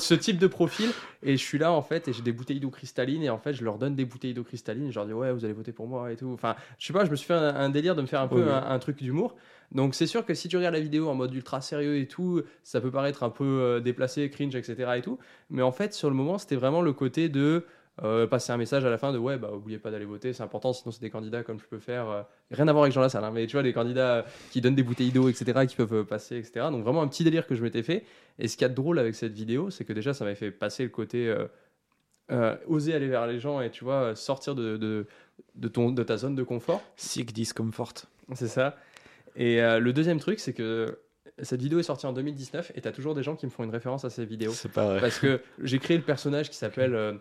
ce, 0.00 0.14
type 0.14 0.38
de 0.38 0.46
profil. 0.48 0.90
Et 1.22 1.36
je 1.36 1.42
suis 1.42 1.58
là 1.58 1.70
en 1.72 1.80
fait 1.80 2.08
et 2.08 2.12
j'ai 2.12 2.22
des 2.22 2.32
bouteilles 2.32 2.58
d'eau 2.60 2.70
cristalline 2.70 3.22
et 3.22 3.30
en 3.30 3.38
fait 3.38 3.52
je 3.54 3.64
leur 3.64 3.78
donne 3.78 3.94
des 3.94 4.04
bouteilles 4.04 4.34
d'eau 4.34 4.42
cristalline 4.44 4.90
je 4.90 4.96
leur 4.96 5.06
dis 5.06 5.12
ouais 5.12 5.32
vous 5.32 5.44
allez 5.44 5.54
voter 5.54 5.70
pour 5.72 5.86
moi 5.86 6.10
et 6.12 6.16
tout. 6.16 6.30
Enfin 6.34 6.56
je 6.78 6.86
sais 6.86 6.92
pas 6.92 7.04
je 7.04 7.10
me 7.10 7.16
suis 7.16 7.26
fait 7.28 7.34
un, 7.34 7.54
un 7.54 7.70
délire 7.70 7.94
de 7.94 8.02
me 8.02 8.06
faire 8.06 8.20
un 8.20 8.28
peu 8.28 8.50
un, 8.52 8.64
un 8.68 8.78
truc 8.80 8.96
d'humour. 9.00 9.36
Donc 9.72 9.94
c'est 9.94 10.06
sûr 10.06 10.26
que 10.26 10.34
si 10.34 10.48
tu 10.48 10.56
regardes 10.56 10.74
la 10.74 10.80
vidéo 10.80 11.08
en 11.08 11.14
mode 11.14 11.32
ultra 11.32 11.60
sérieux 11.60 11.96
et 11.96 12.06
tout 12.08 12.42
ça 12.64 12.80
peut 12.80 12.90
paraître 12.90 13.22
un 13.22 13.30
peu 13.30 13.44
euh, 13.44 13.80
déplacé 13.80 14.28
cringe 14.28 14.56
etc 14.56 14.90
et 14.96 15.02
tout. 15.02 15.18
Mais 15.50 15.62
en 15.62 15.72
fait 15.72 15.94
sur 15.94 16.10
le 16.10 16.16
moment 16.16 16.36
c'était 16.38 16.56
vraiment 16.56 16.82
le 16.82 16.92
côté 16.92 17.28
de 17.28 17.64
euh, 18.02 18.26
passer 18.26 18.50
un 18.50 18.56
message 18.56 18.84
à 18.84 18.90
la 18.90 18.98
fin 18.98 19.12
de 19.12 19.18
ouais 19.18 19.38
bah 19.38 19.52
oubliez 19.52 19.78
pas 19.78 19.92
d'aller 19.92 20.04
voter 20.04 20.32
c'est 20.32 20.42
important 20.42 20.72
sinon 20.72 20.90
c'est 20.90 21.00
des 21.00 21.10
candidats 21.10 21.44
comme 21.44 21.60
je 21.60 21.64
peux 21.64 21.78
faire 21.78 22.08
euh, 22.08 22.22
rien 22.50 22.66
à 22.66 22.72
voir 22.72 22.82
avec 22.82 22.92
Jean 22.92 23.00
Lassalle 23.00 23.22
hein, 23.22 23.30
mais 23.32 23.46
tu 23.46 23.52
vois 23.52 23.62
des 23.62 23.72
candidats 23.72 24.16
euh, 24.16 24.22
qui 24.50 24.60
donnent 24.60 24.74
des 24.74 24.82
bouteilles 24.82 25.12
d'eau 25.12 25.28
etc 25.28 25.64
qui 25.64 25.76
peuvent 25.76 26.04
passer 26.04 26.38
etc 26.38 26.66
donc 26.72 26.82
vraiment 26.82 27.02
un 27.02 27.06
petit 27.06 27.22
délire 27.22 27.46
que 27.46 27.54
je 27.54 27.62
m'étais 27.62 27.84
fait. 27.84 28.04
Et 28.40 28.48
ce 28.48 28.56
qu'il 28.56 28.62
y 28.62 28.64
a 28.64 28.68
de 28.68 28.74
drôle 28.74 28.98
avec 28.98 29.14
cette 29.14 29.32
vidéo 29.32 29.70
c'est 29.70 29.84
que 29.84 29.92
déjà 29.92 30.12
ça 30.12 30.24
m'avait 30.24 30.34
fait 30.34 30.50
passer 30.50 30.82
le 30.82 30.88
côté 30.88 31.32
euh, 32.32 32.56
oser 32.66 32.94
aller 32.94 33.06
vers 33.06 33.28
les 33.28 33.38
gens 33.38 33.60
et 33.60 33.70
tu 33.70 33.84
vois 33.84 34.16
sortir 34.16 34.56
de, 34.56 34.76
de, 34.76 35.06
de 35.54 35.68
ton, 35.68 35.92
de 35.92 36.02
ta 36.02 36.16
zone 36.16 36.34
de 36.34 36.42
confort. 36.42 36.82
Sick 36.96 37.32
discomfort. 37.32 37.92
c'est 38.34 38.48
ça. 38.48 38.76
Et 39.36 39.60
le 39.60 39.92
deuxième 39.92 40.18
truc 40.18 40.40
c'est 40.40 40.52
que 40.52 40.98
cette 41.42 41.60
vidéo 41.62 41.78
est 41.78 41.84
sortie 41.84 42.06
en 42.06 42.12
2019 42.12 42.72
et 42.74 42.80
tu 42.80 42.88
as 42.88 42.92
toujours 42.92 43.14
des 43.14 43.22
gens 43.22 43.36
qui 43.36 43.46
me 43.46 43.52
font 43.52 43.62
une 43.62 43.70
référence 43.70 44.04
à 44.04 44.10
ces 44.10 44.24
vidéos. 44.24 44.52
C'est 44.52 44.72
pas 44.72 44.84
vrai. 44.84 45.00
parce 45.00 45.20
que 45.20 45.40
j'ai 45.62 45.78
créé 45.78 45.96
le 45.96 46.02
personnage 46.02 46.50
qui 46.50 46.56
s'appelle 46.56 47.20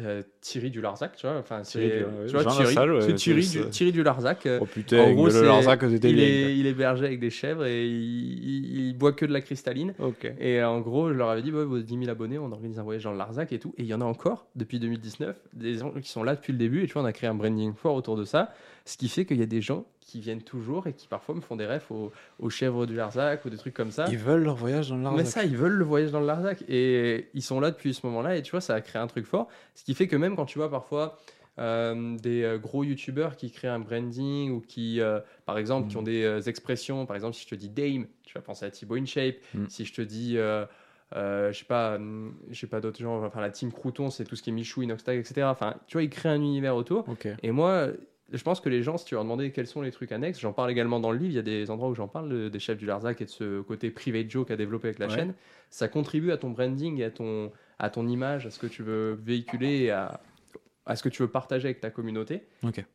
euh, 0.00 0.22
Thierry 0.40 0.70
du 0.70 0.80
Larzac, 0.80 1.14
tu 1.16 1.26
vois. 1.26 1.38
Enfin, 1.38 1.62
Thierry 1.62 1.88
c'est 1.90 2.26
tu 2.26 2.32
vois, 2.32 2.44
Thierry, 2.44 2.90
ouais, 2.90 3.14
Thierry, 3.14 3.46
du, 3.46 3.70
Thierry 3.70 3.92
du 3.92 4.02
Larzac. 4.02 4.48
Oh 4.60 4.66
putain, 4.66 4.98
en 5.02 5.12
gros, 5.12 5.28
le 5.28 5.42
Larzac 5.46 5.82
il, 5.82 6.18
est, 6.20 6.56
il 6.56 6.66
est 6.66 6.74
berger 6.74 7.04
avec 7.06 7.20
des 7.20 7.30
chèvres 7.30 7.64
et 7.64 7.86
il, 7.86 8.44
il- 8.44 8.86
il 8.88 8.98
boit 8.98 9.12
que 9.12 9.24
de 9.24 9.32
la 9.32 9.40
cristalline. 9.40 9.94
Ok. 10.00 10.32
Et 10.40 10.62
en 10.64 10.80
gros, 10.80 11.10
je 11.12 11.14
leur 11.14 11.30
avais 11.30 11.42
dit, 11.42 11.52
ouais, 11.52 11.64
vos 11.64 11.78
10 11.78 11.98
000 11.98 12.10
abonnés, 12.10 12.38
on 12.38 12.50
organise 12.50 12.78
un 12.78 12.82
voyage 12.82 13.04
dans 13.04 13.12
le 13.12 13.18
Larzac 13.18 13.52
et 13.52 13.58
tout. 13.58 13.72
Et 13.78 13.82
il 13.82 13.86
y 13.88 13.94
en 13.94 14.00
a 14.00 14.04
encore 14.04 14.46
depuis 14.56 14.80
2019, 14.80 15.36
des 15.52 15.74
gens 15.78 15.90
qui 15.92 16.10
sont 16.10 16.24
là 16.24 16.34
depuis 16.34 16.52
le 16.52 16.58
début. 16.58 16.82
Et 16.82 16.86
tu 16.86 16.94
vois, 16.94 17.02
on 17.02 17.06
a 17.06 17.12
créé 17.12 17.30
un 17.30 17.34
branding 17.34 17.72
fort 17.74 17.94
autour 17.94 18.16
de 18.16 18.24
ça. 18.24 18.52
Ce 18.84 18.96
qui 18.96 19.08
fait 19.08 19.24
qu'il 19.24 19.38
y 19.38 19.42
a 19.42 19.46
des 19.46 19.60
gens 19.62 19.86
qui 20.04 20.20
viennent 20.20 20.42
toujours 20.42 20.86
et 20.86 20.92
qui 20.92 21.08
parfois 21.08 21.34
me 21.34 21.40
font 21.40 21.56
des 21.56 21.66
refs 21.66 21.90
aux, 21.90 22.12
aux 22.38 22.50
chèvres 22.50 22.84
du 22.86 22.94
Larzac 22.94 23.44
ou 23.44 23.50
des 23.50 23.56
trucs 23.56 23.74
comme 23.74 23.90
ça. 23.90 24.06
Ils 24.10 24.18
veulent 24.18 24.44
leur 24.44 24.54
voyage 24.56 24.90
dans 24.90 24.96
le 24.96 25.02
Larzac. 25.02 25.18
Mais 25.18 25.24
ça, 25.30 25.44
ils 25.44 25.56
veulent 25.56 25.72
le 25.72 25.84
voyage 25.84 26.10
dans 26.12 26.20
le 26.20 26.26
Larzac. 26.26 26.62
Et 26.68 27.28
ils 27.34 27.42
sont 27.42 27.58
là 27.58 27.70
depuis 27.70 27.94
ce 27.94 28.04
moment-là. 28.06 28.36
Et 28.36 28.42
tu 28.42 28.50
vois, 28.50 28.60
ça 28.60 28.74
a 28.74 28.80
créé 28.80 29.00
un 29.00 29.06
truc 29.06 29.24
fort. 29.26 29.48
Ce 29.74 29.82
qui 29.82 29.94
fait 29.94 30.06
que 30.06 30.16
même 30.16 30.36
quand 30.36 30.44
tu 30.46 30.58
vois 30.58 30.70
parfois 30.70 31.18
euh, 31.58 32.16
des 32.18 32.42
euh, 32.42 32.58
gros 32.58 32.84
youtubeurs 32.84 33.36
qui 33.36 33.50
créent 33.50 33.68
un 33.68 33.78
branding 33.78 34.50
ou 34.50 34.60
qui, 34.60 35.00
euh, 35.00 35.20
par 35.46 35.56
exemple, 35.56 35.88
qui 35.88 35.96
Mm. 35.96 35.98
ont 36.00 36.02
des 36.02 36.22
euh, 36.24 36.40
expressions. 36.42 37.06
Par 37.06 37.16
exemple, 37.16 37.34
si 37.34 37.44
je 37.44 37.48
te 37.48 37.54
dis 37.54 37.68
Dame, 37.70 38.06
tu 38.24 38.34
vas 38.34 38.42
penser 38.42 38.66
à 38.66 38.70
Thibaut 38.70 38.96
InShape. 38.96 39.36
Mm. 39.54 39.64
Si 39.68 39.84
je 39.84 39.94
te 39.94 40.02
dis. 40.02 40.36
euh, 40.36 40.66
euh, 41.16 41.52
je 41.52 41.58
sais 41.60 41.64
pas, 41.64 41.94
hum, 41.96 42.34
je 42.50 42.58
sais 42.58 42.66
pas 42.66 42.80
d'autres 42.80 42.98
gens, 42.98 43.22
enfin 43.24 43.40
la 43.40 43.50
team 43.50 43.70
Crouton, 43.70 44.10
c'est 44.10 44.24
tout 44.24 44.34
ce 44.34 44.42
qui 44.42 44.50
est 44.50 44.52
Michou, 44.52 44.82
Inoxtag, 44.82 45.16
etc. 45.18 45.42
Enfin, 45.44 45.76
tu 45.86 45.92
vois, 45.92 46.02
ils 46.02 46.10
créent 46.10 46.30
un 46.30 46.40
univers 46.42 46.74
autour. 46.74 47.08
Ok. 47.08 47.28
Et 47.42 47.50
moi, 47.52 47.88
je 48.32 48.42
pense 48.42 48.60
que 48.60 48.68
les 48.68 48.82
gens, 48.82 48.96
si 48.96 49.04
tu 49.04 49.14
leur 49.14 49.22
demandais 49.24 49.50
quels 49.50 49.66
sont 49.66 49.82
les 49.82 49.90
trucs 49.90 50.10
annexes, 50.12 50.40
j'en 50.40 50.52
parle 50.52 50.70
également 50.70 50.98
dans 51.00 51.12
le 51.12 51.18
livre, 51.18 51.30
il 51.32 51.36
y 51.36 51.38
a 51.38 51.42
des 51.42 51.70
endroits 51.70 51.88
où 51.90 51.94
j'en 51.94 52.08
parle 52.08 52.28
de- 52.30 52.48
des 52.48 52.58
chefs 52.58 52.78
du 52.78 52.86
Larzac 52.86 53.20
et 53.20 53.24
de 53.26 53.30
ce 53.30 53.60
côté 53.60 53.90
private 53.90 54.30
joke 54.30 54.50
à 54.50 54.56
développer 54.56 54.88
avec 54.88 54.98
la 54.98 55.06
Ouais. 55.08 55.14
chaîne. 55.14 55.34
Ça 55.70 55.88
contribue 55.88 56.30
à 56.32 56.36
ton 56.36 56.50
branding 56.50 56.98
et 57.00 57.04
à 57.04 57.10
ton, 57.10 57.52
à 57.78 57.90
ton 57.90 58.06
image, 58.08 58.46
à 58.46 58.50
ce 58.50 58.58
que 58.58 58.66
tu 58.66 58.82
veux 58.82 59.12
véhiculer 59.22 59.90
à, 59.90 60.20
à 60.86 60.96
ce 60.96 61.02
que 61.02 61.08
tu 61.08 61.22
veux 61.22 61.28
partager 61.28 61.66
avec 61.68 61.80
ta 61.80 61.90
communauté. 61.90 62.42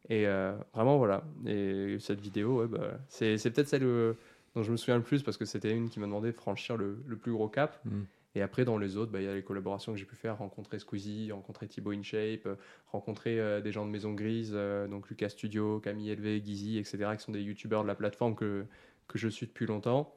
Et 0.09 0.25
euh, 0.27 0.53
vraiment, 0.73 0.97
voilà. 0.97 1.23
Et 1.45 1.97
cette 1.99 2.21
vidéo, 2.21 2.61
ouais, 2.61 2.67
bah, 2.67 2.99
c'est 3.07 3.38
c'est 3.38 3.51
peut-être 3.51 3.67
celle 3.67 3.84
euh, 3.84 4.13
dont 4.55 4.63
je 4.63 4.71
me 4.71 4.77
souviens 4.77 4.97
le 4.97 5.03
plus 5.03 5.21
parce 5.23 5.38
que 5.38 5.45
c'était 5.45 5.71
une 5.71 5.89
qui 5.89 5.99
m'a 5.99 6.05
demandé 6.07 6.32
de 6.32 6.36
franchir 6.38 6.75
le, 6.77 6.97
le 7.07 7.15
plus 7.17 7.32
gros 7.32 7.47
cap. 7.49 7.80
Mm. 7.86 8.01
Et 8.36 8.41
après, 8.43 8.63
dans 8.63 8.77
les 8.77 8.95
autres, 8.95 9.11
bah, 9.11 9.19
il 9.21 9.25
y 9.25 9.27
a 9.27 9.34
les 9.34 9.41
collaborations 9.43 9.91
que 9.91 9.97
j'ai 9.97 10.05
pu 10.05 10.15
faire, 10.15 10.38
rencontrer 10.38 10.77
Squeezie, 10.77 11.32
rencontrer 11.32 11.67
Thibaut 11.67 11.91
InShape, 11.91 12.45
euh, 12.45 12.55
rencontrer 12.91 13.39
euh, 13.39 13.59
des 13.59 13.71
gens 13.71 13.86
de 13.86 13.89
Maison 13.91 14.13
Grise, 14.13 14.51
euh, 14.53 14.88
donc 14.88 15.09
Lucas 15.09 15.30
Studio, 15.30 15.80
Camille 15.80 16.11
Elvé, 16.11 16.39
Guizy, 16.39 16.77
etc., 16.77 16.97
qui 17.17 17.23
sont 17.23 17.32
des 17.32 17.41
youtubeurs 17.41 17.82
de 17.82 17.88
la 17.88 17.95
plateforme 17.95 18.36
que, 18.36 18.65
que 19.07 19.17
je 19.17 19.27
suis 19.27 19.47
depuis 19.47 19.65
longtemps. 19.65 20.13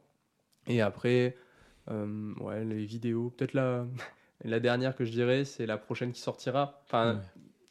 Et 0.67 0.83
après, 0.83 1.37
euh, 1.91 2.35
ouais, 2.41 2.65
les 2.67 2.85
vidéos, 2.85 3.31
peut-être 3.31 3.55
la, 3.55 3.87
la 4.45 4.61
dernière 4.61 4.95
que 4.95 5.07
je 5.07 5.11
dirais, 5.11 5.45
c'est 5.47 5.65
la 5.65 5.79
prochaine 5.79 6.13
qui 6.13 6.21
sortira. 6.21 6.83
Enfin, 6.85 7.15
Ouais. 7.15 7.21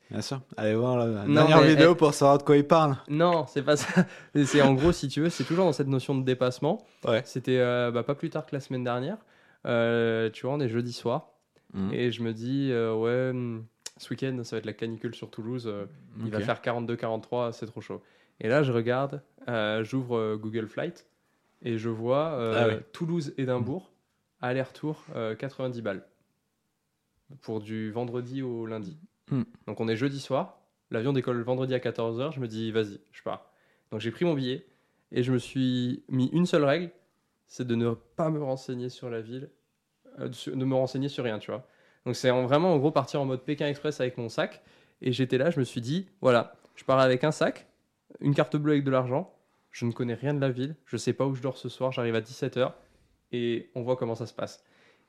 Bien 0.10 0.22
sûr. 0.22 0.42
Allez 0.58 0.76
voir 0.76 0.98
la 0.98 1.24
Non, 1.26 1.34
dernière 1.36 1.62
vidéo 1.62 1.92
elle- 1.92 1.98
pour 1.98 2.14
savoir 2.14 2.38
de 2.40 2.44
quoi 2.44 2.58
il 2.58 2.68
parle. 2.68 2.98
Non, 3.08 3.46
c'est 3.48 3.62
pas 3.64 3.78
ça. 3.78 4.06
C'est 4.44 4.62
en 4.62 4.74
gros, 4.74 4.92
si 4.92 5.08
tu 5.08 5.22
veux, 5.22 5.30
c'est 5.30 5.46
toujours 5.46 5.64
dans 5.64 5.72
cette 5.72 5.88
notion 5.88 6.16
de 6.16 6.26
dépassement. 6.26 6.86
Ouais. 7.06 7.22
C'était 7.24 7.60
bah, 7.94 8.04
pas 8.04 8.14
plus 8.16 8.30
tard 8.30 8.46
que 8.46 8.54
la 8.54 8.60
semaine 8.60 8.84
dernière. 8.84 9.16
Euh, 9.66 10.30
tu 10.30 10.46
vois, 10.46 10.56
on 10.56 10.60
est 10.60 10.70
jeudi 10.70 10.94
soir. 10.94 11.30
Mm. 11.74 11.94
Et 11.94 12.12
je 12.12 12.22
me 12.24 12.34
dis, 12.34 12.70
euh, 12.72 12.94
ouais, 12.94 13.30
hum, 13.30 13.66
ce 13.98 14.10
week-end, 14.14 14.40
ça 14.44 14.56
va 14.56 14.60
être 14.60 14.66
la 14.66 14.74
canicule 14.74 15.16
sur 15.16 15.30
Toulouse. 15.30 15.68
euh, 15.68 15.86
Il 16.24 16.32
va 16.32 16.40
faire 16.42 16.62
42-43, 16.62 17.52
c'est 17.54 17.66
trop 17.68 17.82
chaud. 17.82 18.02
Et 18.40 18.48
là, 18.48 18.64
je 18.64 18.72
regarde, 18.72 19.22
j'ouvre 19.84 20.36
Google 20.36 20.68
Flight 20.68 21.06
et 21.62 21.78
je 21.78 21.90
vois 21.90 22.56
Ah. 22.58 22.76
Toulouse-Édimbourg, 22.92 23.92
aller-retour, 24.42 25.04
euh, 25.16 25.36
90 25.36 25.82
balles. 25.82 26.04
Pour 27.42 27.62
du 27.62 27.92
vendredi 27.92 28.42
au 28.42 28.66
lundi. 28.66 28.98
Hmm. 29.30 29.44
Donc 29.68 29.80
on 29.80 29.88
est 29.88 29.96
jeudi 29.96 30.20
soir, 30.20 30.60
l'avion 30.90 31.14
décolle 31.14 31.38
le 31.38 31.44
vendredi 31.44 31.74
à 31.74 31.80
14h, 31.80 32.34
je 32.34 32.40
me 32.42 32.48
dis, 32.48 32.72
vas-y, 32.72 33.00
je 33.14 33.22
pars. 33.24 33.50
Donc 33.92 34.02
j'ai 34.02 34.12
pris 34.12 34.26
mon 34.26 34.34
billet 34.34 34.66
et 35.14 35.24
je 35.24 35.32
me 35.32 35.38
suis 35.38 36.04
mis 36.10 36.28
une 36.34 36.46
seule 36.46 36.66
règle, 36.66 36.92
c'est 37.52 37.68
de 37.68 37.76
ne 37.76 37.92
pas 37.92 38.30
me 38.30 38.42
renseigner 38.42 38.88
sur 38.88 39.10
la 39.10 39.20
ville, 39.20 39.50
euh, 40.20 40.30
de 40.30 40.66
me 40.66 40.74
renseigner 40.74 41.10
sur 41.10 41.26
rien, 41.26 41.38
tu 41.38 41.52
vois. 41.52 41.68
Donc 42.06 42.16
c'est 42.16 42.32
en- 42.32 42.46
vraiment 42.46 42.74
en 42.74 42.78
gros 42.78 42.92
partir 42.92 43.20
en 43.22 43.26
mode 43.26 43.44
Pékin 43.44 43.68
Express 43.68 44.00
avec 44.00 44.18
mon 44.18 44.30
sac. 44.30 44.62
Et 45.02 45.12
j'étais 45.12 45.38
là, 45.38 45.50
je 45.50 45.60
me 45.60 45.66
suis 45.66 45.82
dit, 45.82 46.08
voilà, 46.22 46.56
je 46.76 46.86
pars 46.86 47.00
avec 47.00 47.26
un 47.26 47.32
sac, 47.32 47.68
une 48.22 48.34
carte 48.34 48.56
bleue 48.56 48.72
avec 48.74 48.86
de 48.86 48.92
l'argent, 48.92 49.34
je 49.70 49.86
ne 49.86 49.92
connais 49.92 50.14
rien 50.14 50.34
de 50.34 50.40
la 50.40 50.50
ville, 50.50 50.76
je 50.86 50.96
sais 50.96 51.12
pas 51.12 51.26
où 51.26 51.36
je 51.36 51.42
dors 51.42 51.58
ce 51.58 51.68
soir, 51.68 51.92
j'arrive 51.92 52.16
à 52.16 52.22
17h 52.22 52.72
et 53.34 53.70
on 53.76 53.82
voit 53.82 53.98
comment 53.98 54.16
ça 54.16 54.28
se 54.28 54.34
passe. 54.34 54.64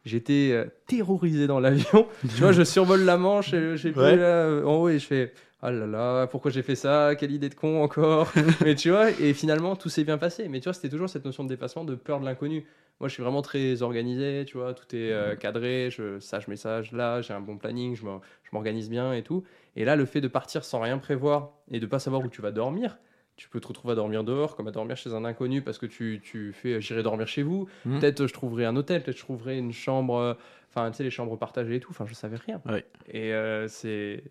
J'étais 0.05 0.51
euh, 0.53 0.65
terrorisé 0.87 1.47
dans 1.47 1.61
l'avion. 1.61 2.07
tu 2.23 2.41
vois, 2.41 2.53
je 2.53 2.63
survole 2.65 3.03
la 3.03 3.17
Manche 3.17 3.53
et 3.55 3.77
j'ai 3.77 3.91
Ouais. 3.93 4.17
là 4.17 4.25
euh, 4.47 4.65
en 4.65 4.77
haut 4.83 4.89
et 4.89 4.99
je 4.99 5.07
fais 5.07 5.33
ah 5.65 5.71
là 5.71 5.87
là, 5.87 6.27
pourquoi 6.27 6.51
j'ai 6.51 6.63
fait 6.63 6.75
ça? 6.75 7.15
Quelle 7.15 7.31
idée 7.31 7.49
de 7.49 7.55
con 7.55 7.85
encore 7.85 8.33
Mais 8.65 8.75
tu 8.75 8.91
vois, 8.91 9.11
et 9.11 9.33
finalement 9.33 9.77
tout 9.77 9.89
s'est 9.89 10.03
bien 10.03 10.19
passé. 10.19 10.49
Mais 10.49 10.59
tu 10.59 10.65
vois, 10.65 10.73
c'était 10.73 10.89
toujours 10.89 11.09
cette 11.09 11.25
notion 11.25 11.45
de 11.45 11.49
dépassement, 11.49 11.85
de 11.85 11.95
peur 11.95 12.19
de 12.19 12.25
l'inconnu. 12.25 12.67
Moi, 12.99 13.09
je 13.09 13.15
suis 13.15 13.23
vraiment 13.23 13.43
très 13.43 13.83
organisé, 13.83 14.45
tu 14.45 14.59
vois, 14.59 14.75
tout 14.75 14.85
est 14.95 15.13
euh, 15.13 15.35
cadré, 15.37 15.89
je 15.91 16.19
sache 16.21 16.47
message 16.49 16.91
là, 16.93 17.21
j'ai 17.21 17.33
un 17.33 17.41
bon 17.41 17.57
planning, 17.57 17.95
je 17.97 18.03
je 18.03 18.49
m'organise 18.53 18.91
bien 18.91 19.13
et 19.13 19.23
tout. 19.23 19.45
Et 19.77 19.85
là, 19.85 19.95
le 19.97 20.05
fait 20.05 20.21
de 20.21 20.29
partir 20.29 20.65
sans 20.65 20.81
rien 20.81 20.99
prévoir 20.99 21.53
et 21.71 21.79
de 21.81 21.87
pas 21.87 21.99
savoir 22.01 22.23
où 22.25 22.29
tu 22.29 22.43
vas 22.43 22.51
dormir, 22.51 22.99
tu 23.43 23.49
peux 23.49 23.59
te 23.59 23.67
retrouver 23.67 23.93
à 23.93 23.95
dormir 23.97 24.23
dehors, 24.23 24.55
comme 24.55 24.69
à 24.69 24.71
dormir 24.71 24.97
chez 24.97 25.13
un 25.13 25.25
inconnu 25.25 25.63
parce 25.63 25.77
que 25.77 25.87
tu, 25.87 26.21
tu 26.23 26.53
fais 26.53 26.75
euh, 26.75 26.81
j'irai 26.81 27.03
dormir 27.03 27.27
chez 27.27 27.43
vous. 27.43 27.69
Mhm. 27.85 27.99
Peut-être 27.99 28.21
euh, 28.21 28.27
je 28.29 28.33
trouverai 28.33 28.65
un 28.67 28.77
hôtel, 28.77 29.03
peut-être 29.03 29.17
je 29.17 29.23
trouverai 29.23 29.59
une 29.59 29.73
chambre, 29.73 30.15
euh, 30.15 30.35
enfin, 30.71 30.89
tu 30.93 30.99
sais, 30.99 31.03
les 31.03 31.11
chambres 31.11 31.37
partagées 31.37 31.75
et 31.75 31.81
tout. 31.81 31.91
Enfin, 31.91 32.07
je 32.07 32.15
savais 32.15 32.37
rien. 32.37 32.63
Et 33.09 33.35
euh, 33.35 33.67
c'est. 33.67 34.23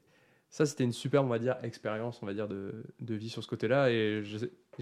Ça, 0.49 0.65
c'était 0.65 0.85
une 0.85 0.93
super, 0.93 1.25
on 1.25 1.27
va 1.27 1.39
dire, 1.39 1.57
expérience, 1.61 2.23
on 2.23 2.25
va 2.25 2.33
dire, 2.33 2.47
de, 2.47 2.85
de 3.01 3.15
vie 3.15 3.29
sur 3.29 3.43
ce 3.43 3.49
côté-là. 3.49 3.89
Et 3.89 4.23
je 4.23 4.37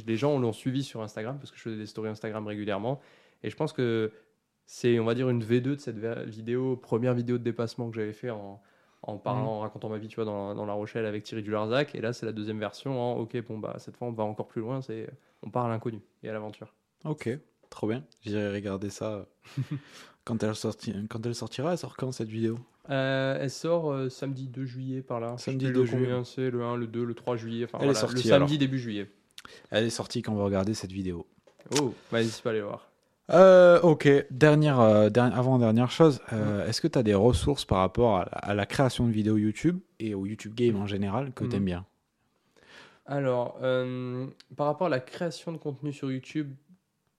les 0.06 0.16
gens 0.16 0.38
l'ont 0.38 0.54
suivi 0.54 0.84
sur 0.84 1.02
Instagram 1.02 1.40
parce 1.40 1.50
que 1.50 1.58
je 1.58 1.64
faisais 1.64 1.78
des 1.78 1.88
stories 1.88 2.10
Instagram 2.10 2.46
régulièrement. 2.46 3.02
Et 3.42 3.50
je 3.50 3.56
pense 3.56 3.74
que 3.74 4.12
c'est, 4.66 5.00
on 5.00 5.06
va 5.06 5.16
dire, 5.16 5.28
une 5.30 5.44
V2 5.44 5.62
de 5.62 5.76
cette 5.78 5.98
vidéo, 6.28 6.76
première 6.76 7.16
vidéo 7.16 7.40
de 7.40 7.44
dépassement 7.44 7.90
que 7.90 7.96
j'avais 7.96 8.14
fait 8.14 8.30
en, 8.30 8.62
en 9.10 9.18
parlant, 9.18 9.58
en 9.58 9.60
racontant 9.60 9.90
ma 9.90 9.98
vie, 9.98 10.08
tu 10.08 10.16
vois, 10.16 10.26
dans, 10.26 10.56
dans 10.56 10.66
La 10.66 10.74
Rochelle 10.74 11.06
avec 11.06 11.24
Thierry 11.24 11.44
Dularzac. 11.44 11.96
Et 11.96 12.02
là, 12.02 12.14
c'est 12.14 12.26
la 12.26 12.32
deuxième 12.32 12.60
version 12.60 13.00
en, 13.02 13.18
ok, 13.18 13.42
bon, 13.48 13.60
bah, 13.60 13.76
cette 13.80 13.98
fois, 13.98 14.08
on 14.08 14.12
va 14.12 14.24
encore 14.24 14.48
plus 14.48 14.62
loin, 14.62 14.82
c'est, 14.82 15.10
on 15.44 15.50
part 15.50 15.66
à 15.66 15.70
l'inconnu 15.70 16.02
et 16.24 16.30
à 16.30 16.34
l'aventure. 16.34 16.74
Ok, 17.06 17.30
trop 17.70 17.88
bien. 17.88 18.04
J'irai 18.22 18.54
regarder 18.54 18.90
ça 18.90 19.28
quand 20.26 20.42
elle, 20.44 20.56
sorti... 20.56 20.94
quand 21.10 21.26
elle 21.26 21.36
sortira. 21.36 21.72
Elle 21.72 21.78
sort 21.78 21.98
quand 21.98 22.12
cette 22.12 22.30
vidéo? 22.30 22.58
Euh, 22.90 23.38
elle 23.40 23.52
sort 23.52 23.92
euh, 23.92 24.10
samedi 24.10 24.48
2 24.48 24.66
juillet 24.66 25.02
par 25.02 25.20
là. 25.20 25.38
Samedi 25.38 25.66
plus 25.66 25.74
2 25.74 25.80
le 25.80 25.86
juillet. 25.86 26.24
c'est, 26.26 26.50
le 26.50 26.64
1, 26.64 26.76
le 26.76 26.88
2, 26.88 27.04
le 27.04 27.14
3 27.14 27.36
juillet. 27.36 27.66
Enfin, 27.66 27.78
Elle 27.82 27.92
est 27.92 27.94
sortie, 27.94 28.16
le 28.16 28.22
samedi 28.22 28.34
alors. 28.34 28.58
début 28.58 28.80
juillet. 28.80 29.10
Elle 29.70 29.86
est 29.86 29.90
sortie 29.92 30.22
quand 30.22 30.34
on 30.34 30.38
va 30.38 30.46
regarder 30.46 30.74
cette 30.74 30.92
vidéo. 30.92 31.28
Oh, 31.80 31.94
bah, 32.12 32.20
n'hésite 32.20 32.42
pas 32.42 32.50
à 32.50 32.54
aller 32.54 32.62
voir. 32.62 32.89
Euh, 33.32 33.80
ok, 33.82 34.08
dernière, 34.32 34.80
euh, 34.80 35.10
dernière- 35.10 35.92
chose, 35.92 36.20
euh, 36.34 36.68
est-ce 36.68 36.82
que 36.82 36.88
tu 36.88 36.98
as 36.98 37.04
des 37.04 37.14
ressources 37.14 37.64
par 37.66 37.80
rapport 37.80 38.18
à, 38.18 38.22
à 38.24 38.54
la 38.56 38.66
création 38.66 39.06
de 39.06 39.12
vidéos 39.12 39.38
YouTube 39.38 39.80
et 40.00 40.16
au 40.16 40.26
YouTube 40.26 40.56
Game 40.56 40.76
en 40.76 40.88
général 40.88 41.32
que 41.34 41.44
Mhm. 41.44 41.50
tu 41.50 41.56
aimes 41.58 41.66
bien? 41.66 41.86
Alors, 43.06 43.58
par 44.56 44.68
rapport 44.68 44.88
à 44.88 44.90
la 44.90 45.00
création 45.00 45.52
de 45.52 45.58
contenu 45.58 45.92
sur 45.94 46.12
YouTube, 46.12 46.54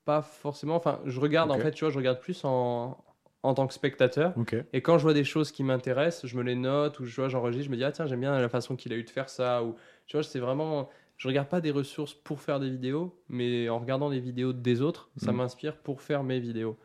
pas 0.05 0.21
forcément. 0.21 0.75
Enfin, 0.75 0.99
je 1.05 1.19
regarde, 1.19 1.51
en 1.51 1.57
fait, 1.57 1.71
tu 1.71 1.83
vois, 1.83 1.91
je 1.91 1.97
regarde 1.97 2.19
plus 2.19 2.43
en, 2.45 2.97
en 3.43 3.53
tant 3.53 3.67
que 3.67 3.73
spectateur. 3.73 4.33
Ok. 4.37 4.55
Et 4.73 4.81
quand 4.81 4.97
je 4.97 5.03
vois 5.03 5.13
des 5.13 5.23
choses 5.23 5.51
qui 5.51 5.63
m'intéressent, 5.63 6.29
je 6.29 6.37
me 6.37 6.43
les 6.43 6.55
note 6.55 6.99
ou 6.99 7.05
je 7.05 7.15
vois, 7.15 7.29
j'enregistre, 7.29 7.65
je 7.65 7.71
me 7.71 7.77
dis, 7.77 7.83
ah 7.83 7.91
tiens, 7.91 8.05
j'aime 8.05 8.21
bien 8.21 8.39
la 8.39 8.49
façon 8.49 8.75
qu'il 8.75 8.93
a 8.93 8.95
eu 8.95 9.03
de 9.03 9.09
faire 9.09 9.29
ça. 9.29 9.63
Ou, 9.63 9.75
tu 10.07 10.15
vois, 10.17 10.23
c'est 10.23 10.39
vraiment. 10.39 10.89
Je 11.21 11.27
regarde 11.27 11.49
pas 11.49 11.61
des 11.61 11.69
ressources 11.69 12.15
pour 12.15 12.41
faire 12.41 12.59
des 12.59 12.71
vidéos, 12.71 13.15
mais 13.29 13.69
en 13.69 13.77
regardant 13.77 14.09
des 14.09 14.19
vidéos 14.19 14.53
des 14.53 14.81
autres, 14.81 15.11
ça 15.17 15.31
Mhm. 15.31 15.37
m'inspire 15.37 15.77
pour 15.77 16.01
faire 16.01 16.23
mes 16.23 16.39
vidéos. 16.39 16.77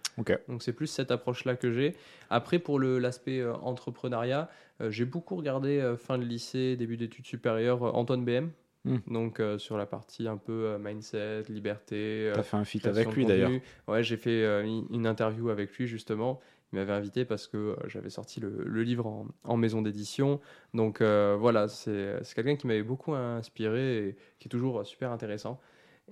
Donc 0.47 0.63
c'est 0.63 0.75
plus 0.75 0.89
cette 0.89 1.11
approche-là 1.11 1.57
que 1.57 1.73
j'ai. 1.73 1.95
Après, 2.29 2.59
pour 2.59 2.79
l'aspect 2.79 3.41
euh, 3.41 3.55
entrepreneuriat, 3.55 4.51
euh, 4.83 4.91
j'ai 4.91 5.07
beaucoup 5.07 5.37
regardé 5.37 5.79
euh, 5.79 5.97
fin 5.97 6.19
de 6.19 6.25
lycée, 6.25 6.77
début 6.77 6.99
d'études 6.99 7.25
supérieures, 7.25 7.83
euh, 7.83 7.93
Antoine 7.93 8.27
BM. 8.27 8.51
Hmm. 8.85 8.99
Donc 9.07 9.41
sur 9.57 9.79
la 9.79 9.87
partie 9.87 10.29
un 10.29 10.37
peu 10.37 10.77
mindset, 10.79 11.45
liberté. 11.49 12.31
Tu 12.33 12.39
euh, 12.39 12.39
as 12.39 12.43
fait 12.43 12.57
un 12.59 12.65
feat 12.65 12.87
avec 12.87 13.11
lui 13.15 13.25
d'ailleurs. 13.25 13.51
Ouais, 13.89 14.03
j'ai 14.03 14.19
fait 14.19 14.45
une 14.67 15.07
interview 15.07 15.49
avec 15.49 15.73
lui 15.77 15.87
justement. 15.87 16.41
Il 16.73 16.79
m'avait 16.79 16.93
invité 16.93 17.25
parce 17.25 17.47
que 17.47 17.57
euh, 17.57 17.77
j'avais 17.87 18.11
sorti 18.11 18.41
le, 18.41 18.65
le 18.65 18.83
livre 18.83 19.07
en, 19.07 19.27
en 19.45 19.57
maison 19.57 19.83
d'édition. 19.83 20.41
Donc 20.75 21.01
euh, 21.01 21.37
voilà, 21.39 21.69
c'est 21.69 22.19
quelqu'un 22.35 22.57
qui 22.57 22.67
m'avait 22.67 22.83
beaucoup 22.83 23.15
inspiré 23.15 24.09
et 24.09 24.17
qui 24.39 24.49
est 24.49 24.51
toujours 24.51 24.81
euh, 24.81 24.85
super 24.85 25.13
intéressant. 25.13 25.61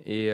Et, 0.06 0.30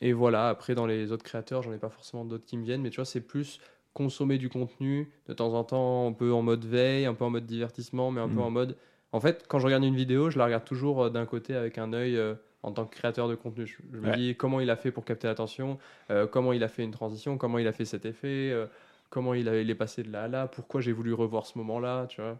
et 0.00 0.12
voilà, 0.12 0.48
après 0.48 0.74
dans 0.74 0.86
les 0.86 1.12
autres 1.12 1.24
créateurs, 1.24 1.62
j'en 1.62 1.72
ai 1.72 1.78
pas 1.78 1.90
forcément 1.90 2.24
d'autres 2.24 2.46
qui 2.46 2.56
me 2.56 2.64
viennent, 2.64 2.80
mais 2.82 2.90
tu 2.90 2.96
vois, 2.96 3.04
c'est 3.04 3.20
plus 3.20 3.60
consommer 3.94 4.38
du 4.38 4.48
contenu 4.48 5.10
de 5.26 5.34
temps 5.34 5.54
en 5.54 5.64
temps, 5.64 6.06
un 6.08 6.12
peu 6.12 6.32
en 6.32 6.40
mode 6.40 6.64
veille, 6.64 7.04
un 7.04 7.14
peu 7.14 7.24
en 7.24 7.30
mode 7.30 7.46
divertissement, 7.46 8.10
mais 8.10 8.20
un 8.20 8.28
peu 8.28 8.36
Mm. 8.36 8.40
en 8.40 8.50
mode. 8.50 8.76
En 9.12 9.20
fait, 9.20 9.44
quand 9.48 9.58
je 9.58 9.66
regarde 9.66 9.84
une 9.84 9.96
vidéo, 9.96 10.30
je 10.30 10.38
la 10.38 10.44
regarde 10.44 10.64
toujours 10.64 11.10
d'un 11.10 11.26
côté 11.26 11.54
avec 11.54 11.78
un 11.78 11.92
œil 11.92 12.16
euh, 12.16 12.34
en 12.62 12.72
tant 12.72 12.84
que 12.84 12.94
créateur 12.94 13.28
de 13.28 13.34
contenu. 13.34 13.66
Je, 13.66 13.76
je 13.92 13.98
me 13.98 14.14
dis 14.16 14.34
comment 14.36 14.60
il 14.60 14.70
a 14.70 14.76
fait 14.76 14.92
pour 14.92 15.04
capter 15.04 15.26
l'attention, 15.26 15.78
euh, 16.10 16.26
comment 16.26 16.52
il 16.52 16.62
a 16.62 16.68
fait 16.68 16.84
une 16.84 16.90
transition, 16.90 17.36
comment 17.38 17.58
il 17.58 17.66
a 17.66 17.72
fait 17.72 17.84
cet 17.86 18.06
effet, 18.06 18.50
euh, 18.52 18.66
comment 19.10 19.34
il, 19.34 19.48
a- 19.48 19.60
il 19.60 19.70
est 19.70 19.74
passé 19.74 20.02
de 20.02 20.10
là 20.10 20.24
à 20.24 20.28
là, 20.28 20.46
pourquoi 20.46 20.80
j'ai 20.80 20.92
voulu 20.92 21.12
revoir 21.14 21.46
ce 21.46 21.56
moment-là, 21.58 22.06
tu 22.08 22.20
vois. 22.20 22.38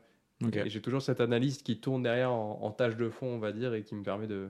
Et 0.52 0.68
j'ai 0.70 0.80
toujours 0.80 1.02
cette 1.02 1.20
analyse 1.20 1.62
qui 1.62 1.80
tourne 1.80 2.02
derrière 2.04 2.30
en, 2.32 2.60
en 2.62 2.70
tâche 2.70 2.96
de 2.96 3.08
fond, 3.08 3.26
on 3.26 3.38
va 3.40 3.50
dire, 3.52 3.74
et 3.74 3.82
qui 3.82 3.94
me 3.94 4.02
permet 4.02 4.26
de 4.28 4.48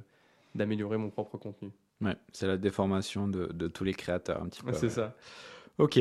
d'améliorer 0.54 0.96
mon 0.98 1.10
propre 1.10 1.36
contenu. 1.38 1.70
Ouais, 2.00 2.16
c'est 2.32 2.46
la 2.46 2.56
déformation 2.56 3.28
de, 3.28 3.46
de 3.46 3.68
tous 3.68 3.84
les 3.84 3.94
créateurs 3.94 4.42
un 4.42 4.46
petit 4.48 4.62
peu. 4.62 4.72
c'est 4.72 4.86
ouais. 4.86 4.88
ça. 4.90 5.14
Ok. 5.78 5.98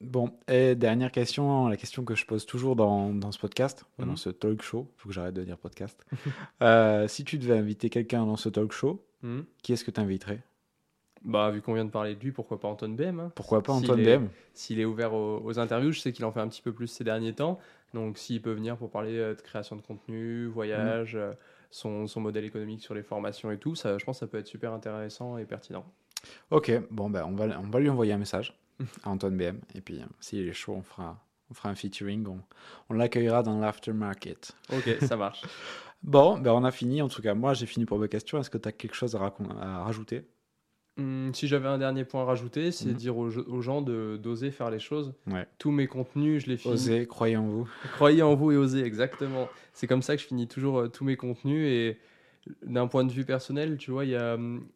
Bon, 0.00 0.32
et 0.48 0.74
dernière 0.74 1.12
question, 1.12 1.68
la 1.68 1.76
question 1.76 2.04
que 2.04 2.14
je 2.14 2.24
pose 2.24 2.46
toujours 2.46 2.74
dans, 2.76 3.12
dans 3.14 3.32
ce 3.32 3.38
podcast, 3.38 3.84
dans 3.98 4.06
Mhm. 4.06 4.16
ce 4.16 4.30
talk 4.30 4.62
show, 4.62 4.88
faut 4.96 5.08
que 5.10 5.14
j'arrête 5.14 5.34
de 5.34 5.44
dire 5.44 5.58
podcast. 5.58 6.04
Euh, 6.62 7.06
si 7.08 7.24
tu 7.24 7.36
devais 7.38 7.56
inviter 7.58 7.90
quelqu'un 7.90 8.24
dans 8.26 8.36
ce 8.36 8.48
talk 8.48 8.72
show, 8.72 9.04
Mhm. 9.22 9.44
qui 9.62 9.74
est-ce 9.74 9.84
que 9.84 9.90
tu 9.90 10.00
inviterais 10.00 10.42
Bah, 11.22 11.50
vu 11.50 11.60
qu'on 11.60 11.74
vient 11.74 11.84
de 11.84 11.90
parler 11.90 12.14
de 12.14 12.20
lui, 12.20 12.32
pourquoi 12.32 12.58
pas 12.58 12.68
Antoine 12.68 12.96
BM 12.96 13.20
hein. 13.20 13.32
Pourquoi 13.34 13.62
pas 13.62 13.72
Antoine 13.72 14.02
BM 14.02 14.28
S'il 14.54 14.80
est 14.80 14.86
ouvert 14.86 15.12
aux, 15.12 15.42
aux 15.44 15.58
interviews, 15.58 15.92
je 15.92 16.00
sais 16.00 16.12
qu'il 16.12 16.24
en 16.24 16.32
fait 16.32 16.40
un 16.40 16.48
petit 16.48 16.62
peu 16.62 16.72
plus 16.72 16.86
ces 16.86 17.04
derniers 17.04 17.34
temps. 17.34 17.58
Donc, 17.92 18.16
s'il 18.18 18.40
peut 18.40 18.52
venir 18.52 18.76
pour 18.76 18.90
parler 18.90 19.18
euh, 19.18 19.34
de 19.34 19.40
création 19.40 19.76
de 19.76 19.82
contenu, 19.82 20.46
voyage, 20.46 21.16
euh, 21.16 21.32
son, 21.70 22.06
son 22.06 22.20
modèle 22.20 22.44
économique 22.44 22.80
sur 22.80 22.94
les 22.94 23.02
formations 23.02 23.50
et 23.50 23.58
tout, 23.58 23.74
ça, 23.74 23.98
je 23.98 24.04
pense 24.04 24.16
que 24.16 24.20
ça 24.20 24.26
peut 24.26 24.38
être 24.38 24.46
super 24.46 24.72
intéressant 24.72 25.36
et 25.36 25.44
pertinent. 25.44 25.84
Ok, 26.50 26.72
bon, 26.90 27.10
ben, 27.10 27.24
on, 27.26 27.34
va, 27.34 27.60
on 27.60 27.68
va 27.68 27.80
lui 27.80 27.90
envoyer 27.90 28.12
un 28.12 28.18
message 28.18 28.56
à 29.02 29.10
Antoine 29.10 29.36
BM. 29.36 29.58
Et 29.74 29.80
puis, 29.80 29.98
euh, 30.00 30.06
s'il 30.20 30.48
est 30.48 30.52
chaud, 30.52 30.74
on 30.74 30.82
fera, 30.82 31.22
on 31.50 31.54
fera 31.54 31.68
un 31.68 31.74
featuring. 31.74 32.26
On, 32.26 32.40
on 32.88 32.94
l'accueillera 32.94 33.42
dans 33.42 33.58
l'aftermarket. 33.58 34.52
Ok, 34.72 34.96
ça 35.02 35.16
marche. 35.16 35.42
Bon, 36.02 36.38
ben, 36.38 36.52
on 36.52 36.64
a 36.64 36.70
fini. 36.70 37.02
En 37.02 37.08
tout 37.08 37.20
cas, 37.20 37.34
moi, 37.34 37.52
j'ai 37.52 37.66
fini 37.66 37.84
pour 37.84 37.98
mes 37.98 38.08
questions. 38.08 38.40
Est-ce 38.40 38.48
que 38.48 38.56
tu 38.56 38.66
as 38.66 38.72
quelque 38.72 38.94
chose 38.94 39.14
à, 39.14 39.34
à 39.60 39.82
rajouter? 39.84 40.24
Hum, 41.00 41.32
si 41.34 41.48
j'avais 41.48 41.68
un 41.68 41.78
dernier 41.78 42.04
point 42.04 42.22
à 42.22 42.24
rajouter, 42.24 42.70
c'est 42.72 42.90
Mhm. 42.90 42.94
dire 42.94 43.16
aux, 43.16 43.36
aux 43.38 43.62
gens 43.62 43.80
de- 43.82 44.18
d'oser 44.22 44.50
faire 44.50 44.70
les 44.70 44.78
choses. 44.78 45.14
Ouais. 45.26 45.46
Tous 45.58 45.70
mes 45.70 45.86
contenus, 45.86 46.44
je 46.44 46.50
les 46.50 46.56
finis. 46.56 46.74
Osez, 46.74 47.06
croyez 47.06 47.36
en 47.36 47.46
vous. 47.46 47.68
Croyez 47.94 48.22
en 48.22 48.34
vous 48.34 48.52
et 48.52 48.56
osez, 48.56 48.82
exactement. 48.84 49.48
C'est 49.72 49.86
comme 49.86 50.02
ça 50.02 50.14
que 50.16 50.22
je 50.22 50.26
finis 50.26 50.46
toujours 50.46 50.78
euh, 50.80 50.88
tous 50.88 51.04
mes 51.04 51.16
contenus. 51.16 51.66
Et 51.68 51.98
d'un 52.64 52.86
point 52.86 53.04
de 53.04 53.12
vue 53.12 53.24
personnel, 53.24 53.76
tu 53.78 53.90
vois, 53.90 54.04
il 54.04 54.10
y 54.10 54.16
a. 54.16 54.34
hum, 54.34 54.66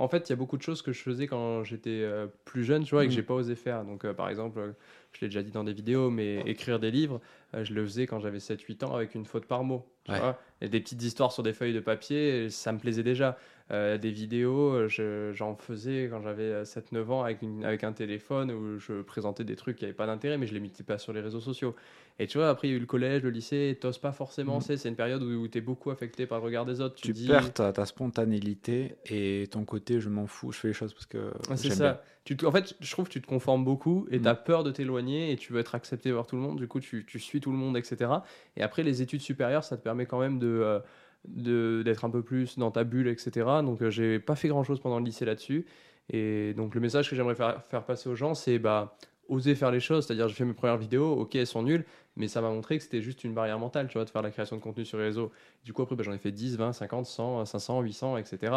En 0.00 0.06
fait, 0.06 0.28
il 0.28 0.30
y 0.30 0.32
a 0.32 0.36
beaucoup 0.36 0.56
de 0.56 0.62
choses 0.62 0.80
que 0.80 0.92
je 0.92 1.02
faisais 1.02 1.26
quand 1.26 1.64
j'étais 1.64 1.90
euh, 1.90 2.28
plus 2.44 2.62
jeune, 2.62 2.84
tu 2.84 2.94
vois, 2.94 3.02
et 3.02 3.08
que 3.08 3.10
Mhm. 3.12 3.16
j'ai 3.16 3.22
pas 3.24 3.34
osé 3.34 3.56
faire. 3.56 3.84
Donc, 3.84 4.04
euh, 4.04 4.14
par 4.14 4.28
exemple, 4.28 4.74
je 5.12 5.20
l'ai 5.22 5.26
déjà 5.26 5.42
dit 5.42 5.50
dans 5.50 5.64
des 5.64 5.72
vidéos, 5.72 6.08
mais 6.08 6.40
écrire 6.46 6.78
des 6.78 6.92
livres, 6.92 7.20
je 7.52 7.74
le 7.74 7.84
faisais 7.84 8.06
quand 8.06 8.20
j'avais 8.20 8.38
7-8 8.38 8.84
ans 8.84 8.94
avec 8.94 9.16
une 9.16 9.24
faute 9.24 9.46
par 9.46 9.64
mot. 9.64 9.84
Tu 10.04 10.12
Ouais. 10.12 10.20
vois 10.20 10.38
et 10.60 10.68
des 10.68 10.78
petites 10.80 11.02
histoires 11.02 11.32
sur 11.32 11.42
des 11.42 11.52
feuilles 11.52 11.72
de 11.74 11.80
papier, 11.80 12.48
ça 12.48 12.72
me 12.72 12.78
plaisait 12.78 13.02
déjà. 13.02 13.36
Euh, 13.70 13.98
des 13.98 14.10
vidéos, 14.10 14.72
euh, 14.72 14.88
je- 14.88 15.30
j'en 15.34 15.54
faisais 15.54 16.08
quand 16.10 16.22
j'avais 16.22 16.44
euh, 16.44 16.64
7-9 16.64 17.10
ans 17.10 17.22
avec, 17.24 17.42
une- 17.42 17.64
avec 17.66 17.84
un 17.84 17.92
téléphone 17.92 18.50
où 18.50 18.78
je 18.78 19.02
présentais 19.02 19.44
des 19.44 19.56
trucs 19.56 19.76
qui 19.76 19.84
n'avaient 19.84 19.92
pas 19.94 20.06
d'intérêt, 20.06 20.38
mais 20.38 20.46
je 20.46 20.54
les 20.54 20.60
mettais 20.60 20.82
pas 20.84 20.96
sur 20.96 21.12
les 21.12 21.20
réseaux 21.20 21.40
sociaux. 21.40 21.74
Et 22.18 22.26
tu 22.26 22.38
vois, 22.38 22.48
après, 22.48 22.68
il 22.68 22.70
y 22.70 22.74
a 22.74 22.76
eu 22.78 22.80
le 22.80 22.86
collège, 22.86 23.22
le 23.22 23.30
lycée, 23.30 23.76
t'oses 23.78 23.98
pas 23.98 24.12
forcément, 24.12 24.54
Mhm. 24.56 24.60
sais, 24.62 24.76
c'est 24.78 24.88
une 24.88 24.96
période 24.96 25.22
où, 25.22 25.46
tu 25.48 25.58
es 25.58 25.60
beaucoup 25.60 25.90
affecté 25.90 26.24
par 26.26 26.38
le 26.38 26.46
regard 26.46 26.64
des 26.64 26.80
autres. 26.80 26.94
Tu, 26.94 27.08
Tu 27.08 27.12
dis, 27.12 27.28
perds 27.28 27.52
ta, 27.52 27.72
ta 27.72 27.84
spontanéité 27.84 28.94
et 29.06 29.46
ton 29.50 29.64
côté 29.64 30.00
je 30.00 30.08
m'en 30.08 30.26
fous, 30.26 30.50
je 30.52 30.58
fais 30.58 30.68
les 30.68 30.74
choses 30.74 30.94
parce 30.94 31.06
que 31.06 31.30
Ah, 31.50 31.56
c'est 31.56 31.70
ça. 31.70 31.92
bien. 31.92 31.98
Tu 32.24 32.36
te- 32.36 32.46
en 32.46 32.52
fait, 32.52 32.74
je 32.80 32.90
trouve 32.90 33.06
que 33.06 33.12
tu 33.12 33.20
te 33.20 33.26
conformes 33.26 33.64
beaucoup 33.64 34.06
et 34.10 34.16
Mhm. 34.16 34.22
tu 34.22 34.28
as 34.28 34.34
peur 34.34 34.64
de 34.64 34.70
t'éloigner 34.70 35.30
et 35.32 35.36
tu 35.36 35.52
veux 35.52 35.60
être 35.60 35.74
accepté 35.74 36.10
par 36.12 36.26
tout 36.26 36.36
le 36.36 36.42
monde. 36.42 36.58
Du 36.58 36.68
coup, 36.68 36.80
tu, 36.80 37.04
tu 37.06 37.18
suis 37.20 37.40
tout 37.40 37.50
le 37.50 37.56
monde, 37.58 37.76
etc. 37.76 38.22
Et 38.56 38.62
après, 38.62 38.82
les 38.82 39.02
études 39.02 39.20
supérieures, 39.20 39.64
ça 39.64 39.76
te 39.76 39.82
permet 39.82 40.06
quand 40.06 40.18
même 40.20 40.38
de. 40.38 40.46
euh, 40.46 40.78
de- 40.78 40.84
d'être 41.24 42.04
un 42.04 42.10
peu 42.10 42.22
plus 42.22 42.58
dans 42.58 42.70
ta 42.70 42.84
bulle, 42.84 43.08
etc. 43.08 43.46
Donc, 43.62 43.82
euh, 43.82 43.90
j'ai 43.90 44.18
pas 44.18 44.36
fait 44.36 44.48
grand 44.48 44.64
chose 44.64 44.80
pendant 44.80 44.98
le 44.98 45.04
lycée 45.04 45.24
là-dessus. 45.24 45.66
Et 46.10 46.54
donc, 46.54 46.74
le 46.74 46.80
message 46.80 47.10
que 47.10 47.16
j'aimerais 47.16 47.34
faire, 47.34 47.84
passer 47.84 48.08
aux 48.08 48.14
gens, 48.14 48.34
c'est 48.34 48.58
bah, 48.58 48.96
oser 49.28 49.54
faire 49.54 49.70
les 49.70 49.80
choses. 49.80 50.06
C'est-à-dire, 50.06 50.28
j'ai 50.28 50.34
fait 50.34 50.44
mes 50.44 50.54
premières 50.54 50.78
vidéos, 50.78 51.12
ok, 51.12 51.34
elles 51.34 51.46
sont 51.46 51.62
nulles, 51.62 51.84
mais 52.16 52.28
ça 52.28 52.40
m'a 52.40 52.48
montré 52.48 52.78
que 52.78 52.84
c'était 52.84 53.02
juste 53.02 53.24
une 53.24 53.34
barrière 53.34 53.58
mentale, 53.58 53.88
tu 53.88 53.94
vois, 53.94 54.04
de 54.04 54.10
faire 54.10 54.22
la 54.22 54.30
création 54.30 54.56
de 54.56 54.62
contenu 54.62 54.84
sur 54.84 54.98
les 54.98 55.04
réseaux. 55.04 55.30
Du 55.64 55.72
coup, 55.72 55.82
après, 55.82 55.96
bah, 55.96 56.02
j'en 56.04 56.12
ai 56.12 56.18
fait 56.18 56.32
10, 56.32 56.56
20, 56.56 56.72
50, 56.72 57.06
100, 57.06 57.44
500, 57.44 57.80
800, 57.82 58.16
etc. 58.16 58.52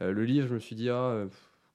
Le 0.00 0.24
livre, 0.24 0.48
je 0.48 0.54
me 0.54 0.60
suis 0.60 0.76
dit, 0.76 0.88
ah, 0.88 1.10
euh, 1.10 1.26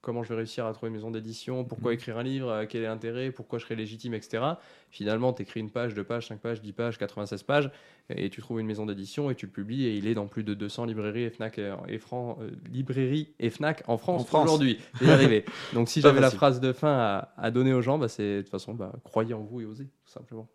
comment 0.02 0.22
je 0.22 0.30
vais 0.30 0.36
réussir 0.36 0.64
à 0.66 0.72
trouver 0.72 0.88
une 0.88 0.94
maison 0.96 1.10
d'édition, 1.10 1.64
pourquoi 1.64 1.90
Mhm. 1.90 1.94
écrire 1.94 2.18
un 2.18 2.22
livre, 2.22 2.48
euh, 2.50 2.64
quel 2.68 2.82
est 2.82 2.86
l'intérêt, 2.86 3.30
pourquoi 3.30 3.58
je 3.58 3.64
serais 3.64 3.74
légitime, 3.76 4.14
etc. 4.14 4.42
Finalement, 4.90 5.32
tu 5.32 5.42
écris 5.42 5.60
une 5.60 5.70
page, 5.70 5.94
deux 5.94 6.04
pages, 6.04 6.26
cinq 6.28 6.40
pages, 6.40 6.62
10 6.62 6.72
pages, 6.72 6.98
96 6.98 7.42
pages, 7.42 7.70
et 8.08 8.30
tu 8.30 8.40
trouves 8.40 8.60
une 8.60 8.66
maison 8.66 8.86
d'édition 8.86 9.30
et 9.30 9.34
tu 9.34 9.46
le 9.46 9.52
publies, 9.52 9.84
et 9.86 9.94
il 9.94 10.06
est 10.06 10.14
dans 10.14 10.26
plus 10.26 10.42
de 10.42 10.54
200 10.54 10.84
librairies 10.86 11.24
et 11.24 11.30
Fnac 11.30 11.58
et, 11.58 11.74
et 11.88 11.98
Fran- 11.98 12.38
euh, 12.40 12.50
librairies 12.72 13.28
et 13.38 13.50
Fnac 13.50 13.82
en 13.88 13.98
France, 13.98 14.26
aujourd'hui. 14.32 14.78
Arrivé. 15.06 15.44
Donc 15.74 15.88
si 15.88 16.00
j'avais 16.00 16.20
la 16.20 16.30
phrase 16.30 16.60
de 16.60 16.72
fin 16.72 16.92
à, 16.96 17.34
à 17.36 17.50
donner 17.50 17.72
aux 17.74 17.82
gens, 17.82 17.98
bah, 17.98 18.08
c'est 18.08 18.36
de 18.38 18.40
toute 18.42 18.50
façon, 18.50 18.74
bah, 18.74 18.92
croyez 19.04 19.34
en 19.34 19.40
vous 19.42 19.60
et 19.60 19.64
osez, 19.66 19.84
tout 19.84 20.10
simplement. 20.12 20.48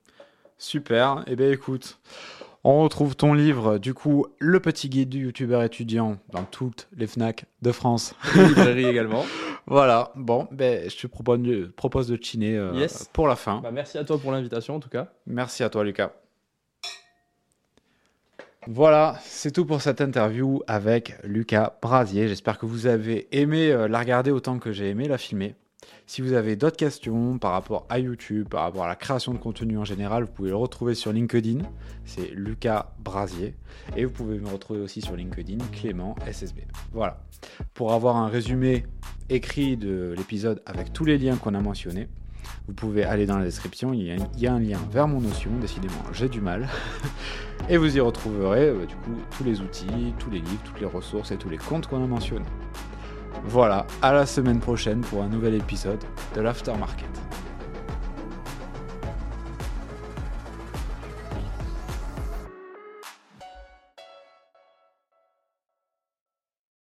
Super. 0.58 1.24
Eh 1.28 1.36
bien, 1.36 1.52
écoute, 1.52 2.00
on 2.68 2.82
retrouve 2.82 3.16
ton 3.16 3.34
livre, 3.34 3.78
du 3.78 3.93
coup, 3.93 4.26
Le 4.39 4.59
petit 4.59 4.89
guide 4.89 5.09
du 5.09 5.20
youtubeur 5.26 5.61
étudiant 5.63 6.18
dans 6.32 6.43
toutes 6.43 6.88
les 6.97 7.05
FNAC 7.07 7.45
de 7.61 7.72
France. 7.72 8.16
Les 8.36 8.47
librairies 8.47 8.86
également. 8.86 9.24
Voilà. 9.68 10.11
Bon, 10.16 10.47
ben, 10.51 10.88
je 10.88 10.95
te 10.95 11.07
propose 11.07 11.39
de, 11.39 11.66
propose 11.76 12.07
de 12.07 12.20
chiner 12.22 12.55
euh, 12.55 12.72
Yes. 12.76 13.09
pour 13.13 13.28
la 13.28 13.36
fin. 13.36 13.61
Bah, 13.61 13.72
merci 13.72 13.97
à 13.97 14.03
toi 14.03 14.20
pour 14.20 14.32
l'invitation 14.32 14.76
en 14.76 14.80
tout 14.80 14.89
cas. 14.89 15.07
Merci 15.26 15.63
à 15.63 15.70
toi, 15.72 15.84
Lucas. 15.84 16.11
Voilà, 18.68 19.16
c'est 19.22 19.51
tout 19.51 19.66
pour 19.66 19.82
cette 19.82 20.01
interview 20.01 20.61
avec 20.68 21.16
Lucas 21.24 21.78
Brasier. 21.82 22.28
J'espère 22.28 22.57
que 22.59 22.66
vous 22.68 22.86
avez 22.88 23.28
aimé 23.32 23.72
euh, 23.72 23.88
la 23.88 23.99
regarder 23.99 24.30
autant 24.32 24.57
que 24.59 24.72
j'ai 24.72 24.89
aimé 24.89 25.07
la 25.07 25.18
filmer. 25.18 25.55
Si 26.08 26.22
vous 26.22 26.34
avez 26.34 26.56
d'autres 26.56 26.78
questions 26.78 27.39
par 27.39 27.51
rapport 27.51 27.88
à 27.89 27.97
YouTube, 27.97 28.47
par 28.47 28.62
rapport 28.62 28.84
à 28.84 28.88
la 28.88 28.95
création 28.95 29.34
de 29.34 29.39
contenu 29.39 29.80
en 29.80 29.86
général, 29.86 30.26
vous 30.26 30.32
pouvez 30.32 30.49
le 30.49 30.56
retrouver 30.56 30.93
sur 30.93 31.12
LinkedIn. 31.12 31.64
C'est 32.06 32.30
Lucas 32.32 32.91
Brasier. 32.99 33.56
Et 33.97 34.06
vous 34.06 34.12
pouvez 34.12 34.38
me 34.38 34.47
retrouver 34.47 34.82
aussi 34.82 35.01
sur 35.01 35.16
LinkedIn, 35.16 35.58
Clément 35.72 36.16
SSB. 36.32 36.60
Voilà. 36.93 37.20
Pour 37.74 37.93
avoir 37.93 38.18
un 38.18 38.28
résumé 38.28 38.86
écrit 39.30 39.78
de 39.78 40.14
l'épisode 40.16 40.62
avec 40.68 40.93
tous 40.93 41.06
les 41.06 41.18
liens 41.18 41.38
qu'on 41.38 41.56
a 41.56 41.60
mentionnés, 41.60 42.08
vous 42.68 42.74
pouvez 42.74 43.03
aller 43.03 43.26
dans 43.26 43.39
la 43.39 43.45
description, 43.45 43.91
il 43.91 44.03
y 44.03 44.47
a, 44.47 44.53
un 44.53 44.60
lien 44.60 44.80
vers 44.91 45.08
mon 45.08 45.20
notion, 45.22 45.49
décidément 45.60 45.95
j'ai 46.14 46.30
du 46.30 46.39
mal. 46.39 46.70
et 47.70 47.78
vous 47.78 47.97
y 47.97 47.99
retrouverez 47.99 48.70
euh, 48.70 48.86
du 48.86 48.95
coup 48.97 49.16
tous 49.36 49.43
les 49.43 49.60
outils, 49.62 50.14
tous 50.20 50.30
les 50.30 50.39
livres, 50.39 50.62
toutes 50.64 50.80
les 50.80 50.86
ressources 50.86 51.32
et 51.32 51.38
tous 51.38 51.49
les 51.49 51.58
comptes 51.58 51.88
qu'on 51.88 52.03
a 52.03 52.08
mentionnés. 52.08 52.45
Voilà, 53.44 53.86
à 54.02 54.14
la 54.14 54.26
semaine 54.26 54.60
prochaine 54.60 55.02
pour 55.02 55.22
un 55.22 55.28
nouvel 55.28 55.56
épisode 55.56 56.04
de 56.36 56.42
l'Aftermarket. 56.42 57.10